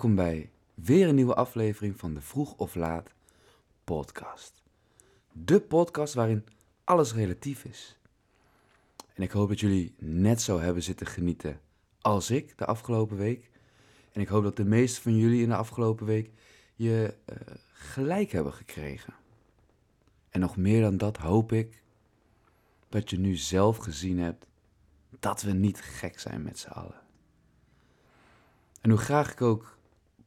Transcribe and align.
welkom 0.00 0.24
bij 0.24 0.50
weer 0.74 1.08
een 1.08 1.14
nieuwe 1.14 1.34
aflevering 1.34 1.98
van 1.98 2.14
de 2.14 2.20
Vroeg 2.20 2.54
of 2.56 2.74
Laat 2.74 3.12
podcast. 3.84 4.62
De 5.32 5.60
podcast 5.60 6.14
waarin 6.14 6.44
alles 6.84 7.14
relatief 7.14 7.64
is. 7.64 7.98
En 9.14 9.22
ik 9.22 9.30
hoop 9.30 9.48
dat 9.48 9.60
jullie 9.60 9.94
net 9.98 10.42
zo 10.42 10.60
hebben 10.60 10.82
zitten 10.82 11.06
genieten 11.06 11.60
als 12.00 12.30
ik 12.30 12.58
de 12.58 12.64
afgelopen 12.64 13.16
week. 13.16 13.50
En 14.12 14.20
ik 14.20 14.28
hoop 14.28 14.42
dat 14.42 14.56
de 14.56 14.64
meesten 14.64 15.02
van 15.02 15.16
jullie 15.16 15.42
in 15.42 15.48
de 15.48 15.56
afgelopen 15.56 16.06
week 16.06 16.30
je 16.74 17.14
uh, 17.30 17.36
gelijk 17.72 18.32
hebben 18.32 18.52
gekregen. 18.52 19.14
En 20.30 20.40
nog 20.40 20.56
meer 20.56 20.80
dan 20.80 20.96
dat 20.96 21.16
hoop 21.16 21.52
ik 21.52 21.82
dat 22.88 23.10
je 23.10 23.18
nu 23.18 23.36
zelf 23.36 23.76
gezien 23.76 24.18
hebt 24.18 24.46
dat 25.18 25.42
we 25.42 25.52
niet 25.52 25.80
gek 25.80 26.18
zijn 26.18 26.42
met 26.42 26.58
z'n 26.58 26.68
allen. 26.68 27.00
En 28.80 28.90
hoe 28.90 28.98
graag 28.98 29.32
ik 29.32 29.42
ook 29.42 29.78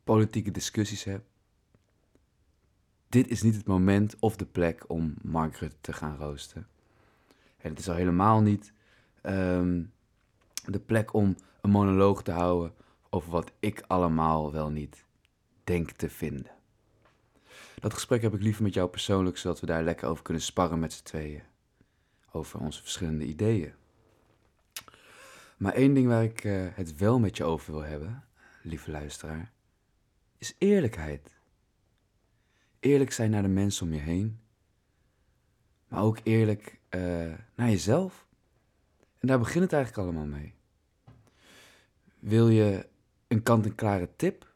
politieke 0.04 0.52
discussies 0.52 1.04
heb, 1.04 1.24
dit 3.10 3.28
is 3.28 3.42
niet 3.42 3.56
het 3.56 3.68
moment 3.68 4.16
of 4.20 4.36
de 4.36 4.46
plek 4.46 4.90
om 4.90 5.16
Rutte 5.34 5.76
te 5.82 5.94
gaan 5.94 6.18
roosten. 6.18 6.68
En 7.58 7.70
het 7.70 7.80
is 7.80 7.90
al 7.90 7.96
helemaal 7.96 8.42
niet 8.42 8.74
um, 9.24 9.94
de 10.66 10.80
plek 10.80 11.14
om 11.14 11.36
een 11.62 11.70
monoloog 11.70 12.24
te 12.24 12.32
houden 12.32 12.74
over 13.10 13.32
wat 13.32 13.52
ik 13.60 13.84
allemaal 13.88 14.52
wel 14.52 14.70
niet 14.70 15.06
denk 15.64 15.92
te 15.92 16.10
vinden. 16.10 16.52
Dat 17.80 17.94
gesprek 17.94 18.22
heb 18.22 18.34
ik 18.34 18.42
liever 18.42 18.64
met 18.64 18.74
jou 18.74 18.90
persoonlijk, 18.90 19.38
zodat 19.38 19.60
we 19.60 19.66
daar 19.66 19.84
lekker 19.84 20.08
over 20.08 20.24
kunnen 20.24 20.44
sparren 20.44 20.80
met 20.80 20.94
z'n 20.94 21.04
tweeën. 21.04 21.42
Over 22.32 22.60
onze 22.60 22.82
verschillende 22.82 23.26
ideeën. 23.26 23.74
Maar 25.58 25.74
één 25.74 25.94
ding 25.94 26.08
waar 26.08 26.24
ik 26.24 26.44
uh, 26.44 26.68
het 26.74 26.98
wel 26.98 27.20
met 27.20 27.38
je 27.38 27.44
over 27.44 27.74
wil 27.74 27.84
hebben, 27.84 28.24
lieve 28.62 28.92
luisteraar, 28.92 29.52
is 30.44 30.56
eerlijkheid. 30.58 31.36
Eerlijk 32.80 33.12
zijn 33.12 33.30
naar 33.30 33.42
de 33.42 33.48
mensen 33.48 33.86
om 33.86 33.94
je 33.94 34.00
heen, 34.00 34.40
maar 35.88 36.04
ook 36.04 36.20
eerlijk 36.24 36.80
uh, 36.90 37.34
naar 37.56 37.70
jezelf. 37.70 38.28
En 39.20 39.28
daar 39.28 39.40
begint 39.40 39.64
het 39.64 39.74
eigenlijk 39.74 40.04
allemaal 40.04 40.40
mee. 40.40 40.54
Wil 42.20 42.50
je 42.50 42.88
een 43.28 43.44
kant-en-klare 43.44 44.10
tip 44.16 44.54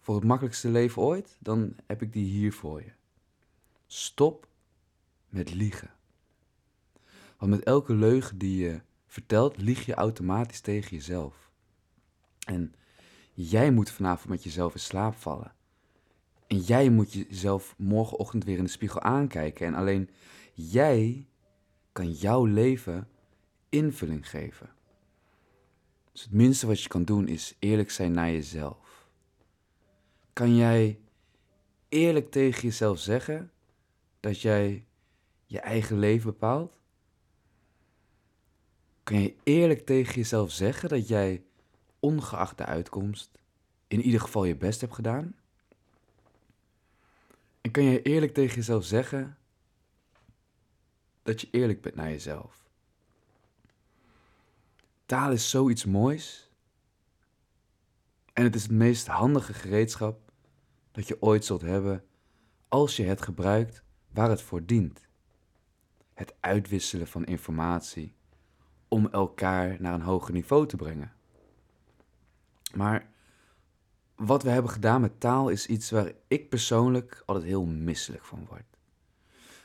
voor 0.00 0.14
het 0.14 0.24
makkelijkste 0.24 0.68
leven 0.68 1.02
ooit? 1.02 1.36
Dan 1.38 1.76
heb 1.86 2.02
ik 2.02 2.12
die 2.12 2.26
hier 2.26 2.52
voor 2.52 2.82
je. 2.82 2.92
Stop 3.86 4.48
met 5.28 5.54
liegen. 5.54 5.90
Want 7.36 7.50
met 7.50 7.62
elke 7.62 7.94
leugen 7.94 8.38
die 8.38 8.64
je 8.64 8.80
vertelt, 9.06 9.56
lieg 9.56 9.86
je 9.86 9.94
automatisch 9.94 10.60
tegen 10.60 10.96
jezelf. 10.96 11.50
En 12.46 12.74
jij 13.34 13.70
moet 13.70 13.90
vanavond 13.90 14.28
met 14.28 14.44
jezelf 14.44 14.72
in 14.74 14.80
slaap 14.80 15.14
vallen. 15.14 15.52
En 16.46 16.58
jij 16.58 16.90
moet 16.90 17.12
jezelf 17.12 17.74
morgenochtend 17.78 18.44
weer 18.44 18.58
in 18.58 18.64
de 18.64 18.70
spiegel 18.70 19.00
aankijken. 19.00 19.66
En 19.66 19.74
alleen 19.74 20.10
jij 20.54 21.28
kan 21.92 22.12
jouw 22.12 22.44
leven 22.44 23.08
invulling 23.68 24.28
geven. 24.30 24.72
Dus 26.12 26.22
het 26.22 26.32
minste 26.32 26.66
wat 26.66 26.82
je 26.82 26.88
kan 26.88 27.04
doen 27.04 27.28
is 27.28 27.56
eerlijk 27.58 27.90
zijn 27.90 28.12
naar 28.12 28.30
jezelf. 28.30 29.08
Kan 30.32 30.56
jij 30.56 30.98
eerlijk 31.88 32.30
tegen 32.30 32.62
jezelf 32.62 32.98
zeggen 32.98 33.52
dat 34.20 34.40
jij 34.40 34.86
je 35.46 35.60
eigen 35.60 35.98
leven 35.98 36.30
bepaalt? 36.30 36.72
Kan 39.02 39.20
je 39.20 39.34
eerlijk 39.42 39.86
tegen 39.86 40.14
jezelf 40.14 40.50
zeggen 40.50 40.88
dat 40.88 41.08
jij, 41.08 41.44
ongeacht 42.04 42.58
de 42.58 42.64
uitkomst, 42.64 43.38
in 43.86 44.00
ieder 44.00 44.20
geval 44.20 44.44
je 44.44 44.56
best 44.56 44.80
hebt 44.80 44.94
gedaan? 44.94 45.34
En 47.60 47.70
kan 47.70 47.84
je 47.84 48.02
eerlijk 48.02 48.34
tegen 48.34 48.54
jezelf 48.54 48.84
zeggen 48.84 49.38
dat 51.22 51.40
je 51.40 51.48
eerlijk 51.50 51.80
bent 51.80 51.94
naar 51.94 52.10
jezelf? 52.10 52.68
Taal 55.06 55.32
is 55.32 55.50
zoiets 55.50 55.84
moois. 55.84 56.50
En 58.32 58.44
het 58.44 58.54
is 58.54 58.62
het 58.62 58.72
meest 58.72 59.06
handige 59.06 59.52
gereedschap 59.52 60.32
dat 60.92 61.08
je 61.08 61.22
ooit 61.22 61.44
zult 61.44 61.60
hebben 61.60 62.04
als 62.68 62.96
je 62.96 63.04
het 63.04 63.22
gebruikt 63.22 63.82
waar 64.10 64.30
het 64.30 64.42
voor 64.42 64.64
dient. 64.64 65.06
Het 66.14 66.34
uitwisselen 66.40 67.06
van 67.06 67.24
informatie 67.24 68.14
om 68.88 69.08
elkaar 69.08 69.76
naar 69.80 69.94
een 69.94 70.00
hoger 70.00 70.32
niveau 70.32 70.66
te 70.66 70.76
brengen. 70.76 71.13
Maar 72.76 73.12
wat 74.14 74.42
we 74.42 74.50
hebben 74.50 74.70
gedaan 74.70 75.00
met 75.00 75.20
taal 75.20 75.48
is 75.48 75.66
iets 75.66 75.90
waar 75.90 76.12
ik 76.28 76.48
persoonlijk 76.48 77.22
altijd 77.26 77.46
heel 77.46 77.66
misselijk 77.66 78.24
van 78.24 78.46
word. 78.48 78.76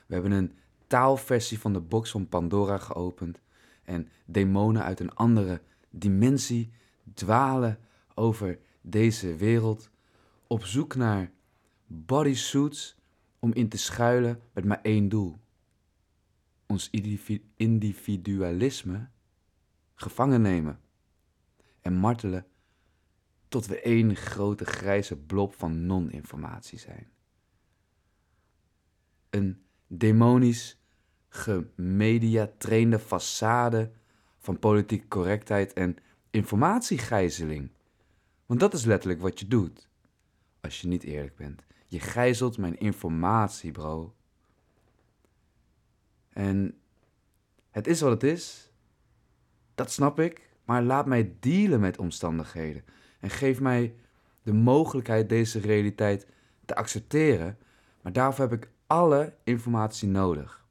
We 0.05 0.13
hebben 0.13 0.31
een 0.31 0.57
taalversie 0.87 1.59
van 1.59 1.73
de 1.73 1.81
box 1.81 2.11
van 2.11 2.27
Pandora 2.27 2.77
geopend 2.77 3.41
en 3.83 4.09
demonen 4.25 4.83
uit 4.83 4.99
een 4.99 5.15
andere 5.15 5.61
dimensie 5.89 6.71
dwalen 7.13 7.79
over 8.13 8.59
deze 8.81 9.35
wereld 9.35 9.89
op 10.47 10.65
zoek 10.65 10.95
naar 10.95 11.31
bodysuits 11.87 12.97
om 13.39 13.53
in 13.53 13.69
te 13.69 13.77
schuilen 13.77 14.41
met 14.53 14.65
maar 14.65 14.81
één 14.81 15.09
doel. 15.09 15.37
Ons 16.65 16.89
individualisme 17.55 19.09
gevangen 19.95 20.41
nemen 20.41 20.79
en 21.81 21.93
martelen 21.93 22.45
tot 23.49 23.65
we 23.65 23.81
één 23.81 24.15
grote 24.15 24.65
grijze 24.65 25.15
blob 25.17 25.53
van 25.53 25.85
non-informatie 25.85 26.79
zijn. 26.79 27.07
Een 29.29 29.63
demonisch 29.87 30.77
gemediatrainde 31.29 32.99
façade 32.99 33.91
van 34.37 34.59
politieke 34.59 35.07
correctheid 35.07 35.73
en 35.73 35.97
informatiegijzeling. 36.29 37.71
Want 38.45 38.59
dat 38.59 38.73
is 38.73 38.85
letterlijk 38.85 39.21
wat 39.21 39.39
je 39.39 39.47
doet 39.47 39.89
als 40.61 40.81
je 40.81 40.87
niet 40.87 41.03
eerlijk 41.03 41.35
bent. 41.35 41.63
Je 41.87 41.99
gijzelt 41.99 42.57
mijn 42.57 42.79
informatie, 42.79 43.71
bro. 43.71 44.15
En 46.29 46.77
het 47.69 47.87
is 47.87 48.01
wat 48.01 48.11
het 48.11 48.23
is. 48.23 48.71
Dat 49.75 49.91
snap 49.91 50.19
ik. 50.19 50.47
Maar 50.65 50.83
laat 50.83 51.05
mij 51.05 51.35
dealen 51.39 51.79
met 51.79 51.97
omstandigheden. 51.97 52.83
En 53.19 53.29
geef 53.29 53.59
mij 53.59 53.95
de 54.43 54.53
mogelijkheid 54.53 55.29
deze 55.29 55.59
realiteit 55.59 56.27
te 56.65 56.75
accepteren. 56.75 57.57
Maar 58.01 58.13
daarvoor 58.13 58.49
heb 58.49 58.63
ik 58.63 58.69
alle 58.87 59.33
informatie 59.43 60.07
nodig. 60.07 60.65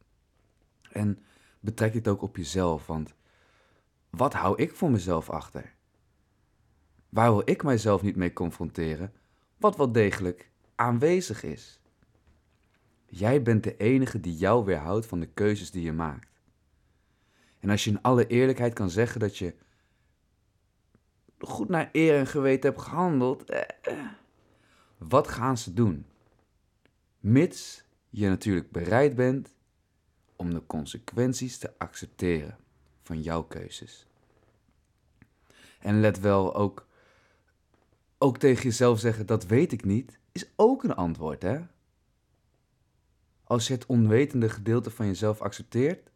En 0.92 1.18
betrek 1.60 1.92
dit 1.92 2.08
ook 2.08 2.22
op 2.22 2.36
jezelf, 2.36 2.86
want 2.86 3.14
wat 4.10 4.32
hou 4.32 4.62
ik 4.62 4.74
voor 4.74 4.90
mezelf 4.90 5.30
achter? 5.30 5.74
Waar 7.08 7.30
wil 7.30 7.42
ik 7.44 7.62
mijzelf 7.62 8.02
niet 8.02 8.16
mee 8.16 8.32
confronteren, 8.32 9.12
wat 9.56 9.76
wel 9.76 9.92
degelijk 9.92 10.50
aanwezig 10.74 11.42
is? 11.42 11.80
Jij 13.06 13.42
bent 13.42 13.64
de 13.64 13.76
enige 13.76 14.20
die 14.20 14.36
jou 14.36 14.64
weerhoudt 14.64 15.06
van 15.06 15.20
de 15.20 15.26
keuzes 15.26 15.70
die 15.70 15.82
je 15.82 15.92
maakt. 15.92 16.28
En 17.60 17.70
als 17.70 17.84
je 17.84 17.90
in 17.90 18.02
alle 18.02 18.26
eerlijkheid 18.26 18.72
kan 18.72 18.90
zeggen 18.90 19.20
dat 19.20 19.36
je 19.36 19.54
goed 21.38 21.68
naar 21.68 21.88
eer 21.92 22.18
en 22.18 22.26
geweten 22.26 22.70
hebt 22.70 22.82
gehandeld, 22.82 23.44
eh, 23.44 23.60
eh, 23.82 23.98
wat 24.98 25.28
gaan 25.28 25.58
ze 25.58 25.72
doen? 25.74 26.06
Mits 27.20 27.84
je 28.10 28.28
natuurlijk 28.28 28.70
bereid 28.70 29.14
bent 29.14 29.54
om 30.36 30.54
de 30.54 30.66
consequenties 30.66 31.58
te 31.58 31.72
accepteren 31.78 32.58
van 33.02 33.22
jouw 33.22 33.42
keuzes. 33.42 34.06
En 35.78 36.00
let 36.00 36.20
wel, 36.20 36.54
ook, 36.54 36.86
ook 38.18 38.38
tegen 38.38 38.62
jezelf 38.62 38.98
zeggen, 38.98 39.26
dat 39.26 39.46
weet 39.46 39.72
ik 39.72 39.84
niet, 39.84 40.18
is 40.32 40.50
ook 40.56 40.84
een 40.84 40.94
antwoord, 40.94 41.42
hè? 41.42 41.60
Als 43.44 43.66
je 43.66 43.72
het 43.72 43.86
onwetende 43.86 44.48
gedeelte 44.48 44.90
van 44.90 45.06
jezelf 45.06 45.40
accepteert, 45.40 46.10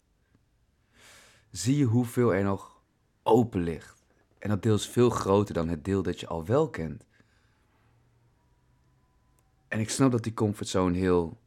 zie 1.51 1.77
je 1.77 1.85
hoeveel 1.85 2.35
er 2.35 2.45
nog 2.45 2.83
open 3.23 3.61
ligt. 3.61 4.02
En 4.43 4.49
dat 4.49 4.63
deel 4.63 4.75
is 4.75 4.89
veel 4.89 5.11
groter 5.11 5.55
dan 5.55 5.69
het 5.69 5.85
deel 5.85 6.03
dat 6.03 6.21
je 6.21 6.27
al 6.27 6.45
wel 6.45 6.71
kent. 6.71 7.05
En 9.69 9.81
ik 9.81 9.91
snap 9.91 10.11
dat 10.11 10.23
die 10.23 10.35
comfortzone 10.35 10.99
heel 10.99 11.39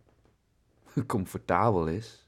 comfortabel 1.08 1.88
is. 1.88 2.28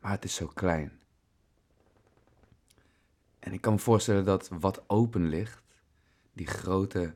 Maar 0.00 0.10
het 0.10 0.24
is 0.24 0.34
zo 0.34 0.46
klein. 0.46 1.00
En 3.38 3.52
ik 3.52 3.60
kan 3.60 3.72
me 3.72 3.78
voorstellen 3.78 4.24
dat 4.24 4.48
wat 4.48 4.84
open 4.86 5.28
ligt, 5.28 5.62
die 6.32 6.46
grote 6.46 7.14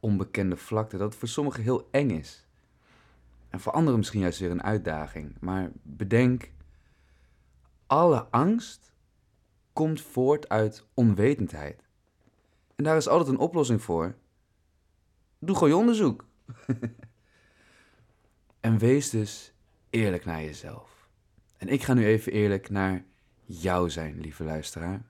onbekende 0.00 0.56
vlakte, 0.56 0.96
dat 0.96 1.14
voor 1.14 1.28
sommigen 1.28 1.62
heel 1.62 1.88
eng 1.90 2.10
is. 2.10 2.46
En 3.48 3.60
voor 3.60 3.72
anderen 3.72 3.98
misschien 3.98 4.20
juist 4.20 4.38
weer 4.38 4.50
een 4.50 4.62
uitdaging. 4.62 5.36
Maar 5.40 5.70
bedenk, 5.82 6.50
alle 7.86 8.26
angst 8.30 8.88
komt 9.78 10.00
voort 10.00 10.48
uit 10.48 10.84
onwetendheid. 10.94 11.82
En 12.76 12.84
daar 12.84 12.96
is 12.96 13.08
altijd 13.08 13.28
een 13.28 13.38
oplossing 13.38 13.82
voor. 13.82 14.14
Doe 15.38 15.54
gewoon 15.54 15.68
je 15.68 15.76
onderzoek. 15.76 16.24
en 18.60 18.78
wees 18.78 19.10
dus 19.10 19.52
eerlijk 19.90 20.24
naar 20.24 20.42
jezelf. 20.42 21.08
En 21.56 21.68
ik 21.68 21.82
ga 21.82 21.94
nu 21.94 22.06
even 22.06 22.32
eerlijk 22.32 22.70
naar 22.70 23.04
jou 23.44 23.90
zijn, 23.90 24.20
lieve 24.20 24.44
luisteraar. 24.44 25.02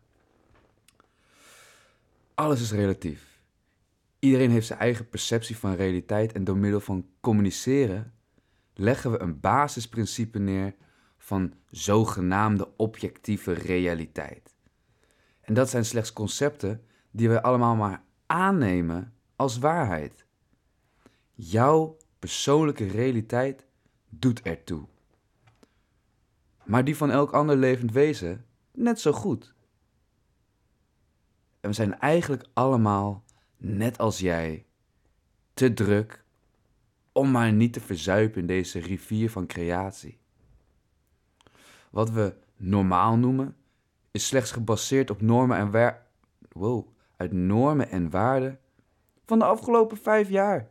Alles 2.35 2.61
is 2.61 2.73
relatief. 2.73 3.41
Iedereen 4.19 4.51
heeft 4.51 4.67
zijn 4.67 4.79
eigen 4.79 5.09
perceptie 5.09 5.57
van 5.57 5.75
realiteit 5.75 6.33
en 6.33 6.45
door 6.45 6.57
middel 6.57 6.81
van 6.81 7.07
communiceren 7.21 8.15
leggen 8.75 9.11
we 9.11 9.21
een 9.21 9.41
basisprincipe 9.41 10.39
neer 10.39 10.75
van 11.19 11.55
zogenaamde 11.71 12.77
objectieve 12.77 13.53
realiteit. 13.53 14.57
En 15.49 15.55
dat 15.55 15.71
zijn 15.71 15.85
slechts 15.85 16.13
concepten 16.13 16.85
die 17.11 17.29
wij 17.29 17.43
allemaal 17.43 17.77
maar 17.77 18.03
aannemen 18.27 19.15
als 19.37 19.59
waarheid. 19.59 20.25
Jouw 21.35 21.97
persoonlijke 22.19 22.87
realiteit 22.87 23.67
doet 24.09 24.43
ertoe. 24.43 24.87
Maar 26.65 26.85
die 26.85 26.97
van 26.97 27.11
elk 27.11 27.33
ander 27.33 27.57
levend 27.57 27.93
wezen 27.93 28.47
net 28.73 29.01
zo 29.01 29.13
goed. 29.13 29.55
En 31.61 31.69
we 31.69 31.75
zijn 31.75 31.99
eigenlijk 31.99 32.47
allemaal, 32.53 33.25
net 33.57 33.99
als 33.99 34.19
jij, 34.19 34.67
te 35.55 35.75
druk 35.75 36.25
om 37.13 37.31
maar 37.31 37.53
niet 37.53 37.73
te 37.73 37.81
verzuipen 37.81 38.41
in 38.41 38.47
deze 38.47 38.79
rivier 38.79 39.31
van 39.31 39.47
creatie. 39.47 40.19
Wat 41.91 42.11
we 42.11 42.37
normaal 42.57 43.17
noemen, 43.17 43.57
is 44.11 44.27
slechts 44.27 44.53
gebaseerd 44.53 45.11
op 45.11 45.21
normen 45.21 45.57
en 45.57 45.71
waar... 45.71 46.07
Wow, 46.53 46.89
uit 47.17 47.33
normen 47.33 47.91
en 47.91 48.11
waarden 48.11 48.59
van 49.25 49.39
de 49.39 49.45
afgelopen 49.45 49.97
vijf 49.97 50.29
jaar. 50.29 50.69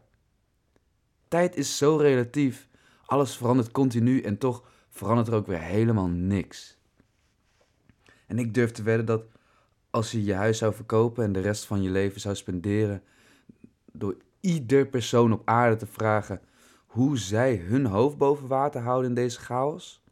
Tijd 1.27 1.55
is 1.55 1.77
zo 1.77 1.95
relatief. 1.95 2.67
Alles 3.05 3.37
verandert 3.37 3.71
continu 3.71 4.21
en 4.21 4.37
toch 4.37 4.63
verandert 4.89 5.27
er 5.27 5.33
ook 5.33 5.47
weer 5.47 5.61
helemaal 5.61 6.07
niks. 6.07 6.77
En 8.25 8.39
ik 8.39 8.53
durf 8.53 8.71
te 8.71 8.83
wedden 8.83 9.05
dat 9.05 9.23
als 9.89 10.11
je 10.11 10.23
je 10.23 10.33
huis 10.33 10.57
zou 10.57 10.73
verkopen 10.73 11.23
en 11.23 11.31
de 11.31 11.39
rest 11.39 11.65
van 11.65 11.81
je 11.81 11.89
leven 11.89 12.21
zou 12.21 12.35
spenderen 12.35 13.03
door 13.91 14.17
ieder 14.39 14.87
persoon 14.87 15.33
op 15.33 15.41
aarde 15.45 15.75
te 15.75 15.85
vragen 15.85 16.41
hoe 16.85 17.17
zij 17.17 17.55
hun 17.55 17.85
hoofd 17.85 18.17
boven 18.17 18.47
water 18.47 18.81
houden 18.81 19.09
in 19.09 19.15
deze 19.15 19.39
chaos, 19.39 20.03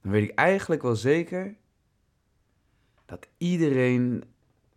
dan 0.00 0.12
weet 0.12 0.28
ik 0.28 0.34
eigenlijk 0.34 0.82
wel 0.82 0.96
zeker 0.96 1.56
dat 3.12 3.28
iedereen 3.38 4.24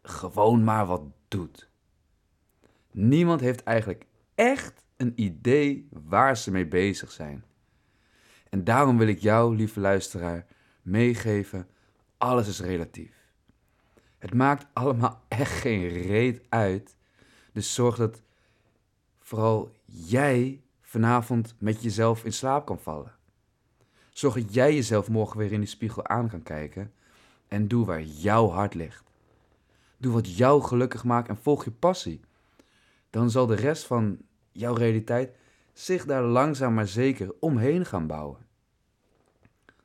gewoon 0.01 0.63
maar 0.63 0.85
wat 0.85 1.01
doet. 1.27 1.69
Niemand 2.91 3.41
heeft 3.41 3.63
eigenlijk 3.63 4.05
echt 4.35 4.83
een 4.97 5.13
idee 5.15 5.87
waar 5.89 6.37
ze 6.37 6.51
mee 6.51 6.67
bezig 6.67 7.11
zijn. 7.11 7.43
En 8.49 8.63
daarom 8.63 8.97
wil 8.97 9.07
ik 9.07 9.19
jou, 9.19 9.55
lieve 9.55 9.79
luisteraar, 9.79 10.45
meegeven: 10.81 11.67
alles 12.17 12.47
is 12.47 12.59
relatief. 12.59 13.13
Het 14.17 14.33
maakt 14.33 14.65
allemaal 14.73 15.21
echt 15.27 15.51
geen 15.51 15.87
reet 15.87 16.41
uit. 16.49 16.97
Dus 17.51 17.73
zorg 17.73 17.95
dat 17.95 18.21
vooral 19.19 19.71
jij 19.85 20.61
vanavond 20.81 21.55
met 21.57 21.83
jezelf 21.83 22.25
in 22.25 22.33
slaap 22.33 22.65
kan 22.65 22.79
vallen. 22.79 23.15
Zorg 24.09 24.35
dat 24.35 24.53
jij 24.53 24.73
jezelf 24.73 25.09
morgen 25.09 25.37
weer 25.37 25.51
in 25.51 25.59
die 25.59 25.69
spiegel 25.69 26.07
aan 26.07 26.29
kan 26.29 26.43
kijken 26.43 26.93
en 27.47 27.67
doe 27.67 27.85
waar 27.85 28.01
jouw 28.01 28.49
hart 28.49 28.73
ligt. 28.73 29.03
Doe 29.97 30.13
wat 30.13 30.37
jou 30.37 30.61
gelukkig 30.61 31.03
maakt 31.03 31.27
en 31.27 31.37
volg 31.37 31.63
je 31.63 31.71
passie. 31.71 32.21
Dan 33.09 33.29
zal 33.29 33.45
de 33.45 33.55
rest 33.55 33.85
van 33.85 34.17
jouw 34.51 34.73
realiteit 34.73 35.35
zich 35.73 36.05
daar 36.05 36.23
langzaam 36.23 36.73
maar 36.73 36.87
zeker 36.87 37.33
omheen 37.39 37.85
gaan 37.85 38.07
bouwen. 38.07 38.45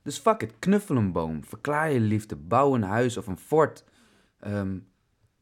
Dus 0.03 0.19
fuck 0.19 0.43
it, 0.43 0.53
knuffel 0.59 0.97
een 0.97 1.13
boom, 1.13 1.45
verklaar 1.45 1.93
je 1.93 2.01
liefde, 2.01 2.37
bouw 2.37 2.75
een 2.75 2.83
huis 2.83 3.17
of 3.17 3.27
een 3.27 3.39
fort, 3.39 3.85
ehm, 4.39 4.79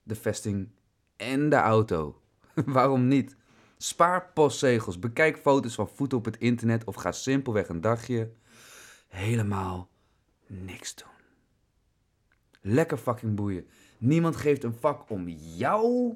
de 0.02 0.14
vesting 0.14 0.68
en 1.16 1.48
de 1.48 1.56
auto. 1.56 2.20
Waarom 2.66 3.08
niet? 3.08 3.36
Spaar 3.76 4.30
postzegels, 4.34 4.98
bekijk 4.98 5.38
foto's 5.38 5.74
van 5.74 5.88
voeten 5.88 6.18
op 6.18 6.24
het 6.24 6.38
internet 6.38 6.84
of 6.84 6.94
ga 6.94 7.12
simpelweg 7.12 7.68
een 7.68 7.80
dagje 7.80 8.32
helemaal 9.08 9.88
niks 10.46 10.94
doen. 10.94 11.17
Lekker 12.60 12.96
fucking 12.98 13.34
boeien. 13.34 13.66
Niemand 13.98 14.36
geeft 14.36 14.64
een 14.64 14.74
vak 14.74 15.10
om 15.10 15.28
jou. 15.28 16.14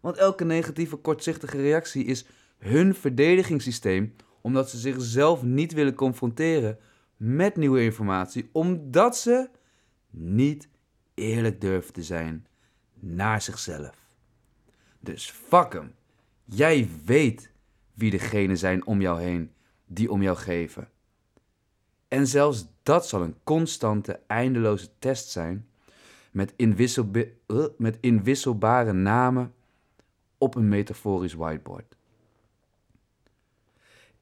Want 0.00 0.16
elke 0.16 0.44
negatieve, 0.44 0.96
kortzichtige 0.96 1.56
reactie 1.56 2.04
is 2.04 2.26
hun 2.58 2.94
verdedigingssysteem, 2.94 4.14
omdat 4.40 4.70
ze 4.70 4.78
zichzelf 4.78 5.42
niet 5.42 5.72
willen 5.72 5.94
confronteren 5.94 6.78
met 7.16 7.56
nieuwe 7.56 7.82
informatie, 7.82 8.48
omdat 8.52 9.16
ze 9.16 9.48
niet 10.10 10.68
eerlijk 11.14 11.60
durven 11.60 11.92
te 11.92 12.02
zijn 12.02 12.46
naar 12.94 13.42
zichzelf. 13.42 14.06
Dus 15.00 15.30
fuck 15.30 15.72
hem. 15.72 15.94
Jij 16.44 16.88
weet 17.04 17.52
wie 17.94 18.10
degenen 18.10 18.58
zijn 18.58 18.86
om 18.86 19.00
jou 19.00 19.20
heen 19.20 19.52
die 19.86 20.10
om 20.10 20.22
jou 20.22 20.36
geven. 20.36 20.88
En 22.08 22.26
zelfs 22.26 22.66
dat 22.82 23.08
zal 23.08 23.22
een 23.22 23.36
constante, 23.44 24.20
eindeloze 24.26 24.88
test 24.98 25.30
zijn 25.30 25.68
met, 26.30 26.54
uh, 26.56 27.64
met 27.76 27.98
inwisselbare 28.00 28.92
namen 28.92 29.54
op 30.38 30.54
een 30.54 30.68
metaforisch 30.68 31.34
whiteboard. 31.34 31.96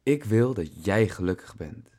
Ik 0.03 0.25
wil 0.25 0.55
dat 0.55 0.85
jij 0.85 1.09
gelukkig 1.09 1.57
bent. 1.57 1.91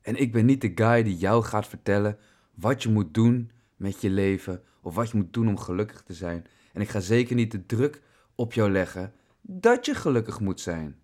En 0.00 0.16
ik 0.16 0.32
ben 0.32 0.46
niet 0.46 0.60
de 0.60 0.72
guy 0.74 1.02
die 1.02 1.16
jou 1.16 1.44
gaat 1.44 1.66
vertellen 1.66 2.18
wat 2.54 2.82
je 2.82 2.88
moet 2.88 3.14
doen 3.14 3.50
met 3.76 4.00
je 4.00 4.10
leven 4.10 4.62
of 4.80 4.94
wat 4.94 5.10
je 5.10 5.16
moet 5.16 5.32
doen 5.32 5.48
om 5.48 5.58
gelukkig 5.58 6.02
te 6.02 6.14
zijn. 6.14 6.46
En 6.72 6.80
ik 6.80 6.88
ga 6.88 7.00
zeker 7.00 7.34
niet 7.34 7.50
de 7.50 7.66
druk 7.66 8.02
op 8.34 8.52
jou 8.52 8.70
leggen 8.70 9.12
dat 9.40 9.86
je 9.86 9.94
gelukkig 9.94 10.40
moet 10.40 10.60
zijn. 10.60 10.96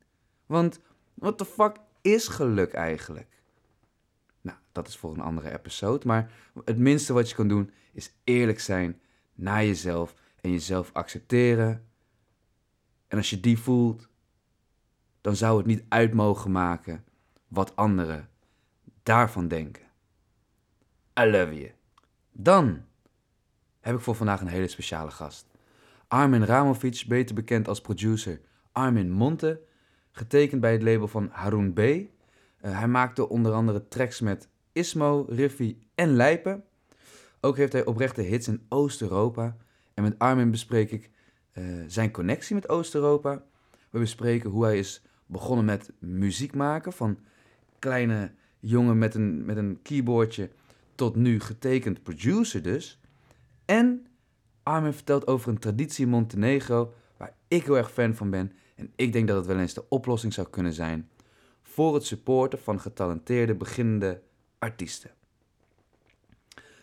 Want 0.46 0.80
wat 1.14 1.38
de 1.38 1.44
fuck 1.44 1.76
is 2.00 2.28
geluk 2.28 2.72
eigenlijk? 2.72 3.33
Dat 4.74 4.88
is 4.88 4.96
voor 4.96 5.12
een 5.12 5.20
andere 5.20 5.52
episode. 5.52 6.06
Maar 6.06 6.30
het 6.64 6.78
minste 6.78 7.12
wat 7.12 7.28
je 7.28 7.34
kan 7.34 7.48
doen 7.48 7.70
is 7.92 8.14
eerlijk 8.24 8.60
zijn 8.60 9.00
naar 9.34 9.64
jezelf 9.64 10.14
en 10.40 10.50
jezelf 10.50 10.90
accepteren. 10.92 11.86
En 13.08 13.16
als 13.16 13.30
je 13.30 13.40
die 13.40 13.58
voelt, 13.58 14.08
dan 15.20 15.36
zou 15.36 15.56
het 15.56 15.66
niet 15.66 15.84
uit 15.88 16.12
mogen 16.12 16.52
maken 16.52 17.04
wat 17.48 17.76
anderen 17.76 18.28
daarvan 19.02 19.48
denken. 19.48 19.82
I 21.20 21.24
love 21.24 21.58
you. 21.58 21.70
Dan 22.32 22.84
heb 23.80 23.94
ik 23.94 24.00
voor 24.00 24.14
vandaag 24.14 24.40
een 24.40 24.46
hele 24.46 24.68
speciale 24.68 25.10
gast. 25.10 25.46
Armin 26.08 26.44
Ramovic, 26.44 27.04
beter 27.08 27.34
bekend 27.34 27.68
als 27.68 27.80
producer 27.80 28.40
Armin 28.72 29.10
Monte, 29.10 29.60
getekend 30.10 30.60
bij 30.60 30.72
het 30.72 30.82
label 30.82 31.08
van 31.08 31.28
Haroon 31.32 31.72
B. 31.72 31.78
Uh, 31.78 32.06
hij 32.60 32.88
maakte 32.88 33.28
onder 33.28 33.52
andere 33.52 33.88
tracks 33.88 34.20
met 34.20 34.48
Ismo, 34.74 35.26
Riffy 35.28 35.76
en 35.94 36.16
Lijpen. 36.16 36.64
Ook 37.40 37.56
heeft 37.56 37.72
hij 37.72 37.84
oprechte 37.84 38.22
hits 38.22 38.48
in 38.48 38.66
Oost-Europa. 38.68 39.56
En 39.94 40.02
met 40.02 40.18
Armin 40.18 40.50
bespreek 40.50 40.90
ik 40.90 41.10
uh, 41.52 41.64
zijn 41.86 42.10
connectie 42.10 42.54
met 42.54 42.68
Oost-Europa. 42.68 43.44
We 43.90 43.98
bespreken 43.98 44.50
hoe 44.50 44.64
hij 44.64 44.78
is 44.78 45.02
begonnen 45.26 45.64
met 45.64 45.92
muziek 45.98 46.54
maken. 46.54 46.92
Van 46.92 47.18
kleine 47.78 48.32
jongen 48.60 48.98
met 48.98 49.14
een, 49.14 49.44
met 49.44 49.56
een 49.56 49.78
keyboardje 49.82 50.50
tot 50.94 51.16
nu 51.16 51.40
getekend 51.40 52.02
producer 52.02 52.62
dus. 52.62 53.00
En 53.64 54.06
Armin 54.62 54.92
vertelt 54.92 55.26
over 55.26 55.48
een 55.48 55.58
traditie 55.58 56.04
in 56.04 56.10
Montenegro 56.10 56.92
waar 57.16 57.36
ik 57.48 57.64
heel 57.64 57.76
erg 57.76 57.92
fan 57.92 58.14
van 58.14 58.30
ben. 58.30 58.52
En 58.76 58.92
ik 58.96 59.12
denk 59.12 59.28
dat 59.28 59.36
het 59.36 59.46
wel 59.46 59.58
eens 59.58 59.74
de 59.74 59.88
oplossing 59.88 60.32
zou 60.32 60.48
kunnen 60.48 60.72
zijn 60.72 61.08
voor 61.62 61.94
het 61.94 62.04
supporten 62.04 62.58
van 62.58 62.80
getalenteerde 62.80 63.54
beginnende 63.54 64.22
artiesten. 64.64 65.10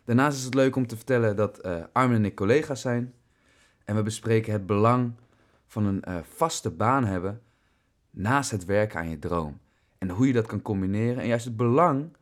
Daarnaast 0.04 0.38
is 0.38 0.44
het 0.44 0.54
leuk 0.54 0.76
om 0.76 0.88
te 0.88 0.96
vertellen 0.96 1.36
dat 1.36 1.66
uh, 1.66 1.84
Armin 1.92 2.16
en 2.16 2.26
ik 2.26 2.36
collega's 2.36 2.82
zijn. 2.82 3.14
En 3.86 3.96
we 3.96 4.04
bespreken 4.04 4.54
het 4.54 4.66
belang 4.66 5.14
van 5.68 5.86
een 5.86 6.04
uh, 6.08 6.18
vaste 6.24 6.70
baan 6.70 7.06
hebben 7.06 7.42
naast 8.10 8.52
het 8.52 8.66
werken 8.66 9.00
aan 9.00 9.10
je 9.10 9.20
droom. 9.20 9.60
En 9.98 10.10
hoe 10.10 10.28
je 10.28 10.34
dat 10.34 10.46
kan 10.46 10.62
combineren 10.62 11.22
en 11.22 11.28
juist 11.28 11.46
het 11.46 11.58
belang 11.58 12.16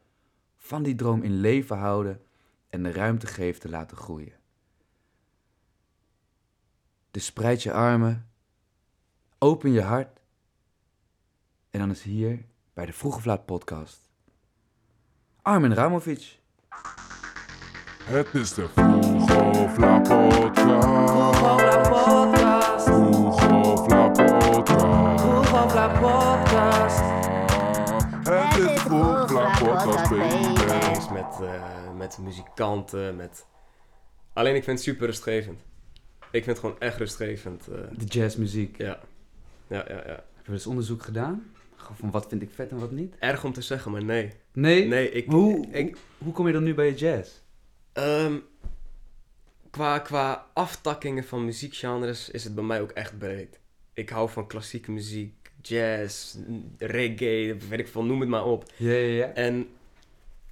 van 0.57 0.83
die 0.83 0.95
droom 0.95 1.23
in 1.23 1.39
leven 1.39 1.77
houden 1.77 2.21
en 2.69 2.83
de 2.83 2.91
ruimte 2.91 3.27
geven 3.27 3.61
te 3.61 3.69
laten 3.69 3.97
groeien. 3.97 4.33
Dus 7.11 7.25
spreid 7.25 7.63
je 7.63 7.73
armen, 7.73 8.29
open 9.37 9.71
je 9.71 9.81
hart 9.81 10.19
en 11.69 11.79
dan 11.79 11.89
is 11.89 12.01
hier 12.01 12.45
bij 12.73 12.85
de 12.85 12.93
Vroege 12.93 13.21
Vlaat 13.21 13.45
podcast 13.45 14.08
Armin 15.41 15.73
Ramovic. 15.73 16.37
Het 18.03 18.33
is 18.33 18.53
de. 18.53 18.67
Vroeg 18.67 19.37
of 19.63 19.77
laat 19.77 20.07
podcast. 20.07 21.37
Vroeg 22.83 23.49
of 23.51 23.87
laat 23.87 24.13
podcast. 24.17 25.21
Vroeg 25.21 25.63
of 25.63 25.73
laat 25.73 25.99
podcast. 25.99 26.99
Het 28.29 28.57
is 28.71 28.81
Vroeg 28.81 29.23
of 29.23 29.31
laat 29.31 29.59
podcast, 29.59 30.09
baby. 30.09 31.13
Met, 31.13 31.39
eh, 31.41 31.63
met 31.97 32.17
muzikanten, 32.17 33.15
met... 33.15 33.45
Alleen 34.33 34.55
ik 34.55 34.63
vind 34.63 34.77
het 34.77 34.85
super 34.87 35.05
rustgevend. 35.05 35.59
Ik 36.31 36.43
vind 36.43 36.45
het 36.45 36.59
gewoon 36.59 36.79
echt 36.79 36.97
rustgevend. 36.97 37.67
eh. 37.67 37.75
De 37.91 38.05
jazzmuziek. 38.05 38.77
ja. 38.77 38.99
Ja, 39.67 39.85
ja, 39.87 39.95
ja. 39.95 40.23
Heb 40.35 40.45
je 40.45 40.51
dus 40.51 40.67
onderzoek 40.67 41.03
gedaan? 41.03 41.51
Van 41.95 42.11
wat 42.11 42.25
vind 42.29 42.41
ik 42.41 42.49
vet 42.53 42.71
en 42.71 42.79
wat 42.79 42.91
niet? 42.91 43.15
Erg 43.19 43.43
om 43.43 43.53
te 43.53 43.61
zeggen, 43.61 43.91
maar 43.91 44.03
nee. 44.03 44.31
Nee? 44.53 44.85
Nee, 44.85 45.11
ik... 45.11 45.25
Hoe, 45.29 45.67
ik 45.71 45.97
hoe 46.17 46.33
kom 46.33 46.47
je 46.47 46.53
dan 46.53 46.63
nu 46.63 46.73
bij 46.73 46.85
je 46.85 46.93
jazz? 46.95 47.31
ehm, 47.93 48.37
qua, 49.69 49.99
qua 49.99 50.45
aftakkingen 50.53 51.23
van 51.23 51.45
muziekgenres 51.45 52.29
is 52.29 52.43
het 52.43 52.55
bij 52.55 52.63
mij 52.63 52.81
ook 52.81 52.91
echt 52.91 53.17
breed. 53.17 53.59
Ik 53.93 54.09
hou 54.09 54.29
van 54.29 54.47
klassieke 54.47 54.91
muziek, 54.91 55.51
jazz, 55.61 56.35
reggae, 56.77 57.57
weet 57.69 57.79
ik 57.79 57.87
veel, 57.87 58.03
noem 58.03 58.19
het 58.19 58.29
maar 58.29 58.45
op. 58.45 58.71
Ja, 58.75 58.91
ja, 58.91 59.25
ja. 59.25 59.25
En 59.33 59.67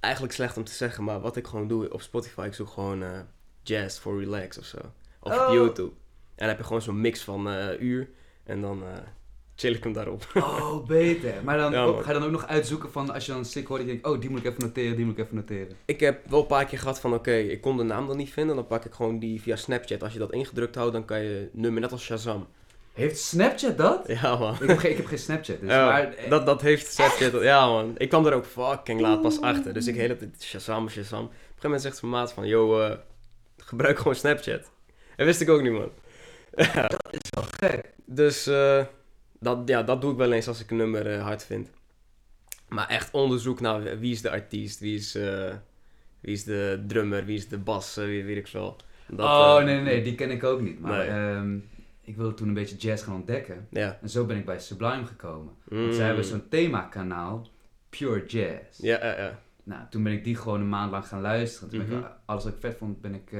eigenlijk 0.00 0.34
slecht 0.34 0.56
om 0.56 0.64
te 0.64 0.72
zeggen, 0.72 1.04
maar 1.04 1.20
wat 1.20 1.36
ik 1.36 1.46
gewoon 1.46 1.68
doe 1.68 1.92
op 1.92 2.00
Spotify, 2.02 2.44
ik 2.46 2.54
zoek 2.54 2.68
gewoon 2.68 3.02
eh, 3.02 3.20
jazz 3.62 3.98
for 3.98 4.18
relax 4.20 4.58
of 4.58 4.64
zo. 4.64 4.76
Of 5.20 5.32
op 5.32 5.48
Oh. 5.48 5.52
YouTube. 5.52 5.90
En 5.90 6.46
dan 6.46 6.48
heb 6.48 6.58
je 6.58 6.64
gewoon 6.64 6.82
zo'n 6.82 7.00
mix 7.00 7.20
van 7.22 7.48
eh, 7.50 7.80
uur 7.80 8.08
en 8.44 8.60
dan 8.60 8.82
eh, 8.82 8.96
chill 9.60 9.74
ik 9.74 9.82
hem 9.84 9.92
daarop. 9.92 10.26
Oh, 10.34 10.86
beter. 10.86 11.34
Maar 11.44 11.58
dan 11.58 11.72
Ja, 11.72 11.84
ook- 11.84 11.94
man. 11.94 12.04
ga 12.04 12.12
je 12.12 12.18
dan 12.18 12.26
ook 12.26 12.32
nog 12.34 12.46
uitzoeken 12.46 12.92
van 12.92 13.10
als 13.10 13.24
je 13.26 13.30
dan 13.30 13.40
een 13.40 13.46
stick 13.46 13.66
hoort, 13.66 13.80
dat 13.80 13.88
je 13.88 13.94
denkt, 13.94 14.08
oh, 14.08 14.20
die 14.20 14.30
moet 14.30 14.38
ik 14.38 14.44
even 14.46 14.60
noteren, 14.64 14.96
die 14.96 15.04
moet 15.04 15.18
ik 15.18 15.24
even 15.24 15.36
noteren. 15.36 15.76
ik 15.84 16.00
heb 16.00 16.20
wel 16.30 16.40
een 16.40 16.46
paar 16.46 16.64
keer 16.64 16.78
gehad 16.78 17.00
van, 17.00 17.14
oké, 17.14 17.32
ik 17.34 17.60
kon 17.60 17.76
de 17.76 17.82
naam 17.82 18.06
dan 18.06 18.16
niet 18.16 18.32
vinden, 18.32 18.56
dan 18.56 18.66
pak 18.66 18.84
ik 18.84 18.92
gewoon 18.92 19.18
die 19.18 19.40
via 19.42 19.56
Snapchat. 19.56 20.02
Als 20.02 20.12
je 20.12 20.18
dat 20.18 20.32
ingedrukt 20.32 20.74
houdt, 20.74 20.92
dan 20.92 21.04
kan 21.04 21.20
je 21.22 21.48
nummer 21.52 21.80
net 21.80 21.92
als 21.92 22.04
Shazam. 22.04 22.46
Heeft 22.92 23.18
Snapchat 23.18 23.78
dat? 23.78 24.04
Ja 24.06 24.36
man. 24.36 24.54
ik, 24.60 24.68
heb 24.68 24.78
geen, 24.78 24.90
ik 24.90 24.96
heb 24.96 25.06
geen 25.06 25.18
Snapchat, 25.18 25.60
dus 25.60 25.70
Ja, 25.70 25.84
maar... 25.86 26.14
eh, 26.14 26.30
dat, 26.30 26.46
dat 26.46 26.60
heeft 26.60 26.92
Snapchat. 26.92 27.42
Ja, 27.42 27.66
man. 27.66 27.94
Ik 27.96 28.08
kwam 28.08 28.26
er 28.26 28.32
ook 28.34 28.46
fucking 28.46 29.00
laat 29.00 29.20
pas 29.22 29.40
achter. 29.40 29.72
Dus 29.74 29.86
ik 29.86 29.94
hele 29.94 30.16
tijd 30.16 30.42
Shazam, 30.42 30.88
Shazam. 30.88 31.24
Op 31.24 31.30
een 31.30 31.34
gegeven 31.38 31.60
moment 31.62 31.82
zegt 31.82 31.96
zijn 31.96 32.10
maat 32.10 32.32
van... 32.32 32.46
Yo, 32.46 32.80
eh, 32.80 32.96
gebruik 33.56 33.98
gewoon 33.98 34.14
Snapchat. 34.14 34.70
En 35.16 35.26
wist 35.26 35.40
ik 35.40 35.48
ook 35.48 35.62
niet, 35.62 35.72
man. 35.72 35.90
Dat 36.56 37.06
is 37.10 37.30
wel 37.30 37.44
gek. 37.70 37.92
Dus 38.06 38.46
eh, 38.46 38.84
dat, 39.40 39.58
ja, 39.68 39.82
dat 39.82 40.00
doe 40.00 40.10
ik 40.12 40.16
wel 40.16 40.32
eens 40.32 40.48
als 40.48 40.60
ik 40.60 40.70
een 40.70 40.76
nummer 40.76 41.06
eh, 41.14 41.22
hard 41.22 41.44
vind. 41.44 41.70
Maar 42.68 42.88
echt 42.88 43.10
onderzoek 43.12 43.60
naar 43.60 43.98
wie 43.98 44.12
is 44.12 44.22
de 44.22 44.30
artiest, 44.30 44.80
wie 44.80 44.94
is, 44.96 45.14
eh, 45.14 45.54
wie 46.20 46.32
is 46.32 46.44
de 46.44 46.84
drummer, 46.86 47.24
wie 47.24 47.36
is 47.36 47.48
de 47.48 47.58
bas, 47.58 47.96
eh, 47.96 48.04
wie 48.04 48.24
weet 48.24 48.36
ik 48.36 48.46
veel. 48.46 48.76
Dat, 49.08 49.26
oh, 49.26 49.62
nee, 49.64 49.80
nee, 49.80 50.02
die 50.02 50.14
ken 50.14 50.30
ik 50.30 50.44
ook 50.44 50.60
niet. 50.60 50.80
Maar 50.80 50.98
Nee. 50.98 51.08
ehm, 51.08 51.56
ik 52.02 52.16
wilde 52.16 52.34
toen 52.34 52.48
een 52.48 52.54
beetje 52.54 52.76
jazz 52.76 53.04
gaan 53.04 53.14
ontdekken. 53.14 53.66
Ja. 53.70 53.98
En 54.02 54.08
zo 54.08 54.24
ben 54.24 54.36
ik 54.36 54.44
bij 54.44 54.58
Sublime 54.60 55.06
gekomen. 55.06 55.52
Want 55.64 55.86
Mm. 55.86 55.92
zij 55.92 56.06
hebben 56.06 56.24
zo'n 56.24 56.48
themakanaal, 56.48 57.46
Pure 57.88 58.26
Jazz. 58.26 58.78
Ja, 58.80 59.04
ja, 59.04 59.18
ja. 59.18 59.38
Nou, 59.62 59.80
toen 59.90 60.02
ben 60.02 60.12
ik 60.12 60.24
die 60.24 60.36
gewoon 60.36 60.60
een 60.60 60.68
maand 60.68 60.90
lang 60.90 61.06
gaan 61.06 61.20
luisteren. 61.20 61.68
Toen 61.68 61.78
ben 61.78 61.96
ik 61.96 62.02
Mhm. 62.02 62.10
alles 62.24 62.44
wat 62.44 62.52
ik 62.52 62.60
vet 62.60 62.76
vond, 62.76 63.00
ben 63.00 63.14
ik 63.14 63.32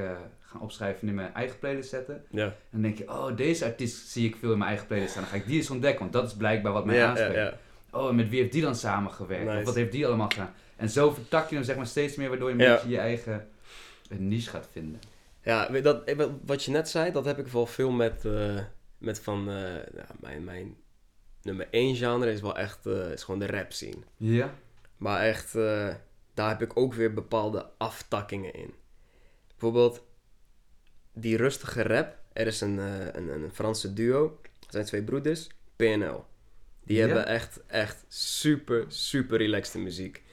gaan 0.49 0.61
opschrijven 0.61 1.01
en 1.01 1.07
in 1.07 1.15
mijn 1.15 1.33
eigen 1.33 1.59
playlist 1.59 1.89
zetten. 1.89 2.25
Ja, 2.29 2.45
En 2.45 2.53
dan 2.71 2.81
denk 2.81 2.97
je, 2.97 3.09
oh, 3.09 3.35
deze 3.35 3.65
artiest 3.65 4.07
zie 4.07 4.27
ik 4.27 4.35
veel 4.35 4.51
in 4.51 4.57
mijn 4.57 4.69
eigen 4.69 4.87
playlist 4.87 5.11
staan. 5.11 5.23
Dan 5.23 5.31
ga 5.31 5.37
ik 5.37 5.45
die 5.45 5.57
eens 5.57 5.69
ontdekken, 5.69 5.99
want 5.99 6.13
dat 6.13 6.27
is 6.27 6.33
blijkbaar 6.33 6.73
wat 6.73 6.85
mij 6.85 6.95
ja, 6.95 7.09
aanspreekt. 7.09 7.35
ja. 7.35 7.57
Oh, 7.91 8.09
en 8.09 8.15
met 8.15 8.29
wie 8.29 8.39
heeft 8.39 8.51
die 8.51 8.61
dan 8.61 8.75
samengewerkt? 8.75 9.45
Nice. 9.45 9.59
Of 9.59 9.65
wat 9.65 9.75
heeft 9.75 9.91
die 9.91 10.07
allemaal 10.07 10.29
gedaan? 10.29 10.53
En 10.75 10.89
zo 10.89 11.11
vertak 11.11 11.49
je 11.49 11.55
hem 11.55 11.63
zeg 11.63 11.75
maar 11.75 11.87
steeds 11.87 12.15
meer, 12.15 12.29
waardoor 12.29 12.47
je 12.47 12.53
een 12.53 12.71
beetje 12.71 12.89
je 12.89 12.97
eigen 12.97 13.47
eh, 14.09 14.17
niche 14.17 14.49
gaat 14.49 14.67
vinden. 14.71 14.99
Ja, 15.43 15.67
dat, 15.67 16.03
eh, 16.03 16.27
wat 16.45 16.63
je 16.63 16.71
net 16.71 16.89
zei, 16.89 17.11
dat 17.11 17.25
heb 17.25 17.39
ik 17.39 17.47
wel 17.47 17.65
veel 17.65 17.91
met, 17.91 18.25
eh, 18.25 18.59
met 18.97 19.19
van, 19.19 19.43
ja, 19.95 20.05
mijn, 20.19 20.43
mijn 20.43 20.75
nummer 21.41 21.67
één 21.71 21.95
genre 21.95 22.31
is 22.31 22.41
wel 22.41 22.57
echt, 22.57 22.85
is 22.85 23.23
gewoon 23.23 23.39
de 23.39 23.47
rap 23.47 23.71
scene. 23.71 24.01
Ja? 24.17 24.53
Maar 24.97 25.21
echt, 25.21 25.53
daar 26.33 26.49
heb 26.49 26.61
ik 26.61 26.77
ook 26.77 26.93
weer 26.93 27.13
bepaalde 27.13 27.69
aftakkingen 27.77 28.53
in. 28.53 28.73
Bijvoorbeeld, 29.47 30.03
die 31.19 31.37
rustige 31.37 31.81
rap, 31.81 32.17
er 32.33 32.47
is 32.47 32.61
een, 32.61 32.79
eh, 32.79 33.05
een, 33.11 33.29
een 33.29 33.51
Franse 33.53 33.93
duo, 33.93 34.39
het 34.59 34.71
zijn 34.71 34.85
twee 34.85 35.03
broeders, 35.03 35.47
PNL. 35.75 36.25
Die 36.83 36.99
hebben 36.99 37.25
echt, 37.27 37.59
echt 37.67 38.05
super, 38.07 38.85
super 38.87 39.37
relaxte 39.37 39.79
muziek. 39.79 40.23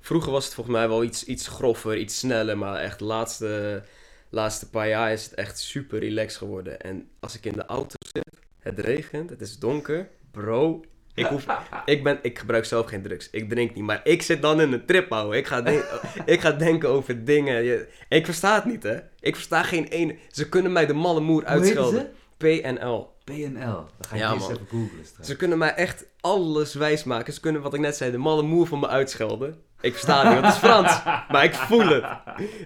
Vroeger 0.00 0.32
was 0.32 0.44
het 0.44 0.54
volgens 0.54 0.76
mij 0.76 0.88
wel 0.88 1.04
iets, 1.04 1.24
iets 1.24 1.46
groffer, 1.46 1.96
iets 1.96 2.18
sneller, 2.18 2.58
maar 2.58 2.80
echt 2.80 2.98
de 2.98 3.04
laatste, 3.04 3.82
laatste 4.28 4.70
paar 4.70 4.88
jaar 4.88 5.12
is 5.12 5.24
het 5.24 5.34
echt 5.34 5.58
super 5.58 5.98
relaxed 5.98 6.38
geworden. 6.38 6.80
En 6.80 7.08
als 7.20 7.36
ik 7.36 7.44
in 7.44 7.52
de 7.52 7.66
auto 7.66 7.94
zit, 8.12 8.38
het 8.58 8.78
regent, 8.78 9.30
het 9.30 9.40
is 9.40 9.58
donker, 9.58 10.08
bro, 10.30 10.84
ik, 11.18 11.26
hoef, 11.26 11.46
ik, 11.84 12.02
ben, 12.02 12.18
ik 12.22 12.38
gebruik 12.38 12.64
zelf 12.64 12.86
geen 12.86 13.02
drugs, 13.02 13.30
ik 13.30 13.48
drink 13.48 13.74
niet, 13.74 13.84
maar 13.84 14.00
ik 14.04 14.22
zit 14.22 14.42
dan 14.42 14.60
in 14.60 14.72
een 14.72 14.84
trip, 14.86 15.12
ouwe. 15.12 15.36
Ik 15.36 15.46
ga, 15.46 15.62
ik 16.26 16.40
ga 16.40 16.50
denken 16.52 16.88
over 16.88 17.24
dingen. 17.24 17.64
Je- 17.64 17.88
ik 18.08 18.24
versta 18.24 18.54
het 18.54 18.64
niet, 18.64 18.82
hè. 18.82 18.96
Ik 19.20 19.34
versta 19.34 19.62
geen 19.62 19.84
ene... 19.86 20.16
Ze 20.30 20.48
kunnen 20.48 20.72
mij 20.72 20.86
de 20.86 20.92
malle 20.92 21.20
moer 21.20 21.44
uitschelden. 21.44 22.10
PNL. 22.36 23.12
PNL. 23.24 23.58
Dan 23.58 23.88
ga 24.08 24.14
ik 24.14 24.20
Ja, 24.20 24.34
even 24.34 24.46
googlen 24.68 25.04
straks. 25.04 25.28
Ze 25.28 25.36
kunnen 25.36 25.58
mij 25.58 25.74
echt 25.74 26.04
alles 26.20 26.74
wijsmaken. 26.74 27.32
Ze 27.32 27.40
kunnen, 27.40 27.62
wat 27.62 27.74
ik 27.74 27.80
net 27.80 27.96
zei, 27.96 28.10
de 28.10 28.18
malle 28.18 28.42
moer 28.42 28.66
van 28.66 28.78
me 28.80 28.88
uitschelden. 28.88 29.56
Ik 29.80 29.92
versta 29.92 30.16
het 30.22 30.24
niet, 30.32 30.40
want 30.40 30.54
het 30.54 30.62
is 30.62 30.68
Frans. 30.70 31.02
Maar 31.32 31.44
ik 31.44 31.54
voel 31.54 31.86
het. 31.88 32.04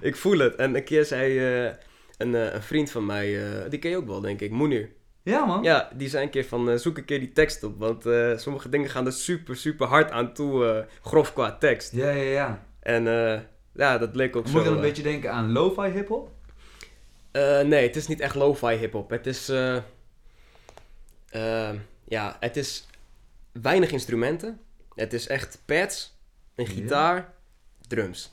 Ik 0.01 0.17
voel 0.17 0.39
het. 0.39 0.55
En 0.55 0.75
een 0.77 0.85
keer 0.85 1.05
zei 1.05 1.39
eh, 1.39 1.73
een, 2.19 2.35
eh, 2.35 2.53
een 2.55 2.63
vriend 2.63 2.91
van 2.91 3.07
mij, 3.07 3.45
eh, 3.45 3.71
die 3.71 3.79
ken 3.79 3.91
je 3.91 3.97
ook 3.97 4.07
wel, 4.07 4.21
denk 4.21 4.41
ik, 4.41 4.51
Moenir. 4.51 4.91
Ja, 5.23 5.45
man. 5.45 5.63
Ja, 5.63 5.91
die 5.95 6.09
zei 6.09 6.25
een 6.25 6.31
keer 6.31 6.45
van, 6.45 6.71
eh, 6.71 6.77
zoek 6.77 6.97
een 6.99 7.05
keer 7.05 7.19
die 7.19 7.33
tekst 7.33 7.63
op. 7.63 7.79
Want 7.79 8.07
eh, 8.07 8.37
sommige 8.37 8.69
dingen 8.69 8.91
gaan 8.91 9.07
er 9.07 9.13
super, 9.13 9.57
super 9.57 9.87
hard 9.87 10.11
aan 10.11 10.33
toe, 10.33 10.67
eh, 10.67 10.85
grof 11.03 11.33
qua 11.33 11.57
tekst. 11.59 11.93
Ja, 11.93 12.11
ja, 12.11 12.23
ja. 12.31 12.67
En 12.81 13.05
ja, 13.75 13.99
dat 13.99 14.17
leek 14.17 14.37
ook 14.37 14.43
Moet 14.43 14.53
zo. 14.53 14.59
je 14.59 14.65
dan 14.65 14.75
een 14.75 14.81
beetje 14.81 15.03
denken 15.03 15.33
aan 15.33 15.53
lo-fi 15.53 15.89
hip-hop? 15.91 16.31
Nee, 17.33 17.87
het 17.87 17.97
is 17.97 18.07
niet 18.07 18.21
echt 18.21 18.35
lo-fi 18.35 18.75
hip-hop. 18.75 19.11
Het 19.11 19.27
is. 19.27 19.47
ja, 22.05 22.37
het 22.41 22.57
is 22.57 22.87
weinig 23.53 23.91
instrumenten. 23.91 24.61
Het 24.95 25.13
is 25.13 25.27
echt 25.27 25.63
pads, 25.65 26.19
een 26.55 26.67
gitaar, 26.67 27.33
drums. 27.89 28.33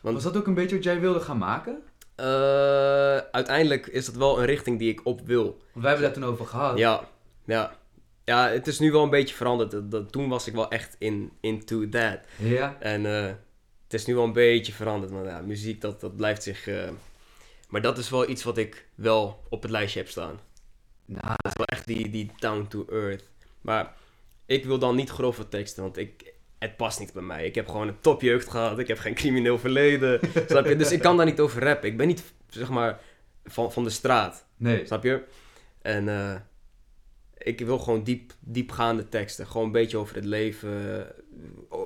Want 0.00 0.14
Was 0.14 0.24
dat 0.24 0.36
ook 0.36 0.46
een 0.46 0.54
beetje 0.54 0.74
wat 0.76 0.84
jij 0.84 1.00
wilde 1.00 1.20
gaan 1.20 1.38
maken? 1.38 1.82
Eh, 2.20 3.16
uiteindelijk 3.16 3.86
is 3.86 4.06
dat 4.06 4.14
wel 4.14 4.38
een 4.38 4.44
richting 4.44 4.78
die 4.78 4.90
ik 4.90 5.00
op 5.06 5.20
wil. 5.26 5.62
Wij 5.72 5.90
hebben 5.90 6.02
daar 6.02 6.12
toen 6.20 6.24
over 6.32 6.46
gehad. 6.46 6.78
Ja, 6.78 7.08
ja. 7.44 7.78
Ja, 8.24 8.48
het 8.48 8.66
is 8.66 8.78
nu 8.78 8.92
wel 8.92 9.02
een 9.02 9.10
beetje 9.10 9.34
veranderd. 9.34 9.70
Dat, 9.70 9.90
dat- 9.90 10.12
toen 10.12 10.28
was 10.28 10.46
ik 10.46 10.52
wel 10.54 10.70
echt 10.70 10.96
in, 10.98 11.32
into 11.40 11.88
that. 11.88 12.18
Ja. 12.36 12.76
En 12.80 13.06
eh, 13.06 13.24
het 13.84 13.94
is 13.94 14.06
nu 14.06 14.14
wel 14.14 14.24
een 14.24 14.32
beetje 14.32 14.72
veranderd. 14.72 15.12
Maar 15.12 15.24
ja, 15.24 15.40
muziek, 15.40 15.80
dat, 15.80 16.00
dat 16.00 16.16
blijft 16.16 16.42
zich... 16.42 16.66
eh, 16.66 16.88
Maar 17.68 17.82
dat 17.82 17.98
is 17.98 18.10
wel 18.10 18.28
iets 18.28 18.42
wat 18.42 18.58
ik 18.58 18.86
wel 18.94 19.42
op 19.48 19.62
het 19.62 19.70
lijstje 19.70 20.00
heb 20.00 20.08
staan. 20.08 20.40
Nou, 21.04 21.26
Dat 21.36 21.52
is 21.52 21.56
wel 21.56 21.66
echt 21.66 21.86
die, 21.86 22.10
die 22.10 22.30
down 22.38 22.66
to 22.68 22.86
earth. 22.90 23.24
Maar 23.60 23.94
ik 24.46 24.64
wil 24.64 24.78
dan 24.78 24.96
niet 24.96 25.10
grove 25.10 25.48
teksten, 25.48 25.82
want 25.82 25.96
ik, 25.96 26.32
het 26.60 26.76
past 26.76 26.98
niet 26.98 27.12
bij 27.12 27.22
mij. 27.22 27.46
Ik 27.46 27.54
heb 27.54 27.68
gewoon 27.68 27.88
een 27.88 28.00
topjeugd 28.00 28.48
gehad, 28.48 28.78
ik 28.78 28.88
heb 28.88 28.98
geen 28.98 29.14
crimineel 29.14 29.58
verleden. 29.58 30.20
snap 30.48 30.66
je? 30.66 30.76
Dus 30.76 30.92
ik 30.92 31.00
kan 31.00 31.16
daar 31.16 31.26
niet 31.26 31.40
over 31.40 31.62
rappen. 31.62 31.88
Ik 31.88 31.96
ben 31.96 32.06
niet, 32.06 32.22
zeg 32.48 32.68
maar, 32.68 33.00
van, 33.44 33.72
van 33.72 33.84
de 33.84 33.90
straat. 33.90 34.46
nee. 34.56 34.86
Snap 34.86 35.02
je? 35.04 35.22
En 35.82 36.08
eh, 36.08 36.34
ik 37.38 37.60
wil 37.60 37.78
gewoon 37.78 38.02
diep, 38.02 38.32
diepgaande 38.40 39.08
teksten. 39.08 39.46
Gewoon 39.46 39.66
een 39.66 39.72
beetje 39.72 39.96
over 39.96 40.14
het 40.14 40.24
leven, 40.24 41.06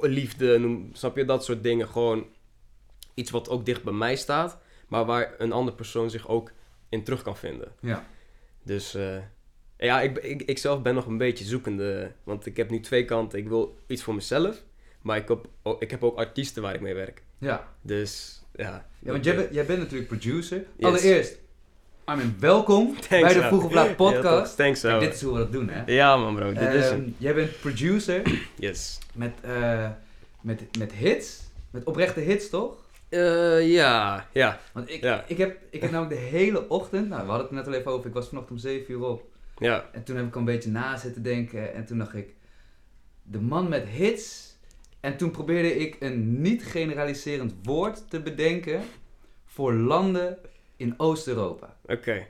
liefde, 0.00 0.58
noem, 0.58 0.90
snap 0.92 1.16
je? 1.16 1.24
Dat 1.24 1.44
soort 1.44 1.62
dingen. 1.62 1.88
Gewoon 1.88 2.26
iets 3.14 3.30
wat 3.30 3.48
ook 3.48 3.66
dicht 3.66 3.82
bij 3.82 3.92
mij 3.92 4.16
staat, 4.16 4.58
maar 4.88 5.04
waar 5.04 5.34
een 5.38 5.52
andere 5.52 5.76
persoon 5.76 6.10
zich 6.10 6.28
ook 6.28 6.52
in 6.88 7.04
terug 7.04 7.22
kan 7.22 7.36
vinden. 7.36 7.72
Ja. 7.80 8.06
Dus 8.62 8.94
eh, 8.94 9.16
ja, 9.84 10.00
ik, 10.00 10.18
ik, 10.18 10.42
ik 10.42 10.58
zelf 10.58 10.82
ben 10.82 10.94
nog 10.94 11.06
een 11.06 11.18
beetje 11.18 11.44
zoekende. 11.44 12.12
Want 12.24 12.46
ik 12.46 12.56
heb 12.56 12.70
nu 12.70 12.80
twee 12.80 13.04
kanten. 13.04 13.38
Ik 13.38 13.48
wil 13.48 13.76
iets 13.86 14.02
voor 14.02 14.14
mezelf. 14.14 14.62
Maar 15.02 15.16
ik 15.16 15.28
heb, 15.28 15.46
ook- 15.62 15.82
ik 15.82 15.90
heb 15.90 16.04
ook 16.04 16.16
artiesten 16.16 16.62
waar 16.62 16.74
ik 16.74 16.80
mee 16.80 16.94
werk. 16.94 17.22
Ja. 17.38 17.68
Dus 17.82 18.42
ja. 18.54 18.86
Ja, 18.98 19.10
want 19.12 19.24
jij, 19.24 19.36
bent- 19.36 19.54
jij 19.54 19.66
bent 19.66 19.78
natuurlijk 19.78 20.08
producer. 20.08 20.56
Yes. 20.76 20.86
Allereerst, 20.86 21.38
Armin, 22.04 22.36
welkom 22.40 22.94
bij 23.08 23.32
de 23.32 23.38
man. 23.38 23.48
Vroeg 23.48 23.64
of 23.64 23.72
Laat 23.72 23.86
Ja, 23.88 23.94
podcast. 23.94 24.56
Thanks, 24.56 24.80
Kijk, 24.80 25.00
dit 25.00 25.14
is 25.14 25.22
hoe 25.22 25.32
we 25.32 25.38
dat 25.38 25.52
doen, 25.52 25.68
hè? 25.68 25.82
Ja, 25.92 26.16
man, 26.16 26.34
bro. 26.34 26.52
Dit 26.52 26.72
is 26.74 26.84
Ehm, 26.84 26.90
hem. 26.94 27.14
Jij 27.18 27.34
bent 27.34 27.60
producer 27.60 28.22
Yes. 28.58 28.98
met, 29.14 29.32
eh, 29.40 29.88
met, 30.40 30.76
met 30.78 30.92
hits. 30.92 31.40
Met 31.70 31.84
oprechte 31.84 32.20
hits, 32.20 32.48
toch? 32.50 32.76
Eh, 33.08 33.72
ja, 33.72 34.26
ja, 34.32 34.60
Want 34.72 34.90
ik, 34.90 35.02
Ja. 35.02 35.24
ik, 35.26 35.38
heb, 35.38 35.58
ik 35.70 35.80
heb 35.80 35.90
namelijk 35.90 36.20
de 36.20 36.26
hele 36.26 36.68
ochtend... 36.68 37.08
Nou, 37.08 37.22
we 37.22 37.28
hadden 37.28 37.46
het 37.46 37.56
net 37.56 37.66
al 37.66 37.72
even 37.80 37.90
over. 37.90 38.06
Ik 38.06 38.14
was 38.14 38.28
vanochtend 38.28 38.52
om 38.56 38.58
7 38.62 38.92
uur 38.94 39.04
op. 39.04 39.22
ja. 39.56 39.88
En 39.92 40.04
toen 40.04 40.16
heb 40.16 40.26
ik 40.26 40.32
al 40.34 40.38
een 40.38 40.44
beetje 40.44 40.70
na 40.70 40.96
zitten 40.96 41.22
denken. 41.22 41.74
En 41.74 41.84
toen 41.84 41.98
dacht 41.98 42.14
ik... 42.14 42.34
De 43.22 43.40
man 43.40 43.68
met 43.68 43.88
hits. 43.88 44.56
En 45.00 45.16
toen 45.16 45.30
probeerde 45.30 45.76
ik 45.76 45.96
een 46.00 46.40
niet 46.40 46.64
generaliserend 46.64 47.54
woord 47.62 48.10
te 48.10 48.20
bedenken... 48.20 48.82
Voor 49.46 49.72
landen 49.72 50.38
in 50.76 50.94
Oost-Europa. 50.96 51.76
Oké. 51.86 52.26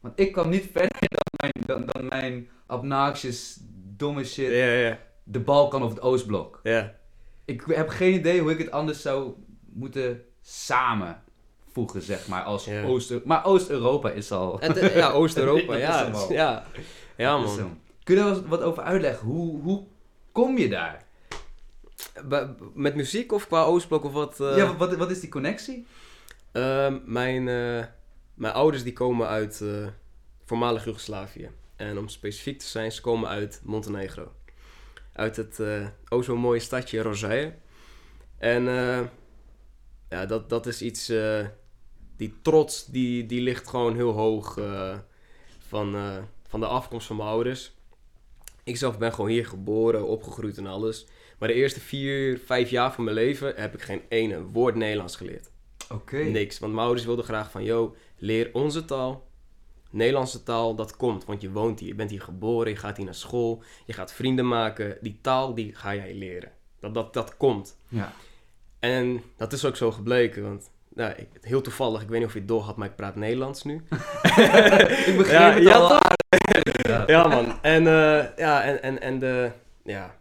Want 0.00 0.20
ik 0.20 0.32
kwam 0.32 0.48
niet 0.48 0.68
verder 0.72 0.98
dan 1.00 1.50
mijn, 1.50 1.52
dan, 1.66 1.86
dan 1.86 2.06
mijn 2.06 2.48
obnoxious, 2.66 3.58
domme 3.96 4.24
shit. 4.24 4.50
Ja, 4.50 4.72
ja, 4.72 4.98
De 5.24 5.40
Balkan 5.40 5.82
of 5.82 5.90
het 5.90 6.00
Oostblok. 6.00 6.60
ja. 6.62 6.94
Ik 7.44 7.62
heb 7.66 7.88
geen 7.88 8.14
idee 8.14 8.40
hoe 8.40 8.50
ik 8.50 8.58
het 8.58 8.70
anders 8.70 9.02
zou 9.02 9.32
moeten 9.72 10.24
samenvoegen, 11.74 12.02
zeg 12.02 12.28
maar. 12.28 12.42
Als 12.42 12.64
Ja. 12.64 12.82
Oost 12.82 13.24
maar 13.24 13.44
Oost-Europa 13.44 14.10
is 14.10 14.32
al... 14.32 14.56
Het, 14.60 14.92
ja, 14.94 15.10
Oost-Europa, 15.20 15.76
ja. 15.76 16.10
ja. 16.28 16.64
Ja, 17.16 17.36
man. 17.38 17.78
Kun 18.02 18.16
je 18.16 18.22
daar 18.22 18.46
wat- 18.48 18.62
over 18.62 18.82
uitleggen? 18.82 19.26
Hoe, 19.26 19.62
hoe 19.62 19.84
kom 20.32 20.58
je 20.58 20.68
daar? 20.68 21.04
Met 22.74 22.94
muziek 22.94 23.32
of 23.32 23.46
qua 23.46 23.62
Oostblok 23.62 24.04
of 24.04 24.12
wat? 24.12 24.40
eh? 24.40 24.56
Ja, 24.56 24.76
wat, 24.76 24.96
wat 24.96 25.10
is 25.10 25.20
die 25.20 25.28
connectie? 25.30 25.86
Ehm, 26.52 26.98
mijn, 27.04 27.48
eh, 27.48 27.84
mijn 28.34 28.52
ouders 28.52 28.82
die 28.82 28.92
komen 28.92 29.28
uit 29.28 29.60
eh, 29.60 29.86
voormalig 30.44 30.84
Joegoslavië. 30.84 31.50
En 31.76 31.98
om 31.98 32.08
specifiek 32.08 32.58
te 32.58 32.66
zijn, 32.66 32.92
ze 32.92 33.00
komen 33.00 33.28
uit 33.28 33.60
Montenegro. 33.64 34.32
Uit 35.12 35.36
het 35.36 35.60
o 36.08 36.22
zo 36.22 36.36
mooie 36.36 36.60
stadje 36.60 37.02
Rozeje. 37.02 37.54
En 38.38 38.62
ja, 40.08 40.26
dat, 40.26 40.48
dat 40.48 40.66
is 40.66 40.82
iets... 40.82 41.12
die 42.16 42.34
trots, 42.42 42.86
die, 42.86 43.26
die 43.26 43.40
ligt 43.40 43.68
gewoon 43.68 43.94
heel 43.94 44.12
hoog 44.12 44.58
eh, 44.58 44.98
van, 45.58 45.94
eh, 45.94 46.16
van 46.48 46.60
de 46.60 46.66
afkomst 46.66 47.06
van 47.06 47.16
mijn 47.16 47.28
ouders. 47.28 47.72
Ik 48.64 48.76
zelf 48.76 48.98
ben 48.98 49.12
gewoon 49.12 49.30
hier 49.30 49.46
geboren, 49.46 50.06
opgegroeid 50.06 50.58
en 50.58 50.66
alles. 50.66 51.06
Maar 51.38 51.48
de 51.48 51.54
eerste 51.54 51.80
vier, 51.80 52.38
vijf 52.38 52.70
jaar 52.70 52.92
van 52.92 53.04
mijn 53.04 53.16
leven 53.16 53.54
heb 53.56 53.74
ik 53.74 53.82
geen 53.82 54.02
ene 54.08 54.42
woord 54.42 54.74
Nederlands 54.74 55.16
geleerd. 55.16 55.50
Oké. 55.90 56.16
Niks. 56.16 56.58
Want 56.58 56.72
mijn 56.72 56.84
ouders 56.84 57.06
wilden 57.06 57.24
graag 57.24 57.50
van, 57.50 57.64
yo, 57.64 57.94
leer 58.18 58.50
onze 58.52 58.84
taal. 58.84 59.26
Nederlandse 59.90 60.42
taal, 60.42 60.74
dat 60.74 60.96
komt. 60.96 61.24
Want 61.24 61.40
je 61.40 61.50
woont 61.50 61.80
hier, 61.80 61.88
je 61.88 61.94
bent 61.94 62.10
hier 62.10 62.22
geboren, 62.22 62.70
je 62.70 62.76
gaat 62.76 62.96
hier 62.96 63.04
naar 63.04 63.14
school, 63.14 63.62
je 63.86 63.92
gaat 63.92 64.12
vrienden 64.12 64.48
maken. 64.48 64.98
Die 65.00 65.18
taal, 65.20 65.54
die 65.54 65.74
ga 65.74 65.94
jij 65.94 66.14
leren. 66.14 66.52
Dat, 66.80 66.94
dat, 66.94 67.12
dat 67.12 67.36
komt. 67.36 67.78
Ja. 67.88 68.12
En 68.78 69.22
dat 69.36 69.52
is 69.52 69.64
ook 69.64 69.76
zo 69.76 69.92
gebleken, 69.92 70.42
want 70.42 70.70
nou, 70.94 71.12
ik, 71.16 71.28
heel 71.40 71.60
toevallig, 71.60 72.02
ik 72.02 72.08
weet 72.08 72.18
niet 72.18 72.26
of 72.28 72.32
je 72.32 72.38
het 72.38 72.48
door 72.48 72.62
had, 72.62 72.76
maar 72.76 72.88
ik 72.88 72.96
praat 72.96 73.16
Nederlands 73.16 73.62
nu. 73.62 73.74
ik 75.06 75.14
begreep 75.16 75.30
Ja, 75.30 75.52
het 75.52 75.62
ja, 75.62 75.74
al 75.76 75.88
toch? 75.88 76.00
aardig. 76.02 77.06
Ja, 77.06 77.26
man. 77.26 77.62
En, 77.62 77.86
eh, 77.86 78.24
ja, 78.36 78.62
en, 78.62 78.82
en, 78.82 79.00
en 79.00 79.18
de 79.18 79.50
ja, 79.84 80.18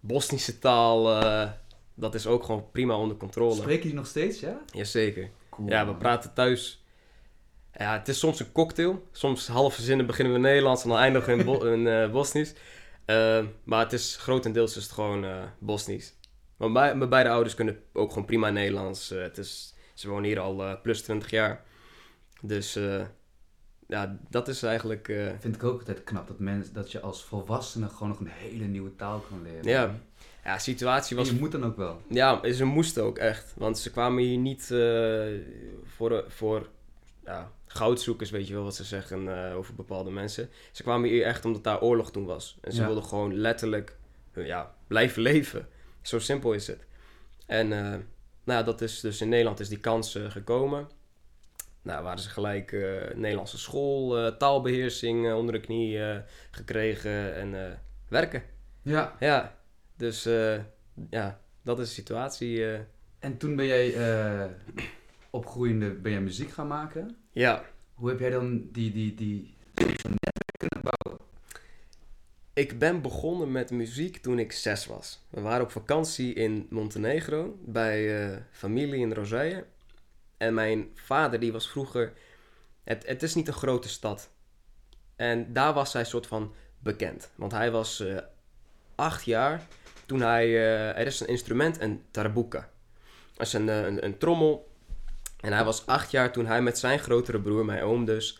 Bosnische 0.00 0.58
taal, 0.58 1.20
eh, 1.22 1.50
dat 1.94 2.14
is 2.14 2.26
ook 2.26 2.44
gewoon 2.44 2.70
prima 2.72 2.94
onder 2.96 3.16
controle. 3.16 3.54
Spreek 3.54 3.82
je 3.82 3.88
die 3.88 3.94
nog 3.94 4.06
steeds, 4.06 4.40
ja? 4.40 4.60
Jazeker. 4.72 5.30
Cool. 5.50 5.68
Ja, 5.68 5.80
we 5.84 5.90
man. 5.90 5.98
praten 5.98 6.32
thuis. 6.34 6.84
Ja, 7.78 7.92
het 7.98 8.08
is 8.08 8.18
soms 8.18 8.40
een 8.40 8.52
cocktail. 8.52 9.06
Soms 9.12 9.46
halve 9.46 9.82
zinnen 9.82 10.06
beginnen 10.06 10.32
we 10.34 10.38
Nederlands 10.38 10.82
en 10.82 10.88
dan 10.88 10.98
eindigen 10.98 11.32
we 11.32 11.38
in, 11.38 11.44
Bo- 11.44 11.64
in 11.66 11.86
eh, 11.86 12.10
Bosnisch. 12.10 12.54
Maar 13.64 13.80
het 13.80 13.92
is 13.92 14.16
grotendeels 14.20 14.76
is 14.76 14.82
het 14.82 14.92
gewoon 14.92 15.24
eh 15.24 15.42
Bosnisch. 15.58 16.14
Maar 16.56 16.70
mijn, 16.70 16.98
mijn 16.98 17.10
beide 17.10 17.30
ouders 17.30 17.54
kunnen 17.54 17.82
ook 17.92 18.08
gewoon 18.08 18.24
prima 18.24 18.50
Nederlands. 18.50 19.08
Het 19.08 19.38
is, 19.38 19.71
ze 20.02 20.08
wonen 20.08 20.24
hier 20.24 20.40
al 20.40 20.62
eh, 20.64 20.80
plus 20.82 21.02
20 21.02 21.30
jaar. 21.30 21.64
Dus 22.40 22.76
eh, 22.76 23.04
ja, 23.88 24.18
dat 24.30 24.48
is 24.48 24.62
eigenlijk... 24.62 25.08
eh, 25.08 25.30
Vind 25.38 25.54
ik 25.54 25.64
ook 25.64 25.78
altijd 25.78 26.04
knap 26.04 26.28
dat, 26.28 26.38
mensen, 26.38 26.74
dat 26.74 26.92
je 26.92 27.00
als 27.00 27.24
volwassene 27.24 27.88
gewoon 27.88 28.08
nog 28.08 28.20
een 28.20 28.26
hele 28.26 28.64
nieuwe 28.64 28.96
taal 28.96 29.18
kan 29.30 29.42
leren. 29.42 29.64
ja, 29.68 29.94
ja, 30.44 30.58
situatie 30.58 31.16
En 31.16 31.22
was 31.22 31.32
je 31.32 31.38
moet 31.38 31.52
dan 31.52 31.64
ook 31.64 31.76
wel. 31.76 32.02
Ja, 32.08 32.52
ze 32.52 32.64
moesten 32.64 33.02
ook 33.02 33.18
echt. 33.18 33.52
Want 33.56 33.78
ze 33.78 33.90
kwamen 33.90 34.22
hier 34.22 34.38
niet 34.38 34.66
voor, 35.84 36.24
voor 36.28 36.68
ja, 37.24 37.50
goudzoekers, 37.66 38.30
weet 38.30 38.46
je 38.48 38.54
wel 38.54 38.62
wat 38.62 38.74
ze 38.74 38.84
zeggen 38.84 39.52
over 39.54 39.74
bepaalde 39.74 40.10
mensen. 40.10 40.48
Ze 40.72 40.82
kwamen 40.82 41.08
hier 41.08 41.24
echt 41.24 41.44
omdat 41.44 41.64
daar 41.64 41.80
oorlog 41.80 42.10
toen 42.12 42.24
was. 42.24 42.58
En 42.60 42.72
ze 42.72 42.80
Ja. 42.80 42.86
wilden 42.86 43.04
gewoon 43.04 43.34
letterlijk 43.36 43.96
ja, 44.34 44.74
blijven 44.86 45.22
leven. 45.22 45.68
Zo 46.00 46.18
simpel 46.18 46.52
is 46.52 46.66
het. 46.66 46.84
En 47.46 47.72
nou 48.44 48.58
ja, 48.58 48.64
dat 48.64 48.80
is 48.80 49.00
dus 49.00 49.20
in 49.20 49.28
Nederland 49.28 49.60
is 49.60 49.68
die 49.68 49.80
kans 49.80 50.14
eh, 50.14 50.30
gekomen. 50.30 50.88
Nou, 51.82 52.02
waren 52.02 52.18
ze 52.18 52.28
gelijk 52.28 52.72
eh, 52.72 53.14
Nederlandse 53.14 53.58
school, 53.58 54.18
eh, 54.18 54.36
taalbeheersing 54.36 55.26
eh, 55.26 55.36
onder 55.36 55.54
de 55.54 55.60
knie 55.60 56.00
gekregen 56.50 57.34
en 57.34 57.78
werken. 58.08 58.42
Ja. 58.82 59.16
Ja, 59.20 59.58
dus 59.96 60.22
ja, 61.10 61.40
dat 61.62 61.78
is 61.78 61.88
de 61.88 61.94
situatie. 61.94 62.64
En 63.18 63.36
toen 63.38 63.56
ben 63.56 63.66
jij 63.66 63.94
opgroeiende 65.30 65.90
ben 65.90 66.12
jij 66.12 66.20
muziek 66.20 66.50
gaan 66.50 66.66
maken. 66.66 67.16
Ja, 67.30 67.64
Hoe 67.94 68.08
heb 68.08 68.18
jij 68.18 68.30
dan 68.30 68.68
die, 68.72 68.92
die, 68.92 69.14
die 69.14 69.54
ik 72.54 72.78
ben 72.78 73.02
begonnen 73.02 73.52
met 73.52 73.70
muziek 73.70 74.16
toen 74.16 74.38
ik 74.38 74.52
zes 74.52 74.86
was. 74.86 75.24
We 75.30 75.40
waren 75.40 75.64
op 75.64 75.70
vakantie 75.70 76.34
in 76.34 76.66
Montenegro 76.70 77.56
bij 77.60 78.22
eh, 78.22 78.38
familie 78.50 79.00
in 79.00 79.12
Rozeje. 79.12 79.64
En 80.36 80.54
mijn 80.54 80.90
vader 80.94 81.40
die 81.40 81.52
was 81.52 81.70
vroeger... 81.70 82.12
Het, 82.84 83.06
het 83.06 83.22
is 83.22 83.34
niet 83.34 83.48
een 83.48 83.54
grote 83.54 83.88
stad. 83.88 84.30
En 85.16 85.52
daar 85.52 85.72
was 85.72 85.92
hij 85.92 86.04
soort 86.04 86.26
van 86.26 86.54
bekend. 86.78 87.30
Want 87.34 87.52
hij 87.52 87.70
was 87.70 88.00
eh, 88.00 88.18
acht 88.94 89.24
jaar 89.24 89.66
toen 90.06 90.20
hij... 90.20 90.46
eh, 90.46 90.98
er 90.98 91.06
is 91.06 91.20
een 91.20 91.26
instrument, 91.26 91.80
een 91.80 92.02
tarbuka. 92.10 92.70
Dat 93.34 93.46
is 93.46 93.52
een, 93.52 93.68
een, 93.68 94.04
een 94.04 94.18
trommel. 94.18 94.70
En 95.40 95.52
hij 95.52 95.64
was 95.64 95.86
acht 95.86 96.10
jaar 96.10 96.32
toen 96.32 96.46
hij 96.46 96.62
met 96.62 96.78
zijn 96.78 96.98
grotere 96.98 97.40
broer, 97.40 97.64
mijn 97.64 97.82
oom 97.82 98.04
dus... 98.04 98.38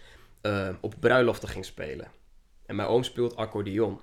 op 0.81 0.95
bruiloften 1.01 1.49
ging 1.49 1.65
spelen. 1.65 2.21
En 2.67 2.77
mijn 2.77 2.89
oom 2.89 3.03
speelt 3.03 3.37
accordeon. 3.37 4.01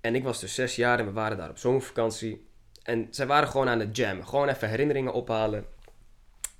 En 0.00 0.14
ik 0.14 0.24
was 0.24 0.40
dus 0.40 0.54
zes 0.54 0.76
jaar 0.76 0.98
en 0.98 1.06
we 1.06 1.12
waren 1.12 1.36
daar 1.36 1.50
op 1.50 1.58
zomervakantie. 1.58 2.46
En 2.82 3.06
zij 3.10 3.26
waren 3.26 3.48
gewoon 3.48 3.68
aan 3.68 3.80
het 3.80 3.96
jammen. 3.96 4.26
Gewoon 4.26 4.48
even 4.48 4.68
herinneringen 4.68 5.12
ophalen. 5.12 5.58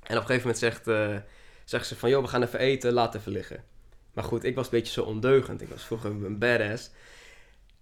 En 0.03 0.17
op 0.17 0.23
een 0.23 0.27
gegeven 0.27 0.41
moment 0.41 0.59
zegt, 0.59 0.89
eh, 0.89 1.17
zegt 1.65 1.87
ze 1.87 1.97
van... 1.97 2.11
joh, 2.11 2.23
we 2.23 2.29
gaan 2.29 2.43
even 2.43 2.59
eten, 2.59 2.93
laat 2.93 3.15
even 3.15 3.33
liggen. 3.33 3.65
Maar 4.13 4.25
goed, 4.25 4.45
ik 4.45 4.55
was 4.55 4.65
een 4.65 4.71
beetje 4.71 4.93
zo 4.93 5.03
ondeugend. 5.03 5.63
Ik 5.63 5.69
was 5.69 5.85
vroeger 5.85 6.11
een 6.11 6.39
badass. 6.39 6.91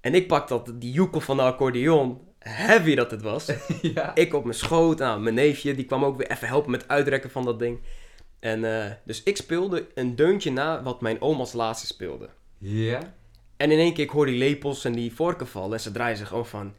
En 0.01 0.15
ik 0.15 0.27
pak 0.27 0.49
dat, 0.49 0.73
die 0.75 0.93
joekel 0.93 1.21
van 1.21 1.37
de 1.37 1.43
accordeon. 1.43 2.21
Heavy 2.39 2.95
dat 2.95 3.11
het 3.11 3.23
was. 3.23 3.53
ja. 3.95 4.15
Ik 4.15 4.35
op 4.35 4.45
mijn 4.45 4.57
schoot. 4.57 4.99
Nou, 4.99 5.21
mijn 5.21 5.35
neefje 5.35 5.75
die 5.75 5.85
kwam 5.85 6.05
ook 6.05 6.17
weer 6.17 6.31
even 6.31 6.49
helpen 6.49 6.71
met 6.71 6.89
uitrekken 6.89 7.31
van 7.31 7.45
dat 7.45 7.59
ding. 7.59 7.81
En 8.39 8.65
eh, 8.65 8.93
dus 9.05 9.23
ik 9.23 9.37
speelde 9.37 9.87
een 9.95 10.17
deuntje 10.17 10.53
na 10.53 10.83
wat 10.83 11.01
mijn 11.01 11.21
oom 11.21 11.41
als 11.41 11.53
laatste 11.53 11.87
speelde. 11.87 12.29
Ja. 12.59 13.15
En 13.57 13.71
in 13.71 13.79
één 13.79 13.95
keer 13.95 14.05
ik 14.05 14.11
hoor 14.11 14.27
die 14.27 14.39
lepels 14.39 14.85
en 14.85 14.93
die 14.93 15.15
vorken 15.15 15.47
vallen. 15.47 15.73
En 15.73 15.81
ze 15.81 15.93
draaien 15.93 16.17
zich 16.17 16.29
gewoon 16.29 16.47
van... 16.47 16.75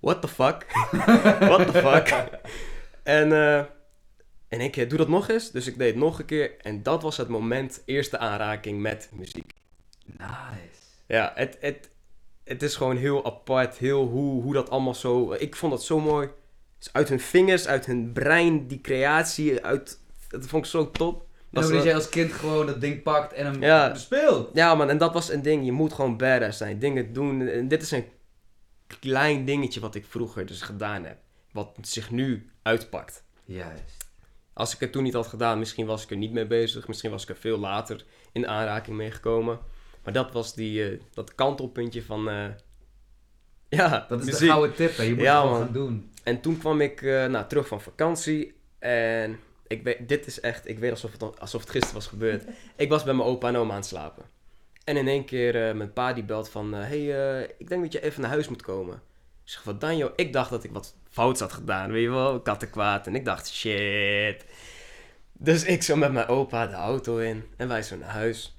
What 0.00 0.20
the 0.20 0.28
fuck? 0.28 0.66
What 1.50 1.72
the 1.72 1.78
fuck? 1.80 2.30
en 3.02 3.32
in 4.48 4.60
één 4.60 4.70
keer, 4.70 4.88
doe 4.88 4.98
dat 4.98 5.08
nog 5.08 5.28
eens. 5.28 5.50
Dus 5.50 5.66
ik 5.66 5.78
deed 5.78 5.88
het 5.88 5.96
nog 5.96 6.18
een 6.18 6.24
keer. 6.24 6.56
En 6.60 6.82
dat 6.82 7.02
was 7.02 7.16
het 7.16 7.28
moment, 7.28 7.82
eerste 7.84 8.18
aanraking 8.18 8.80
met 8.80 9.08
muziek. 9.12 9.52
Nice. 10.04 10.80
Ja, 11.06 11.32
het, 11.34 11.56
het, 11.60 11.90
het 12.44 12.62
is 12.62 12.76
gewoon 12.76 12.96
heel 12.96 13.24
apart. 13.24 13.76
Heel 13.76 14.06
hoe, 14.06 14.42
hoe 14.42 14.52
dat 14.52 14.70
allemaal 14.70 14.94
zo... 14.94 15.32
Ik 15.32 15.56
vond 15.56 15.72
dat 15.72 15.84
zo 15.84 16.00
mooi. 16.00 16.28
Dus 16.78 16.92
uit 16.92 17.08
hun 17.08 17.20
vingers, 17.20 17.66
uit 17.66 17.86
hun 17.86 18.12
brein, 18.12 18.66
die 18.66 18.80
creatie. 18.80 19.64
Uit, 19.64 20.00
dat 20.28 20.46
vond 20.46 20.64
ik 20.64 20.70
zo 20.70 20.90
top. 20.90 21.25
En 21.52 21.62
Dat 21.62 21.82
jij 21.82 21.94
als 21.94 22.08
kind 22.08 22.32
gewoon 22.32 22.66
dat 22.66 22.80
ding 22.80 23.02
pakt 23.02 23.32
en 23.32 23.44
hem 23.46 23.62
Ja. 23.62 23.92
bespeelt. 23.92 24.50
Ja, 24.54 24.74
man, 24.74 24.88
en 24.90 24.98
dat 24.98 25.12
was 25.12 25.30
een 25.30 25.42
ding. 25.42 25.64
Je 25.64 25.72
moet 25.72 25.92
gewoon 25.92 26.16
badass 26.16 26.58
zijn. 26.58 26.78
Dingen 26.78 27.12
doen. 27.12 27.48
En 27.48 27.68
dit 27.68 27.82
is 27.82 27.90
een 27.90 28.04
klein 29.00 29.44
dingetje 29.44 29.80
wat 29.80 29.94
ik 29.94 30.04
vroeger 30.08 30.46
dus 30.46 30.62
gedaan 30.62 31.04
heb. 31.04 31.16
Wat 31.52 31.76
zich 31.80 32.10
nu 32.10 32.50
uitpakt. 32.62 33.24
Juist. 33.44 34.04
Als 34.52 34.74
ik 34.74 34.80
het 34.80 34.92
toen 34.92 35.02
niet 35.02 35.12
had 35.14 35.26
gedaan, 35.26 35.58
misschien 35.58 35.86
was 35.86 36.02
ik 36.02 36.10
er 36.10 36.16
niet 36.16 36.32
mee 36.32 36.46
bezig. 36.46 36.88
Misschien 36.88 37.10
was 37.10 37.22
ik 37.22 37.28
er 37.28 37.36
veel 37.36 37.58
later 37.58 38.04
in 38.32 38.48
aanraking 38.48 38.96
mee 38.96 39.10
gekomen. 39.10 39.58
Maar 40.04 40.12
dat 40.12 40.32
was 40.32 40.54
die, 40.54 40.88
eh, 40.90 41.00
dat 41.14 41.34
kantelpuntje 41.34 42.02
van... 42.02 42.28
eh, 42.28 42.44
ja, 43.78 44.06
Dat 44.08 44.26
is 44.26 44.38
de 44.38 44.46
gouden 44.46 44.74
tip, 44.74 44.96
hè. 44.96 45.02
Je 45.02 45.14
moet 45.14 45.20
Ja, 45.22 45.32
het 45.34 45.40
gewoon 45.42 45.58
man. 45.58 45.64
gaan 45.64 45.72
doen. 45.72 46.10
En 46.22 46.40
toen 46.40 46.58
kwam 46.58 46.80
ik 46.80 47.02
eh, 47.02 47.26
nou, 47.26 47.46
terug 47.48 47.66
van 47.68 47.80
vakantie. 47.80 48.54
En 48.78 49.38
ik 49.68 49.82
weet, 49.82 50.08
dit 50.08 50.26
is 50.26 50.40
echt, 50.40 50.68
ik 50.68 50.78
weet 50.78 50.90
alsof 50.90 51.12
het, 51.12 51.40
alsof 51.40 51.60
het 51.60 51.70
gisteren 51.70 51.94
was 51.94 52.06
gebeurd. 52.06 52.44
Ik 52.76 52.88
was 52.88 53.04
bij 53.04 53.14
mijn 53.14 53.28
opa 53.28 53.48
en 53.48 53.56
oma 53.56 53.70
aan 53.70 53.76
het 53.76 53.86
slapen. 53.86 54.24
En 54.84 54.96
in 54.96 55.08
één 55.08 55.24
keer, 55.24 55.68
eh, 55.68 55.74
mijn 55.74 55.92
pa 55.92 56.12
die 56.12 56.24
belt 56.24 56.48
van, 56.48 56.72
hé, 56.72 57.06
hey, 57.06 57.40
eh, 57.40 57.50
ik 57.58 57.68
denk 57.68 57.82
dat 57.82 57.92
je 57.92 58.02
even 58.02 58.20
naar 58.20 58.30
huis 58.30 58.48
moet 58.48 58.62
komen. 58.62 58.94
Ik 59.44 59.52
zeg, 59.52 59.62
wat 59.62 59.80
dan 59.80 59.96
joh? 59.96 60.12
Ik 60.16 60.32
dacht 60.32 60.50
dat 60.50 60.64
ik 60.64 60.70
wat 60.70 60.94
fouts 61.10 61.40
had 61.40 61.52
gedaan, 61.52 61.92
weet 61.92 62.02
je 62.02 62.10
wel, 62.10 62.40
kattenkwaad. 62.40 63.06
En 63.06 63.14
ik 63.14 63.24
dacht, 63.24 63.48
shit. 63.52 64.44
Dus 65.32 65.64
ik 65.64 65.82
zo 65.82 65.96
met 65.96 66.12
mijn 66.12 66.26
opa 66.26 66.66
de 66.66 66.74
auto 66.74 67.16
in 67.18 67.44
en 67.56 67.68
wij 67.68 67.82
zo 67.82 67.96
naar 67.96 68.08
huis. 68.08 68.56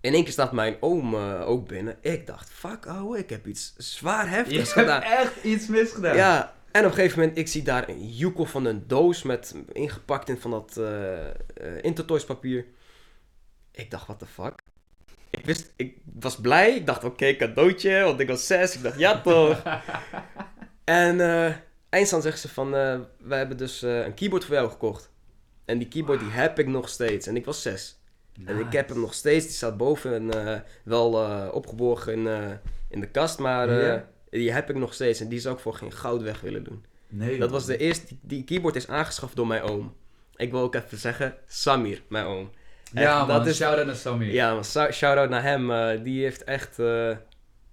In 0.00 0.14
één 0.14 0.22
keer 0.24 0.32
staat 0.32 0.52
mijn 0.52 0.76
oom 0.80 1.14
eh, 1.14 1.48
ook 1.48 1.68
binnen. 1.68 1.96
Ik 2.00 2.26
dacht, 2.26 2.50
fuck 2.50 2.86
ouwe, 2.86 3.18
ik 3.18 3.30
heb 3.30 3.46
iets 3.46 3.74
zwaar 3.76 4.24
Je 4.24 4.30
heftigs 4.30 4.74
hebt 4.74 4.88
gedaan. 4.88 5.02
echt 5.02 5.44
iets 5.44 5.66
misgedaan. 5.66 6.16
Ja, 6.16 6.54
En 6.72 6.84
op 6.84 6.90
een 6.90 6.96
gegeven 6.96 7.18
moment, 7.18 7.38
ik 7.38 7.48
zie 7.48 7.62
daar 7.62 7.88
een 7.88 8.08
joekel 8.08 8.44
van 8.44 8.64
een 8.64 8.84
doos 8.86 9.22
met 9.22 9.54
ingepakt 9.72 10.28
in 10.28 10.38
van 10.38 10.50
dat 10.50 10.76
eh, 10.76 11.82
Intertoys 11.82 12.24
papier. 12.24 12.66
Ik 13.70 13.90
dacht, 13.90 14.06
what 14.06 14.18
the 14.18 14.26
fuck? 14.26 14.54
Ik 15.30 15.44
wist, 15.44 15.72
ik 15.76 15.96
was 16.14 16.36
blij. 16.40 16.74
Ik 16.74 16.86
dacht, 16.86 17.04
oké, 17.04 17.36
cadeautje, 17.36 18.02
want 18.02 18.20
ik 18.20 18.28
was 18.28 18.46
zes. 18.46 18.76
Ik 18.76 18.82
dacht, 18.82 18.98
ja 18.98 19.20
toch. 19.20 19.62
en 20.84 21.20
eh 21.20 21.54
eindstand 21.88 22.22
zegt 22.22 22.40
ze 22.40 22.48
van, 22.48 22.74
eh 22.74 23.00
we 23.18 23.34
hebben 23.34 23.56
dus 23.56 23.82
een 23.82 24.14
keyboard 24.14 24.44
voor 24.44 24.54
jou 24.54 24.70
gekocht. 24.70 25.10
En 25.64 25.78
die 25.78 25.88
keyboard 25.88 26.20
die 26.20 26.30
heb 26.30 26.58
ik 26.58 26.66
nog 26.66 26.88
steeds. 26.88 27.26
En 27.26 27.36
ik 27.36 27.44
was 27.44 27.62
zes. 27.62 28.00
En 28.44 28.58
ik 28.58 28.72
heb 28.72 28.88
hem 28.88 29.00
nog 29.00 29.14
steeds. 29.14 29.44
Die 29.44 29.54
staat 29.54 29.76
boven 29.76 30.32
en 30.32 30.64
wel 30.84 31.12
opgeborgen 31.50 32.12
in, 32.12 32.58
in 32.88 33.00
de 33.00 33.08
kast. 33.08 33.38
Maar 33.38 33.70
Ja. 33.70 34.08
Die 34.38 34.52
heb 34.52 34.70
ik 34.70 34.76
nog 34.76 34.94
steeds. 34.94 35.20
En 35.20 35.28
die 35.28 35.38
zou 35.40 35.54
ik 35.54 35.60
voor 35.60 35.74
geen 35.74 35.92
goud 35.92 36.22
weg 36.22 36.40
willen 36.40 36.64
doen. 36.64 36.84
Nee, 37.08 37.38
Dat 37.38 37.50
was 37.50 37.66
de 37.66 37.76
eerste. 37.76 38.14
Die, 38.20 38.44
keyboard 38.44 38.76
is 38.76 38.88
aangeschaft 38.88 39.36
door 39.36 39.46
mijn 39.46 39.62
oom. 39.62 39.94
Ik 40.36 40.50
wil 40.50 40.60
ook 40.60 40.74
even 40.74 40.98
zeggen, 40.98 41.34
Samir, 41.46 42.02
mijn 42.08 42.24
oom. 42.24 42.50
Ja, 42.92 43.18
man. 43.24 43.36
dat 43.36 43.46
is- 43.46 43.56
Shout-out 43.56 43.86
naar 43.86 43.94
Sammy. 43.96 44.32
Ja, 44.32 44.62
shout-out 44.92 45.28
naar 45.30 45.42
hem. 45.42 45.70
eh, 45.70 46.04
die 46.04 46.22
heeft 46.22 46.44
echt... 46.44 46.78
eh, 46.78 47.16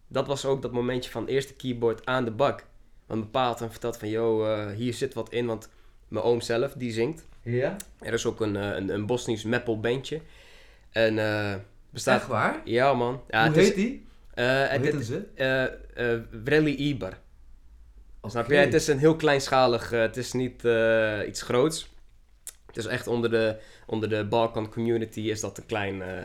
dat 0.07 0.27
was 0.27 0.45
ook 0.45 0.61
dat 0.61 0.71
momentje 0.71 1.11
van 1.11 1.25
eerste 1.27 1.53
keyboard 1.53 2.05
aan 2.05 2.25
de 2.25 2.31
bak. 2.31 2.65
Want 3.05 3.19
mijn 3.19 3.31
pa 3.31 3.45
had 3.45 3.59
hem 3.59 3.71
verteld 3.71 3.97
van... 3.97 4.09
Yo, 4.09 4.45
eh, 4.45 4.71
hier 4.75 4.93
zit 4.93 5.13
wat 5.13 5.31
in. 5.31 5.45
Want 5.45 5.69
mijn 6.07 6.23
oom 6.25 6.41
zelf, 6.41 6.73
die 6.73 6.91
zingt. 6.91 7.27
Ja? 7.43 7.75
Er 7.99 8.13
is 8.13 8.25
ook 8.25 8.41
een, 8.41 8.55
een, 8.55 8.89
een 8.89 9.05
Bosnisch 9.05 9.43
metal 9.43 9.79
bandje. 9.79 10.21
En 10.91 11.15
bestaat... 11.89 12.19
Echt 12.19 12.27
waar? 12.27 12.61
Ja, 12.63 12.93
man. 12.93 13.21
Ja, 13.29 13.39
Hoe 13.39 13.47
het 13.47 13.57
is, 13.57 13.65
heet 13.67 13.75
die? 13.75 14.05
Eh, 14.45 14.77
Hoe 14.77 14.85
het, 14.87 15.05
ze? 15.05 15.25
eh, 15.35 16.13
eh, 16.13 16.21
Vreli 16.43 16.75
Ibar. 16.75 17.17
Snap 18.23 18.47
je? 18.47 18.53
Oké. 18.53 18.61
Het 18.61 18.73
is 18.73 18.87
een 18.87 18.97
heel 18.97 19.15
kleinschalig, 19.15 19.91
eh, 19.91 19.99
het 19.99 20.17
is 20.17 20.31
niet 20.31 20.65
eh, 20.65 21.19
iets 21.27 21.41
groots. 21.41 21.93
Het 22.65 22.77
is 22.77 22.85
echt 22.85 23.07
onder 23.07 23.29
de, 23.29 23.59
onder 23.85 24.09
de 24.09 24.25
Balkan 24.25 24.69
community 24.69 25.19
is 25.21 25.39
dat 25.39 25.57
een 25.57 25.65
klein... 25.65 26.01
eh, 26.01 26.17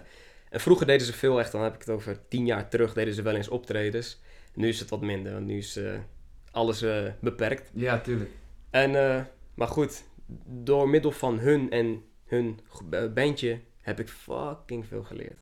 en 0.51 0.61
vroeger 0.61 0.87
deden 0.87 1.07
ze 1.07 1.13
veel 1.13 1.39
echt, 1.39 1.53
dan 1.53 1.63
heb 1.63 1.75
ik 1.75 1.81
het 1.81 1.91
over 1.91 2.29
tien 2.29 2.47
jaar 2.47 2.69
terug, 2.69 2.93
deden 2.93 3.15
ze 3.15 3.23
wel 3.23 3.35
eens 3.35 3.49
optredens. 3.49 4.21
Nu 4.55 4.69
is 4.69 4.81
het 4.81 4.91
wat 4.91 5.01
minder, 5.01 5.33
want 5.33 5.47
nu 5.47 5.57
is 5.59 5.77
eh, 5.77 5.93
alles 6.51 6.83
eh, 6.83 7.03
beperkt. 7.21 7.71
Ja, 7.75 8.01
tuurlijk. 8.01 8.31
En, 8.71 8.95
eh, 9.11 9.23
maar 9.55 9.69
goed, 9.69 10.03
door 10.47 10.89
middel 10.89 11.11
van 11.11 11.39
hun 11.39 11.71
en 11.71 12.03
hun 12.25 12.61
eh, 12.91 13.13
bandje 13.13 13.61
heb 13.81 14.01
ik 14.01 14.09
fucking 14.09 14.87
veel 14.87 15.03
geleerd. 15.03 15.39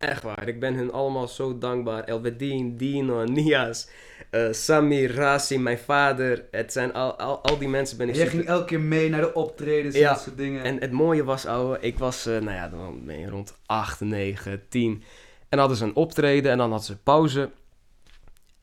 Echt 0.00 0.22
waar, 0.22 0.48
ik 0.48 0.60
ben 0.60 0.74
hun 0.74 0.92
allemaal 0.92 1.28
zo 1.28 1.58
dankbaar. 1.58 2.04
Elvedin, 2.04 2.76
Dino, 2.76 3.24
Nias, 3.24 3.88
eh, 4.30 4.46
Samir, 4.50 5.14
Rasi, 5.14 5.58
mijn 5.58 5.78
vader. 5.78 6.44
Het 6.50 6.72
zijn 6.72 6.92
al, 6.92 7.18
al, 7.18 7.38
al 7.42 7.58
die 7.58 7.68
mensen 7.68 7.96
ben 7.96 8.08
ik 8.08 8.14
Jij 8.14 8.24
super- 8.24 8.38
ging 8.38 8.50
elke 8.50 8.64
keer 8.64 8.80
mee 8.80 9.08
naar 9.08 9.20
de 9.20 9.34
optredens 9.34 9.94
en 9.94 10.00
Ja. 10.00 10.12
dat 10.12 10.20
soort 10.22 10.36
dingen. 10.36 10.64
En 10.64 10.80
het 10.80 10.92
mooie 10.92 11.24
was, 11.24 11.46
ouwe, 11.46 11.78
ik 11.80 11.98
was, 11.98 12.26
eh, 12.26 12.32
nou 12.32 12.50
ja, 12.56 12.68
dan 12.68 13.00
ben 13.04 13.18
je 13.18 13.28
rond 13.28 13.54
8, 13.66 14.00
9, 14.00 14.62
10. 14.68 15.02
En 15.48 15.58
hadden 15.58 15.76
ze 15.76 15.84
een 15.84 15.94
optreden 15.94 16.50
en 16.50 16.58
dan 16.58 16.68
hadden 16.70 16.86
ze 16.86 16.98
pauze. 17.02 17.50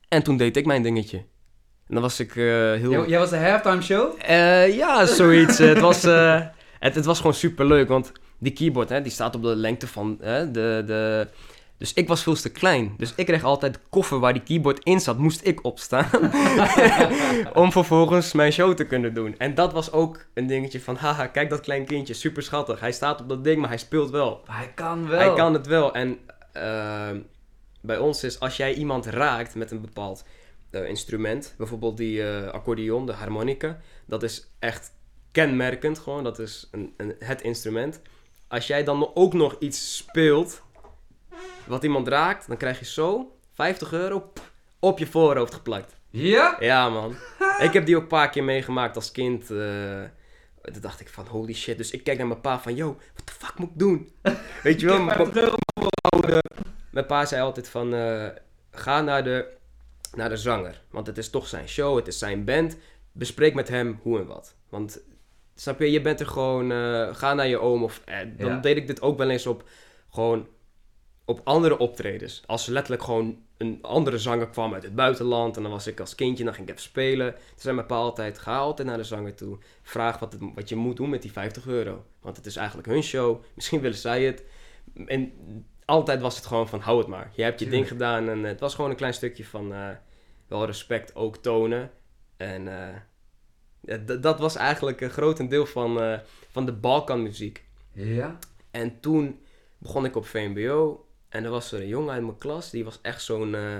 En 0.08 0.22
toen 0.22 0.36
deed 0.36 0.56
ik 0.56 0.66
mijn 0.66 0.82
dingetje. 0.82 1.16
En 1.86 1.94
dan 1.94 2.02
was 2.02 2.20
ik 2.20 2.30
eh, 2.30 2.44
heel... 2.72 2.90
Jij, 2.90 3.06
jij 3.06 3.18
was 3.18 3.30
de 3.30 3.36
halftime 3.36 3.82
show? 3.82 4.20
Ja, 4.72 5.06
zoiets. 5.06 5.58
het, 5.58 5.78
was, 5.80 6.02
het, 6.02 6.94
het 6.94 7.04
was 7.04 7.16
gewoon 7.16 7.34
super 7.34 7.66
leuk, 7.66 7.88
want 7.88 8.12
die 8.38 8.52
keyboard 8.52 8.88
hè, 8.88 9.02
die 9.02 9.12
staat 9.12 9.34
op 9.34 9.42
de 9.42 9.56
lengte 9.56 9.86
van 9.86 10.18
hè, 10.20 10.50
de, 10.50 10.82
de. 10.86 11.28
Dus 11.78 11.92
ik 11.92 12.08
was 12.08 12.22
veel 12.22 12.34
te 12.34 12.50
klein. 12.50 12.94
Dus 12.96 13.12
ik 13.14 13.26
kreeg 13.26 13.44
altijd 13.44 13.74
de 13.74 13.80
koffer 13.88 14.18
waar 14.18 14.32
die 14.32 14.42
keyboard 14.42 14.84
in 14.84 15.00
zat, 15.00 15.18
moest 15.18 15.46
ik 15.46 15.64
opstaan. 15.64 16.10
om 17.62 17.72
vervolgens 17.72 18.32
mijn 18.32 18.52
show 18.52 18.74
te 18.74 18.84
kunnen 18.84 19.14
doen. 19.14 19.34
En 19.38 19.54
dat 19.54 19.72
was 19.72 19.92
ook 19.92 20.26
een 20.34 20.46
dingetje 20.46 20.80
van, 20.80 20.96
haha, 20.96 21.26
kijk 21.26 21.50
dat 21.50 21.60
klein 21.60 21.84
kindje, 21.84 22.14
super 22.14 22.42
schattig. 22.42 22.80
Hij 22.80 22.92
staat 22.92 23.20
op 23.20 23.28
dat 23.28 23.44
ding, 23.44 23.60
maar 23.60 23.68
hij 23.68 23.78
speelt 23.78 24.10
wel. 24.10 24.40
Hij 24.44 24.72
kan 24.74 25.08
wel. 25.08 25.18
Hij 25.18 25.32
kan 25.32 25.52
het 25.52 25.66
wel. 25.66 25.94
En 25.94 26.18
ehm, 26.52 27.20
bij 27.80 27.98
ons 27.98 28.24
is, 28.24 28.40
als 28.40 28.56
jij 28.56 28.74
iemand 28.74 29.06
raakt 29.06 29.54
met 29.54 29.70
een 29.70 29.80
bepaald 29.80 30.24
eh, 30.70 30.88
instrument, 30.88 31.54
bijvoorbeeld 31.56 31.96
die 31.96 32.28
eh, 32.28 32.48
accordeon, 32.48 33.06
de 33.06 33.12
harmonica, 33.12 33.80
dat 34.06 34.22
is 34.22 34.50
echt 34.58 34.92
kenmerkend 35.32 35.98
gewoon. 35.98 36.24
Dat 36.24 36.38
is 36.38 36.68
een, 36.70 36.94
een, 36.96 37.14
het 37.18 37.42
instrument. 37.42 38.00
Als 38.48 38.66
jij 38.66 38.84
dan 38.84 39.10
ook 39.14 39.32
nog 39.32 39.56
iets 39.58 39.96
speelt 39.96 40.62
wat 41.66 41.82
iemand 41.82 42.08
raakt, 42.08 42.48
dan 42.48 42.56
krijg 42.56 42.78
je 42.78 42.84
zo 42.84 43.36
50 43.54 43.92
euro 43.92 44.20
pff, 44.20 44.52
op 44.78 44.98
je 44.98 45.06
voorhoofd 45.06 45.54
geplakt. 45.54 45.96
Ja? 46.10 46.56
Ja, 46.60 46.88
man. 46.88 47.16
ik 47.58 47.72
heb 47.72 47.86
die 47.86 47.96
ook 47.96 48.02
een 48.02 48.08
paar 48.08 48.30
keer 48.30 48.44
meegemaakt 48.44 48.96
als 48.96 49.12
kind. 49.12 49.50
eh 49.50 50.02
toen 50.72 50.82
dacht 50.82 51.00
ik 51.00 51.08
van, 51.08 51.26
holy 51.26 51.54
shit. 51.54 51.76
Dus 51.76 51.90
ik 51.90 52.04
kijk 52.04 52.18
naar 52.18 52.26
mijn 52.26 52.40
pa 52.40 52.60
van, 52.60 52.74
yo, 52.74 52.86
wat 53.14 53.26
de 53.26 53.32
fuck 53.32 53.58
moet 53.58 53.68
ik 53.70 53.78
doen? 53.78 54.12
Weet 54.62 54.80
je 54.80 54.86
wel? 54.86 55.02
Mijn 55.02 55.30
pa, 55.30 56.40
mijn 56.90 57.06
pa 57.06 57.24
zei 57.24 57.42
altijd 57.42 57.68
van, 57.68 57.94
eh, 57.94 58.26
ga 58.70 59.00
naar 59.00 59.24
de, 59.24 59.46
naar 60.16 60.28
de 60.28 60.36
zanger. 60.36 60.82
Want 60.90 61.06
het 61.06 61.18
is 61.18 61.30
toch 61.30 61.46
zijn 61.46 61.68
show, 61.68 61.96
het 61.96 62.06
is 62.06 62.18
zijn 62.18 62.44
band. 62.44 62.76
Bespreek 63.12 63.54
met 63.54 63.68
hem 63.68 63.98
hoe 64.02 64.18
en 64.18 64.26
wat. 64.26 64.54
Want, 64.68 65.00
snap 65.60 65.78
je, 65.78 65.90
je 65.90 66.00
bent 66.00 66.20
er 66.20 66.26
gewoon, 66.26 66.72
eh, 66.72 67.14
ga 67.14 67.34
naar 67.34 67.48
je 67.48 67.58
oom. 67.58 67.82
Of, 67.84 68.02
eh, 68.04 68.18
dan 68.36 68.48
Ja. 68.48 68.58
deed 68.60 68.76
ik 68.76 68.86
dit 68.86 69.02
ook 69.02 69.18
wel 69.18 69.30
eens 69.30 69.46
op, 69.46 69.64
gewoon 70.10 70.48
op 71.24 71.40
andere 71.44 71.78
optredens. 71.78 72.42
Als 72.46 72.66
er 72.66 72.72
letterlijk 72.72 73.02
gewoon 73.02 73.38
een 73.56 73.78
andere 73.82 74.18
zanger 74.18 74.48
kwam 74.48 74.74
uit 74.74 74.82
het 74.82 74.94
buitenland. 74.94 75.56
En 75.56 75.62
dan 75.62 75.70
was 75.72 75.86
ik 75.86 76.00
als 76.00 76.14
kindje, 76.14 76.44
dan 76.44 76.54
ging 76.54 76.66
ik 76.68 76.72
even 76.74 76.86
spelen. 76.88 77.32
Toen 77.32 77.42
zei 77.56 77.74
mijn 77.74 77.86
pa 77.86 77.94
altijd, 77.96 78.38
ga 78.38 78.58
altijd 78.58 78.88
naar 78.88 78.96
de 78.96 79.04
zanger 79.04 79.34
toe. 79.34 79.58
Vraag 79.82 80.18
wat, 80.18 80.32
het, 80.32 80.42
wat 80.54 80.68
je 80.68 80.76
moet 80.76 80.96
doen 80.96 81.10
met 81.10 81.22
die 81.22 81.32
50 81.32 81.66
euro. 81.66 82.04
Want 82.20 82.36
het 82.36 82.46
is 82.46 82.56
eigenlijk 82.56 82.88
hun 82.88 83.02
show. 83.02 83.42
Misschien 83.54 83.80
willen 83.80 83.96
zij 83.96 84.22
het. 84.24 84.44
En 85.06 85.32
altijd 85.84 86.20
was 86.20 86.36
het 86.36 86.46
gewoon 86.46 86.68
van, 86.68 86.80
hou 86.80 86.98
het 86.98 87.06
maar. 87.06 87.30
Je 87.34 87.42
hebt 87.42 87.60
je 87.60 87.68
ding 87.68 87.88
gedaan. 87.88 88.28
En 88.28 88.44
het 88.44 88.60
was 88.60 88.74
gewoon 88.74 88.90
een 88.90 88.96
klein 88.96 89.14
stukje 89.14 89.44
van 89.44 89.72
eh, 89.72 89.88
wel 90.46 90.64
respect 90.64 91.14
ook 91.14 91.36
tonen. 91.36 91.90
En 92.36 92.68
dat 94.20 94.38
was 94.38 94.56
eigenlijk 94.56 95.00
een 95.00 95.10
grotendeel 95.10 95.66
van, 95.66 96.00
eh, 96.02 96.18
van 96.50 96.66
de 96.66 96.72
Balkanmuziek. 96.72 97.64
Ja? 97.92 98.38
En 98.70 99.00
toen 99.00 99.40
begon 99.78 100.04
ik 100.04 100.16
op 100.16 100.26
VMBO. 100.26 101.06
En 101.28 101.44
er 101.44 101.50
was 101.50 101.72
er 101.72 101.80
een 101.80 101.88
jongen 101.88 102.12
uit 102.12 102.22
mijn 102.22 102.38
klas. 102.38 102.70
Die 102.70 102.84
was 102.84 102.98
echt 103.02 103.22
zo'n 103.22 103.54
eh, 103.54 103.76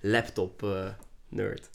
laptop 0.00 0.62
eh, 0.62 0.88
nerd. 1.28 1.70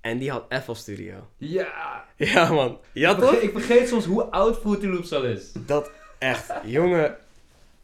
En 0.00 0.18
die 0.18 0.30
had 0.30 0.46
FL 0.62 0.72
Studio. 0.72 1.28
Ja! 1.36 1.98
Ja 2.16 2.52
man. 2.52 2.78
Ja 2.92 3.10
ik, 3.10 3.18
vergeet, 3.18 3.40
toch? 3.40 3.42
ik 3.42 3.52
vergeet 3.52 3.88
soms 3.88 4.04
hoe 4.04 4.22
oud 4.22 4.58
Fruity 4.58 4.86
Loops 4.86 5.12
al 5.12 5.24
is. 5.24 5.52
Dat 5.52 5.90
echt. 6.18 6.52
Jongen. 6.64 7.16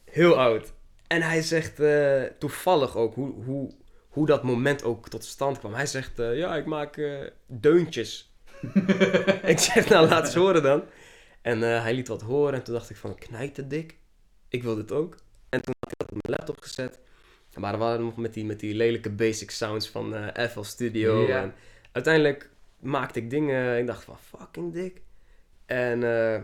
Heel 0.05 0.39
oud. 0.39 0.73
En 1.07 1.23
hij 1.23 1.43
zegt 1.43 1.81
toevallig 2.39 2.97
ook 2.97 3.15
hoe, 3.15 3.33
hoe, 3.45 3.71
hoe 4.09 4.27
dat 4.27 4.43
moment 4.43 4.85
ook 4.85 5.09
tot 5.09 5.25
stand 5.25 5.59
kwam. 5.59 5.75
Hij 5.75 5.87
zegt, 5.87 6.12
ja, 6.17 6.57
ik 6.57 6.67
maak 6.67 7.01
deuntjes. 7.47 8.36
ik 9.52 9.59
zeg, 9.59 9.88
nou, 9.88 10.09
laat 10.09 10.24
eens 10.24 10.35
horen 10.35 10.62
dan. 10.62 10.83
En 11.46 11.62
eh, 11.62 11.83
hij 11.83 11.94
liet 11.94 12.09
wat 12.09 12.22
horen 12.22 12.55
en 12.55 12.62
toen 12.62 12.74
dacht 12.74 12.90
ik 12.90 12.96
van, 12.96 13.14
knijt 13.14 13.70
dik. 13.70 13.96
Ik 14.48 14.62
wil 14.62 14.74
dit 14.74 14.92
ook. 14.92 15.16
En 15.48 15.62
toen 15.62 15.74
had 15.81 15.92
ik 15.92 15.98
dat 15.98 16.11
op 16.11 16.22
mijn 16.22 16.38
laptop 16.38 16.61
gezet. 16.61 16.98
Maar 17.55 17.72
we 17.72 17.79
waren 17.79 18.05
nog 18.05 18.16
met 18.16 18.35
die, 18.35 18.44
met 18.44 18.61
die 18.61 18.74
lelijke 18.74 19.11
basic 19.11 19.50
sounds 19.50 19.88
van 19.88 20.14
eh 20.14 20.48
FL 20.48 20.62
Studio. 20.62 21.26
En 21.26 21.55
uiteindelijk 21.92 22.50
maakte 22.79 23.18
ik 23.18 23.31
dingen, 23.31 23.79
ik 23.79 23.87
dacht 23.87 24.05
van, 24.05 24.16
fucking 24.18 24.72
dik. 24.72 25.00
En 25.66 26.02
eh, 26.02 26.40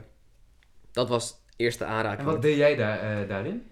dat 0.92 1.08
was 1.08 1.34
eerste 1.56 1.84
aanraking. 1.84 2.26
En 2.26 2.32
wat 2.32 2.42
deed 2.42 2.56
jij 2.56 2.76
daar, 2.76 3.26
daarin? 3.26 3.66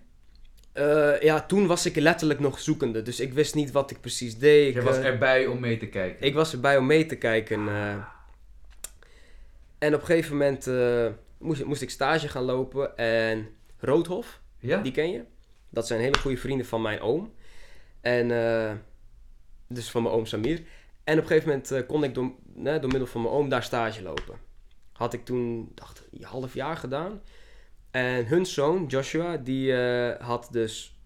Ja, 1.21 1.41
toen 1.41 1.67
was 1.67 1.87
ik 1.87 1.97
letterlijk 1.97 2.41
nog 2.41 2.59
zoekende. 2.59 3.03
Dus 3.03 3.21
ik 3.21 3.33
wist 3.33 3.55
niet 3.55 3.71
wat 3.71 3.91
ik 3.91 4.01
precies 4.01 4.39
deed. 4.39 4.69
Ik, 4.69 4.75
Jij 4.75 4.83
was 4.83 4.97
erbij 4.97 5.47
om 5.47 5.61
mee 5.61 5.77
te 5.77 5.87
kijken. 5.87 6.27
ik 6.27 6.35
was 6.35 6.53
erbij 6.53 6.77
om 6.77 6.87
mee 6.87 7.07
te 7.07 7.17
kijken. 7.17 7.69
En 9.81 9.95
op 9.95 10.01
een 10.01 10.07
gegeven 10.07 10.33
moment 10.33 10.67
eh, 10.67 11.07
moest, 11.39 11.65
moest 11.65 11.83
ik 11.83 11.91
stage 11.91 12.29
gaan 12.29 12.43
lopen. 12.43 12.97
En 12.97 13.49
Roodhof, 13.79 14.41
Ja? 14.59 14.83
die 14.83 14.93
ken 14.93 15.11
je? 15.11 15.25
Dat 15.69 15.87
zijn 15.87 16.01
hele 16.01 16.19
goede 16.19 16.37
vrienden 16.37 16.67
van 16.67 16.83
mijn 16.83 17.01
oom. 17.01 17.33
En 18.01 18.31
eh, 18.31 18.73
dus 19.69 19.91
van 19.91 20.03
mijn 20.03 20.15
oom 20.15 20.27
Samir. 20.27 20.63
En 21.05 21.17
op 21.17 21.23
een 21.23 21.27
gegeven 21.29 21.49
moment 21.49 21.71
eh, 21.71 21.87
kon 21.87 22.05
ik 22.05 22.15
door, 22.15 22.33
né, 22.57 22.81
door 22.81 22.91
middel 22.91 23.07
van 23.07 23.23
mijn 23.23 23.35
oom 23.35 23.49
daar 23.49 23.63
stage 23.63 24.03
lopen. 24.03 24.39
Had 24.93 25.13
ik 25.13 25.25
toen, 25.25 25.73
dacht 25.75 26.09
een 26.13 26.25
half 26.25 26.55
jaar 26.55 26.77
gedaan. 26.77 27.21
En 27.91 28.27
hun 28.27 28.47
zoon, 28.47 28.87
Joshua, 28.87 29.37
die 29.37 29.75
had 30.19 30.49
dus 30.51 31.00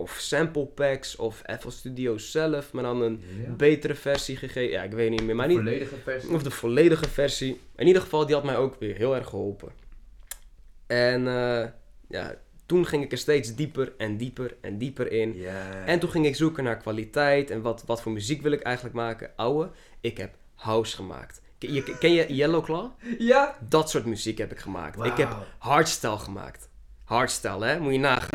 of 0.00 0.10
sample 0.18 0.66
packs 0.66 1.16
of 1.16 1.42
FL 1.60 1.68
Studio 1.68 2.18
zelf, 2.18 2.72
maar 2.72 2.82
dan 2.82 3.02
een 3.02 3.22
Ja. 3.46 3.50
betere 3.50 3.94
versie 3.94 4.36
gegeven. 4.36 4.70
Ja, 4.70 4.82
ik 4.82 4.92
weet 4.92 5.10
niet 5.10 5.22
meer, 5.22 5.36
maar 5.36 5.46
niet, 5.48 5.56
Volledige 5.56 5.96
versie. 6.04 6.30
of 6.30 6.42
de 6.42 6.50
volledige 6.50 7.08
versie. 7.08 7.60
In 7.76 7.86
ieder 7.86 8.02
geval, 8.02 8.26
die 8.26 8.34
had 8.34 8.44
mij 8.44 8.56
ook 8.56 8.76
weer 8.80 8.96
heel 8.96 9.14
erg 9.14 9.28
geholpen. 9.28 9.72
En 10.86 11.26
eh, 11.28 11.66
ja, 12.08 12.34
toen 12.66 12.86
ging 12.86 13.04
ik 13.04 13.12
er 13.12 13.18
steeds 13.18 13.54
dieper 13.54 13.92
en 13.98 14.16
dieper 14.16 14.56
en 14.60 14.78
dieper 14.78 15.12
in. 15.12 15.44
En 15.86 15.98
toen 15.98 16.10
ging 16.10 16.26
ik 16.26 16.36
zoeken 16.36 16.64
naar 16.64 16.76
kwaliteit 16.76 17.50
en 17.50 17.62
wat, 17.62 17.82
wat 17.86 18.02
voor 18.02 18.12
muziek 18.12 18.42
wil 18.42 18.52
ik 18.52 18.60
eigenlijk 18.60 18.94
maken. 18.94 19.30
Ouwe, 19.36 19.70
ik 20.00 20.16
heb 20.18 20.34
house 20.54 20.96
gemaakt. 20.96 21.40
Ken 21.58 21.72
je, 21.72 21.98
ken 21.98 22.12
je 22.12 22.34
Yellow 22.34 22.64
Claw? 22.64 22.90
Ja? 23.18 23.56
Dat 23.68 23.90
soort 23.90 24.04
muziek 24.04 24.38
heb 24.38 24.52
ik 24.52 24.58
gemaakt. 24.58 25.04
Ik 25.04 25.16
heb 25.16 25.36
hardstyle 25.58 26.18
gemaakt. 26.18 26.68
Hardstyle, 27.04 27.64
hè? 27.66 27.80
Moet 27.80 27.92
je 27.92 27.98
nagaan. 27.98 28.28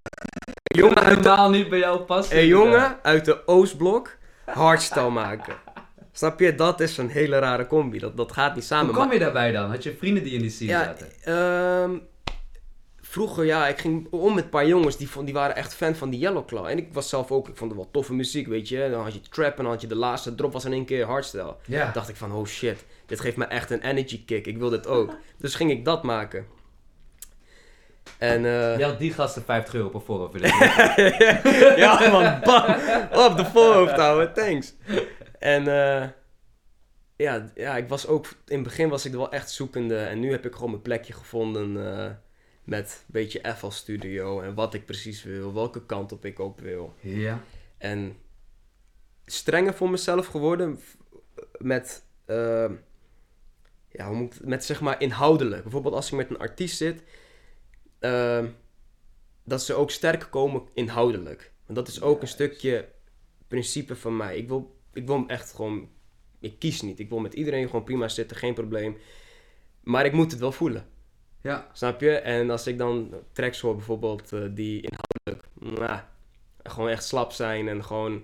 Jongen, 0.76 0.98
uit 1.04 1.24
de, 1.24 1.48
niet 1.50 1.70
bij 1.70 1.80
jou 1.80 2.00
passen. 2.00 2.38
een 2.38 2.48
jongen 2.48 2.98
uit 3.04 3.26
de 3.26 3.48
Oostblok 3.48 4.16
hardstyle 4.46 5.10
maken. 5.10 5.54
Snap 6.12 6.40
je? 6.40 6.56
Dat 6.56 6.80
is 6.80 6.98
een 6.98 7.10
hele 7.10 7.40
rare 7.40 7.68
combi. 7.68 8.00
Dat, 8.00 8.18
dat 8.18 8.32
gaat 8.32 8.56
niet 8.56 8.64
samen. 8.64 8.86
Hoe 8.86 8.94
kwam 8.94 9.12
je 9.14 9.20
daarbij 9.20 9.52
dan? 9.52 9.70
Had 9.70 9.84
je 9.84 9.96
vrienden 9.98 10.24
die 10.24 10.34
in 10.34 10.42
die 10.42 10.50
scene 10.50 10.72
Ja, 10.72 10.84
zaten? 10.84 11.08
ehm, 11.24 11.98
vroeger, 13.02 13.46
ja, 13.46 13.68
ik 13.68 13.78
ging 13.80 14.08
om 14.12 14.34
met 14.36 14.44
een 14.44 14.50
paar 14.50 14.68
jongens 14.68 14.98
die, 14.98 15.10
vond, 15.10 15.26
die 15.26 15.34
waren 15.36 15.56
echt 15.56 15.76
fan 15.76 15.96
van 15.96 16.10
die 16.10 16.20
Yellow 16.20 16.46
Claw. 16.48 16.66
En 16.66 16.78
ik 16.78 16.88
was 16.94 17.10
zelf 17.10 17.32
ook, 17.32 17.48
ik 17.48 17.56
vond 17.58 17.72
het 17.72 17.80
wel 17.80 17.90
toffe 17.92 18.14
muziek, 18.14 18.48
weet 18.48 18.70
je. 18.70 18.88
Dan 18.92 19.04
had 19.04 19.14
je 19.14 19.20
trap 19.22 19.58
en 19.58 19.64
dan 19.64 19.72
had 19.72 19.82
je 19.82 19.88
de 19.88 19.96
laatste 19.96 20.36
drop 20.36 20.54
was 20.54 20.66
in 20.66 20.74
één 20.74 20.86
keer 20.86 21.06
hardstyle. 21.06 21.56
Ja. 21.66 21.92
dacht 21.94 22.10
ik 22.10 22.16
van, 22.16 22.32
oh 22.32 22.46
shit, 22.46 22.86
dit 23.06 23.20
geeft 23.20 23.38
me 23.38 23.46
echt 23.46 23.72
een 23.72 23.82
energy 23.82 24.26
kick. 24.26 24.46
Ik 24.48 24.58
wil 24.58 24.70
dit 24.70 24.88
ook. 24.88 25.18
Dus 25.38 25.56
ging 25.56 25.72
ik 25.72 25.86
dat 25.86 26.04
maken. 26.04 26.46
En 28.18 28.46
eh, 28.46 28.78
Je 28.78 28.84
had 28.84 29.00
die 29.00 29.14
gasten 29.14 29.44
50 29.44 29.74
euro 29.74 29.90
per 29.90 30.02
voorhoofd 30.02 30.34
willen 30.34 30.50
ja 31.86 32.10
man, 32.12 32.40
bam, 32.44 32.64
op 33.26 33.38
de 33.38 33.46
voorhoofd 33.46 33.96
houden, 33.96 34.34
thanks. 34.34 34.74
En 35.40 35.68
eh, 35.68 36.10
ja, 37.16 37.52
ja, 37.56 37.78
ik 37.78 37.90
was 37.90 38.08
ook, 38.08 38.26
in 38.26 38.56
het 38.56 38.64
begin 38.64 38.90
was 38.90 39.06
ik 39.06 39.12
er 39.12 39.18
wel 39.18 39.32
echt 39.32 39.52
zoekende. 39.52 39.98
En 39.98 40.20
nu 40.20 40.32
heb 40.32 40.46
ik 40.46 40.54
gewoon 40.54 40.70
mijn 40.70 40.82
plekje 40.82 41.14
gevonden 41.14 41.88
eh, 41.88 42.12
met 42.64 43.04
een 43.08 43.14
beetje 43.14 43.54
FL 43.56 43.70
Studio. 43.70 44.42
En 44.42 44.54
wat 44.54 44.74
ik 44.74 44.86
precies 44.86 45.24
wil, 45.24 45.54
welke 45.54 45.86
kant 45.86 46.12
op 46.12 46.26
ik 46.26 46.40
op 46.40 46.60
wil. 46.60 46.94
Ja. 47.00 47.42
En 47.78 48.18
strenger 49.26 49.74
voor 49.74 49.90
mezelf 49.90 50.28
geworden 50.28 50.80
met, 51.58 52.04
ja, 53.90 54.28
met 54.42 54.66
zeg 54.66 54.82
maar 54.82 55.02
inhoudelijk. 55.02 55.64
Bijvoorbeeld 55.64 55.94
als 55.96 56.08
ik 56.08 56.18
met 56.18 56.30
een 56.30 56.40
artiest 56.40 56.78
zit, 56.78 57.04
eh, 58.06 58.46
dat 59.44 59.64
ze 59.64 59.74
ook 59.74 59.92
sterk 59.92 60.28
komen 60.30 60.64
inhoudelijk. 60.74 61.54
Want 61.66 61.78
dat 61.78 61.88
is 61.88 62.02
ook 62.02 62.22
een 62.22 62.28
stukje 62.28 62.88
principe 63.48 63.96
van 63.96 64.18
mij. 64.18 64.38
Ik 64.38 64.48
wil, 64.48 64.80
ik 64.94 65.06
wil 65.06 65.16
hem 65.16 65.30
echt 65.30 65.54
gewoon, 65.54 65.90
ik 66.40 66.60
kies 66.60 66.82
niet. 66.82 67.00
Ik 67.00 67.10
wil 67.10 67.20
met 67.20 67.34
iedereen 67.34 67.66
gewoon 67.66 67.84
prima 67.84 68.08
zitten, 68.08 68.38
geen 68.38 68.54
probleem. 68.54 68.98
Maar 69.84 70.06
ik 70.06 70.14
moet 70.14 70.32
het 70.32 70.40
wel 70.40 70.52
voelen. 70.52 70.88
Ja. 71.42 71.70
Snap 71.74 72.02
je? 72.02 72.12
En 72.12 72.50
als 72.50 72.68
ik 72.68 72.78
dan 72.78 73.14
tracks 73.32 73.60
hoor 73.60 73.76
bijvoorbeeld 73.76 74.34
eh, 74.34 74.46
die 74.52 74.88
inhoudelijk 74.88 75.50
gewoon 76.64 76.90
echt 76.90 77.04
slap 77.04 77.32
zijn 77.32 77.68
en 77.68 77.84
gewoon 77.84 78.24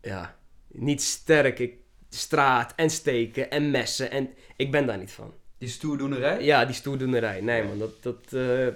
ja, 0.00 0.38
niet 0.68 1.02
sterk. 1.02 1.58
Ik, 1.58 1.76
straat 2.14 2.74
en 2.74 2.90
steken 2.90 3.50
en 3.50 3.70
messen 3.70 4.10
en 4.10 4.34
ik 4.56 4.70
ben 4.70 4.86
daar 4.86 4.98
niet 4.98 5.12
van. 5.12 5.34
Die 5.64 5.72
stoerdoenerij? 5.72 6.44
Ja, 6.44 6.64
die 6.64 6.74
stoerdoenerij. 6.74 7.40
Nee 7.40 7.62
man, 7.62 7.78
dat... 7.78 8.02
dat 8.02 8.32
eh, 8.32 8.68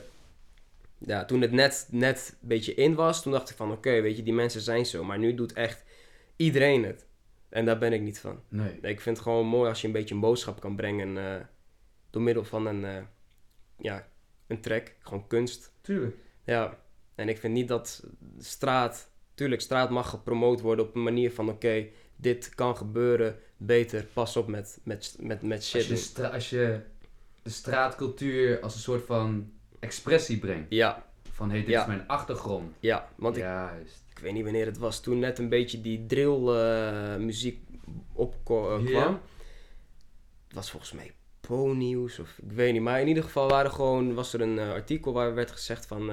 ja, 0.99 1.25
toen 1.25 1.41
het 1.41 1.53
net, 1.53 1.89
net 1.91 2.37
een 2.41 2.49
beetje 2.49 2.75
in 2.75 2.95
was, 2.95 3.23
toen 3.23 3.33
dacht 3.33 3.51
ik 3.51 3.57
van 3.57 3.73
oké, 3.73 4.01
weet 4.01 4.17
je, 4.17 4.23
die 4.23 4.33
mensen 4.33 4.61
zijn 4.61 4.87
zo. 4.87 5.05
Maar 5.05 5.19
nu 5.19 5.35
doet 5.35 5.53
echt 5.53 5.85
iedereen 6.37 6.85
het. 6.85 7.07
En 7.49 7.65
daar 7.65 7.79
ben 7.79 7.93
ik 7.93 8.01
niet 8.01 8.19
van. 8.19 8.43
Nee. 8.49 8.79
Ik 8.81 9.01
vind 9.01 9.17
het 9.17 9.27
gewoon 9.27 9.47
mooi 9.47 9.69
als 9.69 9.81
je 9.81 9.87
een 9.87 9.93
beetje 9.93 10.15
een 10.15 10.21
boodschap 10.21 10.61
kan 10.61 10.77
brengen 10.77 11.19
eh, 11.19 11.41
door 12.11 12.23
middel 12.23 12.45
van 12.45 12.67
een, 12.67 12.85
eh, 12.85 13.03
ja, 13.79 14.09
een 14.47 14.61
track. 14.61 14.95
Gewoon 15.01 15.27
kunst. 15.27 15.73
Tuurlijk. 15.81 16.17
Ja, 16.45 16.79
en 17.15 17.29
ik 17.29 17.39
vind 17.39 17.55
niet 17.55 17.69
dat 17.69 18.05
straat... 18.39 19.11
Tuurlijk, 19.35 19.61
straat 19.61 19.91
mag 19.91 20.11
gepromoot 20.11 20.61
worden 20.61 20.85
op 20.85 20.95
een 20.95 21.03
manier 21.03 21.33
van... 21.33 21.49
Oké, 21.49 21.87
dit 22.17 22.55
kan 22.55 22.77
gebeuren, 22.77 23.39
beter, 23.59 24.05
pas 24.13 24.37
op 24.37 24.49
met, 24.49 24.79
met, 24.83 25.17
met, 25.21 25.43
met 25.43 25.65
shit. 25.65 25.81
Als 25.81 25.89
je, 25.89 25.97
stra- 25.97 26.29
als 26.29 26.51
je 26.51 26.81
de 27.43 27.51
straatcultuur 27.51 28.61
als 28.61 28.75
een 28.75 28.81
soort 28.81 29.07
van 29.07 29.51
expressie 29.81 30.39
brengt. 30.39 30.67
Ja, 30.71 31.07
Van 31.33 31.51
hey, 31.51 31.59
dit 31.61 31.69
Ja. 31.69 31.81
is 31.81 31.87
mijn 31.87 32.09
achtergrond. 32.09 32.73
ja, 32.81 33.09
want 33.17 33.37
ik, 33.37 33.43
Juist. 33.43 34.03
ik 34.11 34.19
weet 34.19 34.33
niet 34.33 34.45
wanneer 34.45 34.67
het 34.67 34.79
was. 34.79 35.01
Toen 35.01 35.19
net 35.19 35.39
een 35.39 35.49
beetje 35.49 35.81
die 35.81 36.07
drill 36.07 36.49
eh, 36.49 37.17
muziek 37.17 37.61
opkwam. 38.13 38.87
Ja. 38.89 39.21
Het 40.47 40.55
was 40.57 40.71
volgens 40.71 40.93
mij 40.93 41.13
Po-nieuws 41.41 42.19
of 42.19 42.39
ik 42.43 42.53
weet 42.53 42.73
niet. 42.73 42.83
Maar 42.83 43.01
in 43.01 43.09
ieder 43.09 43.23
geval 43.23 43.49
waren 43.49 43.71
gewoon, 43.71 44.15
was 44.15 44.33
er 44.33 44.41
een 44.41 44.59
eh, 44.59 44.71
artikel 44.71 45.13
waar 45.13 45.35
werd 45.35 45.51
gezegd 45.51 45.87
van... 45.87 46.11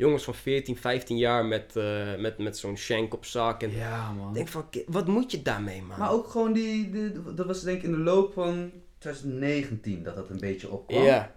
jongens 0.00 0.24
van 0.24 0.34
14, 0.34 0.76
15 0.76 1.16
jaar 1.18 1.44
met, 1.44 1.76
eh, 1.76 2.16
met, 2.18 2.38
met 2.38 2.58
zo'n 2.58 2.76
shank 2.76 3.14
op 3.14 3.24
zak. 3.24 3.62
En 3.62 3.70
Ja, 3.70 4.12
man. 4.12 4.32
denk 4.32 4.48
van, 4.48 4.64
wat 4.86 5.06
moet 5.06 5.30
je 5.30 5.42
daarmee, 5.42 5.82
man? 5.82 5.98
Maar 5.98 6.12
ook 6.12 6.28
gewoon 6.28 6.52
die, 6.52 6.90
dat 7.34 7.46
was 7.46 7.62
denk 7.62 7.76
ik 7.78 7.82
in 7.84 7.90
de 7.92 7.98
loop 7.98 8.32
van 8.32 8.70
2019 8.98 10.02
dat 10.02 10.16
dat 10.16 10.30
een 10.30 10.38
beetje 10.40 10.70
opkwam. 10.70 11.02
Ja, 11.02 11.34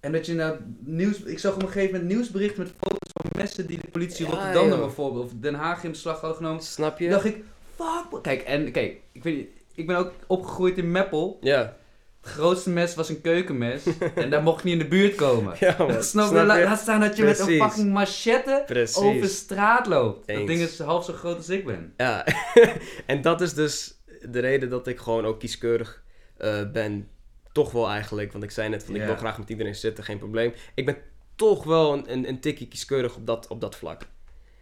En 0.00 0.12
dat 0.12 0.26
je 0.26 0.34
nou 0.34 0.56
nieuws, 0.78 1.22
ik 1.22 1.38
zag 1.38 1.54
op 1.54 1.62
een 1.62 1.68
gegeven 1.68 1.92
moment 1.96 2.10
nieuwsberichten 2.14 2.62
met 2.62 2.72
foto's 2.78 3.10
van 3.12 3.30
messen 3.40 3.66
die 3.66 3.78
de 3.78 3.88
politie 3.90 4.26
Ja, 4.26 4.30
Rotterdam 4.32 4.68
dan 4.68 4.78
bijvoorbeeld, 4.80 5.24
of 5.24 5.32
Den 5.40 5.54
Haag 5.54 5.84
in 5.84 5.90
beslag 5.90 6.20
had 6.20 6.36
genomen. 6.36 6.62
snap 6.62 6.98
je? 6.98 7.08
dacht 7.08 7.24
ik, 7.24 7.44
fuck. 7.74 8.22
Kijk, 8.22 8.42
en 8.42 8.70
kijk, 8.72 9.00
ik, 9.12 9.22
weet, 9.22 9.48
ik 9.74 9.86
ben 9.86 9.96
ook 9.96 10.12
opgegroeid 10.26 10.78
in 10.78 10.90
Meppel. 10.90 11.38
Ja, 11.40 11.76
Het 12.20 12.30
grootste 12.30 12.70
mes 12.70 12.94
was 12.94 13.08
een 13.08 13.20
keukenmes. 13.20 13.82
en 14.14 14.30
daar 14.30 14.42
mocht 14.42 14.62
je 14.62 14.68
niet 14.68 14.78
in 14.78 14.82
de 14.82 14.88
buurt 14.88 15.14
komen. 15.14 15.56
ja 15.60 15.74
man. 15.78 16.02
Snap 16.02 16.32
je? 16.32 16.44
Laat 16.44 16.78
staan 16.78 17.00
dat 17.00 17.16
je 17.16 17.24
met 17.24 17.38
een 17.38 17.46
fucking 17.46 17.92
machette 17.92 18.62
Precies. 18.66 18.96
over 18.96 19.28
straat 19.28 19.86
loopt. 19.86 20.26
Dat 20.26 20.46
ding 20.46 20.60
is 20.60 20.78
half 20.78 21.04
zo 21.04 21.12
groot 21.12 21.36
als 21.36 21.48
ik 21.48 21.64
ben. 21.64 21.92
Ja, 21.96 22.26
en 23.06 23.22
dat 23.22 23.40
is 23.40 23.54
dus 23.54 23.94
de 24.30 24.40
reden 24.40 24.70
dat 24.70 24.86
ik 24.86 24.98
gewoon 24.98 25.24
ook 25.24 25.38
kieskeurig 25.38 26.02
eh, 26.36 26.70
ben. 26.72 27.08
Toch 27.52 27.72
wel 27.72 27.88
eigenlijk, 27.88 28.32
want 28.32 28.44
ik 28.44 28.50
zei 28.50 28.68
net 28.68 28.84
van 28.84 28.94
ik 28.94 29.04
wil 29.04 29.16
graag 29.16 29.38
met 29.38 29.50
iedereen 29.50 29.74
zitten, 29.74 30.04
geen 30.04 30.18
probleem. 30.18 30.52
Ik 30.74 30.86
ben 30.86 30.96
toch 31.36 31.64
wel 31.64 31.92
een, 31.92 32.12
een, 32.12 32.28
een 32.28 32.40
tikje 32.40 32.68
kieskeurig 32.68 33.16
op 33.16 33.26
dat, 33.26 33.46
op 33.46 33.60
dat 33.60 33.76
vlak. 33.76 34.02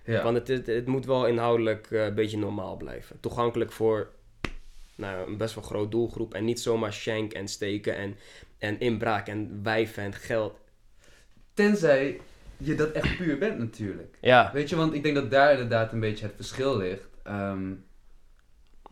Ja. 0.04 0.22
Want 0.22 0.36
het, 0.36 0.48
het, 0.48 0.66
het 0.66 0.86
moet 0.86 1.06
wel 1.06 1.26
inhoudelijk 1.26 1.90
eh, 1.90 2.04
een 2.04 2.14
beetje 2.14 2.38
normaal 2.38 2.76
blijven. 2.76 3.20
Toegankelijk 3.20 3.72
voor 3.72 4.10
nou, 4.96 5.30
een 5.30 5.36
best 5.36 5.54
wel 5.54 5.64
groot 5.64 5.90
doelgroep. 5.90 6.34
En 6.34 6.44
niet 6.44 6.60
zomaar 6.60 6.92
shank 6.92 7.32
en 7.32 7.48
steken 7.48 7.96
en, 7.96 8.16
en 8.58 8.80
inbraak 8.80 9.28
en 9.28 9.60
wijven 9.62 10.02
en 10.02 10.12
geld. 10.12 10.58
Tenzij 11.54 12.20
je 12.56 12.74
dat 12.74 12.92
echt 12.92 13.16
puur 13.16 13.38
bent 13.38 13.58
natuurlijk. 13.58 14.18
Ja, 14.20 14.50
Weet 14.52 14.68
je, 14.68 14.76
want 14.76 14.94
ik 14.94 15.02
denk 15.02 15.14
dat 15.14 15.30
daar 15.30 15.52
inderdaad 15.52 15.92
een 15.92 16.00
beetje 16.00 16.26
het 16.26 16.34
verschil 16.36 16.76
ligt. 16.76 17.08
Ehm, 17.22 17.72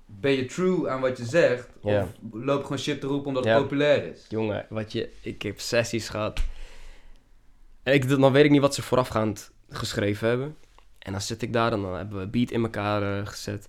ben 0.06 0.32
je 0.32 0.44
true 0.44 0.88
aan 0.88 1.00
wat 1.00 1.18
je 1.18 1.24
zegt? 1.24 1.68
Of 1.80 2.08
loop 2.32 2.62
gewoon 2.62 2.78
shit 2.78 3.00
te 3.00 3.06
roepen 3.06 3.26
omdat 3.26 3.44
het 3.44 3.56
populair 3.56 4.04
is? 4.12 4.26
jongen, 4.28 4.66
wat 4.68 4.92
je, 4.92 5.10
ik 5.20 5.42
heb 5.42 5.60
sessies 5.60 6.08
gehad. 6.08 6.42
En 7.82 7.94
ik, 7.94 8.08
dan 8.08 8.32
weet 8.32 8.44
ik 8.44 8.50
niet 8.50 8.60
wat 8.60 8.74
ze 8.74 8.82
voorafgaand 8.82 9.50
geschreven 9.68 10.28
hebben. 10.28 10.56
En 10.98 11.12
dan 11.12 11.20
zit 11.20 11.42
ik 11.42 11.52
daar 11.52 11.72
en 11.72 11.82
dan 11.82 11.94
hebben 11.96 12.18
we 12.18 12.26
beat 12.26 12.50
in 12.50 12.62
elkaar 12.62 13.18
eh, 13.18 13.26
gezet. 13.26 13.68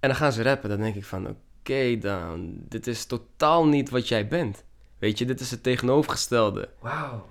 En 0.00 0.08
dan 0.08 0.14
gaan 0.18 0.32
ze 0.32 0.42
rappen. 0.42 0.68
Dan 0.68 0.80
denk 0.80 0.94
ik 0.94 1.04
van, 1.04 1.26
oké 1.60 1.98
dan, 1.98 2.54
dit 2.68 2.86
is 2.86 3.04
totaal 3.04 3.66
niet 3.66 3.90
wat 3.90 4.08
jij 4.08 4.28
bent. 4.28 4.64
Weet 4.98 5.18
je, 5.18 5.24
dit 5.24 5.40
is 5.40 5.50
het 5.50 5.62
tegenovergestelde. 5.62 6.68
Wauw. 6.80 7.26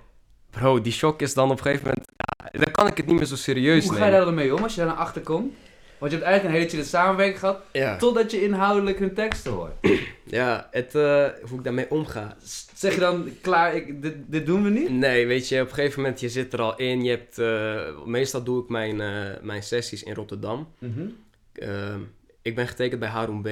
Bro, 0.50 0.80
die 0.80 0.92
shock 0.92 1.20
is 1.22 1.34
dan 1.34 1.50
op 1.50 1.56
een 1.56 1.62
gegeven 1.62 1.84
moment... 1.86 2.06
Ja, 2.52 2.58
dan 2.64 2.70
kan 2.72 2.86
ik 2.86 2.96
het 2.96 3.06
niet 3.06 3.16
meer 3.16 3.24
zo 3.26 3.36
serieus 3.36 3.84
Hoe 3.84 3.92
ga 3.92 3.98
je 3.98 4.04
nemen. 4.04 4.16
daar 4.16 4.24
dan 4.26 4.34
mee 4.34 4.54
om 4.54 4.62
als 4.62 4.74
je 4.74 4.80
daar 4.80 4.88
naar 4.88 4.98
achter 4.98 5.22
komt? 5.22 5.54
Want 5.98 6.12
je 6.12 6.16
hebt 6.18 6.28
eigenlijk 6.28 6.44
een 6.44 6.60
hele 6.62 6.68
chille 6.76 6.88
samenwerking 6.98 7.38
gehad, 7.38 7.60
Ja, 7.72 7.96
totdat 7.96 8.30
je 8.30 8.42
inhoudelijk 8.42 8.98
hun 8.98 9.14
teksten 9.14 9.52
hoort. 9.52 9.72
ja 10.24 10.68
het, 10.70 10.94
eh, 10.94 11.26
hoe 11.48 11.58
ik 11.58 11.64
daarmee 11.64 11.90
omga. 11.90 12.36
Zeg 12.74 12.94
je 12.94 13.00
dan, 13.00 13.28
klaar, 13.40 13.74
ik, 13.74 14.02
dit, 14.02 14.14
dit 14.26 14.46
doen 14.46 14.62
we 14.62 14.70
niet? 14.70 14.90
Nee, 14.90 15.26
weet 15.26 15.48
je, 15.48 15.60
op 15.60 15.68
een 15.68 15.74
gegeven 15.74 16.00
moment, 16.00 16.20
je 16.20 16.28
zit 16.28 16.52
er 16.52 16.60
al 16.60 16.76
in. 16.76 17.04
Je 17.04 17.10
hebt, 17.10 17.38
eh, 17.38 18.04
meestal 18.06 18.42
doe 18.42 18.62
ik 18.62 18.68
mijn, 18.68 19.00
eh, 19.00 19.42
mijn 19.42 19.62
sessies 19.62 20.02
in 20.02 20.14
Rotterdam. 20.14 20.68
Mhm. 20.78 21.06
Ehm, 21.52 22.00
ik 22.46 22.54
ben 22.54 22.68
getekend 22.68 23.00
bij 23.00 23.08
Haroun 23.08 23.42
B. 23.42 23.48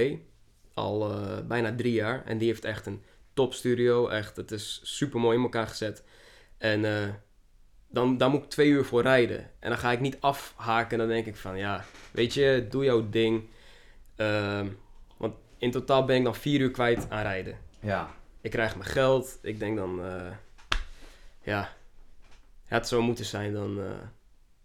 Al 0.74 1.10
eh, 1.10 1.46
bijna 1.46 1.74
drie 1.74 1.92
jaar. 1.92 2.24
En 2.24 2.38
die 2.38 2.48
heeft 2.48 2.64
echt 2.64 2.86
een 2.86 3.02
topstudio. 3.32 4.08
Echt, 4.08 4.36
het 4.36 4.50
is 4.50 4.80
super 4.82 5.20
mooi 5.20 5.36
in 5.36 5.42
elkaar 5.42 5.66
gezet. 5.66 6.04
En 6.58 6.84
eh, 6.84 7.08
dan, 7.88 8.16
daar 8.16 8.30
moet 8.30 8.42
ik 8.42 8.50
twee 8.50 8.68
uur 8.68 8.84
voor 8.84 9.02
rijden. 9.02 9.50
En 9.58 9.68
dan 9.68 9.78
ga 9.78 9.92
ik 9.92 10.00
niet 10.00 10.20
afhaken. 10.20 10.98
Dan 10.98 11.08
denk 11.08 11.26
ik 11.26 11.36
van, 11.36 11.56
ja, 11.56 11.84
weet 12.10 12.34
je, 12.34 12.66
doe 12.70 12.84
jouw 12.84 13.08
ding. 13.08 13.48
Ehm, 14.16 14.68
want 15.16 15.34
in 15.58 15.70
totaal 15.70 16.04
ben 16.04 16.16
ik 16.16 16.24
dan 16.24 16.34
vier 16.34 16.60
uur 16.60 16.70
kwijt 16.70 17.10
aan 17.10 17.22
rijden. 17.22 17.58
Ja. 17.80 18.14
Ik 18.40 18.50
krijg 18.50 18.76
mijn 18.76 18.90
geld. 18.90 19.38
Ik 19.42 19.58
denk 19.58 19.76
dan, 19.76 20.04
eh, 20.04 20.30
ja, 21.42 21.60
het 22.62 22.70
had 22.70 22.88
zo 22.88 23.02
moeten 23.02 23.24
zijn 23.24 23.52
dan, 23.52 23.80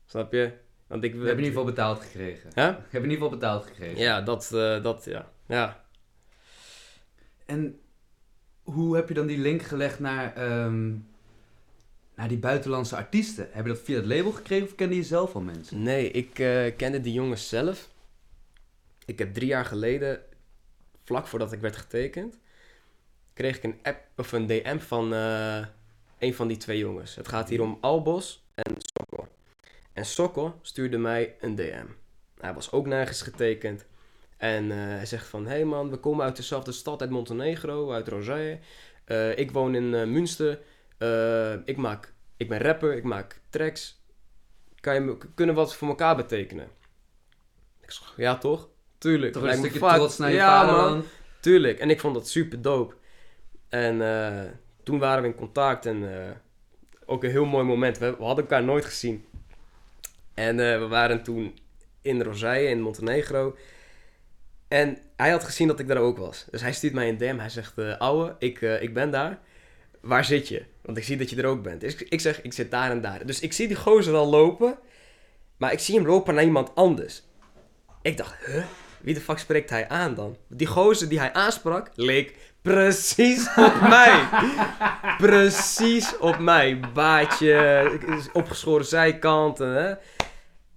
snap 0.05 0.31
je? 0.33 0.67
Want 0.89 1.03
ik 1.03 1.11
We 1.11 1.17
hebben 1.17 1.37
in 1.37 1.43
ieder 1.43 1.59
geval 1.59 1.65
betaald 1.75 1.99
gekregen. 1.99 2.49
We 2.53 2.61
Hè? 2.61 2.65
hebben 2.67 2.87
in 2.91 3.09
ieder 3.09 3.11
geval 3.11 3.29
betaald 3.29 3.65
gekregen. 3.65 3.97
Ja, 3.97 4.21
dat, 4.21 4.51
eh, 4.53 4.83
dat, 4.83 5.05
ja. 5.05 5.31
Ja. 5.45 5.83
En 7.45 7.79
hoe 8.63 8.95
heb 8.95 9.07
je 9.07 9.13
dan 9.13 9.27
die 9.27 9.37
link 9.37 9.61
gelegd 9.61 9.99
naar, 9.99 10.35
ehm, 10.35 10.89
naar 12.15 12.27
die 12.27 12.37
buitenlandse 12.37 12.95
artiesten? 12.95 13.47
Heb 13.51 13.65
je 13.65 13.71
dat 13.71 13.81
via 13.81 13.95
het 13.95 14.05
label 14.05 14.31
gekregen 14.31 14.67
of 14.67 14.75
kende 14.75 14.95
je 14.95 15.03
zelf 15.03 15.35
al 15.35 15.41
mensen? 15.41 15.83
Nee, 15.83 16.11
ik 16.11 16.39
eh, 16.39 16.75
kende 16.77 17.01
die 17.01 17.13
jongens 17.13 17.49
zelf. 17.49 17.89
Ik 19.05 19.19
heb 19.19 19.33
drie 19.33 19.47
jaar 19.47 19.65
geleden, 19.65 20.21
vlak 21.03 21.27
voordat 21.27 21.51
ik 21.51 21.59
werd 21.59 21.75
getekend, 21.77 22.39
kreeg 23.33 23.57
ik 23.57 23.63
een 23.63 23.79
app 23.83 23.99
of 24.15 24.31
een 24.31 24.47
DM 24.47 24.79
van 24.79 25.13
eh, 25.13 25.65
een 26.19 26.33
van 26.33 26.47
die 26.47 26.57
twee 26.57 26.77
jongens. 26.77 27.15
Het 27.15 27.27
gaat 27.27 27.49
hier 27.49 27.61
om 27.61 27.77
Albos. 27.81 28.47
En 29.99 30.05
Sokko 30.05 30.59
stuurde 30.61 30.97
mij 30.97 31.35
een 31.39 31.55
DM. 31.55 31.85
Hij 32.39 32.53
was 32.53 32.71
ook 32.71 32.87
nergens 32.87 33.21
getekend. 33.21 33.85
En 34.37 34.71
eh, 34.71 34.77
hij 34.77 35.05
zegt 35.05 35.27
van, 35.27 35.45
hé 35.45 35.49
hey 35.49 35.65
man, 35.65 35.89
we 35.89 35.97
komen 35.97 36.25
uit 36.25 36.35
dezelfde 36.35 36.71
stad, 36.71 37.01
uit 37.01 37.09
Montenegro, 37.09 37.91
uit 37.91 38.07
Rosaire. 38.07 38.59
Eh, 39.05 39.37
ik 39.37 39.51
woon 39.51 39.75
in 39.75 39.93
eh, 39.93 40.05
Münster. 40.05 40.59
Ik, 41.65 41.77
maak, 41.77 42.13
ik 42.37 42.49
ben 42.49 42.59
rapper, 42.59 42.95
ik 42.95 43.03
maak 43.03 43.39
tracks. 43.49 44.01
Kan 44.79 44.93
je 44.93 45.17
kunnen 45.35 45.55
we 45.55 45.61
wat 45.61 45.75
voor 45.75 45.87
elkaar 45.87 46.15
betekenen? 46.15 46.67
Ik 47.81 47.91
zeg, 47.91 48.13
ja 48.17 48.37
toch? 48.37 48.69
Tuurlijk. 48.97 49.33
Toch 49.33 49.43
een 49.43 49.57
stukje 49.57 49.79
trots 49.79 50.17
naar 50.17 50.29
je 50.29 50.35
ja, 50.35 50.59
vaderland. 50.59 50.95
man. 50.95 51.05
Tuurlijk. 51.39 51.79
En 51.79 51.89
ik 51.89 51.99
vond 51.99 52.13
dat 52.13 52.27
super 52.27 52.61
dope. 52.61 52.95
En 53.69 53.97
toen 54.83 54.99
waren 54.99 55.21
we 55.21 55.27
in 55.27 55.35
contact 55.35 55.85
en 55.85 56.03
ook 57.05 57.23
een 57.23 57.29
heel 57.29 57.45
mooi 57.45 57.65
moment. 57.65 57.97
We, 57.97 58.15
we 58.17 58.23
hadden 58.23 58.43
elkaar 58.43 58.63
nooit 58.63 58.85
gezien. 58.85 59.25
En 60.39 60.59
eh, 60.59 60.79
we 60.79 60.87
waren 60.87 61.23
toen 61.23 61.59
in 62.01 62.21
Rosaille 62.21 62.69
in 62.69 62.81
Montenegro. 62.81 63.55
En 64.67 64.97
hij 65.15 65.29
had 65.29 65.43
gezien 65.43 65.67
dat 65.67 65.79
ik 65.79 65.87
daar 65.87 65.97
ook 65.97 66.17
was. 66.17 66.45
Dus 66.51 66.61
hij 66.61 66.73
stuurt 66.73 66.93
mij 66.93 67.09
een 67.09 67.17
DM. 67.17 67.37
Hij 67.37 67.49
zegt, 67.49 67.77
eh 67.77 67.97
ouwe, 67.97 68.35
ik, 68.39 68.61
eh, 68.61 68.81
ik 68.81 68.93
ben 68.93 69.11
daar. 69.11 69.39
Waar 70.01 70.25
zit 70.25 70.47
je? 70.47 70.63
Want 70.81 70.97
ik 70.97 71.03
zie 71.03 71.17
dat 71.17 71.29
je 71.29 71.35
er 71.35 71.45
ook 71.45 71.63
bent. 71.63 71.81
Dus 71.81 71.93
ik, 71.93 72.09
ik 72.09 72.21
zeg, 72.21 72.41
ik 72.41 72.53
zit 72.53 72.71
daar 72.71 72.91
en 72.91 73.01
daar. 73.01 73.25
Dus 73.25 73.39
ik 73.39 73.53
zie 73.53 73.67
die 73.67 73.75
gozer 73.75 74.15
al 74.15 74.27
lopen. 74.29 74.77
Maar 75.57 75.71
ik 75.71 75.79
zie 75.79 75.95
hem 75.95 76.05
lopen 76.07 76.33
naar 76.33 76.43
iemand 76.43 76.75
anders. 76.75 77.23
Ik 78.01 78.17
dacht, 78.17 78.45
huh? 78.45 78.63
Wie 79.01 79.13
de 79.13 79.21
fuck 79.21 79.37
spreekt 79.37 79.69
hij 79.69 79.87
aan 79.87 80.15
dan? 80.15 80.37
Die 80.47 80.67
gozer 80.67 81.09
die 81.09 81.19
hij 81.19 81.33
aansprak, 81.33 81.89
leek 81.95 82.35
precies 82.61 83.49
op 83.67 83.81
mij. 83.89 84.27
precies 85.17 86.17
op 86.17 86.37
mij. 86.37 86.79
Baardje, 86.93 87.91
opgeschoren 88.33 88.85
zijkant. 88.85 89.59
En, 89.59 89.73
hè? 89.73 89.93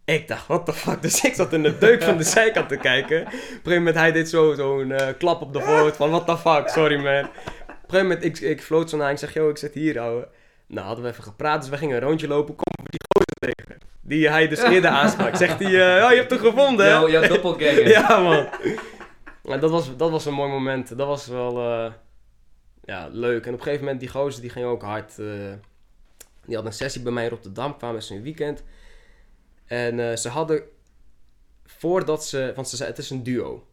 Ik 0.04 0.28
dacht, 0.28 0.46
what 0.46 0.64
the 0.66 0.72
fuck? 0.72 1.02
Dus 1.02 1.24
ik 1.24 1.34
zat 1.34 1.52
in 1.52 1.62
de 1.62 1.78
deuk 1.78 2.02
van 2.02 2.16
de 2.16 2.22
zijkant 2.22 2.68
te 2.68 2.76
kijken. 2.76 3.20
Op 3.20 3.26
een 3.32 3.38
gegeven 3.38 3.72
moment, 3.76 3.96
hij 3.96 4.12
deed 4.12 4.28
zo- 4.28 4.54
zo'n 4.54 4.92
eh, 4.92 5.08
klap 5.18 5.42
op 5.42 5.52
de 5.52 5.60
voorhoofd 5.60 5.96
van, 5.96 6.10
what 6.10 6.26
the 6.26 6.38
fuck? 6.38 6.68
Sorry 6.68 6.96
man. 7.02 7.24
Op 7.24 7.28
een 7.68 7.98
gegeven 8.00 8.02
moment, 8.06 8.24
ik, 8.24 8.38
ik 8.40 8.62
floot 8.62 8.90
zo 8.90 8.96
naar 8.96 9.10
ik 9.10 9.18
zeg, 9.18 9.34
yo, 9.34 9.48
ik 9.48 9.56
zit 9.56 9.74
hier, 9.74 10.00
ouwe. 10.00 10.28
Nou, 10.66 10.86
hadden 10.86 11.04
we 11.04 11.10
even 11.10 11.22
gepraat, 11.24 11.60
dus 11.60 11.70
we 11.70 11.76
gingen 11.76 11.96
een 11.96 12.02
rondje 12.02 12.28
lopen. 12.28 12.54
Kom 12.54 12.84
die 12.84 13.00
gozer 13.14 13.54
tegen. 13.56 13.80
Die 14.00 14.28
hij 14.28 14.48
dus 14.48 14.62
eerder 14.62 14.90
aansprak. 15.00 15.36
Zegt 15.36 15.58
hij, 15.58 16.02
oh, 16.04 16.10
je 16.10 16.16
hebt 16.16 16.30
hem 16.30 16.38
gevonden, 16.40 16.86
hè? 16.86 16.92
Yo, 16.92 17.10
jouw 17.10 17.28
doppelganger. 17.28 17.88
Ja, 17.98 18.18
man. 18.18 18.48
Ja, 19.42 19.56
dat, 19.56 19.70
was, 19.70 19.96
dat 19.96 20.10
was 20.10 20.26
een 20.26 20.34
mooi 20.34 20.50
moment. 20.50 20.96
Dat 20.98 21.06
was 21.06 21.26
wel 21.26 21.58
eh, 21.58 21.92
ja, 22.84 23.08
leuk. 23.12 23.46
En 23.46 23.52
op 23.52 23.58
een 23.58 23.62
gegeven 23.64 23.84
moment, 23.84 24.00
die 24.00 24.08
gozer 24.08 24.40
die 24.40 24.50
ging 24.50 24.66
ook 24.66 24.82
hard. 24.82 25.16
die 26.46 26.56
had 26.56 26.64
een 26.64 26.72
sessie 26.72 27.02
bij 27.02 27.12
mij 27.12 27.24
in 27.24 27.30
Rotterdam, 27.30 27.76
kwamen 27.76 28.02
ze 28.02 28.14
een 28.14 28.22
weekend. 28.22 28.62
En 29.72 30.00
eh, 30.00 30.16
ze 30.16 30.28
hadden, 30.28 30.62
voordat 31.64 32.24
ze, 32.24 32.52
want 32.54 32.68
ze 32.68 32.84
het 32.84 32.98
is 32.98 33.10
een 33.10 33.22
duo. 33.22 33.66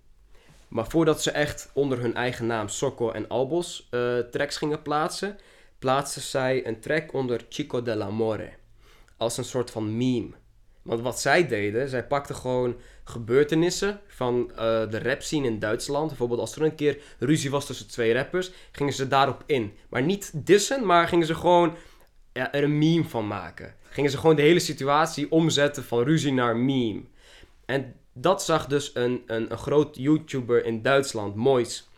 Maar 0.68 0.88
voordat 0.88 1.22
ze 1.22 1.32
echt 1.32 1.70
onder 1.74 2.00
hun 2.00 2.16
eigen 2.16 2.46
naam 2.46 2.68
Sokko 2.68 3.12
en 3.12 3.28
Albos 3.28 3.88
eh, 3.92 4.18
tracks 4.18 4.58
gingen 4.58 4.82
plaatsen, 4.82 5.38
plaatsten 5.80 6.22
zij 6.22 6.68
een 6.68 6.80
track 6.80 7.14
onder 7.14 7.46
Chico 7.50 7.82
dell'Amore. 7.82 8.50
Als 9.18 9.38
een 9.38 9.44
soort 9.44 9.72
van 9.72 9.98
meme. 9.98 10.32
Want 10.82 11.02
wat 11.02 11.20
zij 11.20 11.48
deden, 11.48 11.90
zij 11.90 12.08
pakten 12.08 12.36
gewoon 12.36 12.76
gebeurtenissen 13.04 14.02
van 14.08 14.52
eh, 14.52 14.58
de 14.90 15.00
rap 15.00 15.22
scene 15.22 15.48
in 15.48 15.60
Duitsland. 15.60 16.08
Bijvoorbeeld 16.08 16.40
als 16.40 16.56
er 16.56 16.62
een 16.62 16.76
keer 16.76 16.98
ruzie 17.20 17.52
was 17.52 17.66
tussen 17.66 17.88
twee 17.88 18.14
rappers, 18.14 18.52
gingen 18.72 18.94
ze 18.94 19.08
daarop 19.08 19.44
in. 19.46 19.74
Maar 19.90 20.04
niet 20.04 20.32
dissen, 20.34 20.86
maar 20.86 21.08
gingen 21.08 21.28
ze 21.28 21.36
gewoon 21.36 21.76
ja, 22.34 22.54
er 22.54 22.64
een 22.64 22.78
meme 22.78 23.04
van 23.04 23.28
maken. 23.28 23.76
Gingen 23.90 24.12
ze 24.12 24.18
gewoon 24.18 24.36
de 24.36 24.42
hele 24.42 24.60
situatie 24.60 25.32
omzetten 25.32 25.84
van 25.84 26.04
ruzie 26.04 26.34
naar 26.34 26.58
meme. 26.58 27.04
En 27.66 27.96
dat 28.14 28.44
zag 28.44 28.68
dus 28.68 28.92
een, 28.94 29.24
een, 29.26 29.52
een 29.52 29.58
groot 29.58 29.96
YouTuber 29.96 30.66
in 30.66 30.82
Duitsland, 30.82 31.36
Mois. 31.36 31.90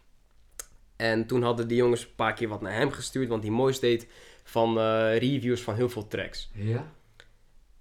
En 0.95 1.27
toen 1.27 1.43
hadden 1.43 1.67
die 1.67 1.77
jongens 1.77 2.03
een 2.03 2.15
paar 2.15 2.33
keer 2.33 2.47
wat 2.47 2.61
naar 2.61 2.73
hem 2.73 2.91
gestuurd, 2.91 3.29
want 3.29 3.41
die 3.41 3.51
Mois 3.51 3.79
deed 3.79 4.07
van 4.43 4.77
eh, 4.77 5.17
reviews 5.17 5.61
van 5.61 5.75
heel 5.75 5.89
veel 5.89 6.07
tracks. 6.07 6.51
Ja? 6.53 6.91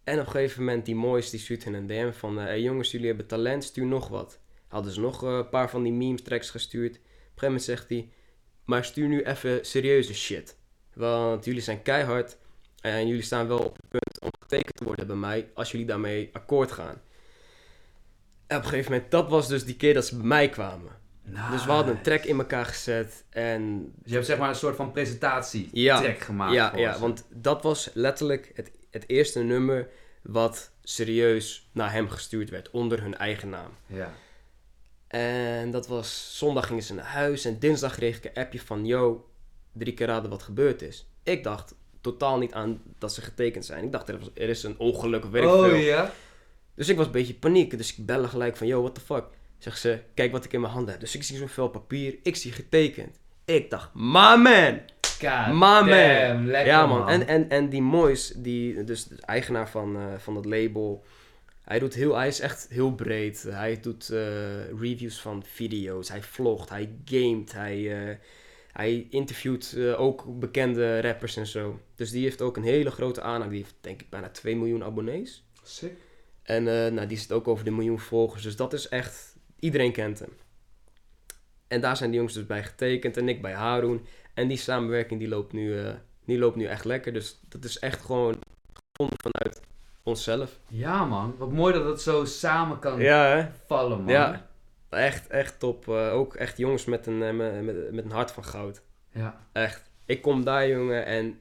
En 0.05 0.21
op 0.21 0.27
een 0.27 0.31
gegeven 0.33 0.65
moment, 0.65 0.85
die 0.85 0.95
Mois, 0.95 1.31
die 1.31 1.41
stuurt 1.41 1.65
in 1.65 1.75
een 1.75 1.87
DM 1.87 2.13
van... 2.13 2.39
eh, 2.39 2.45
hey 2.45 2.61
jongens, 2.61 2.91
jullie 2.91 3.07
hebben 3.07 3.27
talent, 3.27 3.65
stuur 3.65 3.87
nog 3.87 4.09
wat. 4.09 4.41
Hadden 4.69 4.93
ze 4.93 5.01
nog 5.01 5.25
eh, 5.25 5.31
een 5.31 5.49
paar 5.49 5.71
van 5.71 5.83
die 5.83 5.93
meme 5.93 6.23
tracks 6.23 6.51
gestuurd. 6.51 6.91
Op 6.91 6.97
een 6.97 7.03
gegeven 7.23 7.47
moment 7.47 7.63
zegt 7.63 7.89
hij... 7.89 8.09
Maar 8.65 8.85
stuur 8.85 9.09
nu 9.09 9.23
even 9.23 9.67
serieuze 9.67 10.15
shit. 10.15 10.57
Want 10.95 11.45
jullie 11.45 11.61
zijn 11.61 11.83
keihard. 11.83 12.39
En 12.81 13.07
jullie 13.07 13.23
staan 13.23 13.49
wel 13.49 13.59
op 13.59 13.77
het 13.77 13.89
punt 13.89 14.21
om 14.21 14.31
getekend 14.41 14.77
te 14.77 14.85
worden 14.85 15.07
bij 15.07 15.17
mij... 15.17 15.51
als 15.55 15.71
jullie 15.71 15.87
daarmee 15.87 16.31
akkoord 16.33 16.73
gaan. 16.73 17.01
En 18.47 18.57
op 18.57 18.63
een 18.63 18.69
gegeven 18.69 18.93
moment, 18.93 19.11
dat 19.11 19.29
was 19.29 19.49
dus 19.49 19.65
die 19.65 19.77
keer 19.77 19.95
dat 19.95 20.07
ze 20.07 20.17
bij 20.17 20.27
mij 20.27 20.49
kwamen. 20.49 20.99
Dus 21.51 21.65
we 21.65 21.71
hadden 21.71 21.97
een 21.97 22.03
track 22.03 22.25
in 22.25 22.39
elkaar 22.39 22.65
gezet 22.67 23.25
en 23.31 23.83
Dus 23.83 23.93
je 24.05 24.15
hebt 24.15 24.27
zeg 24.27 24.39
maar 24.39 24.49
een 24.49 24.55
soort 24.55 24.77
van 24.77 24.93
presentatie 24.93 25.69
Ja. 25.73 26.01
track 26.01 26.19
gemaakt. 26.21 26.55
Ja, 26.55 26.77
ja, 26.77 26.99
want 26.99 27.25
dat 27.29 27.63
was 27.63 27.91
letterlijk 27.95 28.51
het, 28.55 28.71
het 28.91 29.05
eerste 29.09 29.41
nummer 29.43 29.89
wat 30.23 30.71
serieus 30.83 31.69
naar 31.73 31.93
hem 31.93 32.09
gestuurd 32.09 32.51
werd, 32.51 32.71
onder 32.71 33.03
hun 33.03 33.17
eigen 33.17 33.49
naam. 33.49 33.71
Ja. 33.87 34.13
En 35.07 35.71
dat 35.71 35.87
was, 35.87 36.39
zondag 36.39 36.67
gingen 36.67 36.83
ze 36.83 36.95
naar 36.95 37.05
huis 37.05 37.45
en 37.45 37.59
dinsdag 37.59 37.95
kreeg 37.95 38.17
ik 38.17 38.25
een 38.25 38.43
appje 38.43 38.61
van, 38.61 38.87
yo, 38.87 39.31
drie 39.73 39.95
keer 39.95 40.07
raden 40.07 40.31
wat 40.31 40.43
gebeurd 40.43 40.83
is. 40.83 41.07
Ik 41.23 41.43
dacht 41.45 41.75
totaal 42.01 42.39
niet 42.39 42.53
aan 42.53 42.83
dat 42.99 43.15
ze 43.15 43.21
getekend 43.23 43.65
zijn. 43.65 43.85
Ik 43.85 43.93
dacht, 43.93 44.09
er, 44.09 44.19
was- 44.19 44.31
er 44.35 44.49
is 44.49 44.63
een 44.63 44.79
ongeluk 44.79 45.25
weet 45.25 45.43
ik 45.43 45.49
oh 45.49 45.65
veel. 45.65 45.75
ja? 45.75 46.13
Dus 46.75 46.89
ik 46.89 46.97
was 46.97 47.07
een 47.07 47.13
beetje 47.13 47.35
paniek. 47.35 47.77
Dus 47.77 47.97
ik 47.97 48.07
belde 48.07 48.29
gelijk 48.29 48.57
van, 48.57 48.67
yo, 48.67 48.81
what 48.81 48.95
the 48.95 49.01
fuck? 49.01 49.25
Zegt 49.59 49.79
ze, 49.81 49.99
kijk 50.15 50.33
wat 50.33 50.45
ik 50.45 50.53
in 50.53 50.61
mijn 50.61 50.73
handen 50.73 50.91
heb. 50.91 51.01
Dus 51.01 51.15
ik 51.15 51.23
zie 51.23 51.37
zo'n 51.37 51.49
vel 51.49 51.69
papier, 51.69 52.15
ik 52.23 52.37
zie 52.37 52.53
getekend. 52.53 53.17
Ik 53.45 53.71
dacht, 53.71 53.91
my 53.95 54.35
man! 54.37 54.81
God 55.21 55.47
My 55.47 55.53
man. 55.53 55.89
damn, 55.89 56.47
ja, 56.51 56.87
man. 56.87 57.09
En, 57.09 57.27
en, 57.27 57.49
en 57.49 57.69
die 57.69 57.83
Mois, 57.83 58.33
die, 58.37 58.85
dus 58.85 59.05
de 59.05 59.17
eigenaar 59.21 59.69
van, 59.71 59.97
eh, 59.97 60.03
van 60.19 60.35
dat 60.35 60.45
label, 60.45 61.05
hij, 61.65 61.79
doet 61.79 61.95
heel, 61.95 62.17
hij 62.17 62.29
is 62.29 62.41
echt 62.41 62.67
heel 62.71 62.93
breed. 62.95 63.43
Hij 63.43 63.81
doet 63.81 64.11
eh, 64.11 64.71
reviews 64.81 65.21
van 65.21 65.43
video's, 65.53 66.09
hij 66.09 66.23
vlogt, 66.23 66.69
hij 66.69 66.91
gamet, 67.05 67.53
hij, 67.53 68.09
eh, 68.09 68.17
hij 68.73 69.07
interviewt 69.11 69.75
eh, 69.77 70.01
ook 70.01 70.39
bekende 70.39 71.01
rappers 71.01 71.37
en 71.37 71.47
zo. 71.47 71.81
Dus 71.95 72.11
die 72.11 72.23
heeft 72.23 72.43
ook 72.43 72.57
een 72.57 72.63
hele 72.63 72.91
grote 72.91 73.21
aanhang. 73.21 73.51
Die 73.51 73.61
heeft 73.61 73.75
denk 73.81 74.01
ik 74.01 74.11
bijna 74.11 74.29
2 74.29 74.57
miljoen 74.57 74.85
abonnees. 74.85 75.45
Sick. 75.63 75.93
En 76.43 76.69
eh, 76.69 76.93
nou, 76.93 77.07
die 77.07 77.19
zit 77.19 77.33
ook 77.33 77.49
over 77.49 77.65
de 77.65 77.71
miljoen 77.71 78.01
volgers. 78.01 78.43
Dus 78.43 78.57
dat 78.57 78.73
is 78.73 78.89
echt... 78.89 79.37
Iedereen 79.59 79.93
kent 79.93 80.19
hem. 80.19 80.33
En 81.69 81.81
daar 81.81 81.97
zijn 81.97 82.09
die 82.11 82.19
jongens 82.19 82.37
dus 82.37 82.47
bij 82.47 82.63
getekend. 82.63 83.17
En 83.17 83.29
ik 83.29 83.43
bij 83.43 83.53
Haroon. 83.53 84.07
En 84.35 84.49
die 84.49 84.57
samenwerking 84.57 85.21
die 85.21 85.29
loopt 85.29 85.53
nu, 85.53 85.79
eh, 85.79 85.93
die 86.25 86.39
loopt 86.39 86.57
nu 86.57 86.65
echt 86.65 86.85
lekker. 86.85 87.13
Dus 87.13 87.41
dat 87.49 87.65
is 87.65 87.79
echt 87.79 88.03
gewoon 88.03 88.39
gevonden 88.73 89.19
vanuit 89.23 89.61
onszelf. 90.03 90.59
Ja 90.69 91.05
man, 91.05 91.35
wat 91.39 91.53
mooi 91.53 91.73
dat 91.73 91.85
het 91.85 92.01
zo 92.01 92.25
samen 92.25 92.79
kan 92.79 93.01
Ja, 93.01 93.25
hè? 93.25 93.49
vallen 93.67 93.99
man. 94.03 94.13
Ja. 94.13 94.50
Echt, 94.91 95.27
echt 95.27 95.59
top. 95.59 95.89
Eh, 95.89 96.13
ook 96.13 96.35
echt 96.35 96.57
jongens 96.57 96.85
met 96.85 97.07
een, 97.07 97.23
eh, 97.23 97.33
met, 97.33 97.93
met, 97.93 98.05
een 98.05 98.11
hart 98.11 98.31
van 98.31 98.45
goud. 98.45 98.83
Ja. 99.13 99.47
Echt. 99.53 99.91
Ik 100.05 100.23
kom 100.23 100.45
daar, 100.45 100.69
jongen, 100.69 101.05
en 101.05 101.41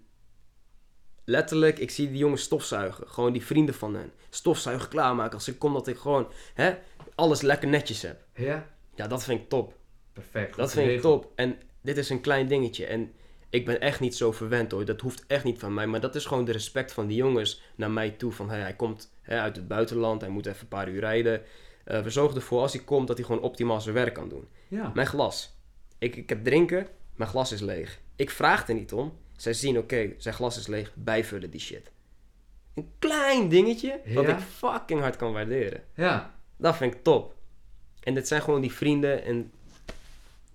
letterlijk, 1.25 1.79
ik 1.79 1.91
zie 1.91 2.07
die 2.07 2.17
jongens 2.17 2.41
stofzuigen. 2.41 3.07
Gewoon 3.07 3.33
die 3.33 3.45
vrienden 3.45 3.75
van 3.75 3.95
hen. 3.95 4.11
Stofzuigen 4.29 4.89
klaarmaken. 4.89 5.33
Als 5.33 5.47
ik 5.47 5.59
kom, 5.59 5.73
dat 5.73 5.87
ik 5.87 5.97
gewoon, 5.97 6.27
hè, 6.53 6.77
alles 7.15 7.41
lekker 7.41 7.67
netjes 7.67 8.01
heb. 8.01 8.21
Ja? 8.33 8.67
Ja, 8.95 9.07
dat 9.07 9.23
vind 9.23 9.41
ik 9.41 9.49
top. 9.49 9.73
Perfect. 10.13 10.55
Dat 10.55 10.71
vind 10.71 10.89
ik 10.89 11.01
top. 11.01 11.31
En 11.35 11.57
dit 11.81 11.97
is 11.97 12.09
een 12.09 12.21
klein 12.21 12.47
dingetje. 12.47 12.85
En 12.85 13.13
ik 13.49 13.65
ben 13.65 13.81
echt 13.81 13.99
niet 13.99 14.15
zo 14.15 14.31
verwend 14.31 14.71
hoor. 14.71 14.85
Dat 14.85 15.01
hoeft 15.01 15.23
echt 15.27 15.43
niet 15.43 15.59
van 15.59 15.73
mij. 15.73 15.87
Maar 15.87 15.99
dat 15.99 16.15
is 16.15 16.25
gewoon 16.25 16.45
de 16.45 16.51
respect 16.51 16.91
van 16.91 17.07
die 17.07 17.17
jongens 17.17 17.61
naar 17.75 17.91
mij 17.91 18.09
toe. 18.09 18.31
Van 18.31 18.49
hey, 18.49 18.59
hij 18.59 18.75
komt 18.75 19.13
hè, 19.21 19.39
uit 19.39 19.55
het 19.55 19.67
buitenland. 19.67 20.21
Hij 20.21 20.29
moet 20.29 20.45
even 20.45 20.61
een 20.61 20.67
paar 20.67 20.89
uur 20.89 20.99
rijden. 20.99 21.41
Eh, 21.89 22.01
we 22.01 22.09
zorgen 22.09 22.35
ervoor 22.35 22.61
als 22.61 22.73
hij 22.73 22.81
komt 22.83 23.07
dat 23.07 23.17
hij 23.17 23.25
gewoon 23.25 23.41
optimaal 23.41 23.81
zijn 23.81 23.95
werk 23.95 24.13
kan 24.13 24.29
doen. 24.29 24.47
Ja. 24.67 24.91
Mijn 24.95 25.07
glas. 25.07 25.57
Ik, 25.97 26.15
ik 26.15 26.29
heb 26.29 26.43
drinken, 26.43 26.87
mijn 27.15 27.29
glas 27.29 27.51
is 27.51 27.59
leeg. 27.59 27.99
Ik 28.15 28.29
vraag 28.29 28.67
er 28.67 28.73
niet 28.73 28.93
om. 28.93 29.17
Zij 29.35 29.53
zien, 29.53 29.77
oké, 29.77 30.13
zijn 30.17 30.35
glas 30.35 30.57
is 30.57 30.67
leeg, 30.67 30.91
bijvullen 30.95 31.49
die 31.49 31.59
shit. 31.59 31.91
Een 32.75 32.91
klein 32.99 33.49
dingetje, 33.49 33.99
wat 34.13 34.25
Ja? 34.25 34.37
ik 34.37 34.43
fucking 34.43 34.99
hard 34.99 35.15
kan 35.15 35.31
waarderen. 35.33 35.83
Ja. 35.93 36.35
Dat 36.57 36.75
vind 36.75 36.93
ik 36.93 37.03
top. 37.03 37.35
En 38.03 38.13
dit 38.13 38.27
zijn 38.27 38.41
gewoon 38.41 38.61
die 38.61 38.73
vrienden 38.73 39.23
en... 39.23 39.51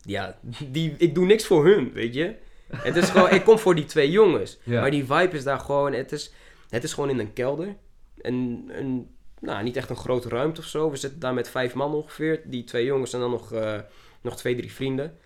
Ja, 0.03 0.39
die, 0.69 0.95
ik 0.99 1.15
doe 1.15 1.27
niks 1.27 1.47
voor 1.47 1.65
hun, 1.65 1.93
weet 1.93 2.15
je. 2.15 2.35
Het 2.77 2.97
is 2.97 3.11
gewoon, 3.11 3.31
ik 3.31 3.45
kom 3.45 3.59
voor 3.59 3.75
die 3.75 3.85
twee 3.85 4.11
jongens. 4.11 4.59
Ja. 4.63 4.81
Maar 4.81 4.91
die 4.91 5.05
vibe 5.05 5.37
is 5.37 5.45
daar 5.45 5.61
gewoon, 5.61 5.93
het 5.93 6.13
is, 6.13 6.33
het 6.69 6.85
is 6.85 6.93
gewoon 6.93 7.11
in 7.11 7.19
een 7.19 7.33
kelder. 7.33 7.77
En 8.21 8.65
een, 8.69 9.15
nou, 9.45 9.63
niet 9.63 9.77
echt 9.77 9.91
een 9.91 9.97
grote 9.97 10.29
ruimte 10.29 10.61
of 10.61 10.67
zo. 10.67 10.91
We 10.91 10.97
zitten 10.97 11.21
daar 11.21 11.35
met 11.35 11.49
vijf 11.49 11.75
man 11.75 11.95
ongeveer. 11.95 12.41
Die 12.45 12.65
twee 12.65 12.85
jongens 12.85 13.13
en 13.13 13.21
dan 13.21 13.31
nog, 13.31 13.53
eh, 13.53 13.79
nog 14.21 14.37
twee, 14.37 14.57
drie 14.57 14.73
vrienden. 14.73 15.19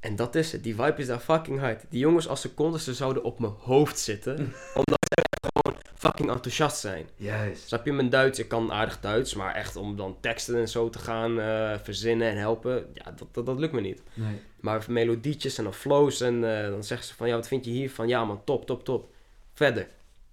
En 0.00 0.16
dat 0.16 0.34
is 0.34 0.52
het. 0.52 0.62
Die 0.62 0.74
vibe 0.74 0.94
is 0.96 1.06
daar 1.06 1.18
fucking 1.18 1.60
hard. 1.60 1.84
Die 1.88 2.00
jongens 2.00 2.28
als 2.28 2.40
ze 2.40 2.54
konden, 2.54 2.80
ze 2.80 2.94
zouden 2.94 3.22
op 3.22 3.38
mijn 3.38 3.52
hoofd 3.58 3.98
zitten. 3.98 4.36
omdat 4.74 4.98
ze 5.08 5.22
gewoon 5.40 5.80
fucking 5.94 6.30
enthousiast 6.30 6.78
zijn. 6.80 7.06
Juist. 7.16 7.66
Snap 7.66 7.84
je, 7.84 7.92
mijn 7.92 8.10
Duits, 8.10 8.38
ik 8.38 8.48
kan 8.48 8.72
aardig 8.72 9.00
Duits, 9.00 9.34
maar 9.34 9.54
echt 9.54 9.76
om 9.76 9.96
dan 9.96 10.16
teksten 10.20 10.56
en 10.56 10.68
zo 10.68 10.90
te 10.90 10.98
gaan 10.98 11.40
eh, 11.40 11.78
verzinnen 11.82 12.28
en 12.28 12.36
helpen, 12.36 12.86
ja, 12.94 13.04
dat, 13.16 13.28
dat, 13.30 13.46
dat 13.46 13.58
lukt 13.58 13.72
me 13.72 13.80
niet. 13.80 14.02
Nee. 14.14 14.40
Maar 14.60 14.84
melodietjes 14.88 15.58
en 15.58 15.64
dan 15.64 15.74
flows 15.74 16.20
en 16.20 16.64
eh, 16.64 16.70
dan 16.70 16.84
zeggen 16.84 17.06
ze 17.06 17.14
van, 17.14 17.28
ja, 17.28 17.34
wat 17.34 17.48
vind 17.48 17.64
je 17.64 17.70
hiervan? 17.70 18.08
Ja 18.08 18.24
man, 18.24 18.44
top, 18.44 18.66
top, 18.66 18.84
top. 18.84 19.12
Verder. 19.52 19.88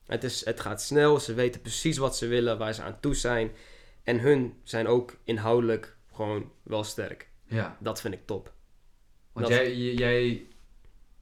Het, 0.05 0.23
is, 0.23 0.45
het 0.45 0.59
gaat 0.59 0.81
snel, 0.81 1.19
ze 1.19 1.33
weten 1.33 1.61
precies 1.61 1.97
wat 1.97 2.17
ze 2.17 2.27
willen, 2.27 2.57
waar 2.57 2.73
ze 2.73 2.81
aan 2.81 2.99
toe 2.99 3.15
zijn. 3.15 3.51
En 4.03 4.19
hun 4.19 4.59
zijn 4.63 4.87
ook 4.87 5.15
inhoudelijk 5.23 5.95
gewoon 6.13 6.51
wel 6.63 6.83
sterk. 6.83 7.29
Ja. 7.45 7.77
Dat 7.79 8.01
vind 8.01 8.13
ik 8.13 8.25
top. 8.25 8.53
Want 9.31 9.47
Dat- 9.47 9.55
jij, 9.57 9.73
jij 9.75 10.45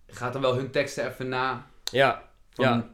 gaat 0.08 0.34
dan 0.34 0.42
wel 0.42 0.56
hun 0.56 0.72
teksten 0.72 1.08
even 1.08 1.30
na. 1.30 1.68
Ja, 1.92 2.30
Van, 2.50 2.66
Ja. 2.66 2.90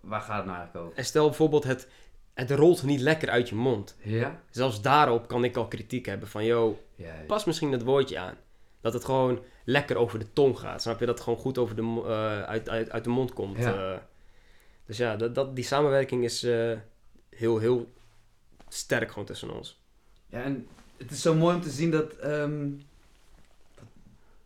Waar 0.00 0.20
gaat 0.20 0.36
het 0.36 0.46
nou 0.46 0.56
eigenlijk 0.58 0.86
over? 0.86 0.98
en 0.98 1.04
stel 1.04 1.26
bijvoorbeeld, 1.26 1.64
het, 1.64 1.88
het 2.34 2.50
rolt 2.50 2.82
niet 2.82 3.00
lekker 3.00 3.30
uit 3.30 3.48
je 3.48 3.54
mond. 3.54 3.96
Ja? 4.02 4.40
Zelfs 4.50 4.82
daarop 4.82 5.28
kan 5.28 5.44
ik 5.44 5.56
al 5.56 5.68
kritiek 5.68 6.06
hebben 6.06 6.28
van, 6.28 6.44
yo, 6.44 6.82
pas 7.26 7.44
misschien 7.44 7.72
het 7.72 7.82
woordje 7.82 8.18
aan. 8.18 8.34
Dat 8.80 8.92
het 8.92 9.04
gewoon 9.04 9.42
lekker 9.64 9.96
over 9.96 10.18
de 10.18 10.32
tong 10.32 10.58
gaat. 10.58 10.82
Snap 10.82 11.00
je? 11.00 11.06
Dat 11.06 11.14
het 11.14 11.24
gewoon 11.24 11.38
goed 11.38 11.58
over 11.58 11.76
de, 11.76 12.02
eh, 12.06 12.42
uit, 12.42 12.68
uit, 12.68 12.90
uit 12.90 13.04
de 13.04 13.10
mond 13.10 13.32
komt. 13.32 13.58
Ja. 13.58 13.92
eh. 13.92 13.98
Dus 14.86 14.96
ja, 14.96 15.16
dat, 15.16 15.34
dat, 15.34 15.56
die 15.56 15.64
samenwerking 15.64 16.24
is 16.24 16.42
eh, 16.42 16.72
heel, 17.30 17.58
heel 17.58 17.92
sterk 18.68 19.08
gewoon 19.08 19.24
tussen 19.24 19.50
ons. 19.50 19.80
Ja, 20.26 20.42
en 20.42 20.66
het 20.96 21.10
is 21.10 21.22
zo 21.22 21.34
mooi 21.34 21.56
om 21.56 21.62
te 21.62 21.70
zien 21.70 21.90
dat, 21.90 22.12
ehm, 22.12 22.68
dat, 23.74 23.84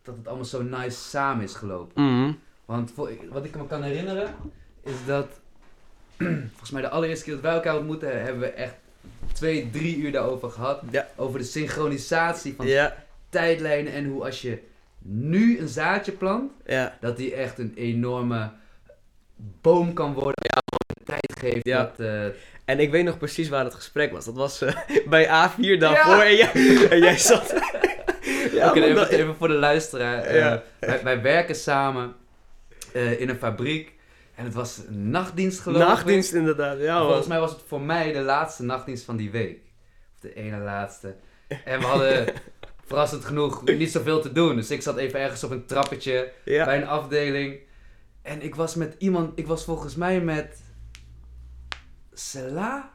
dat 0.01 0.15
het 0.15 0.27
allemaal 0.27 0.45
zo 0.45 0.61
nice 0.61 0.97
samen 0.97 1.43
is 1.43 1.53
gelopen. 1.53 2.37
Want 2.65 2.91
voor, 2.91 3.11
wat 3.29 3.45
ik 3.45 3.55
me 3.55 3.67
kan 3.67 3.83
herinneren, 3.83 4.35
is 4.83 5.05
dat 5.05 5.27
volgens 6.49 6.71
mij 6.71 6.81
de 6.81 6.89
allereerste 6.89 7.25
keer 7.25 7.33
dat 7.33 7.43
wij 7.43 7.53
elkaar 7.53 7.77
ontmoetten, 7.77 8.21
hebben 8.21 8.41
we 8.41 8.49
echt 8.49 8.75
twee, 9.33 9.69
drie 9.69 9.97
uur 9.97 10.11
daarover 10.11 10.49
gehad. 10.51 10.81
Ja. 10.91 11.07
Over 11.15 11.39
de 11.39 11.45
synchronisatie 11.45 12.55
van 12.55 12.67
Ja, 12.67 13.05
tijdlijnen 13.29 13.93
en 13.93 14.05
hoe 14.05 14.23
als 14.23 14.41
je 14.41 14.59
nu 14.99 15.59
een 15.59 15.67
zaadje 15.67 16.11
plant, 16.11 16.51
ja. 16.65 16.97
dat 16.99 17.17
die 17.17 17.33
echt 17.33 17.57
een 17.57 17.73
enorme 17.75 18.51
boom 19.61 19.93
kan 19.93 20.13
worden. 20.13 20.33
Ja, 20.53 20.61
de 20.87 21.03
tijd 21.05 21.33
geeft 21.39 21.65
Ja. 21.67 21.83
dat... 21.83 22.07
eh, 22.07 22.25
En 22.65 22.79
ik 22.79 22.91
weet 22.91 23.03
nog 23.03 23.17
precies 23.17 23.49
waar 23.49 23.63
het 23.63 23.73
gesprek 23.73 24.11
was. 24.11 24.25
Dat 24.25 24.35
was 24.35 24.61
eh, 24.61 24.75
bij 25.09 25.25
A4 25.25 25.79
daarvoor. 25.79 26.21
En, 26.21 26.35
jij, 26.35 26.51
en 26.91 26.99
jij 26.99 27.17
zat... 27.17 27.53
ja, 28.53 28.69
Oké, 28.69 28.81
even, 28.81 28.95
dat- 28.95 29.09
even 29.09 29.35
voor 29.35 29.47
de 29.47 29.53
luisteraar. 29.53 30.23
eh, 30.23 30.57
wij, 30.79 31.03
wij 31.03 31.21
werken 31.21 31.55
samen 31.55 32.15
in 33.17 33.29
een 33.29 33.37
fabriek. 33.37 33.93
En 34.35 34.43
het 34.45 34.53
was 34.53 34.81
een 34.87 35.09
nachtdienst 35.09 35.59
geloof 35.59 35.81
ik. 35.81 35.87
Nachtdienst 35.87 36.33
inderdaad, 36.33 36.79
ja. 36.79 37.01
Volgens 37.01 37.27
mij 37.27 37.39
was 37.39 37.51
het 37.51 37.61
voor 37.67 37.81
mij 37.81 38.11
de 38.13 38.19
laatste 38.19 38.63
nachtdienst 38.63 39.05
van 39.05 39.15
die 39.17 39.31
week. 39.31 39.57
Of 40.15 40.19
de 40.21 40.33
ene 40.33 40.57
laatste. 40.57 41.15
En 41.65 41.79
we 41.79 41.85
hadden 41.85 42.25
verrassend 42.85 43.25
genoeg 43.25 43.63
niet 43.65 43.91
zoveel 43.91 44.21
te 44.21 44.31
doen. 44.31 44.55
Dus 44.55 44.71
ik 44.71 44.81
zat 44.81 44.97
even 44.97 45.19
ergens 45.19 45.43
op 45.43 45.51
een 45.51 45.65
trappetje 45.65 46.31
bij 46.45 46.77
een 46.77 46.87
afdeling. 46.87 47.59
En 48.21 48.41
ik 48.41 48.55
was 48.55 48.75
met 48.75 48.95
iemand, 48.97 49.39
ik 49.39 49.47
was 49.47 49.63
volgens 49.63 49.95
mij 49.95 50.21
met 50.21 50.61
Sela 52.13 52.89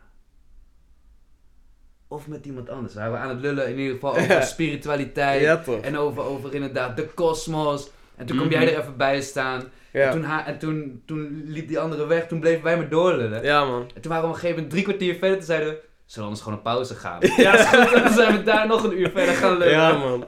of 2.08 2.26
met 2.28 2.46
iemand 2.46 2.68
anders. 2.68 2.94
We 2.94 3.00
waren 3.00 3.18
aan 3.20 3.28
het 3.28 3.40
lullen 3.40 3.68
in 3.68 3.78
ieder 3.78 3.94
geval 3.94 4.10
over 4.10 4.28
Ja. 4.28 4.40
spiritualiteit 4.42 5.40
Ja, 5.42 5.62
en 5.82 5.96
over, 5.96 6.22
over 6.22 6.54
inderdaad 6.54 6.96
de 6.96 7.06
kosmos. 7.06 7.90
En 8.16 8.26
toen 8.26 8.36
kom 8.36 8.46
Mhm. 8.46 8.54
jij 8.54 8.72
er 8.74 8.80
even 8.80 8.96
bij 8.96 9.20
staan. 9.22 9.62
En, 9.92 10.10
toen, 10.10 10.24
en 10.24 10.58
toen, 10.58 11.02
toen 11.06 11.42
liep 11.46 11.68
die 11.68 11.78
andere 11.78 12.06
weg, 12.06 12.26
toen 12.26 12.40
bleven 12.40 12.62
wij 12.64 12.76
maar 12.76 12.88
doorlullen. 12.88 13.42
ja, 13.42 13.64
man. 13.64 13.90
En 13.94 14.00
toen 14.00 14.10
waren 14.12 14.22
we 14.22 14.28
op 14.28 14.34
een 14.34 14.40
gegeven 14.40 14.54
moment 14.54 14.70
drie 14.70 14.82
kwartier 14.84 15.14
verder. 15.14 15.36
Toen 15.36 15.46
zeiden 15.46 15.68
we, 15.68 15.74
zullen 15.74 15.88
we 16.14 16.22
anders 16.22 16.40
gewoon 16.40 16.56
een 16.58 16.62
pauze 16.64 16.94
gaan? 16.94 17.20
Ja, 17.46 17.56
goed. 17.64 17.92
En 17.94 18.02
toen 18.04 18.12
zijn 18.12 18.36
we 18.36 18.42
daar 18.42 18.66
nog 18.66 18.84
een 18.84 18.98
uur 18.98 19.10
verder 19.10 19.34
gaan 19.34 19.52
lullen. 19.52 19.70
Ja, 19.70 19.92
man. 19.98 20.24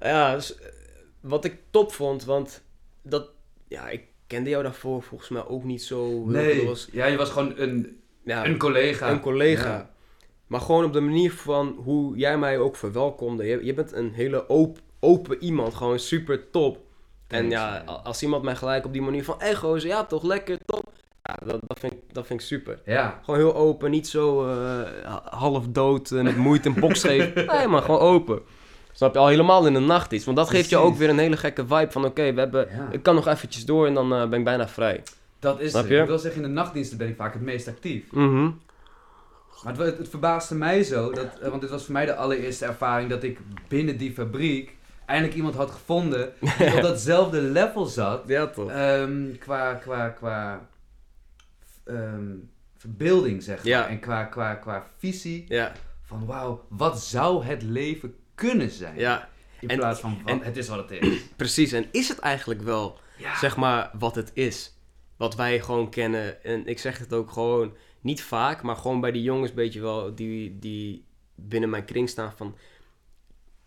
Ja, 0.00 0.34
dus, 0.34 0.58
eh, 0.58 0.66
wat 1.20 1.44
ik 1.44 1.56
top 1.70 1.92
vond, 1.92 2.24
want 2.24 2.62
dat... 3.02 3.28
Ja, 3.68 3.88
ik 3.88 4.02
kende 4.26 4.50
jou 4.50 4.62
daarvoor 4.62 5.02
volgens 5.02 5.30
mij 5.30 5.46
ook 5.46 5.64
niet 5.64 5.82
zo 5.82 6.24
Nee, 6.26 6.60
close. 6.64 6.88
ja, 6.92 7.06
je 7.06 7.16
was 7.16 7.30
gewoon 7.30 7.52
een, 7.56 8.00
Ja, 8.24 8.46
een 8.46 8.58
collega. 8.58 9.10
een 9.10 9.20
collega. 9.20 9.68
Ja. 9.68 9.90
Maar 10.46 10.60
gewoon 10.60 10.84
op 10.84 10.92
de 10.92 11.00
manier 11.00 11.32
van 11.32 11.76
hoe 11.84 12.16
jij 12.16 12.38
mij 12.38 12.58
ook 12.58 12.76
verwelkomde. 12.76 13.44
Je, 13.44 13.64
je 13.64 13.74
bent 13.74 13.92
een 13.92 14.12
hele 14.12 14.46
op, 14.46 14.78
open 15.00 15.42
iemand, 15.42 15.74
gewoon 15.74 15.98
super 15.98 16.50
top. 16.50 16.78
En 17.28 17.50
ja, 17.50 17.78
als 18.04 18.22
iemand 18.22 18.42
mij 18.42 18.56
gelijk 18.56 18.84
op 18.84 18.92
die 18.92 19.02
manier 19.02 19.24
van, 19.24 19.34
hey 19.38 19.54
gozer, 19.54 19.88
ja 19.88 20.04
toch, 20.04 20.22
lekker, 20.22 20.58
top. 20.64 20.92
Ja, 21.22 21.36
dat, 21.46 21.60
dat, 21.66 21.78
vind, 21.78 21.92
ik, 21.92 21.98
dat 22.12 22.26
vind 22.26 22.40
ik 22.40 22.46
super. 22.46 22.80
Ja. 22.84 23.20
Gewoon 23.24 23.40
heel 23.40 23.54
open, 23.54 23.90
niet 23.90 24.08
zo 24.08 24.48
eh, 24.48 25.16
half 25.24 25.66
dood 25.68 26.10
en 26.10 26.24
met 26.24 26.36
moeite 26.36 26.68
een 26.68 26.80
box 26.80 27.00
geven. 27.02 27.46
Nee 27.56 27.66
maar 27.66 27.82
gewoon 27.82 28.00
open. 28.00 28.42
Snap 28.98 29.12
je, 29.14 29.18
al 29.18 29.28
helemaal 29.28 29.66
in 29.66 29.72
de 29.72 29.78
nacht 29.78 30.12
iets. 30.12 30.24
Want 30.24 30.36
dat 30.36 30.50
geeft 30.50 30.68
je 30.68 30.76
ook 30.76 30.96
weer 30.96 31.08
een 31.08 31.18
hele 31.18 31.36
gekke 31.36 31.66
vibe 31.66 31.90
van, 31.90 32.04
oké, 32.04 32.32
we 32.32 32.40
hebben... 32.40 32.68
Ja. 32.70 32.88
Ik 32.90 33.02
kan 33.02 33.14
nog 33.14 33.26
eventjes 33.26 33.64
door 33.64 33.86
en 33.86 33.94
dan 33.94 34.14
eh, 34.14 34.28
ben 34.28 34.38
ik 34.38 34.44
bijna 34.44 34.68
vrij. 34.68 35.02
Dat 35.38 35.60
is 35.60 35.70
Snap 35.70 35.82
het. 35.82 35.92
je? 35.92 36.00
Ik 36.00 36.06
wil 36.06 36.18
zeggen, 36.18 36.42
in 36.42 36.48
de 36.48 36.54
nachtdiensten 36.54 36.98
ben 36.98 37.08
ik 37.08 37.16
vaak 37.16 37.32
het 37.32 37.42
meest 37.42 37.68
actief. 37.68 38.12
Mhm. 38.12 38.50
Maar 39.64 39.76
het, 39.76 39.98
het 39.98 40.08
verbaasde 40.08 40.54
mij 40.54 40.82
zo, 40.82 41.12
dat, 41.12 41.38
eh, 41.38 41.48
want 41.48 41.60
dit 41.60 41.70
was 41.70 41.84
voor 41.84 41.92
mij 41.92 42.06
de 42.06 42.14
allereerste 42.14 42.64
ervaring 42.64 43.10
dat 43.10 43.22
ik 43.22 43.38
binnen 43.68 43.96
die 43.96 44.12
fabriek 44.12 44.76
eindelijk 45.06 45.36
iemand 45.36 45.54
had 45.54 45.70
gevonden 45.70 46.32
die 46.58 46.74
op 46.76 46.82
datzelfde 46.82 47.40
level 47.40 47.84
zat. 47.84 48.22
Ja 48.26 48.46
toch. 48.46 48.70
ehm, 48.70 49.36
qua, 49.38 49.74
qua, 49.74 50.08
qua 50.08 50.68
ehm, 51.84 52.34
verbeelding, 52.76 53.42
zeg 53.42 53.56
maar. 53.56 53.66
Ja. 53.66 53.88
En 53.88 54.00
qua, 54.00 54.24
qua, 54.24 54.54
qua 54.54 54.86
visie 54.98 55.44
Ja, 55.48 55.72
van 56.02 56.26
wauw, 56.26 56.64
wat 56.68 57.00
zou 57.00 57.44
het 57.44 57.62
leven 57.62 58.14
kunnen 58.38 58.70
zijn? 58.70 58.98
ja, 58.98 59.28
In 59.60 59.68
En- 59.68 59.76
plaats 59.76 60.00
van, 60.00 60.18
wat, 60.24 60.30
en- 60.32 60.42
het 60.42 60.56
is 60.56 60.68
wat 60.68 60.88
het 60.90 61.02
is. 61.02 61.20
precies. 61.36 61.72
En 61.72 61.86
is 61.90 62.08
het 62.08 62.18
eigenlijk 62.18 62.62
wel 62.62 62.98
Ja. 63.18 63.38
zeg 63.38 63.56
maar 63.56 63.90
wat 63.98 64.14
het 64.14 64.30
is. 64.34 64.76
Wat 65.16 65.34
wij 65.34 65.60
gewoon 65.60 65.90
kennen. 65.90 66.44
En 66.44 66.66
ik 66.66 66.78
zeg 66.78 66.98
het 66.98 67.12
ook 67.12 67.30
gewoon 67.30 67.76
niet 68.00 68.22
vaak, 68.22 68.62
maar 68.62 68.76
gewoon 68.76 69.00
bij 69.00 69.12
die 69.12 69.22
jongens 69.22 69.54
beetje 69.54 69.80
wel 69.80 70.14
die, 70.14 70.58
die 70.58 71.04
binnen 71.34 71.70
mijn 71.70 71.84
kring 71.84 72.08
staan 72.08 72.32
van... 72.36 72.56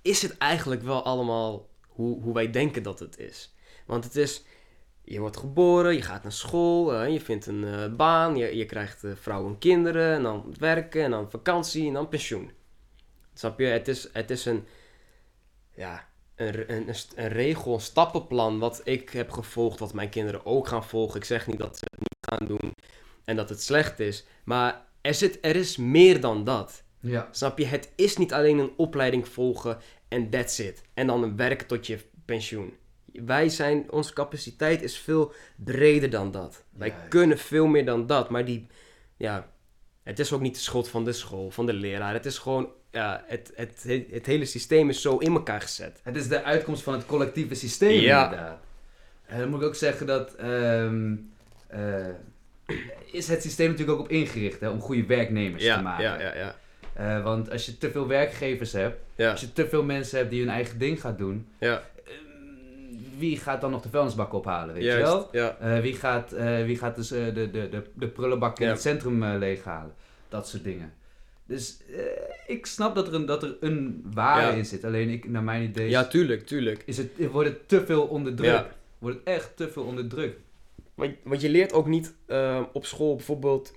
Is 0.01 0.21
het 0.21 0.37
eigenlijk 0.37 0.81
wel 0.81 1.03
allemaal 1.03 1.69
hoe, 1.87 2.21
hoe 2.21 2.33
wij 2.33 2.49
denken 2.51 2.83
dat 2.83 2.99
het 2.99 3.17
is? 3.19 3.55
Want 3.85 4.03
het 4.03 4.15
is... 4.15 4.43
Je 5.03 5.19
wordt 5.19 5.37
geboren, 5.37 5.93
je 5.93 6.01
gaat 6.01 6.23
naar 6.23 6.31
school, 6.31 7.03
je 7.05 7.21
vindt 7.21 7.45
een 7.45 7.63
eh, 7.63 7.95
baan, 7.95 8.35
je, 8.35 8.55
je 8.55 8.65
krijgt 8.65 9.03
eh, 9.03 9.11
vrouw 9.15 9.47
en 9.47 9.57
kinderen, 9.57 10.15
en 10.15 10.23
dan 10.23 10.55
werken, 10.59 11.03
en 11.03 11.11
dan 11.11 11.29
vakantie, 11.31 11.87
en 11.87 11.93
dan 11.93 12.09
pensioen. 12.09 12.51
Snap 13.33 13.59
je? 13.59 13.65
Het 13.65 13.87
is, 13.87 14.09
het 14.13 14.29
is 14.29 14.45
een... 14.45 14.65
Ja, 15.75 16.07
een, 16.35 16.73
een, 16.73 16.95
een, 17.15 17.27
regel, 17.27 17.73
een 17.73 17.81
stappenplan 17.81 18.59
wat 18.59 18.81
ik 18.83 19.09
heb 19.09 19.31
gevolgd, 19.31 19.79
wat 19.79 19.93
mijn 19.93 20.09
kinderen 20.09 20.45
ook 20.45 20.67
gaan 20.67 20.83
volgen. 20.83 21.19
Ik 21.19 21.25
zeg 21.25 21.47
niet 21.47 21.59
dat 21.59 21.77
ze 21.77 21.85
het 21.91 21.99
niet 21.99 22.27
gaan 22.29 22.47
doen 22.47 22.73
en 23.25 23.35
dat 23.35 23.49
het 23.49 23.61
slecht 23.61 23.99
is, 23.99 24.25
maar 24.43 24.85
er, 25.01 25.13
zit, 25.13 25.37
er 25.41 25.55
is 25.55 25.77
meer 25.77 26.21
dan 26.21 26.43
dat. 26.43 26.83
Ja. 26.99 27.27
Snap 27.31 27.57
je? 27.57 27.65
Het 27.65 27.91
is 27.95 28.17
niet 28.17 28.33
alleen 28.33 28.57
een 28.57 28.73
opleiding 28.77 29.27
volgen 29.27 29.77
en 30.07 30.29
that's 30.29 30.59
it. 30.59 30.81
En 30.93 31.07
dan 31.07 31.23
een 31.23 31.35
werken 31.35 31.67
tot 31.67 31.87
je 31.87 31.99
pensioen. 32.25 32.73
Wij 33.05 33.49
zijn, 33.49 33.91
onze 33.91 34.13
capaciteit 34.13 34.81
is 34.81 34.97
veel 34.97 35.33
breder 35.55 36.09
dan 36.09 36.31
dat. 36.31 36.63
Wij 36.69 36.93
kunnen 37.09 37.37
veel 37.37 37.65
meer 37.65 37.85
dan 37.85 38.07
dat, 38.07 38.29
maar 38.29 38.45
die, 38.45 38.67
ja, 39.17 39.51
het 40.03 40.19
is 40.19 40.33
ook 40.33 40.41
niet 40.41 40.55
de 40.55 40.61
schuld 40.61 40.87
van 40.87 41.03
de 41.03 41.13
school, 41.13 41.51
van 41.51 41.65
de 41.65 41.73
leraar. 41.73 42.13
Het 42.13 42.25
is 42.25 42.37
gewoon, 42.37 42.69
ja, 42.91 43.23
het, 43.27 43.51
het, 43.55 43.85
het, 44.11 44.25
hele 44.25 44.45
systeem 44.45 44.89
is 44.89 45.01
zo 45.01 45.17
in 45.17 45.33
elkaar 45.33 45.61
gezet. 45.61 45.99
Het 46.03 46.15
is 46.15 46.27
de 46.27 46.43
uitkomst 46.43 46.83
van 46.83 46.93
het 46.93 47.05
collectieve 47.05 47.55
systeem, 47.55 48.01
Ja. 48.01 48.23
inderdaad. 48.23 48.59
En 49.25 49.39
dan 49.39 49.49
moet 49.49 49.61
ik 49.61 49.67
ook 49.67 49.75
zeggen 49.75 50.05
dat... 50.07 50.35
ehm, 50.35 51.15
eh, 51.67 52.07
is 53.11 53.27
het 53.27 53.41
systeem 53.41 53.69
natuurlijk 53.69 53.97
ook 53.99 54.05
op 54.05 54.11
ingericht, 54.11 54.59
hè, 54.59 54.69
om 54.69 54.79
goede 54.79 55.05
werknemers 55.05 55.63
te 55.63 55.81
maken. 55.81 56.03
ja, 56.03 56.19
ja, 56.21 56.35
ja. 56.35 56.55
Eh, 56.93 57.23
want 57.23 57.51
als 57.51 57.65
je 57.65 57.77
te 57.77 57.91
veel 57.91 58.07
werkgevers 58.07 58.71
hebt, 58.71 58.99
Ja, 59.15 59.31
als 59.31 59.41
je 59.41 59.53
te 59.53 59.67
veel 59.67 59.83
mensen 59.83 60.17
hebt 60.17 60.29
die 60.29 60.39
hun 60.39 60.49
eigen 60.49 60.77
ding 60.79 61.01
gaan 61.01 61.15
doen, 61.17 61.47
ja, 61.59 61.83
ehm, 62.05 62.13
wie 63.17 63.37
gaat 63.37 63.61
dan 63.61 63.71
nog 63.71 63.81
de 63.81 63.89
vuilnisbak 63.89 64.33
ophalen, 64.33 64.73
weet 64.73 64.83
je 64.83 64.97
wel? 64.97 65.29
Ja, 65.31 65.57
Eh, 65.59 65.79
wie 65.79 65.95
gaat, 65.95 66.31
wie 66.65 66.77
gaat 66.77 66.95
dus 66.95 67.07
de, 67.07 67.31
de, 67.33 67.51
de, 67.51 67.83
de 67.93 68.07
prullenbak 68.07 68.59
in 68.59 68.67
het 68.67 68.81
centrum 68.81 69.23
leeghalen? 69.25 69.93
Dat 70.29 70.47
soort 70.47 70.63
dingen. 70.63 70.93
Dus 71.45 71.77
eh, 71.95 72.01
ik 72.47 72.65
snap 72.65 72.95
dat 72.95 73.07
er 73.07 73.13
een, 73.13 73.25
dat 73.25 73.43
er 73.43 73.57
een 73.59 74.05
waarde 74.13 74.47
Ja. 74.47 74.53
in 74.53 74.65
zit. 74.65 74.83
Alleen 74.83 75.09
ik, 75.09 75.29
naar 75.29 75.43
mijn 75.43 75.63
idee 75.63 75.89
ja, 75.89 76.07
tuurlijk, 76.07 76.45
tuurlijk. 76.47 76.83
is 76.85 76.97
het, 76.97 77.09
wordt 77.31 77.49
het 77.49 77.67
te 77.67 77.85
veel 77.85 78.03
onderdrukt. 78.03 78.51
Ja. 78.51 78.71
Wordt 78.97 79.17
het 79.17 79.27
echt 79.27 79.57
te 79.57 79.69
veel 79.69 79.83
onderdrukt. 79.83 80.39
Want, 80.93 81.15
want 81.23 81.41
je 81.41 81.49
leert 81.49 81.73
ook 81.73 81.87
niet 81.87 82.13
eh, 82.25 82.61
op 82.73 82.85
school 82.85 83.15
bijvoorbeeld 83.15 83.73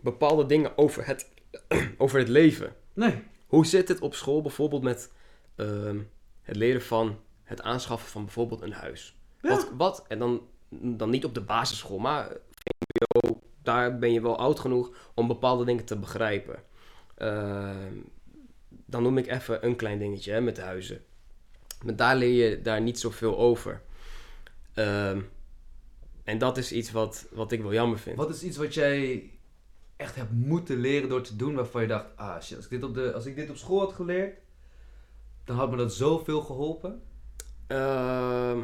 bepaalde 0.00 0.46
dingen 0.46 0.78
over 0.78 1.06
het, 1.06 1.28
over 1.98 2.18
het 2.18 2.28
leven. 2.28 2.74
Nee. 2.92 3.14
Hoe 3.46 3.66
zit 3.66 3.88
het 3.88 4.00
op 4.00 4.14
school 4.14 4.42
bijvoorbeeld 4.42 4.82
met 4.82 5.10
ehm, 5.56 5.98
Het 6.42 6.56
leren 6.56 6.82
van 6.82 7.18
het 7.42 7.62
aanschaffen 7.62 8.08
van 8.10 8.24
bijvoorbeeld 8.24 8.62
een 8.62 8.72
huis. 8.72 9.16
Ja. 9.42 9.48
Wat, 9.48 9.70
wat, 9.76 10.04
en 10.08 10.18
dan, 10.18 10.40
dan 10.68 11.10
niet 11.10 11.24
op 11.24 11.34
de 11.34 11.40
basisschool, 11.40 11.98
maar 11.98 12.28
VMBO, 12.50 13.40
daar 13.62 13.98
ben 13.98 14.12
je 14.12 14.20
wel 14.20 14.38
oud 14.38 14.60
genoeg 14.60 14.90
om 15.14 15.26
bepaalde 15.26 15.64
dingen 15.64 15.84
te 15.84 15.96
begrijpen. 15.98 16.62
Ehm, 17.22 17.92
dan 18.68 19.02
noem 19.02 19.18
ik 19.18 19.26
even 19.26 19.66
een 19.66 19.76
klein 19.76 19.98
dingetje 19.98 20.32
hè, 20.32 20.40
met 20.40 20.60
huizen. 20.60 21.00
Maar 21.84 21.96
daar 21.96 22.16
leer 22.16 22.48
je 22.48 22.62
daar 22.62 22.80
niet 22.80 22.98
zoveel 22.98 23.38
over. 23.38 23.80
Ehm, 24.74 25.20
en 26.24 26.38
dat 26.38 26.56
is 26.58 26.72
iets 26.72 26.90
wat, 26.90 27.26
wat 27.30 27.52
ik 27.52 27.62
wel 27.62 27.72
jammer 27.72 27.98
vind. 27.98 28.16
Wat 28.16 28.30
is 28.30 28.42
iets 28.42 28.56
wat 28.56 28.74
jij 28.74 29.30
echt 29.96 30.14
hebt 30.16 30.32
moeten 30.32 30.76
leren 30.76 31.08
door 31.08 31.22
te 31.22 31.36
doen 31.36 31.54
waarvan 31.54 31.82
je 31.82 31.88
dacht, 31.88 32.06
ah 32.16 32.40
shit, 32.42 32.56
als 32.56 32.64
ik 32.64 32.70
dit 32.70 32.82
op, 32.82 32.94
de, 32.94 33.12
als 33.12 33.26
ik 33.26 33.36
dit 33.36 33.50
op 33.50 33.56
school 33.56 33.78
had 33.80 33.92
geleerd, 33.92 34.38
dan 35.44 35.56
had 35.56 35.70
me 35.70 35.76
dat 35.76 35.94
zoveel 35.94 36.40
geholpen. 36.40 37.02
Ehm, 37.66 38.58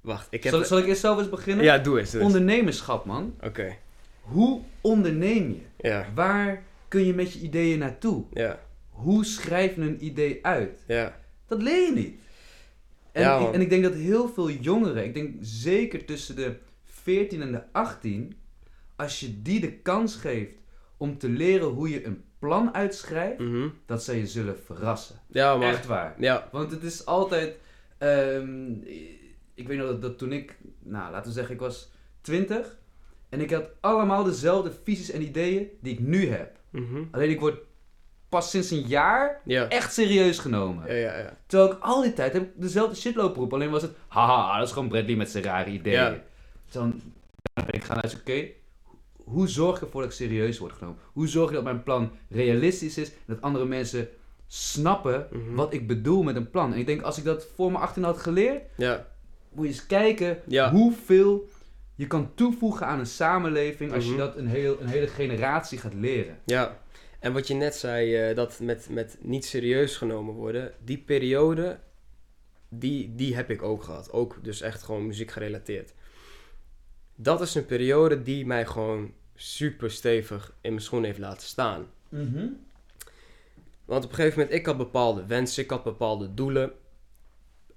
wacht, 0.00 0.26
ik 0.30 0.44
heb... 0.44 0.52
Zal, 0.52 0.64
zal 0.64 0.78
ik 0.78 0.86
eerst 0.86 1.00
zelf 1.00 1.18
eens 1.18 1.28
beginnen? 1.28 1.64
Ja, 1.64 1.78
doe 1.78 1.98
eens. 1.98 2.10
doe 2.10 2.20
eens. 2.20 2.32
Ondernemerschap, 2.32 3.04
man. 3.04 3.34
Oké, 3.40 3.76
Hoe 4.20 4.60
onderneem 4.80 5.48
je? 5.50 5.88
ja, 5.88 6.06
Waar 6.14 6.62
kun 6.90 7.04
je 7.06 7.14
met 7.14 7.32
je 7.32 7.40
ideeën 7.40 7.78
naartoe? 7.78 8.24
ja, 8.32 8.60
Hoe 8.88 9.24
schrijf 9.24 9.74
je 9.74 9.80
een 9.80 10.04
idee 10.04 10.38
uit? 10.46 10.84
ja. 10.86 11.18
Dat 11.46 11.62
leer 11.62 11.86
je 11.86 11.92
niet. 11.92 12.20
En, 13.12 13.22
Ja, 13.22 13.38
ik, 13.48 13.54
en 13.54 13.60
ik 13.60 13.70
denk 13.70 13.82
dat 13.82 13.94
heel 13.94 14.28
veel 14.28 14.50
jongeren, 14.50 15.04
ik 15.04 15.14
denk 15.14 15.34
zeker 15.40 16.04
tussen 16.04 16.36
de 16.36 16.56
14 16.84 17.42
en 17.42 17.52
de 17.52 17.62
18, 17.72 18.36
als 18.96 19.20
je 19.20 19.42
die 19.42 19.60
de 19.60 19.72
kans 19.72 20.16
geeft 20.16 20.54
om 20.96 21.18
te 21.18 21.28
leren 21.28 21.66
hoe 21.68 21.90
je 21.90 22.04
een 22.06 22.22
plan 22.38 22.74
uitschrijft, 22.74 23.38
Mhm. 23.38 23.68
dat 23.86 24.02
zij 24.04 24.18
je 24.18 24.26
zullen 24.26 24.58
verrassen. 24.64 25.16
Ja. 25.26 25.60
Echt 25.62 25.86
waar. 25.86 26.14
Ja, 26.18 26.48
Want 26.52 26.70
het 26.70 26.82
is 26.82 27.06
altijd. 27.06 27.56
ehm, 27.98 28.72
ik 29.54 29.66
weet 29.68 29.78
nog 29.78 29.86
dat, 29.86 30.02
dat 30.02 30.18
toen 30.18 30.32
ik, 30.32 30.56
nou 30.82 31.10
laten 31.12 31.26
we 31.28 31.34
zeggen, 31.36 31.54
ik 31.54 31.60
was 31.60 31.90
20 32.20 32.78
en 33.28 33.40
ik 33.40 33.50
had 33.50 33.64
allemaal 33.80 34.24
dezelfde 34.24 34.72
visies 34.84 35.10
en 35.10 35.22
ideeën 35.22 35.68
die 35.80 35.92
ik 35.92 35.98
nu 36.00 36.26
heb. 36.28 36.58
Mhm. 36.70 37.02
Alleen 37.10 37.30
ik 37.30 37.40
word 37.40 37.58
pas 38.28 38.50
sinds 38.50 38.70
een 38.70 38.86
jaar 38.86 39.40
ja. 39.44 39.68
echt 39.68 39.92
serieus 39.92 40.38
genomen. 40.38 40.86
Ja, 40.86 40.94
ja, 40.94 41.18
ja. 41.18 41.36
Terwijl 41.46 41.70
ik 41.72 41.78
al 41.80 42.02
die 42.02 42.12
tijd 42.12 42.32
heb 42.32 42.42
ik 42.42 42.50
dezelfde 42.56 42.94
shit 42.96 43.14
lopen 43.14 43.36
roepen. 43.38 43.58
Alleen 43.58 43.70
was 43.70 43.82
het, 43.82 43.92
haha, 44.08 44.58
dat 44.58 44.66
is 44.66 44.72
gewoon 44.72 44.88
Bradley 44.88 45.16
met 45.16 45.30
zijn 45.30 45.44
rare 45.44 45.70
ideeën. 45.70 45.94
Ja. 46.00 46.22
Dan 46.70 47.00
ben 47.54 47.64
ik 47.74 47.84
gaan 47.84 48.02
uit, 48.02 48.16
oké, 48.20 48.46
hoe 49.24 49.48
zorg 49.48 49.76
ik 49.76 49.82
ervoor 49.82 50.00
dat 50.02 50.10
ik 50.10 50.16
serieus 50.16 50.58
word 50.58 50.72
genomen? 50.72 50.98
Hoe 51.12 51.28
zorg 51.28 51.48
ik 51.48 51.54
dat 51.54 51.64
mijn 51.64 51.82
plan 51.82 52.10
realistisch 52.28 52.98
is 52.98 53.08
en 53.08 53.14
dat 53.26 53.40
andere 53.40 53.64
mensen 53.64 54.08
snappen 54.46 55.26
Mhm. 55.30 55.54
wat 55.54 55.72
ik 55.72 55.86
bedoel 55.86 56.22
met 56.22 56.36
een 56.36 56.50
plan? 56.50 56.72
En 56.72 56.78
ik 56.78 56.86
denk, 56.86 57.02
als 57.02 57.18
ik 57.18 57.24
dat 57.24 57.46
voor 57.54 57.70
mijn 57.72 57.82
18 57.84 58.02
had 58.04 58.18
geleerd, 58.18 58.62
Ja, 58.76 59.06
moet 59.52 59.64
je 59.64 59.70
eens 59.70 59.86
kijken 59.86 60.38
Ja. 60.46 60.70
hoeveel 60.70 61.48
je 62.00 62.06
kan 62.06 62.34
toevoegen 62.34 62.86
aan 62.86 62.98
een 62.98 63.06
samenleving 63.06 63.92
als 63.92 64.04
je 64.04 64.10
Mhm. 64.10 64.18
dat 64.18 64.36
een, 64.36 64.46
heel, 64.48 64.80
een 64.80 64.88
hele 64.88 65.06
generatie 65.06 65.78
gaat 65.78 65.94
leren. 65.94 66.38
ja. 66.44 66.78
En 67.18 67.32
wat 67.32 67.46
je 67.46 67.54
net 67.54 67.74
zei, 67.74 68.14
eh, 68.16 68.36
dat 68.36 68.60
met, 68.60 68.88
met 68.90 69.16
niet 69.20 69.44
serieus 69.44 69.96
genomen 69.96 70.34
worden, 70.34 70.72
die 70.84 70.98
periode, 70.98 71.78
die, 72.68 73.14
die 73.14 73.34
heb 73.34 73.50
ik 73.50 73.62
ook 73.62 73.82
gehad. 73.82 74.12
Ook 74.12 74.38
dus 74.42 74.60
echt 74.60 74.82
gewoon 74.82 75.06
muziek 75.06 75.30
gerelateerd. 75.30 75.92
Dat 77.14 77.40
is 77.40 77.54
een 77.54 77.66
periode 77.66 78.22
die 78.22 78.46
mij 78.46 78.66
gewoon 78.66 79.12
super 79.34 79.90
stevig 79.90 80.54
in 80.60 80.70
mijn 80.70 80.82
schoen 80.84 81.04
heeft 81.04 81.18
laten 81.18 81.46
staan. 81.46 81.86
Want 83.84 84.04
op 84.04 84.10
een 84.10 84.16
gegeven 84.16 84.38
moment, 84.38 84.56
ik 84.58 84.66
had 84.66 84.76
bepaalde 84.76 85.26
wensen, 85.26 85.62
ik 85.62 85.70
had 85.70 85.84
bepaalde 85.84 86.34
doelen. 86.34 86.72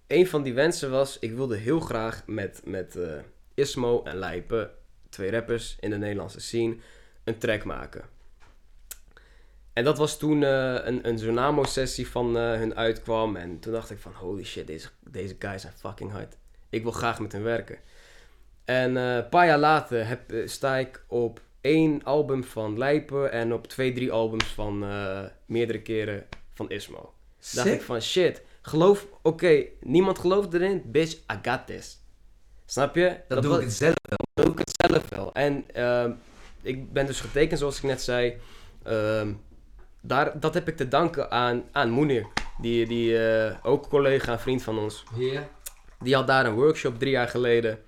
Een 0.07 0.27
van 0.27 0.43
die 0.43 0.53
wensen 0.53 0.91
was, 0.91 1.19
ik 1.19 1.33
wilde 1.33 1.55
heel 1.57 1.79
graag 1.79 2.23
met, 2.27 2.61
met 2.65 2.95
eh, 2.95 3.11
Ismo 3.53 4.03
en 4.03 4.17
Lijpen, 4.17 4.71
twee 5.09 5.31
rappers 5.31 5.77
in 5.79 5.89
de 5.89 5.97
Nederlandse 5.97 6.39
scene, 6.39 6.75
een 7.23 7.37
track 7.37 7.63
maken. 7.63 8.13
En 9.73 9.83
dat 9.83 9.97
was 9.97 10.17
toen 10.17 10.43
eh, 10.43 10.75
een, 10.83 11.07
een 11.07 11.19
Zonamo-sessie 11.19 12.07
van 12.07 12.37
eh, 12.37 12.51
hun 12.51 12.75
uitkwam. 12.75 13.35
En 13.35 13.59
toen 13.59 13.73
dacht 13.73 13.91
ik 13.91 13.99
van, 13.99 14.13
holy 14.13 14.43
shit, 14.43 14.67
deze, 14.67 14.87
deze 15.09 15.35
guys 15.39 15.61
zijn 15.61 15.73
fucking 15.73 16.11
hard. 16.11 16.37
Ik 16.69 16.83
wil 16.83 16.91
graag 16.91 17.19
met 17.19 17.31
hen 17.31 17.43
werken. 17.43 17.77
En 18.65 18.97
eh, 18.97 19.15
een 19.15 19.29
paar 19.29 19.45
jaar 19.45 19.57
later 19.57 20.07
heb, 20.07 20.33
sta 20.45 20.77
ik 20.77 21.03
op 21.07 21.41
één 21.61 22.03
album 22.03 22.43
van 22.43 22.77
Lijpen 22.77 23.31
en 23.31 23.53
op 23.53 23.67
twee, 23.67 23.93
drie 23.93 24.11
albums 24.11 24.45
van 24.45 24.79
meerdere 25.45 25.81
keren 25.81 26.25
van 26.53 26.69
Ismo. 26.69 27.13
Dacht 27.53 27.67
ik 27.67 27.81
van 27.81 28.01
shit, 28.01 28.41
geloof, 28.61 29.07
oké, 29.21 29.65
niemand 29.79 30.19
gelooft 30.19 30.53
erin, 30.53 30.81
bitch, 30.85 31.13
I 31.13 31.49
got 31.49 31.67
this. 31.67 32.02
Snap 32.65 32.95
je? 32.95 33.19
Dat, 33.27 33.43
doe 33.43 33.55
ik 33.55 33.63
het 33.63 33.73
zelf 33.73 33.95
wel. 34.01 34.45
doe 34.45 34.53
ik 34.53 34.59
het 34.59 34.73
zelf 34.87 35.09
wel. 35.09 35.33
En 35.33 35.65
ehm, 35.73 36.11
ik 36.61 36.93
ben 36.93 37.05
dus 37.05 37.19
getekend, 37.19 37.59
zoals 37.59 37.77
ik 37.77 37.83
net 37.83 38.01
zei. 38.01 38.37
Ehm, 38.83 39.33
daar, 40.01 40.39
dat 40.39 40.53
heb 40.53 40.67
ik 40.67 40.77
te 40.77 40.87
danken 40.87 41.31
aan, 41.31 41.63
aan 41.71 41.89
Moenir. 41.89 42.27
Die, 42.57 42.87
die 42.87 43.27
eh, 43.27 43.55
ook 43.63 43.89
collega 43.89 44.31
en 44.31 44.39
vriend 44.39 44.63
van 44.63 44.79
ons. 44.79 45.03
Ja. 45.15 45.49
Die 45.99 46.15
had 46.15 46.27
daar 46.27 46.45
een 46.45 46.53
workshop 46.53 46.99
drie 46.99 47.11
jaar 47.11 47.27
geleden. 47.27 47.79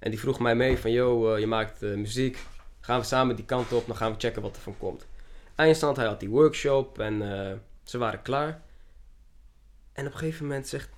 En 0.00 0.10
die 0.10 0.20
vroeg 0.20 0.38
mij 0.38 0.54
mee 0.54 0.78
van, 0.78 0.90
yo, 0.90 1.34
eh, 1.34 1.40
je 1.40 1.46
maakt 1.46 1.82
eh, 1.82 1.94
muziek. 1.94 2.38
Gaan 2.80 3.00
we 3.00 3.06
samen 3.06 3.36
die 3.36 3.44
kant 3.44 3.72
op, 3.72 3.86
dan 3.86 3.96
gaan 3.96 4.12
we 4.12 4.18
checken 4.18 4.42
wat 4.42 4.56
er 4.56 4.62
van 4.62 4.78
komt. 4.78 5.06
Eindstand, 5.54 5.96
hij 5.96 6.06
had 6.06 6.20
die 6.20 6.28
workshop 6.28 6.98
en 6.98 7.22
ze 7.82 7.98
waren 7.98 8.22
klaar. 8.22 8.62
En 9.92 10.06
op 10.06 10.12
een 10.12 10.18
gegeven 10.18 10.46
moment 10.46 10.68
zegt, 10.68 10.90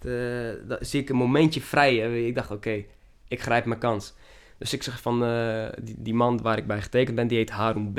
zie 0.80 1.00
ik 1.00 1.08
een 1.08 1.16
momentje 1.16 1.60
vrij. 1.60 1.96
Hè. 1.96 2.14
Ik 2.14 2.34
dacht, 2.34 2.50
oké, 2.50 2.84
ik 3.30 3.42
grijp 3.42 3.64
mijn 3.64 3.80
kans. 3.80 4.14
Dus 4.58 4.72
ik 4.72 4.82
zeg 4.82 5.00
van, 5.00 5.24
eh, 5.24 5.66
die, 5.82 5.94
die 5.98 6.14
man 6.14 6.42
waar 6.42 6.58
ik 6.58 6.66
bij 6.66 6.82
getekend 6.82 7.16
ben, 7.16 7.26
die 7.28 7.38
heet 7.38 7.50
Harun 7.50 7.92
B. 7.92 7.98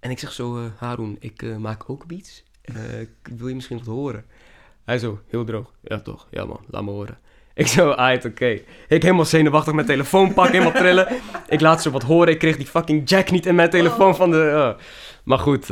En 0.00 0.10
ik 0.10 0.18
zeg 0.18 0.32
zo, 0.32 0.58
eh 0.58 0.70
Harun, 0.76 1.16
ik 1.20 1.42
eh, 1.42 1.56
maak 1.56 1.90
ook 1.90 2.06
beats. 2.06 2.44
Wil 3.22 3.48
je 3.48 3.54
misschien 3.54 3.78
wat 3.78 3.86
horen? 3.86 4.24
Hij 4.84 4.98
zo, 4.98 5.20
heel 5.26 5.44
droog. 5.44 5.72
Ja 5.82 6.00
toch, 6.00 6.26
ja 6.30 6.44
man, 6.44 6.60
laat 6.66 6.82
me 6.82 6.90
horen. 6.90 7.18
Ik 7.54 7.66
zo, 7.66 7.90
ait, 7.90 8.24
oké. 8.24 8.60
Ik 8.88 9.02
helemaal 9.02 9.24
zenuwachtig 9.24 9.72
mijn 9.72 9.86
telefoon 9.86 10.34
pakken, 10.34 10.58
helemaal 10.58 10.80
trillen. 10.80 11.08
Ik 11.48 11.60
laat 11.60 11.82
ze 11.82 11.90
wat 11.90 12.02
horen. 12.02 12.32
Ik 12.32 12.38
kreeg 12.38 12.56
die 12.56 12.66
fucking 12.66 13.08
jack 13.08 13.30
niet 13.30 13.46
in 13.46 13.54
mijn 13.54 13.70
telefoon 13.70 14.16
van 14.16 14.30
de... 14.30 14.76
Maar 15.24 15.38
goed, 15.38 15.70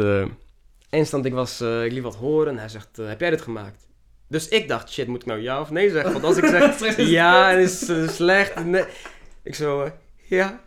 instant, 0.91 1.25
ik, 1.25 1.33
was, 1.33 1.61
ik 1.61 1.93
liet 1.93 2.03
wat 2.03 2.17
horen. 2.17 2.53
En 2.53 2.59
hij 2.59 2.69
zegt, 2.69 2.97
heb 2.97 3.21
jij 3.21 3.31
dit 3.31 3.43
gemaakt? 3.43 3.89
Dus 4.29 4.49
ik 4.49 4.69
dacht, 4.69 4.93
shit, 4.93 5.07
moet 5.07 5.21
ik 5.21 5.27
nou 5.27 5.41
ja 5.41 5.61
of 5.61 5.71
nee 5.71 5.91
zeggen? 5.91 6.13
Want 6.13 6.25
als 6.25 6.37
ik 6.37 6.45
zeg 6.79 6.97
ja, 7.19 7.51
en 7.53 7.59
is 7.59 7.91
slecht. 8.15 8.65
Nee. 8.65 8.85
Ik 9.43 9.55
zo, 9.55 9.83
eh, 9.83 9.91
ja, 10.17 10.61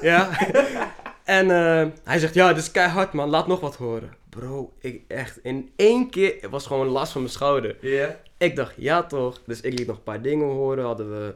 ja. 0.00 0.30
En 1.24 1.50
eh, 1.50 1.86
hij 2.04 2.18
zegt, 2.18 2.34
ja, 2.34 2.48
dit 2.48 2.62
is 2.62 2.70
keihard 2.70 3.12
man, 3.12 3.28
laat 3.28 3.46
nog 3.46 3.60
wat 3.60 3.76
horen. 3.76 4.12
Bro, 4.28 4.72
ik 4.80 5.02
echt, 5.08 5.38
in 5.42 5.72
één 5.76 6.10
keer, 6.10 6.34
het 6.40 6.50
was 6.50 6.66
gewoon 6.66 6.86
last 6.86 7.12
van 7.12 7.20
mijn 7.20 7.32
schouder. 7.32 7.76
Ja. 7.80 8.20
Ik 8.38 8.56
dacht, 8.56 8.74
ja 8.76 9.02
toch. 9.02 9.40
Dus 9.46 9.60
ik 9.60 9.78
liet 9.78 9.86
nog 9.86 9.96
een 9.96 10.02
paar 10.02 10.22
dingen 10.22 10.46
horen. 10.46 10.84
Hadden 10.84 11.10
we 11.10 11.34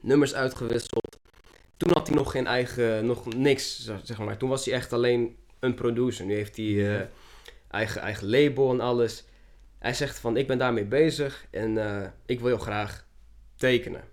nummers 0.00 0.34
uitgewisseld. 0.34 1.18
Toen 1.76 1.90
had 1.92 2.06
hij 2.06 2.16
nog 2.16 2.30
geen 2.30 2.46
eigen, 2.46 3.06
nog 3.06 3.34
niks, 3.34 3.90
zeg 4.02 4.18
maar. 4.18 4.36
Toen 4.36 4.48
was 4.48 4.64
hij 4.64 4.74
echt 4.74 4.92
alleen 4.92 5.36
een 5.60 5.74
producer. 5.74 6.24
Nu 6.24 6.34
heeft 6.34 6.56
hij 6.56 6.96
eh, 6.96 7.06
eigen, 7.70 8.00
eigen 8.00 8.30
label 8.30 8.70
en 8.70 8.80
alles. 8.80 9.24
Hij 9.84 9.94
zegt 9.94 10.18
van, 10.18 10.36
ik 10.36 10.46
ben 10.46 10.58
daarmee 10.58 10.84
bezig 10.84 11.46
en 11.50 11.78
eh, 11.78 12.08
ik 12.26 12.38
wil 12.40 12.48
heel 12.48 12.58
graag 12.58 13.06
tekenen. 13.56 14.04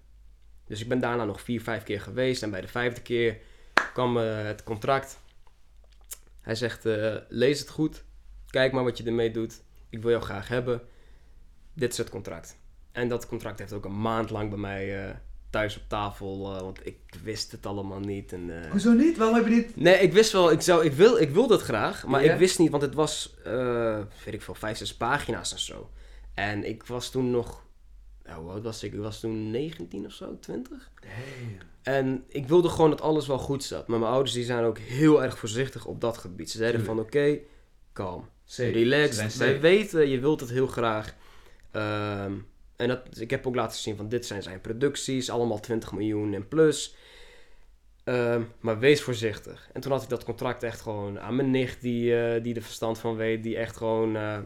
Dus 0.66 0.82
ik 0.82 0.88
ben 0.88 1.00
daarna 1.00 1.26
nog 1.26 1.42
vier, 1.42 1.62
vijf 1.62 1.84
keer 1.84 2.02
geweest. 2.02 2.44
En 2.44 2.52
bij 2.52 2.62
de 2.62 2.68
vijfde 2.68 3.02
keer 3.02 3.38
kwam 3.94 4.18
eh, 4.18 4.44
het 4.44 4.64
contract. 4.64 5.20
Hij 6.42 6.56
zegt, 6.56 6.86
eh, 6.86 7.16
lees 7.30 7.60
het 7.60 7.70
goed. 7.70 8.04
Kijk 8.48 8.72
maar 8.72 8.84
wat 8.84 8.98
je 8.98 9.04
ermee 9.04 9.32
doet. 9.32 9.62
Ik 9.90 10.02
wil 10.02 10.12
jou 10.12 10.24
graag 10.24 10.48
hebben 10.48 10.82
dit 11.74 11.92
is 11.92 11.98
het 11.98 12.10
contract. 12.10 12.58
En 12.92 13.08
dat 13.08 13.28
contract 13.28 13.60
heeft 13.60 13.74
ook 13.74 13.86
een 13.86 14.02
maand 14.02 14.30
lang 14.30 14.50
bij 14.50 14.60
mij 14.60 15.22
thuis 15.52 15.78
op 15.78 15.84
tafel, 15.88 16.56
eh, 16.56 16.62
want 16.62 16.86
ik 16.86 16.98
wist 17.24 17.52
het 17.52 17.66
allemaal 17.66 18.00
niet. 18.00 18.34
En, 18.34 18.64
eh, 18.64 18.72
Hoezo 18.72 18.92
niet? 18.92 19.18
Waarom 19.18 19.36
heb 19.36 19.48
je 19.48 19.54
dit? 19.54 19.76
Nee, 19.76 19.96
ik 20.00 20.14
wist 20.14 20.32
wel, 20.32 20.52
ik, 20.52 20.62
zou, 20.62 20.86
ik, 20.86 20.94
wil, 20.94 21.18
ik 21.18 21.30
wilde 21.30 21.54
het 21.54 21.64
graag, 21.64 22.06
maar 22.06 22.24
Ja? 22.24 22.34
ik 22.34 22.40
wist 22.40 22.60
niet, 22.60 22.72
want 22.72 22.84
het 22.84 22.94
was, 22.94 23.36
eh, 23.44 24.00
weet 24.26 24.34
ik 24.34 24.42
veel, 24.42 24.56
vijf, 24.56 24.78
zes 24.78 24.96
pagina's 24.96 25.52
en 25.52 25.60
zo. 25.60 25.90
En 26.34 26.64
ik 26.64 26.84
was 26.84 27.10
toen 27.10 27.32
nog, 27.32 27.64
nou, 28.24 28.42
hoe 28.42 28.52
oud 28.52 28.64
was 28.64 28.84
ik? 28.84 28.94
Ik 28.94 29.00
was 29.00 29.20
toen 29.20 29.52
19 29.52 30.06
of 30.06 30.12
zo, 30.12 30.38
20. 30.40 30.92
En 31.82 32.24
ik 32.28 32.48
wilde 32.48 32.70
gewoon 32.70 32.90
dat 32.90 33.02
alles 33.02 33.28
wel 33.28 33.38
goed 33.38 33.64
zat. 33.64 33.88
Maar 33.88 34.00
mijn 34.00 34.12
ouders 34.12 34.34
die 34.34 34.44
zijn 34.44 34.64
ook 34.64 34.78
heel 34.78 35.24
erg 35.24 35.38
voorzichtig 35.38 35.86
op 35.86 36.02
dat 36.02 36.18
gebied. 36.18 36.52
Ze 36.52 36.58
zeiden 36.58 36.86
van, 36.86 37.00
oké, 37.00 37.38
kalm. 37.94 38.30
Zijn 38.44 38.74
Wij 39.38 39.60
weten, 39.62 40.10
je 40.10 40.20
wilt 40.20 40.40
het 40.40 40.50
heel 40.50 40.68
graag. 40.68 41.16
Ehm, 41.72 42.34
en 42.82 42.88
dat, 42.88 43.20
ik 43.20 43.30
heb 43.30 43.48
ook 43.48 43.56
laten 43.56 43.78
zien 43.78 43.96
van 43.96 44.10
dit 44.10 44.26
zijn 44.26 44.44
zijn 44.44 44.62
producties, 44.62 45.30
allemaal 45.30 45.60
20 45.60 45.92
miljoen 45.92 46.34
en 46.34 46.48
plus. 46.48 46.96
Ehm, 48.04 48.42
maar 48.60 48.80
wees 48.80 49.02
voorzichtig. 49.02 49.70
En 49.74 49.82
toen 49.82 49.92
had 49.92 50.04
ik 50.04 50.10
dat 50.10 50.24
contract 50.24 50.64
echt 50.64 50.82
gewoon 50.82 51.20
aan 51.20 51.36
mijn 51.36 51.52
nicht, 51.52 51.82
die, 51.82 52.22
eh, 52.22 52.44
die 52.44 52.56
er 52.56 52.62
verstand 52.62 53.00
van 53.00 53.16
weet, 53.16 53.44
die 53.44 53.58
echt 53.58 53.78
gewoon 53.78 54.16
eh, 54.16 54.38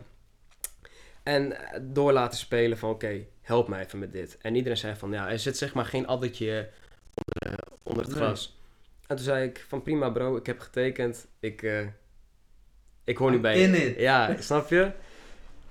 En 1.23 1.57
eh, 1.57 1.79
door 1.81 2.11
laten 2.11 2.39
spelen 2.39 2.77
van 2.77 2.89
oké, 2.89 3.25
help 3.41 3.67
mij 3.67 3.83
even 3.83 3.99
met 3.99 4.11
dit. 4.11 4.37
En 4.41 4.55
iedereen 4.55 4.77
zei 4.77 4.95
van 4.95 5.11
ja, 5.11 5.29
er 5.29 5.39
zit 5.39 5.57
zeg 5.57 5.73
maar 5.73 5.85
geen 5.85 6.07
addertje 6.07 6.69
onder, 7.13 7.59
onder 7.83 8.03
het 8.03 8.13
Nee. 8.13 8.23
gras. 8.23 8.59
En 9.07 9.15
toen 9.15 9.25
zei 9.25 9.47
ik 9.47 9.65
van 9.67 9.81
prima 9.81 10.09
bro, 10.09 10.35
ik 10.35 10.45
heb 10.45 10.59
getekend. 10.59 11.27
Ik, 11.39 11.65
ik 13.03 13.17
hoor 13.17 13.31
nu 13.31 13.39
bij 13.39 13.61
in 13.61 13.71
je. 13.71 13.89
it. 13.89 13.99
Ja, 13.99 14.35
snap 14.39 14.69
je? 14.69 14.91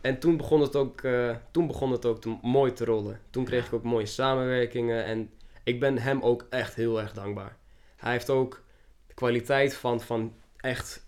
En 0.05 0.18
toen 0.18 0.36
begon 0.36 0.61
het 0.61 0.76
ook, 0.76 1.00
eh, 1.00 1.36
toen 1.50 1.66
begon 1.66 1.92
het 1.92 2.05
ook 2.07 2.20
te, 2.20 2.36
mooi 2.42 2.72
te 2.72 2.84
rollen. 2.84 3.20
Toen 3.30 3.44
kreeg 3.44 3.66
ik 3.66 3.72
ook 3.72 3.82
mooie 3.82 4.07
samenwerkingen. 4.07 5.05
En 5.05 5.30
ik 5.62 5.80
ben 5.80 5.98
hem 5.98 6.20
ook 6.22 6.46
echt 6.50 6.74
heel 6.74 7.00
erg 7.00 7.12
dankbaar. 7.12 7.57
Hij 7.96 8.12
heeft 8.12 8.30
ook 8.30 8.62
de 9.07 9.14
kwaliteit 9.14 9.74
van, 9.74 10.00
van 10.00 10.34
echt 10.57 11.07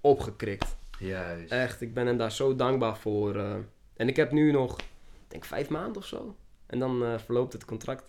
opgekrikt. 0.00 0.76
Juist. 0.98 1.52
Echt, 1.52 1.80
ik 1.80 1.94
ben 1.94 2.06
hem 2.06 2.16
daar 2.16 2.32
zo 2.32 2.56
dankbaar 2.56 2.96
voor. 2.96 3.36
eh. 3.36 3.54
en 3.96 4.08
ik 4.08 4.16
heb 4.16 4.32
nu 4.32 4.52
nog, 4.52 4.78
ik 4.78 4.84
denk 5.28 5.44
vijf 5.44 5.68
maanden 5.68 5.96
of 5.96 6.06
zo. 6.06 6.36
En 6.66 6.78
dan 6.78 7.04
eh, 7.04 7.18
verloopt 7.18 7.52
het 7.52 7.64
contract. 7.64 8.04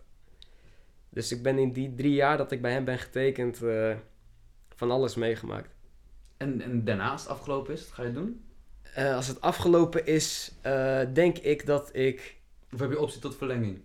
Dus 1.10 1.32
ik 1.32 1.44
ben 1.44 1.58
in 1.58 1.72
die 1.72 1.96
drie 1.96 2.14
jaar 2.14 2.38
dat 2.38 2.52
ik 2.52 2.62
bij 2.62 2.72
hem 2.72 2.86
ben 2.86 3.00
getekend, 3.00 3.58
van 4.76 4.92
alles 4.92 5.16
meegemaakt. 5.16 5.76
En, 6.38 6.62
en 6.62 6.84
daarnaast 6.84 7.28
afgelopen 7.28 7.74
is, 7.74 7.82
wat 7.84 7.92
ga 7.92 8.04
je 8.04 8.12
doen? 8.12 8.46
Eh, 8.94 9.16
als 9.16 9.28
het 9.28 9.42
afgelopen 9.42 10.06
is, 10.06 10.52
eh, 10.62 11.02
denk 11.14 11.38
ik 11.38 11.66
dat 11.66 11.96
ik. 11.96 12.36
Of 12.74 12.80
heb 12.80 12.92
je 12.92 13.00
optie 13.00 13.22
tot 13.22 13.36
verlenging? 13.36 13.82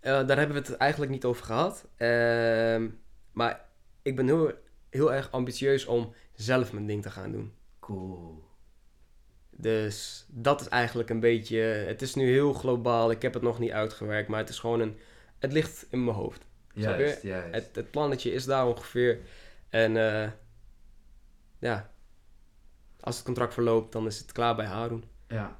eh, 0.00 0.26
daar 0.26 0.38
hebben 0.38 0.62
we 0.62 0.68
het 0.68 0.76
eigenlijk 0.76 1.10
niet 1.10 1.24
over 1.24 1.44
gehad. 1.44 1.86
Ehm, 1.96 2.88
maar 3.32 3.64
ik 4.02 4.16
ben 4.16 4.26
heel, 4.26 4.52
heel 4.90 5.12
erg 5.12 5.30
ambitieus 5.30 5.86
om 5.86 6.14
zelf 6.34 6.72
mijn 6.72 6.86
ding 6.86 7.02
te 7.02 7.10
gaan 7.10 7.32
doen. 7.32 7.52
Cool. 7.80 8.44
Dus 9.50 10.26
dat 10.28 10.60
is 10.60 10.68
eigenlijk 10.68 11.10
een 11.10 11.20
beetje. 11.20 11.58
Het 11.58 12.02
is 12.02 12.14
nu 12.14 12.30
heel 12.30 12.52
globaal. 12.52 13.10
Ik 13.10 13.22
heb 13.22 13.34
het 13.34 13.42
nog 13.42 13.58
niet 13.58 13.70
uitgewerkt, 13.70 14.28
maar 14.28 14.40
het 14.40 14.48
is 14.48 14.58
gewoon 14.58 14.80
een. 14.80 14.98
Het 15.38 15.52
ligt 15.52 15.86
in 15.90 16.04
mijn 16.04 16.16
hoofd. 16.16 16.44
Juist, 16.72 17.22
juist. 17.22 17.54
Het, 17.54 17.68
het 17.72 17.90
plannetje 17.90 18.32
is 18.32 18.44
daar 18.44 18.66
ongeveer. 18.66 19.18
En 19.68 19.92
ja, 21.58 21.90
als 23.06 23.16
het 23.16 23.24
contract 23.24 23.54
verloopt, 23.54 23.92
dan 23.92 24.06
is 24.06 24.18
het 24.18 24.32
klaar 24.32 24.56
bij 24.56 24.66
Haroon. 24.66 25.04
Ja. 25.28 25.56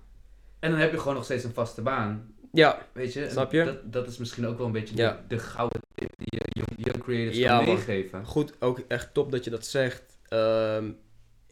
En 0.59 0.71
dan 0.71 0.81
heb 0.81 0.91
je 0.93 0.99
gewoon 0.99 1.15
nog 1.15 1.25
steeds 1.25 1.45
een 1.45 1.53
vaste 1.53 1.83
baan. 1.83 2.35
Ja, 2.53 2.87
Weet 2.93 3.13
je? 3.13 3.31
Snap 3.31 3.53
je? 3.53 3.65
Dat, 3.65 3.93
dat 3.93 4.07
is 4.09 4.17
misschien 4.19 4.47
ook 4.47 4.57
wel 4.57 4.67
een 4.67 4.73
beetje 4.73 4.97
Ja. 4.97 5.11
de, 5.29 5.37
de 5.37 5.39
gouden 5.43 5.81
tip 5.95 6.13
die 6.17 6.27
je 6.39 6.41
young, 6.49 6.87
young 6.87 7.03
creators 7.03 7.37
Ja, 7.37 7.57
kan 7.57 7.65
meegeven. 7.67 8.25
goed. 8.25 8.53
Ook 8.63 8.79
echt 8.89 9.15
top 9.15 9.31
dat 9.33 9.45
je 9.45 9.51
dat 9.51 9.67
zegt. 9.67 10.19
Ehm, 10.29 10.91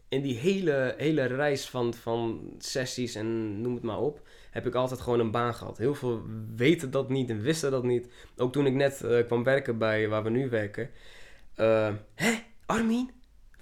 in 0.09 0.21
die 0.21 0.35
hele, 0.37 0.93
hele 0.97 1.25
reis 1.25 1.69
van, 1.69 1.93
van 1.93 2.53
sessies 2.57 3.15
en 3.15 3.61
noem 3.61 3.73
het 3.73 3.83
maar 3.83 3.99
op, 3.99 4.27
heb 4.51 4.65
ik 4.67 4.75
altijd 4.75 5.01
gewoon 5.01 5.19
een 5.19 5.31
baan 5.31 5.53
gehad. 5.53 5.77
Heel 5.77 5.95
veel 5.95 6.21
weten 6.55 6.91
dat 6.91 7.09
niet 7.09 7.29
en 7.29 7.41
wisten 7.41 7.71
dat 7.71 7.83
niet. 7.83 8.07
Ook 8.37 8.51
toen 8.51 8.65
ik 8.65 8.73
net 8.73 9.03
eh, 9.03 9.25
kwam 9.25 9.43
werken 9.43 9.77
bij 9.77 10.07
waar 10.07 10.23
we 10.23 10.29
nu 10.29 10.49
werken. 10.49 10.89
Eh, 11.55 11.93
Hé, 12.15 12.33
Armin? 12.65 13.11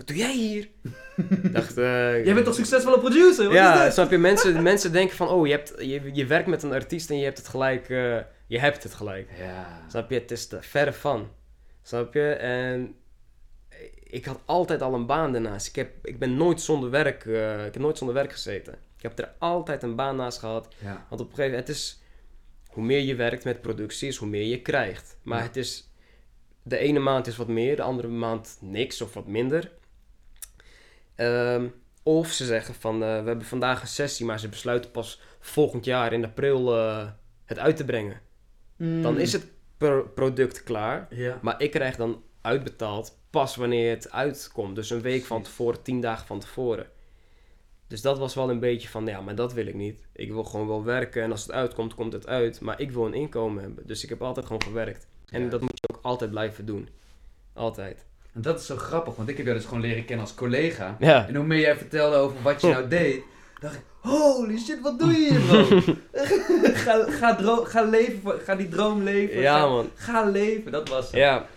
Wat 0.03 0.15
doe 0.15 0.23
jij 0.23 0.35
hier? 0.35 0.67
dacht, 1.51 1.77
eh, 1.77 2.25
Jij 2.25 2.33
bent 2.33 2.45
toch 2.45 2.55
succesvolle 2.55 2.99
producer? 2.99 3.45
Wat 3.45 3.53
ja, 3.53 3.85
is 3.85 3.93
snap 3.93 4.11
je? 4.11 4.17
Mensen, 4.17 4.63
mensen 4.71 4.91
denken 4.91 5.15
van, 5.15 5.27
oh, 5.29 5.47
je, 5.47 5.51
hebt, 5.53 5.73
je, 5.77 6.09
je 6.13 6.25
werkt 6.25 6.47
met 6.47 6.63
een 6.63 6.71
artiest 6.73 7.09
en 7.09 7.17
je 7.17 7.23
hebt 7.23 7.37
het 7.37 7.47
gelijk, 7.47 7.89
eh, 7.89 8.17
je 8.47 8.59
hebt 8.59 8.83
het 8.83 8.93
gelijk. 8.93 9.29
Ja. 9.39 9.81
Snap 9.87 10.09
je? 10.09 10.19
Het 10.19 10.31
is 10.31 10.51
er 10.51 10.63
verre 10.63 10.93
van. 10.93 11.29
Snap 11.81 12.13
je? 12.13 12.29
En 12.33 12.95
ik 14.03 14.25
had 14.25 14.39
altijd 14.45 14.81
al 14.81 14.93
een 14.93 15.05
baan 15.05 15.31
daarnaast. 15.31 15.67
Ik, 15.67 15.75
heb, 15.75 16.05
ik 16.05 16.19
ben 16.19 16.37
nooit 16.37 16.61
zonder 16.61 16.89
werk, 16.89 17.25
eh, 17.25 17.65
ik 17.65 17.73
heb 17.73 17.81
nooit 17.81 17.97
zonder 17.97 18.15
werk 18.15 18.31
gezeten. 18.31 18.73
Ik 18.73 19.01
heb 19.03 19.19
er 19.19 19.33
altijd 19.37 19.83
een 19.83 19.95
baan 19.95 20.15
naast 20.15 20.39
gehad. 20.39 20.67
Ja. 20.77 21.05
Want 21.09 21.21
op 21.21 21.29
een 21.29 21.35
gegeven 21.35 21.49
moment, 21.49 21.67
het 21.67 21.75
is, 21.77 22.01
hoe 22.69 22.83
meer 22.83 23.01
je 23.01 23.15
werkt 23.15 23.43
met 23.43 23.61
producties, 23.61 24.17
hoe 24.17 24.27
meer 24.27 24.47
je 24.47 24.61
krijgt. 24.61 25.17
Maar 25.21 25.39
Ja. 25.39 25.43
het 25.45 25.55
is, 25.55 25.89
de 26.63 26.77
ene 26.77 26.99
maand 26.99 27.27
is 27.27 27.37
wat 27.37 27.47
meer, 27.47 27.75
de 27.75 27.81
andere 27.81 28.07
maand 28.07 28.57
niks 28.61 29.01
of 29.01 29.13
wat 29.13 29.27
minder. 29.27 29.71
Ehm, 31.15 31.67
of 32.03 32.31
ze 32.31 32.45
zeggen 32.45 32.73
van, 32.73 32.93
eh, 32.93 32.99
we 33.21 33.27
hebben 33.27 33.45
vandaag 33.45 33.81
een 33.81 33.87
sessie, 33.87 34.25
maar 34.25 34.39
ze 34.39 34.49
besluiten 34.49 34.91
pas 34.91 35.21
volgend 35.39 35.85
jaar 35.85 36.13
in 36.13 36.25
april 36.25 36.77
eh, 36.77 37.07
het 37.45 37.59
uit 37.59 37.77
te 37.77 37.85
brengen. 37.85 38.21
Dan 38.77 39.19
is 39.19 39.33
het 39.33 39.45
pro- 39.77 40.07
product 40.15 40.63
klaar, 40.63 41.07
Ja. 41.09 41.39
maar 41.41 41.61
ik 41.61 41.71
krijg 41.71 41.95
dan 41.95 42.23
uitbetaald 42.41 43.17
pas 43.29 43.55
wanneer 43.55 43.89
het 43.89 44.11
uitkomt. 44.11 44.75
Dus 44.75 44.89
een 44.89 45.01
week 45.01 45.23
van 45.25 45.43
tevoren, 45.43 45.81
tien 45.81 46.01
dagen 46.01 46.25
van 46.27 46.39
tevoren. 46.39 46.87
Dus 47.87 48.01
dat 48.01 48.17
was 48.17 48.35
wel 48.35 48.49
een 48.49 48.59
beetje 48.59 48.87
van, 48.89 49.05
ja, 49.05 49.21
maar 49.21 49.35
dat 49.35 49.53
wil 49.53 49.65
ik 49.67 49.73
niet. 49.73 50.05
Ik 50.13 50.31
wil 50.31 50.43
gewoon 50.43 50.67
wel 50.67 50.83
werken 50.83 51.23
en 51.23 51.31
als 51.31 51.41
het 51.41 51.51
uitkomt, 51.51 51.93
komt 51.95 52.13
het 52.13 52.27
uit. 52.27 52.61
Maar 52.61 52.79
ik 52.81 52.91
wil 52.91 53.05
een 53.05 53.13
inkomen 53.13 53.63
hebben. 53.63 53.87
Dus 53.87 54.03
ik 54.03 54.09
heb 54.09 54.21
altijd 54.21 54.45
gewoon 54.45 54.63
gewerkt. 54.63 55.07
En 55.29 55.41
Ja. 55.43 55.49
dat 55.49 55.61
moet 55.61 55.71
je 55.79 55.95
ook 55.95 56.03
altijd 56.03 56.29
blijven 56.29 56.65
doen. 56.65 56.89
Altijd. 57.53 58.05
En 58.33 58.41
dat 58.41 58.59
is 58.59 58.65
zo 58.65 58.75
grappig, 58.75 59.15
want 59.15 59.29
ik 59.29 59.37
heb 59.37 59.45
jou 59.45 59.57
dus 59.57 59.67
gewoon 59.67 59.81
leren 59.81 60.05
kennen 60.05 60.25
als 60.25 60.35
collega. 60.35 60.97
Ja. 60.99 61.27
En 61.27 61.35
hoe 61.35 61.45
meer 61.45 61.59
jij 61.59 61.75
vertelde 61.77 62.15
over 62.15 62.41
wat 62.41 62.61
je 62.61 62.67
nou 62.67 62.87
deed, 62.87 63.21
dacht 63.59 63.75
ik, 63.75 63.81
holy 63.99 64.57
shit, 64.57 64.81
wat 64.81 64.99
doe 64.99 65.11
je 65.11 65.29
hier, 65.29 65.39
bro? 65.41 65.93
ga, 66.83 67.03
ga, 67.11 67.63
ga 67.65 67.81
leven, 67.83 68.39
ga 68.39 68.55
die 68.55 68.69
droom 68.69 69.03
leven. 69.03 69.39
Ja, 69.41 69.59
ga, 69.59 69.67
man. 69.67 69.89
ga 69.95 70.23
leven, 70.29 70.71
dat 70.71 70.89
was 70.89 71.05
het. 71.05 71.15
Ja. 71.15 71.47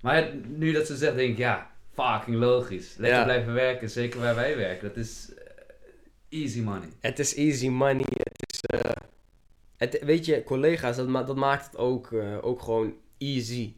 Maar 0.00 0.30
nu 0.46 0.72
dat 0.72 0.86
ze 0.86 0.96
zegt, 0.96 1.16
denk 1.16 1.30
ik, 1.30 1.38
ja, 1.38 1.70
fucking 1.94 2.36
logisch. 2.36 2.94
Lekker 2.98 3.18
Ja. 3.18 3.24
blijven 3.24 3.52
werken, 3.54 3.90
zeker 3.90 4.20
waar 4.20 4.34
wij 4.34 4.56
werken. 4.56 4.88
Dat 4.88 4.96
is 4.96 5.32
eh, 6.30 6.40
easy 6.42 6.60
money. 6.60 6.88
Het 7.00 7.18
is 7.18 7.34
easy 7.36 7.68
money. 7.68 8.04
Het 8.08 8.52
is, 8.54 8.60
eh, 8.60 8.90
het, 9.76 9.98
weet 10.04 10.24
je, 10.26 10.42
collega's, 10.44 10.96
dat, 10.96 11.06
ma- 11.08 11.22
dat 11.22 11.36
maakt 11.36 11.66
het 11.66 11.76
ook, 11.76 12.12
eh, 12.12 12.36
ook 12.40 12.62
gewoon 12.62 12.94
easy. 13.18 13.72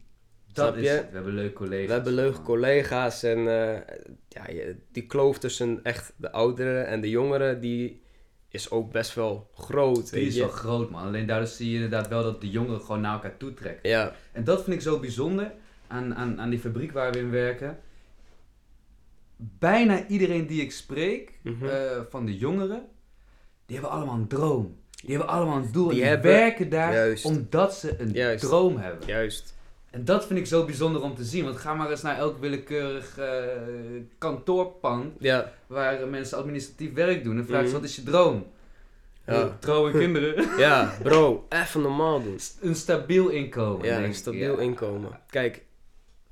Dat 0.59 0.67
Snap 0.67 0.83
is 0.83 0.89
je? 0.89 0.95
het. 0.95 1.07
We 1.09 1.15
hebben 1.15 1.33
leuke 1.33 1.53
collega's. 1.53 1.87
We 1.87 1.93
hebben 1.93 2.13
leuke 2.13 2.41
collega's 2.41 3.23
en 3.23 3.37
eh, 3.37 3.79
ja, 4.27 4.45
die 4.91 5.05
kloof 5.05 5.37
tussen 5.39 5.79
echt 5.83 6.13
de 6.17 6.31
ouderen 6.31 6.87
en 6.87 7.01
de 7.01 7.09
jongeren, 7.09 7.59
die 7.61 8.01
is 8.49 8.71
ook 8.71 8.91
best 8.91 9.13
wel 9.15 9.49
groot. 9.55 10.11
Die 10.11 10.27
is 10.27 10.37
wel 10.37 10.47
groot, 10.49 10.89
man. 10.89 11.03
Alleen 11.05 11.25
daardoor 11.25 11.47
zie 11.47 11.69
je 11.69 11.75
inderdaad 11.75 12.07
wel 12.07 12.23
dat 12.23 12.41
de 12.41 12.49
jongeren 12.49 12.81
gewoon 12.81 13.01
naar 13.01 13.13
elkaar 13.13 13.37
toe 13.37 13.53
trekken. 13.53 13.89
Ja, 13.89 14.13
En 14.31 14.43
dat 14.43 14.63
vind 14.63 14.75
ik 14.75 14.81
zo 14.81 14.99
bijzonder 14.99 15.51
aan, 15.87 16.15
aan, 16.15 16.39
aan 16.41 16.49
die 16.49 16.59
fabriek 16.59 16.91
waar 16.91 17.11
we 17.11 17.19
in 17.19 17.31
werken. 17.31 17.77
Bijna 19.59 20.07
iedereen 20.07 20.47
die 20.47 20.61
ik 20.61 20.71
spreek, 20.71 21.39
Mhm. 21.43 21.65
eh, 21.65 22.01
van 22.09 22.25
de 22.25 22.37
jongeren, 22.37 22.85
die 23.65 23.75
hebben 23.77 23.95
allemaal 23.95 24.15
een 24.15 24.27
droom. 24.27 24.77
Die 25.05 25.09
hebben 25.15 25.27
allemaal 25.33 25.57
een 25.57 25.71
doel. 25.71 25.87
Die 25.87 25.91
en 25.91 25.97
die 26.01 26.09
hebben- 26.09 26.31
werken 26.31 26.69
daar 26.69 26.93
Juist. 26.93 27.25
omdat 27.25 27.75
ze 27.75 27.95
een 28.01 28.11
Juist. 28.11 28.43
droom 28.43 28.77
hebben. 28.77 29.07
juist. 29.07 29.57
En 29.91 30.05
dat 30.05 30.25
vind 30.25 30.39
ik 30.39 30.45
zo 30.45 30.65
bijzonder 30.65 31.01
om 31.01 31.15
te 31.15 31.23
zien. 31.23 31.43
Want 31.45 31.57
ga 31.57 31.73
maar 31.73 31.89
eens 31.89 32.01
naar 32.01 32.17
elk 32.17 32.39
willekeurig 32.39 33.17
eh, 33.17 33.43
kantoorpand 34.17 35.13
Ja, 35.19 35.53
waar 35.67 36.07
mensen 36.07 36.37
administratief 36.37 36.93
werk 36.93 37.23
doen. 37.23 37.37
En 37.37 37.45
vraag 37.45 37.59
ze, 37.61 37.65
Mhm. 37.65 37.75
wat 37.75 37.83
is 37.83 37.95
je 37.95 38.03
droom? 38.03 38.45
ja. 39.25 39.57
Trouw 39.59 39.87
en 39.87 39.99
kinderen. 39.99 40.49
ja 40.57 40.93
bro, 41.03 41.45
even 41.49 41.81
normaal 41.81 42.23
doen. 42.23 42.39
een 42.61 42.75
stabiel 42.75 43.29
inkomen. 43.29 43.85
Ja, 43.85 44.03
een 44.03 44.13
stabiel 44.13 44.55
Ja. 44.55 44.61
inkomen. 44.61 45.19
Kijk, 45.29 45.61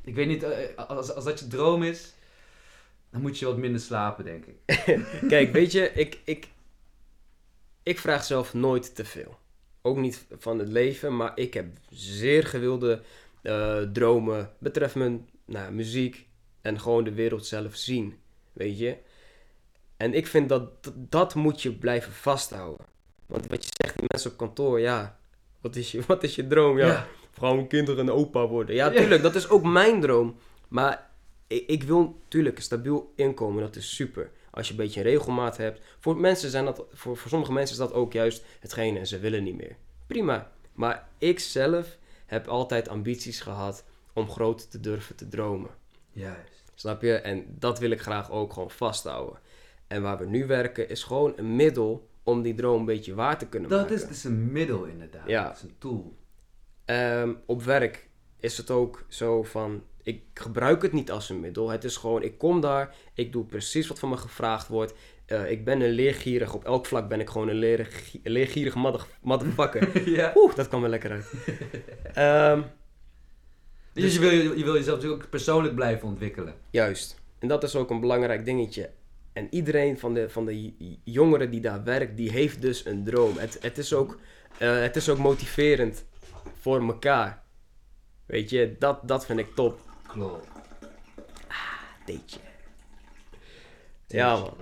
Ik 0.04 0.16
weet 0.16 0.28
niet, 0.28 0.44
eh, 0.44 0.88
als, 0.88 1.14
als 1.14 1.24
dat 1.26 1.40
je 1.40 1.48
droom 1.48 1.84
is, 1.84 2.14
dan 3.12 3.22
moet 3.22 3.40
je 3.40 3.46
wat 3.46 3.58
minder 3.58 3.82
slapen, 3.82 4.24
denk 4.26 4.46
ik. 4.46 4.56
kijk, 5.30 5.52
weet 5.52 5.72
je, 5.72 5.92
ik, 5.94 6.20
ik, 6.26 6.48
ik 7.84 8.00
vraag 8.00 8.24
zelf 8.24 8.54
nooit 8.54 8.96
te 8.96 9.06
veel. 9.06 9.38
Ook 9.82 9.98
niet 9.98 10.26
van 10.38 10.60
het 10.60 10.68
leven, 10.68 11.16
maar 11.16 11.32
ik 11.36 11.54
heb 11.54 11.66
zeer 11.90 12.46
gewilde 12.46 13.02
eh, 13.48 13.82
dromen 13.82 14.52
betreffend 14.58 15.04
mijn 15.04 15.30
nou, 15.46 15.72
muziek 15.72 16.28
en 16.62 16.80
gewoon 16.80 17.04
de 17.04 17.14
wereld 17.14 17.46
zelf 17.46 17.76
zien, 17.76 18.18
weet 18.54 18.80
je. 18.80 18.98
En 19.98 20.14
ik 20.14 20.28
vind 20.28 20.50
dat 20.50 20.70
dat 20.96 21.36
moet 21.36 21.62
je 21.62 21.72
blijven 21.74 22.12
vasthouden. 22.12 22.86
Want 23.26 23.48
wat 23.48 23.64
je 23.64 23.70
zegt, 23.84 23.98
die 23.98 24.08
mensen 24.08 24.32
op 24.32 24.38
kantoor, 24.38 24.80
ja, 24.80 25.20
wat 25.62 25.76
is 25.76 25.92
je, 25.92 26.02
wat 26.08 26.24
is 26.24 26.36
je 26.36 26.48
droom? 26.48 26.78
Ja, 26.78 27.08
gewoon 27.34 27.68
kinderen 27.68 28.08
en 28.08 28.14
opa 28.14 28.48
worden. 28.48 28.76
Ja, 28.76 28.92
Ja. 28.92 29.00
tuurlijk, 29.00 29.22
dat 29.22 29.36
is 29.36 29.50
ook 29.50 29.64
mijn 29.64 30.02
droom. 30.02 30.38
Maar 30.68 31.10
ik, 31.48 31.68
ik 31.68 31.84
wil 31.84 32.18
natuurlijk 32.24 32.58
een 32.58 32.64
stabiel 32.64 33.14
inkomen, 33.16 33.62
dat 33.62 33.76
is 33.76 33.96
super. 33.96 34.32
Als 34.52 34.68
je 34.68 34.74
een 34.74 34.80
beetje 34.80 35.00
een 35.00 35.06
regelmaat 35.06 35.58
hebt. 35.58 35.82
Voor, 36.00 36.18
mensen 36.18 36.50
zijn 36.50 36.66
dat, 36.66 36.86
voor, 36.94 37.18
voor 37.18 37.30
sommige 37.30 37.52
mensen 37.54 37.76
is 37.76 37.82
dat 37.82 37.94
ook 37.94 38.14
juist 38.14 38.44
hetgene 38.60 39.00
en 39.00 39.08
ze 39.08 39.20
willen 39.20 39.44
niet 39.44 39.58
meer. 39.58 39.76
Prima. 40.08 40.52
Maar 40.74 41.08
ik 41.18 41.40
zelf 41.40 41.98
heb 42.28 42.48
altijd 42.48 42.88
ambities 42.90 43.40
gehad 43.42 43.84
om 44.14 44.30
groot 44.30 44.72
te 44.72 44.80
durven 44.80 45.16
te 45.16 45.28
dromen. 45.28 45.70
Juist. 46.12 46.72
Snap 46.76 47.02
je? 47.02 47.14
En 47.14 47.46
dat 47.60 47.80
wil 47.80 47.90
ik 47.92 48.02
graag 48.02 48.32
ook 48.32 48.54
gewoon 48.54 48.72
vasthouden. 48.72 49.40
En 49.88 50.02
waar 50.02 50.18
we 50.18 50.26
nu 50.26 50.46
werken 50.46 50.90
is 50.90 51.04
gewoon 51.04 51.34
een 51.36 51.56
middel 51.56 52.08
om 52.24 52.42
die 52.42 52.54
droom 52.54 52.80
een 52.80 52.86
beetje 52.86 53.14
waar 53.16 53.38
te 53.38 53.48
kunnen 53.48 53.70
Dat 53.70 53.80
maken. 53.80 53.96
is 53.96 54.08
dus 54.08 54.24
een 54.24 54.52
middel 54.52 54.84
inderdaad. 54.84 55.28
Ja. 55.28 55.44
Dat 55.44 55.56
is 55.56 55.62
een 55.62 55.76
tool. 55.78 56.16
Ehm, 56.86 57.34
op 57.46 57.64
werk 57.64 58.10
is 58.40 58.58
het 58.58 58.72
ook 58.72 59.06
zo 59.08 59.44
van, 59.44 59.84
ik 60.04 60.24
gebruik 60.34 60.82
het 60.82 60.92
niet 60.94 61.12
als 61.12 61.30
een 61.30 61.40
middel. 61.40 61.70
Het 61.70 61.84
is 61.84 61.98
gewoon, 61.98 62.24
ik 62.24 62.38
kom 62.38 62.62
daar, 62.62 62.96
ik 63.14 63.32
doe 63.32 63.46
precies 63.46 63.88
wat 63.88 64.00
van 64.00 64.10
me 64.10 64.18
gevraagd 64.18 64.68
wordt. 64.68 64.94
Eh, 65.28 65.52
ik 65.52 65.66
ben 65.66 65.82
een 65.82 65.90
leergierig, 65.92 66.54
op 66.54 66.66
elk 66.66 66.86
vlak 66.86 67.08
ben 67.10 67.20
ik 67.20 67.30
gewoon 67.30 67.48
een 67.48 67.56
leerg- 67.56 68.16
leergierig 68.24 68.76
mother- 68.76 69.08
motherfucker. 69.22 70.10
ja. 70.20 70.32
Oeh, 70.36 70.56
dat 70.56 70.68
kwam 70.68 70.84
er 70.84 70.90
lekker 70.90 71.12
uit. 71.12 71.34
Ehm, 72.14 72.62
Dus 73.94 74.14
je 74.14 74.20
wil, 74.20 74.30
je 74.32 74.64
wil 74.64 74.74
jezelf 74.76 74.96
natuurlijk 74.96 75.24
ook 75.24 75.30
persoonlijk 75.30 75.76
blijven 75.76 76.08
ontwikkelen. 76.08 76.54
Juist. 76.70 77.20
En 77.40 77.48
dat 77.48 77.64
is 77.64 77.76
ook 77.76 77.90
een 77.90 78.00
belangrijk 78.00 78.46
dingetje. 78.46 78.90
En 79.34 79.48
iedereen 79.50 80.00
van 80.00 80.14
de, 80.14 80.30
van 80.30 80.46
de 80.46 80.74
jongeren 81.04 81.52
die 81.52 81.62
daar 81.62 81.84
werkt, 81.84 82.18
die 82.18 82.32
heeft 82.32 82.62
dus 82.62 82.86
een 82.86 83.04
droom. 83.04 83.38
Het, 83.38 83.58
het, 83.62 83.78
is, 83.78 83.94
ook, 83.94 84.20
eh, 84.58 84.80
het 84.82 84.96
is 84.96 85.10
ook 85.10 85.18
motiverend 85.18 86.06
voor 86.60 86.82
elkaar. 86.88 87.44
Weet 88.26 88.50
je, 88.50 88.76
dat, 88.80 89.08
dat 89.08 89.26
vind 89.26 89.40
ik 89.40 89.56
top. 89.56 89.80
Klopt. 90.08 90.48
Deetje. 92.06 92.40
Ja, 94.08 94.36
man. 94.36 94.54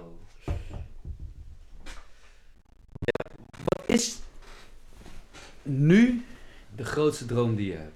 Wat 3.63 3.84
is 3.95 4.17
nu 5.63 6.25
de 6.75 6.85
grootste 6.85 7.25
droom 7.25 7.55
die 7.55 7.71
je 7.71 7.77
hebt? 7.77 7.93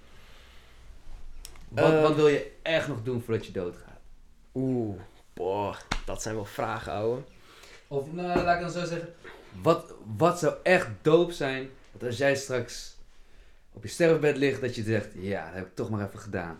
Wat, 1.68 1.91
Eh. 1.93 2.02
wat 2.02 2.16
wil 2.16 2.28
je 2.28 2.52
echt 2.62 2.88
nog 2.88 3.04
doen 3.04 3.22
voordat 3.22 3.45
je 3.45 3.52
doodgaat? 3.52 4.00
Oeh, 4.54 5.00
boah, 5.34 5.76
dat 6.06 6.22
zijn 6.22 6.36
wel 6.36 6.45
vragen, 6.45 6.91
ouwe. 6.91 7.22
Of 7.88 8.12
nou, 8.12 8.43
laat 8.43 8.56
ik 8.56 8.62
dan 8.62 8.72
zo 8.72 8.86
zeggen. 8.86 9.14
Wat, 9.62 9.93
wat 10.18 10.39
zou 10.39 10.54
echt 10.64 10.88
doop 11.02 11.32
zijn 11.32 11.70
dat 11.91 12.04
als 12.04 12.18
jij 12.18 12.36
straks 12.36 12.95
op 13.72 13.84
je 13.84 13.89
sterfbed 13.89 14.38
ligt, 14.38 14.62
dat 14.62 14.76
je 14.76 14.84
zegt: 14.84 15.08
Ja, 15.14 15.45
dat 15.45 15.54
heb 15.54 15.66
ik 15.66 15.76
toch 15.76 15.89
maar 15.89 16.08
even 16.08 16.20
gedaan. 16.20 16.60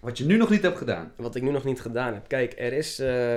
Wat 0.00 0.18
je 0.18 0.24
nu 0.24 0.36
nog 0.36 0.50
niet 0.50 0.62
hebt 0.62 0.78
gedaan. 0.78 1.12
Wat 1.16 1.34
ik 1.34 1.42
nu 1.42 1.50
nog 1.50 1.64
niet 1.64 1.80
gedaan 1.80 2.14
heb. 2.14 2.28
Kijk, 2.28 2.54
er 2.58 2.72
is 2.72 2.98
eh, 2.98 3.34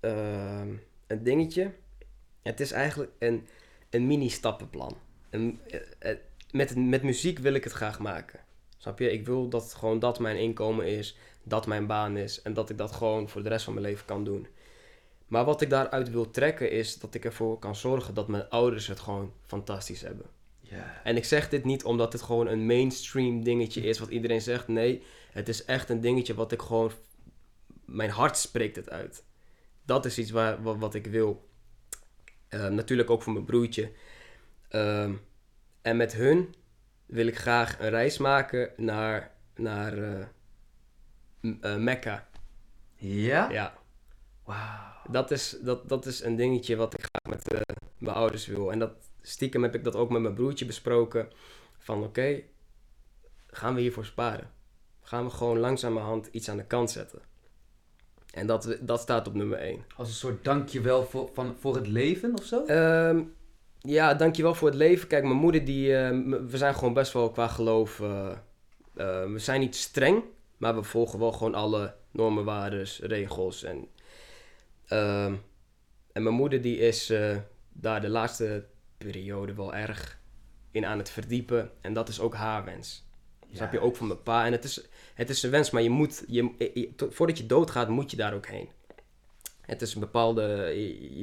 ehm, 0.00 0.68
een 1.06 1.22
dingetje. 1.22 1.70
Het 2.44 2.60
is 2.60 2.72
eigenlijk 2.72 3.12
een, 3.18 3.46
een 3.90 4.06
mini-stappenplan. 4.06 4.96
Een, 5.30 5.60
eh, 5.70 6.10
eh, 6.10 6.18
met, 6.50 6.76
met 6.76 7.02
muziek 7.02 7.38
wil 7.38 7.54
ik 7.54 7.64
het 7.64 7.72
graag 7.72 7.98
maken. 7.98 8.40
Snap 8.78 8.98
je? 8.98 9.12
Ik 9.12 9.26
wil 9.26 9.48
dat 9.48 9.74
gewoon 9.74 9.98
dat 9.98 10.18
mijn 10.18 10.36
inkomen 10.36 10.86
is, 10.86 11.16
dat 11.42 11.66
mijn 11.66 11.86
baan 11.86 12.16
is 12.16 12.42
en 12.42 12.52
dat 12.54 12.70
ik 12.70 12.78
dat 12.78 12.92
gewoon 12.92 13.28
voor 13.28 13.42
de 13.42 13.48
rest 13.48 13.64
van 13.64 13.74
mijn 13.74 13.86
leven 13.86 14.06
kan 14.06 14.24
doen. 14.24 14.46
Maar 15.26 15.44
wat 15.44 15.60
ik 15.60 15.70
daaruit 15.70 16.10
wil 16.10 16.30
trekken 16.30 16.70
is 16.70 16.98
dat 16.98 17.14
ik 17.14 17.24
ervoor 17.24 17.58
kan 17.58 17.76
zorgen 17.76 18.14
dat 18.14 18.28
mijn 18.28 18.48
ouders 18.48 18.86
het 18.86 19.00
gewoon 19.00 19.32
fantastisch 19.46 20.00
hebben. 20.00 20.26
Ja. 20.60 21.00
En 21.04 21.16
ik 21.16 21.24
zeg 21.24 21.48
dit 21.48 21.64
niet 21.64 21.84
omdat 21.84 22.12
het 22.12 22.22
gewoon 22.22 22.46
een 22.46 22.66
mainstream 22.66 23.44
dingetje 23.44 23.80
is 23.80 23.98
wat 23.98 24.08
iedereen 24.08 24.40
zegt. 24.40 24.68
Nee, 24.68 25.02
het 25.32 25.48
is 25.48 25.64
echt 25.64 25.88
een 25.88 26.00
dingetje 26.00 26.34
wat 26.34 26.52
ik 26.52 26.62
gewoon. 26.62 26.90
Mijn 27.84 28.10
hart 28.10 28.36
spreekt 28.36 28.76
het 28.76 28.90
uit. 28.90 29.24
Dat 29.84 30.04
is 30.04 30.18
iets 30.18 30.30
waar, 30.30 30.62
wat, 30.62 30.78
wat 30.78 30.94
ik 30.94 31.06
wil. 31.06 31.48
Eh, 32.54 32.68
natuurlijk 32.68 33.10
ook 33.10 33.22
voor 33.22 33.32
mijn 33.32 33.44
broertje. 33.44 33.92
Ehm, 34.68 35.14
en 35.82 35.96
met 35.96 36.12
hun 36.12 36.54
wil 37.06 37.26
ik 37.26 37.38
graag 37.38 37.80
een 37.80 37.90
reis 37.90 38.18
maken 38.18 38.72
naar, 38.76 39.34
naar 39.54 39.98
eh, 39.98 40.26
eh, 41.60 41.76
Mekka. 41.76 42.28
Ja? 42.96 43.50
Ja, 43.50 43.74
Wauw. 44.44 45.10
dat 45.10 45.30
is, 45.30 45.56
dat, 45.62 45.88
dat 45.88 46.06
is 46.06 46.22
een 46.22 46.36
dingetje 46.36 46.76
wat 46.76 46.94
ik 46.94 47.00
graag 47.00 47.36
met 47.36 47.64
mijn 47.98 48.16
ouders 48.16 48.46
wil. 48.46 48.72
En 48.72 48.78
dat, 48.78 48.92
stiekem 49.22 49.62
heb 49.62 49.74
ik 49.74 49.84
dat 49.84 49.96
ook 49.96 50.10
met 50.10 50.22
mijn 50.22 50.34
broertje 50.34 50.66
besproken. 50.66 51.28
Van 51.78 52.02
oké, 52.02 52.42
gaan 53.46 53.74
we 53.74 53.80
hiervoor 53.80 54.04
sparen? 54.04 54.50
Gaan 55.00 55.24
we 55.24 55.30
gewoon 55.30 55.58
langzamerhand 55.58 56.26
iets 56.26 56.48
aan 56.48 56.56
de 56.56 56.66
kant 56.66 56.90
zetten? 56.90 57.22
En 58.34 58.46
dat, 58.46 58.76
dat 58.80 59.00
staat 59.00 59.26
op 59.26 59.34
nummer 59.34 59.58
1. 59.58 59.84
Als 59.96 60.08
een 60.08 60.14
soort 60.14 60.44
dankjewel 60.44 61.04
voor, 61.04 61.30
van, 61.32 61.54
voor 61.58 61.74
het 61.74 61.86
leven 61.86 62.32
of 62.38 62.44
zo? 62.44 62.64
Ehm 62.64 63.20
ja, 63.86 64.14
dankjewel 64.14 64.54
voor 64.54 64.68
het 64.68 64.76
leven. 64.76 65.08
Kijk, 65.08 65.24
mijn 65.24 65.36
moeder, 65.36 65.64
die, 65.64 65.96
eh, 65.96 66.10
we 66.46 66.56
zijn 66.56 66.74
gewoon 66.74 66.94
best 66.94 67.12
wel 67.12 67.30
qua 67.30 67.48
geloof... 67.48 68.00
eh, 68.00 68.30
eh, 68.94 69.30
we 69.32 69.38
zijn 69.38 69.60
niet 69.60 69.76
streng, 69.76 70.22
maar 70.56 70.74
we 70.74 70.82
volgen 70.82 71.18
wel 71.18 71.32
gewoon 71.32 71.54
alle 71.54 71.94
normen, 72.10 72.44
waardes, 72.44 73.00
regels. 73.00 73.62
En, 73.62 73.88
ehm, 74.86 75.34
en 76.12 76.22
mijn 76.22 76.34
moeder 76.34 76.62
die 76.62 76.78
is 76.78 77.12
daar 77.72 78.00
de 78.00 78.08
laatste 78.08 78.66
periode 78.98 79.54
wel 79.54 79.74
erg 79.74 80.18
in 80.70 80.86
aan 80.86 80.98
het 80.98 81.10
verdiepen. 81.10 81.70
En 81.80 81.92
dat 81.92 82.08
is 82.08 82.20
ook 82.20 82.34
haar 82.34 82.64
wens. 82.64 83.03
Snap 83.56 83.72
je? 83.72 83.80
Ook 83.80 83.96
van 83.96 84.06
mijn 84.06 84.22
pa. 84.22 84.46
En 84.46 84.52
het 84.52 84.64
is, 84.64 84.86
het 85.14 85.30
is 85.30 85.42
een 85.42 85.50
wens, 85.50 85.70
maar 85.70 85.82
je 85.82 85.90
moet, 85.90 86.24
je, 86.26 86.90
voordat 87.10 87.38
je 87.38 87.46
doodgaat, 87.46 87.88
moet 87.88 88.10
je 88.10 88.16
daar 88.16 88.34
ook 88.34 88.46
heen. 88.46 88.68
Het 89.60 89.82
is 89.82 89.94
een 89.94 90.00
bepaalde, 90.00 90.42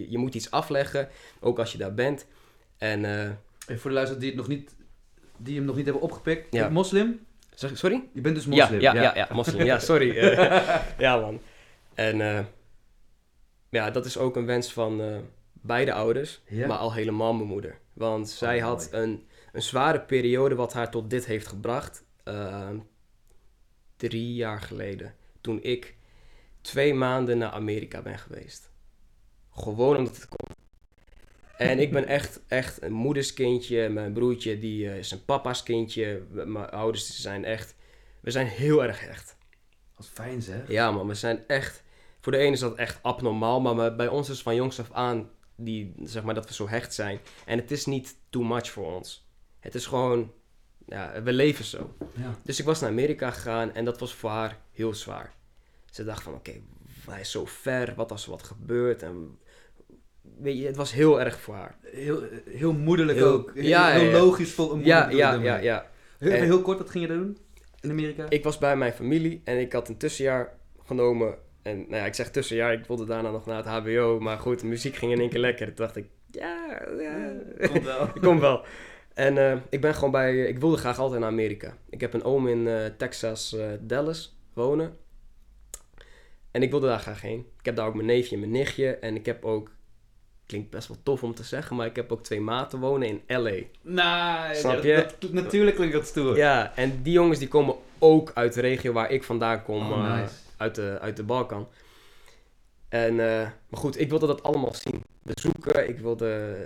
je, 0.10 0.18
moet 0.18 0.36
iets 0.36 0.52
afleggen, 0.52 1.10
ook 1.40 1.60
als 1.60 1.72
je 1.72 1.78
daar 1.78 1.94
bent. 1.94 2.26
En, 2.78 3.06
eh, 3.06 3.24
En 3.24 3.80
voor 3.80 3.90
de 3.90 3.96
luisteraars 3.96 4.18
die, 4.20 4.28
het 4.30 4.38
nog 4.38 4.48
niet, 4.48 4.76
die 5.38 5.56
hem 5.56 5.66
nog 5.66 5.76
niet 5.76 5.86
hebben 5.86 6.04
opgepikt. 6.04 6.54
Ja. 6.54 6.70
Moslim? 6.70 7.26
zeg- 7.56 7.78
sorry? 7.78 8.04
Je 8.14 8.22
bent 8.22 8.36
dus 8.36 8.44
Ja, 8.44 8.50
moslim. 8.50 8.80
ja, 8.80 8.94
ja, 8.94 9.16
ja, 9.16 9.28
moslim. 9.32 9.66
Ja, 9.66 9.80
sorry. 9.80 10.18
Eh, 10.18 10.76
ja, 11.06 11.18
man. 11.20 11.42
En 11.94 12.22
eh, 12.22 12.44
ja, 13.70 13.92
dat 13.92 14.06
is 14.06 14.18
ook 14.18 14.36
een 14.36 14.46
wens 14.46 14.74
van 14.74 15.02
beide 15.54 15.94
ouders, 15.94 16.42
maar 16.50 16.78
al 16.78 16.94
helemaal 16.94 17.34
mijn 17.34 17.48
moeder. 17.48 17.78
Want 17.94 18.30
zij 18.30 18.58
Oh, 18.58 18.64
had 18.64 18.90
mooi. 18.92 19.04
een, 19.04 19.26
een 19.54 19.62
zware 19.62 20.00
periode 20.02 20.56
wat 20.56 20.74
haar 20.74 20.92
tot 20.92 21.10
dit 21.10 21.26
heeft 21.26 21.48
gebracht. 21.48 22.04
Eh, 22.24 22.70
drie 23.98 24.34
jaar 24.34 24.62
geleden, 24.62 25.16
toen 25.42 25.64
ik 25.64 25.96
twee 26.62 26.94
maanden 26.94 27.38
naar 27.38 27.52
Amerika 27.52 28.02
ben 28.02 28.20
geweest. 28.20 28.72
Gewoon 29.52 29.98
omdat 29.98 30.16
het 30.16 30.28
kon. 30.28 30.56
En 31.58 31.80
ik 31.80 31.92
ben 31.92 32.08
echt, 32.08 32.42
echt 32.48 32.82
een 32.82 32.94
moederskindje. 32.94 33.90
Mijn 33.90 34.14
broertje 34.14 34.60
die, 34.60 34.90
eh, 34.90 34.98
is 34.98 35.12
een 35.12 35.26
papa's 35.26 35.64
kindje. 35.64 36.24
Mijn 36.30 36.70
ouders 36.70 37.22
zijn 37.22 37.46
echt... 37.46 37.76
We 38.20 38.32
zijn 38.32 38.48
heel 38.48 38.84
erg 38.84 39.00
hecht. 39.00 39.36
Wat 39.96 40.10
fijn 40.14 40.42
zeg. 40.42 40.68
Ja 40.68 40.92
man, 40.92 41.08
we 41.08 41.14
zijn 41.14 41.44
echt... 41.48 41.84
Voor 42.20 42.32
de 42.32 42.38
ene 42.38 42.52
is 42.52 42.60
dat 42.60 42.76
echt 42.76 43.00
abnormaal. 43.02 43.62
Maar 43.62 43.96
bij 43.96 44.08
ons 44.08 44.30
is 44.30 44.42
van 44.42 44.56
jongs 44.56 44.80
af 44.80 44.92
aan 44.92 45.30
die, 45.56 45.94
zeg 46.04 46.24
maar, 46.24 46.34
dat 46.34 46.48
we 46.48 46.54
zo 46.54 46.68
hecht 46.68 46.94
zijn. 46.94 47.20
En 47.46 47.58
het 47.58 47.72
is 47.72 47.86
niet 47.86 48.16
too 48.30 48.44
much 48.44 48.70
voor 48.70 48.96
ons. 48.96 49.28
Het 49.60 49.76
is 49.76 49.86
gewoon... 49.86 50.32
Ja, 50.92 51.22
we 51.24 51.34
leven 51.34 51.66
zo. 51.66 51.94
Ja. 52.16 52.36
Dus 52.44 52.60
ik 52.60 52.66
was 52.66 52.80
naar 52.80 52.90
Amerika 52.90 53.32
gegaan 53.32 53.74
en 53.74 53.86
dat 53.86 54.00
was 54.00 54.14
voor 54.14 54.30
haar 54.30 54.58
heel 54.72 54.94
zwaar. 54.94 55.34
Ze 55.92 56.04
dacht 56.04 56.24
van, 56.24 56.34
oké, 56.34 56.52
hij 57.10 57.20
is 57.20 57.32
zo 57.32 57.46
ver. 57.46 57.94
Wat 57.96 58.12
als 58.12 58.24
er 58.24 58.30
wat 58.30 58.44
gebeurt? 58.44 59.04
En, 59.04 59.38
weet 60.38 60.58
je, 60.58 60.66
het 60.66 60.76
was 60.76 60.94
heel 60.94 61.22
erg 61.22 61.40
voor 61.40 61.54
haar. 61.56 61.78
Heel, 61.82 62.24
heel 62.50 62.74
moederlijk 62.74 63.18
Heel- 63.18 63.32
ook. 63.32 63.52
Heel, 63.54 63.64
ja, 63.64 63.90
heel 63.90 64.12
logisch 64.12 64.52
vol 64.52 64.72
een 64.72 64.76
moeder 64.78 64.94
Ja, 64.96 65.10
ja, 65.10 65.34
ja, 65.34 65.58
ja. 65.58 65.90
Heel, 66.18 66.32
En- 66.32 66.44
heel 66.44 66.62
kort, 66.62 66.78
wat 66.78 66.90
ging 66.90 67.08
je 67.08 67.14
doen 67.14 67.38
in 67.80 67.90
Amerika? 67.90 68.26
Ik 68.30 68.44
was 68.44 68.58
bij 68.58 68.76
mijn 68.76 68.94
familie 68.94 69.42
en 69.44 69.60
ik 69.60 69.74
had 69.74 69.90
een 69.90 69.98
tussenjaar 69.98 70.54
genomen. 70.86 71.38
En 71.62 71.78
nou 71.78 71.96
ja, 71.96 72.06
ik 72.06 72.14
zeg 72.14 72.32
tussenjaar, 72.32 72.74
ik 72.74 72.86
wilde 72.86 73.06
daarna 73.06 73.32
nog 73.32 73.46
naar 73.46 73.58
het 73.58 73.66
HBO. 73.66 74.20
Maar 74.20 74.38
goed, 74.40 74.60
de 74.60 74.66
muziek 74.66 74.96
ging 74.96 75.12
in 75.12 75.20
één 75.20 75.30
keer 75.30 75.40
lekker. 75.40 75.66
Toen 75.66 75.76
dacht 75.86 75.96
ik, 75.96 76.06
ja, 76.32 76.82
ja. 77.00 77.32
Komt 77.68 77.84
wel. 77.84 78.04
Ik 78.16 78.22
kom 78.22 78.40
wel. 78.40 78.66
En 79.14 79.38
eh, 79.38 79.58
ik 79.70 79.82
ben 79.82 79.94
gewoon 79.96 80.12
bij, 80.12 80.46
ik 80.46 80.60
wilde 80.60 80.78
graag 80.78 81.00
altijd 81.00 81.20
naar 81.20 81.30
Amerika. 81.30 81.78
Ik 81.90 82.02
heb 82.02 82.14
een 82.14 82.24
oom 82.24 82.48
in 82.48 82.68
eh, 82.68 82.86
Texas, 82.98 83.54
eh, 83.54 83.66
Dallas, 83.80 84.36
wonen. 84.54 84.98
En 86.52 86.62
ik 86.64 86.70
wilde 86.72 86.88
daar 86.88 87.00
graag 87.00 87.22
heen. 87.22 87.40
Ik 87.60 87.66
heb 87.66 87.76
daar 87.76 87.88
ook 87.88 87.94
mijn 87.96 88.06
neefje 88.08 88.34
en 88.34 88.40
mijn 88.40 88.52
nichtje. 88.52 88.96
En 88.96 89.16
ik 89.16 89.26
heb 89.26 89.46
ook, 89.46 89.72
klinkt 90.46 90.70
best 90.70 90.88
wel 90.88 90.98
tof 91.04 91.24
om 91.24 91.36
te 91.36 91.44
zeggen, 91.44 91.76
maar 91.76 91.86
ik 91.86 91.96
heb 91.96 92.12
ook 92.12 92.24
twee 92.24 92.42
maten 92.42 92.80
wonen 92.80 93.08
in 93.08 93.22
LA. 93.42 93.56
Nou, 93.82 94.56
Snap 94.56 94.84
je? 94.84 95.08
dat- 95.20 95.32
natuurlijk 95.32 95.76
klinkt 95.76 95.94
dat 95.94 96.06
stoer. 96.06 96.38
Ja, 96.38 96.76
en 96.76 97.02
die 97.02 97.14
jongens 97.14 97.40
die 97.40 97.48
komen 97.48 97.76
ook 98.00 98.32
uit 98.34 98.54
de 98.54 98.62
regio 98.62 98.92
waar 98.92 99.12
ik 99.12 99.24
vandaan 99.24 99.64
kom. 99.64 99.92
Oh, 99.92 100.16
nice. 100.20 100.34
uit, 100.58 100.76
de, 100.76 100.98
uit 101.02 101.16
de 101.16 101.24
Balkan. 101.24 101.68
En, 102.90 103.16
maar 103.16 103.80
goed, 103.80 104.00
ik 104.00 104.10
wilde 104.10 104.28
dat 104.28 104.44
allemaal 104.44 104.74
zien. 104.74 105.04
Bezoeken, 105.24 105.90
ik 105.90 106.00
wilde 106.00 106.58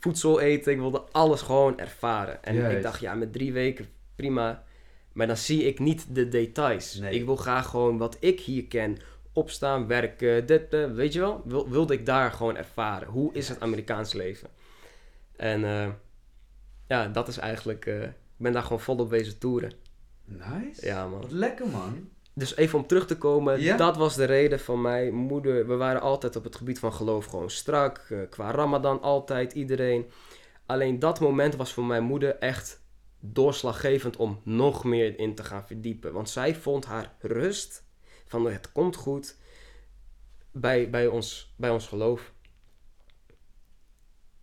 voedsel 0.00 0.40
eten, 0.40 0.72
ik 0.72 0.78
wilde 0.78 1.00
alles 1.12 1.42
gewoon 1.42 1.78
ervaren. 1.78 2.44
En 2.44 2.54
Juist. 2.54 2.76
ik 2.76 2.82
dacht, 2.82 3.00
ja, 3.00 3.14
met 3.14 3.32
drie 3.32 3.52
weken 3.52 3.88
prima. 4.16 4.64
Maar 5.12 5.26
dan 5.26 5.36
zie 5.36 5.64
ik 5.64 5.78
niet 5.78 6.14
de 6.14 6.28
details. 6.28 6.94
Nee. 6.94 7.14
Ik 7.14 7.24
wil 7.24 7.36
graag 7.36 7.66
gewoon 7.66 7.98
wat 7.98 8.16
ik 8.20 8.40
hier 8.40 8.66
ken. 8.66 8.96
Opstaan, 9.32 9.86
werken, 9.86 10.46
dit, 10.46 10.74
eh, 10.74 10.90
weet 10.90 11.12
je 11.12 11.20
wel? 11.20 11.42
Wil, 11.44 11.68
wilde 11.68 11.94
ik 11.94 12.06
daar 12.06 12.32
gewoon 12.32 12.56
ervaren. 12.56 13.08
Hoe 13.08 13.34
is 13.34 13.48
het 13.48 13.60
Amerikaans 13.60 14.12
leven? 14.12 14.48
En 15.36 15.64
eh, 15.64 15.88
ja, 16.88 17.08
dat 17.08 17.28
is 17.28 17.38
eigenlijk... 17.38 17.86
eh, 17.86 18.02
ik 18.02 18.44
ben 18.44 18.52
daar 18.52 18.62
gewoon 18.62 18.80
volop 18.80 19.10
wezen 19.10 19.38
toeren. 19.38 19.72
Nice. 20.24 20.86
Ja, 20.86 21.06
man. 21.08 21.20
Wat 21.20 21.30
lekker, 21.30 21.68
man. 21.68 22.08
Dus 22.38 22.56
even 22.56 22.78
om 22.78 22.86
terug 22.86 23.06
te 23.06 23.18
komen, 23.18 23.76
dat 23.76 23.96
was 23.96 24.14
de 24.14 24.24
reden 24.24 24.60
van 24.60 24.80
mijn 24.80 25.14
moeder. 25.14 25.66
We 25.66 25.76
waren 25.76 26.00
altijd 26.00 26.36
op 26.36 26.44
het 26.44 26.56
gebied 26.56 26.78
van 26.78 26.92
geloof 26.92 27.26
gewoon 27.26 27.50
strak. 27.50 27.98
eh, 27.98 28.18
qua 28.30 28.50
Ramadan 28.50 29.00
altijd, 29.02 29.52
iedereen. 29.52 30.10
Alleen 30.66 30.98
dat 30.98 31.20
moment 31.20 31.56
was 31.56 31.72
voor 31.72 31.84
mijn 31.84 32.02
moeder 32.04 32.36
echt 32.38 32.80
doorslaggevend 33.20 34.16
om 34.16 34.40
nog 34.44 34.84
meer 34.84 35.18
in 35.18 35.34
te 35.34 35.44
gaan 35.44 35.66
verdiepen. 35.66 36.12
Want 36.12 36.30
zij 36.30 36.54
vond 36.54 36.84
haar 36.84 37.14
rust 37.20 37.84
van 38.26 38.44
het 38.46 38.72
komt 38.72 38.96
goed. 38.96 39.36
bij, 40.52 40.90
bij, 40.90 41.06
ons, 41.06 41.54
bij 41.56 41.70
ons 41.70 41.86
geloof. 41.86 42.32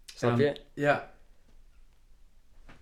Snap 0.06 0.40
je? 0.40 0.62
Ja. 0.74 1.14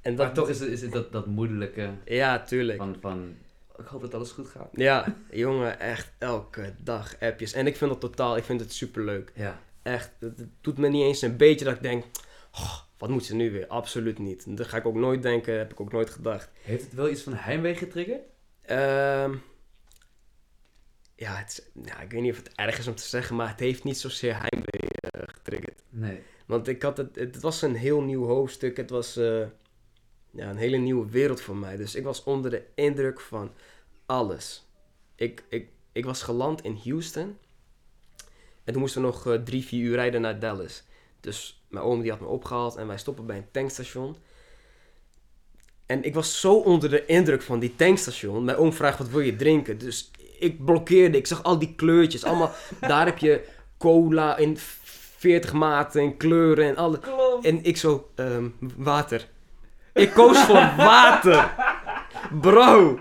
En 0.02 0.16
Maar 0.16 0.26
dat, 0.26 0.36
toch 0.36 0.50
is 0.50 0.60
het, 0.60 0.70
is 0.70 0.82
het 0.82 0.92
dat, 0.92 1.12
dat 1.12 1.26
moedelijke 1.26 1.90
Ja, 2.06 2.44
tuurlijk. 2.44 2.78
van, 2.78 2.98
van... 3.02 3.36
Ik 3.78 3.86
hoop 3.86 4.02
dat 4.02 4.14
alles 4.14 4.32
goed 4.32 4.48
gaat. 4.48 4.70
Ja, 4.74 5.16
jongen, 5.32 5.80
echt 5.80 6.12
elke 6.18 6.74
dag 6.84 7.20
appjes. 7.20 7.54
En 7.54 7.68
ik 7.68 7.76
vind 7.76 7.92
dat 7.92 8.02
totaal, 8.02 8.38
ik 8.38 8.44
vind 8.44 8.60
het 8.60 8.74
superleuk. 8.74 9.32
Ja. 9.36 9.62
Echt, 9.82 10.12
het, 10.20 10.38
het 10.38 10.50
doet 10.62 10.78
me 10.78 10.88
niet 10.90 11.04
eens 11.04 11.22
een 11.22 11.38
beetje 11.38 11.66
dat 11.66 11.76
ik 11.76 11.82
denk, 11.82 12.04
"Oh, 12.52 12.80
wat 12.98 13.10
moet 13.10 13.26
ze 13.26 13.36
nu 13.36 13.52
weer? 13.52 13.68
Absoluut 13.68 14.20
niet. 14.20 14.58
Dat 14.58 14.68
ga 14.68 14.78
ik 14.78 14.86
ook 14.86 14.96
nooit 14.96 15.22
denken, 15.22 15.58
heb 15.58 15.72
ik 15.72 15.80
ook 15.80 15.92
nooit 15.92 16.10
gedacht. 16.10 16.50
Heeft 16.62 16.84
het 16.84 16.94
wel 16.94 17.10
iets 17.10 17.22
van 17.22 17.34
heimwee 17.34 17.76
getriggerd? 17.76 18.22
Ehm, 18.62 19.36
ja, 21.16 21.36
het 21.36 21.50
is, 21.50 21.84
ja, 21.86 22.00
ik 22.02 22.12
weet 22.12 22.22
niet 22.22 22.32
of 22.32 22.38
het 22.38 22.56
erg 22.56 22.78
is 22.78 22.88
om 22.88 22.96
te 22.96 23.08
zeggen, 23.08 23.36
maar 23.36 23.50
het 23.50 23.60
heeft 23.60 23.84
niet 23.84 23.98
zozeer 23.98 24.32
heimwee 24.40 24.90
eh, 24.90 25.22
getriggerd. 25.26 25.82
Nee. 25.90 26.22
Want 26.46 26.68
ik 26.68 26.82
had 26.82 26.98
het, 26.98 27.16
het 27.16 27.40
was 27.40 27.62
een 27.62 27.76
heel 27.76 28.02
nieuw 28.02 28.26
hoofdstuk. 28.26 28.78
Het 28.78 28.90
was 28.90 29.18
eh, 29.18 29.46
ja, 30.36 30.50
een 30.50 30.58
hele 30.58 30.78
nieuwe 30.78 31.10
wereld 31.10 31.42
voor 31.42 31.56
mij. 31.56 31.78
Dus 31.78 31.96
ik 31.96 32.04
was 32.04 32.24
onder 32.24 32.52
de 32.52 32.64
indruk 32.76 33.20
van 33.20 33.52
alles. 34.06 34.68
Ik, 35.16 35.44
ik, 35.50 35.68
ik 35.92 36.06
was 36.06 36.24
geland 36.24 36.64
in 36.64 36.80
Houston. 36.84 37.38
En 38.64 38.74
toen 38.74 38.82
moesten 38.82 39.02
we 39.02 39.08
nog 39.08 39.28
eh, 39.28 39.34
drie, 39.34 39.66
vier 39.66 39.84
uur 39.84 39.96
rijden 39.96 40.22
naar 40.22 40.40
Dallas. 40.40 40.84
Dus 41.20 41.64
mijn 41.68 41.86
oom 41.86 42.02
die 42.02 42.12
had 42.12 42.20
me 42.20 42.28
opgehaald 42.28 42.76
en 42.76 42.88
wij 42.88 42.98
stoppen 42.98 43.26
bij 43.26 43.38
een 43.38 43.52
tankstation. 43.52 44.16
En 45.86 46.04
ik 46.04 46.14
was 46.14 46.40
zo 46.40 46.54
onder 46.56 46.90
de 46.90 47.06
indruk 47.06 47.42
van 47.42 47.60
die 47.60 47.76
tankstation. 47.76 48.44
Mijn 48.44 48.58
oom 48.58 48.74
vraagt 48.74 48.98
wat 48.98 49.10
wil 49.10 49.20
je 49.20 49.36
drinken. 49.36 49.78
Dus 49.78 50.12
ik 50.40 50.66
blokkeerde. 50.66 51.18
Ik 51.18 51.28
zag 51.28 51.44
al 51.44 51.60
die 51.60 51.76
kleurtjes. 51.76 52.24
Allemaal, 52.24 52.52
daar 52.80 53.06
heb 53.06 53.18
je 53.18 53.48
cola 53.78 54.38
in 54.38 54.58
40 54.58 55.54
maten 55.54 56.02
en 56.02 56.18
kleuren 56.18 56.66
en 56.66 56.76
alle. 56.76 57.00
Klopt. 57.00 57.46
En 57.46 57.64
ik 57.64 57.78
zo, 57.78 58.10
ehm, 58.16 58.50
water. 58.76 59.32
Ik 59.94 60.12
koos 60.14 60.38
voor 60.40 60.74
water. 60.78 61.50
Bro. 62.42 63.00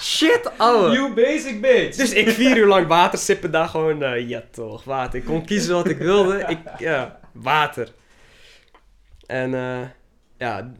Shit, 0.00 0.50
ouwe. 0.58 0.92
You 0.92 1.14
basic 1.14 1.60
bitch! 1.60 1.96
Dus 1.96 2.12
ik 2.12 2.28
vier 2.28 2.56
uur 2.56 2.66
lang 2.66 2.86
water 2.86 3.18
sippen 3.18 3.50
daar 3.50 3.68
gewoon, 3.68 4.02
eh, 4.02 4.28
ja 4.28 4.42
toch, 4.50 4.84
water. 4.84 5.18
Ik 5.18 5.24
kon 5.24 5.44
kiezen 5.44 5.74
wat 5.74 5.88
ik 5.88 5.98
wilde. 5.98 6.38
Ik, 6.38 6.58
ja, 6.78 7.20
water. 7.32 7.88
En 9.26 9.54
eh, 9.54 9.80
ja, 10.38 10.72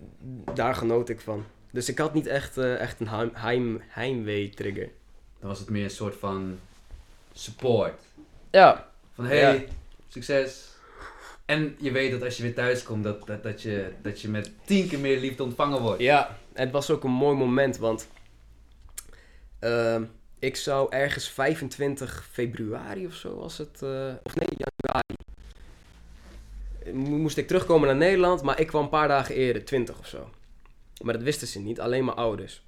daar 0.54 0.74
genoot 0.74 1.08
ik 1.08 1.20
van. 1.20 1.44
Dus 1.70 1.88
ik 1.88 1.98
had 1.98 2.14
niet 2.14 2.26
echt, 2.26 2.58
eh, 2.58 2.80
echt 2.80 3.00
een 3.00 3.08
heim, 3.08 3.30
heim, 3.34 3.82
heimwee-trigger. 3.88 4.88
Dan 5.40 5.48
was 5.48 5.58
het 5.58 5.70
meer 5.70 5.84
een 5.84 5.90
soort 5.90 6.16
van 6.18 6.58
support. 7.32 8.00
Ja. 8.50 8.86
Van 9.14 9.24
hey, 9.24 9.38
Ja. 9.54 9.60
succes. 10.08 10.73
En 11.44 11.76
je 11.78 11.90
weet 11.92 12.10
dat 12.10 12.22
als 12.22 12.36
je 12.36 12.42
weer 12.42 12.54
thuis 12.54 12.82
komt, 12.82 13.04
dat, 13.04 13.26
dat, 13.26 13.42
dat, 13.42 13.62
je, 13.62 13.92
dat 14.02 14.20
je 14.20 14.28
met 14.28 14.50
tien 14.64 14.88
keer 14.88 14.98
meer 14.98 15.18
liefde 15.20 15.42
ontvangen 15.42 15.80
wordt. 15.80 16.00
Ja, 16.02 16.38
het 16.52 16.70
was 16.70 16.90
ook 16.90 17.04
een 17.04 17.10
mooi 17.10 17.36
moment, 17.36 17.76
want 17.76 18.08
ehm, 19.58 20.04
ik 20.38 20.56
zou 20.56 20.86
ergens 20.92 21.28
25 21.28 22.28
februari 22.32 23.06
of 23.06 23.14
zo 23.14 23.34
was 23.36 23.58
het, 23.58 23.82
eh, 23.82 24.12
of 24.22 24.34
nee, 24.34 24.48
januari. 24.56 25.14
Mo- 27.10 27.16
Moest 27.16 27.36
ik 27.36 27.46
terugkomen 27.46 27.86
naar 27.88 27.96
Nederland, 27.96 28.42
maar 28.42 28.60
ik 28.60 28.66
kwam 28.66 28.82
een 28.82 28.88
paar 28.88 29.08
dagen 29.08 29.34
eerder, 29.34 29.64
20 29.64 29.98
of 29.98 30.06
zo. 30.06 30.30
Maar 31.02 31.14
dat 31.14 31.22
wisten 31.22 31.46
ze 31.48 31.60
niet, 31.60 31.80
alleen 31.80 32.04
mijn 32.04 32.16
ouders. 32.16 32.62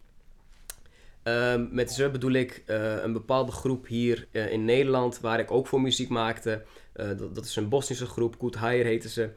Ehm, 1.22 1.66
met 1.70 1.92
ze 1.92 2.10
bedoel 2.10 2.32
ik 2.32 2.62
eh, 2.66 3.02
een 3.02 3.12
bepaalde 3.12 3.52
groep 3.52 3.86
hier 3.86 4.26
eh, 4.30 4.52
in 4.52 4.64
Nederland, 4.64 5.20
waar 5.20 5.38
ik 5.40 5.50
ook 5.50 5.66
voor 5.66 5.80
muziek 5.80 6.08
maakte. 6.08 6.64
Eh, 6.96 7.08
dat, 7.16 7.34
dat 7.34 7.44
is 7.44 7.56
een 7.56 7.68
Bosnische 7.68 8.06
groep, 8.06 8.38
Koet 8.38 8.54
Haier 8.54 8.84
heten 8.84 9.10
ze. 9.10 9.30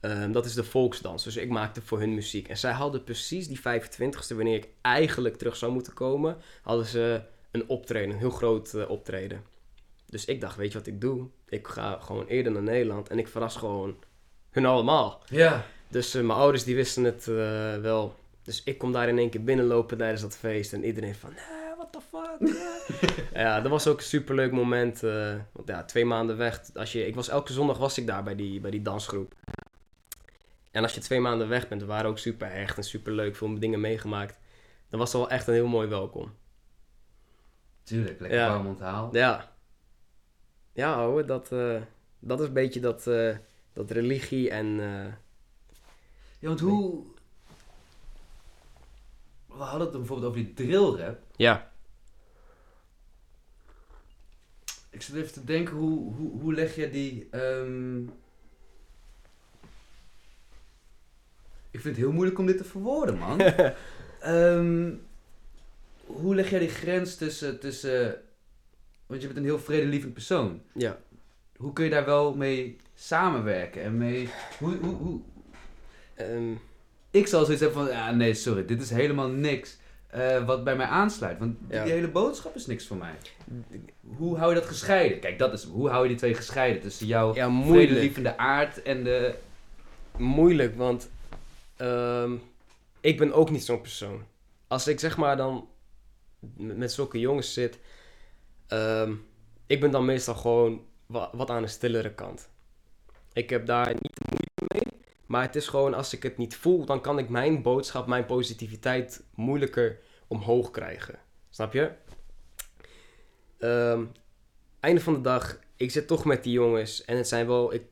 Ehm, 0.00 0.32
dat 0.32 0.44
is 0.44 0.54
de 0.54 0.64
volksdans. 0.64 1.24
Dus 1.24 1.36
ik 1.36 1.48
maakte 1.48 1.82
voor 1.82 1.98
hun 1.98 2.14
muziek. 2.14 2.48
En 2.48 2.56
zij 2.56 2.72
hadden 2.72 3.04
precies 3.04 3.48
die 3.48 3.60
25ste, 3.60 4.34
wanneer 4.34 4.56
ik 4.56 4.68
eigenlijk 4.80 5.36
terug 5.36 5.56
zou 5.56 5.72
moeten 5.72 5.92
komen, 5.92 6.36
hadden 6.62 6.86
ze 6.86 7.22
een 7.50 7.68
optreden, 7.68 8.10
een 8.10 8.18
heel 8.18 8.30
groot 8.30 8.74
eh, 8.74 8.90
optreden. 8.90 9.42
Dus 10.06 10.24
ik 10.24 10.40
dacht, 10.40 10.56
weet 10.56 10.72
je 10.72 10.78
wat 10.78 10.86
ik 10.86 11.00
doe? 11.00 11.28
Ik 11.48 11.68
ga 11.68 11.98
gewoon 12.00 12.26
eerder 12.26 12.52
naar 12.52 12.62
Nederland 12.62 13.08
en 13.08 13.18
ik 13.18 13.28
verras 13.28 13.56
gewoon 13.56 13.96
hun 14.50 14.66
allemaal. 14.66 15.22
Ja. 15.26 15.66
Dus 15.88 16.14
eh, 16.14 16.22
mijn 16.22 16.38
ouders 16.38 16.64
die 16.64 16.74
wisten 16.74 17.04
het 17.04 17.24
wel. 17.82 18.14
Dus 18.42 18.62
ik 18.64 18.78
kom 18.78 18.92
daar 18.92 19.08
in 19.08 19.18
één 19.18 19.30
keer 19.30 19.44
binnenlopen 19.44 19.98
tijdens 19.98 20.20
dat 20.20 20.36
feest 20.36 20.72
en 20.72 20.84
iedereen 20.84 21.14
van, 21.14 21.30
nee, 21.30 21.74
what 21.76 21.92
the 21.92 22.00
fuck? 22.10 22.58
eh?" 23.32 23.42
ja, 23.42 23.60
dat 23.60 23.70
was 23.70 23.86
ook 23.86 23.98
een 23.98 24.04
superleuk 24.04 24.52
moment. 24.52 25.02
eh, 25.02 25.34
want 25.52 25.68
ja, 25.68 25.84
twee 25.84 26.04
maanden 26.04 26.36
weg. 26.36 26.60
Als 26.74 26.92
je, 26.92 27.06
ik 27.06 27.14
was, 27.14 27.28
elke 27.28 27.52
zondag 27.52 27.78
was 27.78 27.98
ik 27.98 28.06
daar 28.06 28.22
bij 28.22 28.34
die, 28.36 28.60
bij 28.60 28.70
die 28.70 28.82
dansgroep. 28.82 29.34
En 30.70 30.82
als 30.82 30.94
je 30.94 31.00
twee 31.00 31.20
maanden 31.20 31.48
weg 31.48 31.68
bent, 31.68 31.80
we 31.80 31.86
waren 31.86 32.10
ook 32.10 32.18
super 32.18 32.50
echt 32.50 32.76
en 32.76 32.84
super 32.84 33.12
leuk, 33.12 33.36
veel 33.36 33.58
dingen 33.58 33.80
meegemaakt. 33.80 34.38
Dan 34.88 34.98
was 35.00 35.12
het 35.12 35.20
wel 35.20 35.30
echt 35.30 35.46
een 35.46 35.54
heel 35.54 35.66
mooi 35.66 35.88
welkom. 35.88 36.34
Tuurlijk, 37.82 38.20
lekker 38.20 38.38
Ja. 38.38 38.48
warm 38.48 38.66
onthaal. 38.66 39.08
Ja. 39.16 39.52
Ja, 40.72 40.94
ouwe, 40.94 41.24
dat, 41.24 41.52
eh, 41.52 41.80
dat 42.18 42.40
is 42.40 42.46
een 42.46 42.52
beetje 42.52 42.80
dat, 42.80 43.06
eh, 43.06 43.36
dat 43.72 43.90
religie 43.90 44.50
en... 44.50 44.66
Ja, 46.38 46.48
want 46.48 46.60
hoe... 46.60 47.04
We 49.46 49.62
hadden 49.62 49.80
het 49.88 49.96
bijvoorbeeld 49.96 50.28
over 50.32 50.44
die 50.44 50.52
drillrap. 50.54 51.18
ja. 51.36 51.69
Ik 55.00 55.06
zit 55.06 55.14
even 55.16 55.32
te 55.32 55.44
denken, 55.44 55.76
hoe, 55.76 56.14
hoe, 56.14 56.40
hoe 56.40 56.54
leg 56.54 56.74
je 56.76 56.90
die... 56.90 57.28
ehm, 57.30 58.02
Ik 61.70 61.80
vind 61.80 61.84
het 61.84 62.04
heel 62.04 62.12
moeilijk 62.12 62.38
om 62.38 62.46
dit 62.46 62.56
te 62.56 62.64
verwoorden, 62.64 63.18
man. 63.18 63.40
Ehm, 64.20 64.92
hoe 66.06 66.34
leg 66.34 66.50
jij 66.50 66.58
die 66.58 66.68
grens 66.68 67.16
tussen, 67.16 67.60
tussen... 67.60 68.22
Want 69.06 69.20
je 69.20 69.26
bent 69.26 69.38
een 69.38 69.44
heel 69.44 69.58
vredelievend 69.58 70.12
persoon. 70.12 70.62
ja. 70.74 70.98
Hoe 71.56 71.72
kun 71.72 71.84
je 71.84 71.90
daar 71.90 72.04
wel 72.04 72.34
mee 72.34 72.76
samenwerken? 72.94 73.82
En 73.82 73.96
mee... 73.98 74.28
Hoe, 74.58 74.76
hoe, 74.76 74.94
hoe... 74.94 75.20
Ehm, 76.14 76.52
Ik 77.10 77.26
zal 77.26 77.44
zoiets 77.44 77.62
hebben 77.62 77.84
van... 77.86 77.92
Ja, 77.96 78.10
nee, 78.10 78.34
sorry. 78.34 78.64
Dit 78.64 78.82
is 78.82 78.90
helemaal 78.90 79.28
niks 79.28 79.78
eh, 80.10 80.44
wat 80.46 80.64
bij 80.64 80.76
mij 80.76 80.86
aansluit. 80.86 81.38
Want 81.38 81.56
die, 81.60 81.76
Ja. 81.76 81.84
die 81.84 81.92
hele 81.92 82.08
boodschap 82.08 82.54
is 82.54 82.66
niks 82.66 82.86
voor 82.86 82.96
mij. 82.96 83.14
Hoe 84.16 84.36
hou 84.38 84.54
je 84.54 84.60
dat 84.60 84.68
gescheiden? 84.68 85.20
Kijk, 85.20 85.38
dat 85.38 85.52
is... 85.52 85.64
Hoe 85.64 85.88
hou 85.88 86.02
je 86.02 86.08
die 86.08 86.18
twee 86.18 86.34
gescheiden? 86.34 86.82
Tussen 86.82 87.06
jouw 87.06 87.34
ja, 87.34 87.62
vredelievende 87.66 88.36
aard 88.36 88.82
en 88.82 89.04
de... 89.04 89.34
moeilijk, 90.16 90.76
want 90.76 91.10
ehm, 91.76 92.32
ik 93.00 93.18
ben 93.18 93.32
ook 93.32 93.50
niet 93.50 93.64
zo'n 93.64 93.80
persoon. 93.80 94.22
Als 94.68 94.88
ik 94.88 95.00
zeg 95.00 95.16
maar 95.16 95.36
dan 95.36 95.68
met 96.56 96.92
zulke 96.92 97.18
jongens 97.18 97.52
zit, 97.52 97.78
ehm, 98.66 99.12
ik 99.66 99.80
ben 99.80 99.90
dan 99.90 100.04
meestal 100.04 100.34
gewoon 100.34 100.84
wa- 101.06 101.30
wat 101.32 101.50
aan 101.50 101.62
de 101.62 101.68
stillere 101.68 102.14
kant. 102.14 102.48
Ik 103.32 103.50
heb 103.50 103.66
daar 103.66 103.94
niet 103.94 104.39
maar 105.30 105.42
het 105.42 105.56
is 105.56 105.68
gewoon 105.68 105.94
als 105.94 106.14
ik 106.14 106.22
het 106.22 106.36
niet 106.36 106.56
voel, 106.56 106.84
dan 106.84 107.00
kan 107.00 107.18
ik 107.18 107.28
mijn 107.28 107.62
boodschap, 107.62 108.06
mijn 108.06 108.26
positiviteit 108.26 109.24
moeilijker 109.34 109.98
omhoog 110.26 110.70
krijgen. 110.70 111.18
Snap 111.50 111.72
je? 111.72 111.90
Ehm, 113.58 114.04
einde 114.80 115.00
van 115.00 115.14
de 115.14 115.20
dag, 115.20 115.58
ik 115.76 115.90
zit 115.90 116.06
toch 116.06 116.24
met 116.24 116.42
die 116.42 116.52
jongens 116.52 117.04
en 117.04 117.16
het 117.16 117.28
zijn 117.28 117.46
wel, 117.46 117.74
ik 117.74 117.82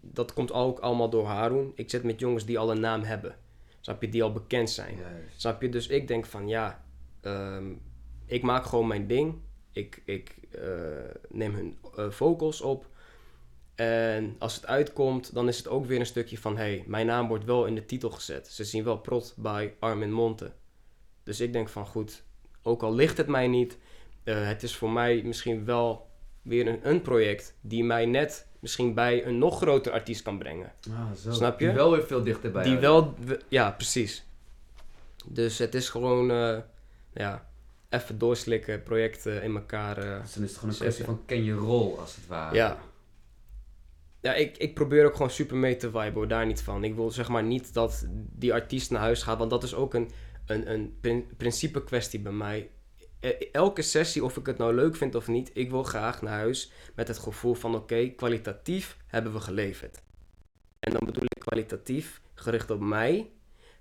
dat 0.00 0.32
komt 0.32 0.52
ook 0.52 0.78
allemaal 0.78 1.10
door 1.10 1.26
Haroon. 1.26 1.72
Ik 1.74 1.90
zit 1.90 2.02
met 2.02 2.20
jongens 2.20 2.44
die 2.44 2.58
al 2.58 2.70
een 2.70 2.80
naam 2.80 3.02
hebben. 3.02 3.36
Snap 3.80 4.02
je? 4.02 4.08
Die 4.08 4.22
al 4.22 4.32
bekend 4.32 4.70
zijn. 4.70 4.96
Juist. 4.96 5.40
Snap 5.40 5.62
je? 5.62 5.68
Dus 5.68 5.86
ik 5.86 6.08
denk 6.08 6.26
van 6.26 6.48
ja, 6.48 6.84
ehm, 7.20 7.72
ik 8.26 8.42
maak 8.42 8.64
gewoon 8.64 8.86
mijn 8.86 9.06
ding. 9.06 9.34
Ik, 9.72 10.02
ik 10.04 10.36
eh, 10.50 10.68
neem 11.28 11.54
hun 11.54 11.76
eh, 11.96 12.10
vocals 12.10 12.60
op. 12.60 12.86
En 13.74 14.36
als 14.38 14.54
het 14.54 14.66
uitkomt, 14.66 15.34
dan 15.34 15.48
is 15.48 15.56
het 15.58 15.68
ook 15.68 15.86
weer 15.86 16.00
een 16.00 16.06
stukje 16.06 16.38
van... 16.38 16.56
hey, 16.56 16.84
mijn 16.86 17.06
naam 17.06 17.28
wordt 17.28 17.44
wel 17.44 17.66
in 17.66 17.74
de 17.74 17.84
titel 17.86 18.10
gezet. 18.10 18.48
Ze 18.48 18.64
zien 18.64 18.84
wel 18.84 18.98
prot 18.98 19.34
bij 19.36 19.74
Armin 19.78 20.12
Monte. 20.12 20.52
Dus 21.22 21.40
ik 21.40 21.52
denk 21.52 21.68
van 21.68 21.86
goed, 21.86 22.22
ook 22.62 22.82
al 22.82 22.94
ligt 22.94 23.16
het 23.16 23.26
mij 23.26 23.48
niet... 23.48 23.78
eh, 24.24 24.46
het 24.46 24.62
is 24.62 24.76
voor 24.76 24.90
mij 24.90 25.22
misschien 25.24 25.64
wel 25.64 26.10
weer 26.42 26.66
een, 26.68 26.78
een 26.88 27.02
project... 27.02 27.54
die 27.60 27.84
mij 27.84 28.06
net 28.06 28.46
misschien 28.58 28.94
bij 28.94 29.26
een 29.26 29.38
nog 29.38 29.56
groter 29.56 29.92
artiest 29.92 30.22
kan 30.22 30.38
brengen. 30.38 30.72
Ah, 30.90 31.12
zo. 31.12 31.32
Snap 31.32 31.60
je? 31.60 31.66
Die 31.66 31.74
wel 31.74 31.90
weer 31.90 32.06
veel 32.06 32.22
dichterbij. 32.22 32.62
Die 32.64 32.76
wel, 32.76 33.14
we- 33.24 33.40
ja, 33.48 33.70
precies. 33.70 34.24
Dus 35.26 35.58
het 35.58 35.74
is 35.74 35.88
gewoon, 35.88 36.30
eh, 36.30 36.58
ja, 37.14 37.48
even 37.88 38.18
doorslikken, 38.18 38.82
projecten 38.82 39.42
in 39.42 39.54
elkaar. 39.54 39.98
eh, 39.98 40.20
Dus 40.22 40.32
dan 40.34 40.42
is 40.42 40.48
het 40.50 40.58
gewoon 40.58 40.70
een 40.70 40.76
Zetten. 40.76 40.76
kwestie 40.78 41.04
van 41.04 41.22
ken 41.26 41.44
je 41.44 41.52
rol, 41.54 41.98
als 41.98 42.16
het 42.16 42.26
ware. 42.26 42.54
ja. 42.54 42.78
Ja, 44.24 44.34
ik, 44.34 44.56
ik 44.56 44.74
probeer 44.74 45.04
ook 45.06 45.12
gewoon 45.14 45.30
super 45.30 45.56
mee 45.56 45.76
te 45.76 45.86
viben, 45.90 46.12
hoor, 46.12 46.28
daar 46.28 46.46
niet 46.46 46.62
van. 46.62 46.84
Ik 46.84 46.94
wil 46.94 47.10
zeg 47.10 47.28
maar 47.28 47.42
niet 47.42 47.74
dat 47.74 48.06
die 48.10 48.52
artiest 48.52 48.90
naar 48.90 49.00
huis 49.00 49.22
gaat, 49.22 49.38
want 49.38 49.50
dat 49.50 49.62
is 49.62 49.74
ook 49.74 49.94
een, 49.94 50.10
een, 50.46 50.70
een 50.72 50.96
prin- 51.00 51.26
principe 51.36 51.84
kwestie 51.84 52.20
bij 52.20 52.32
mij. 52.32 52.70
eh, 53.20 53.30
elke 53.52 53.82
sessie, 53.82 54.24
of 54.24 54.36
ik 54.36 54.46
het 54.46 54.58
nou 54.58 54.74
leuk 54.74 54.96
vind 54.96 55.14
of 55.14 55.28
niet, 55.28 55.50
ik 55.54 55.70
wil 55.70 55.82
graag 55.82 56.22
naar 56.22 56.32
huis 56.38 56.72
met 56.94 57.08
het 57.08 57.18
gevoel 57.18 57.54
van 57.54 57.74
oké, 57.74 58.08
kwalitatief 58.08 58.96
hebben 59.06 59.32
we 59.32 59.40
geleverd. 59.40 60.02
En 60.80 60.92
dan 60.92 61.02
bedoel 61.04 61.24
ik 61.24 61.38
kwalitatief 61.40 62.20
gericht 62.34 62.70
op 62.70 62.80
mij, 62.80 63.30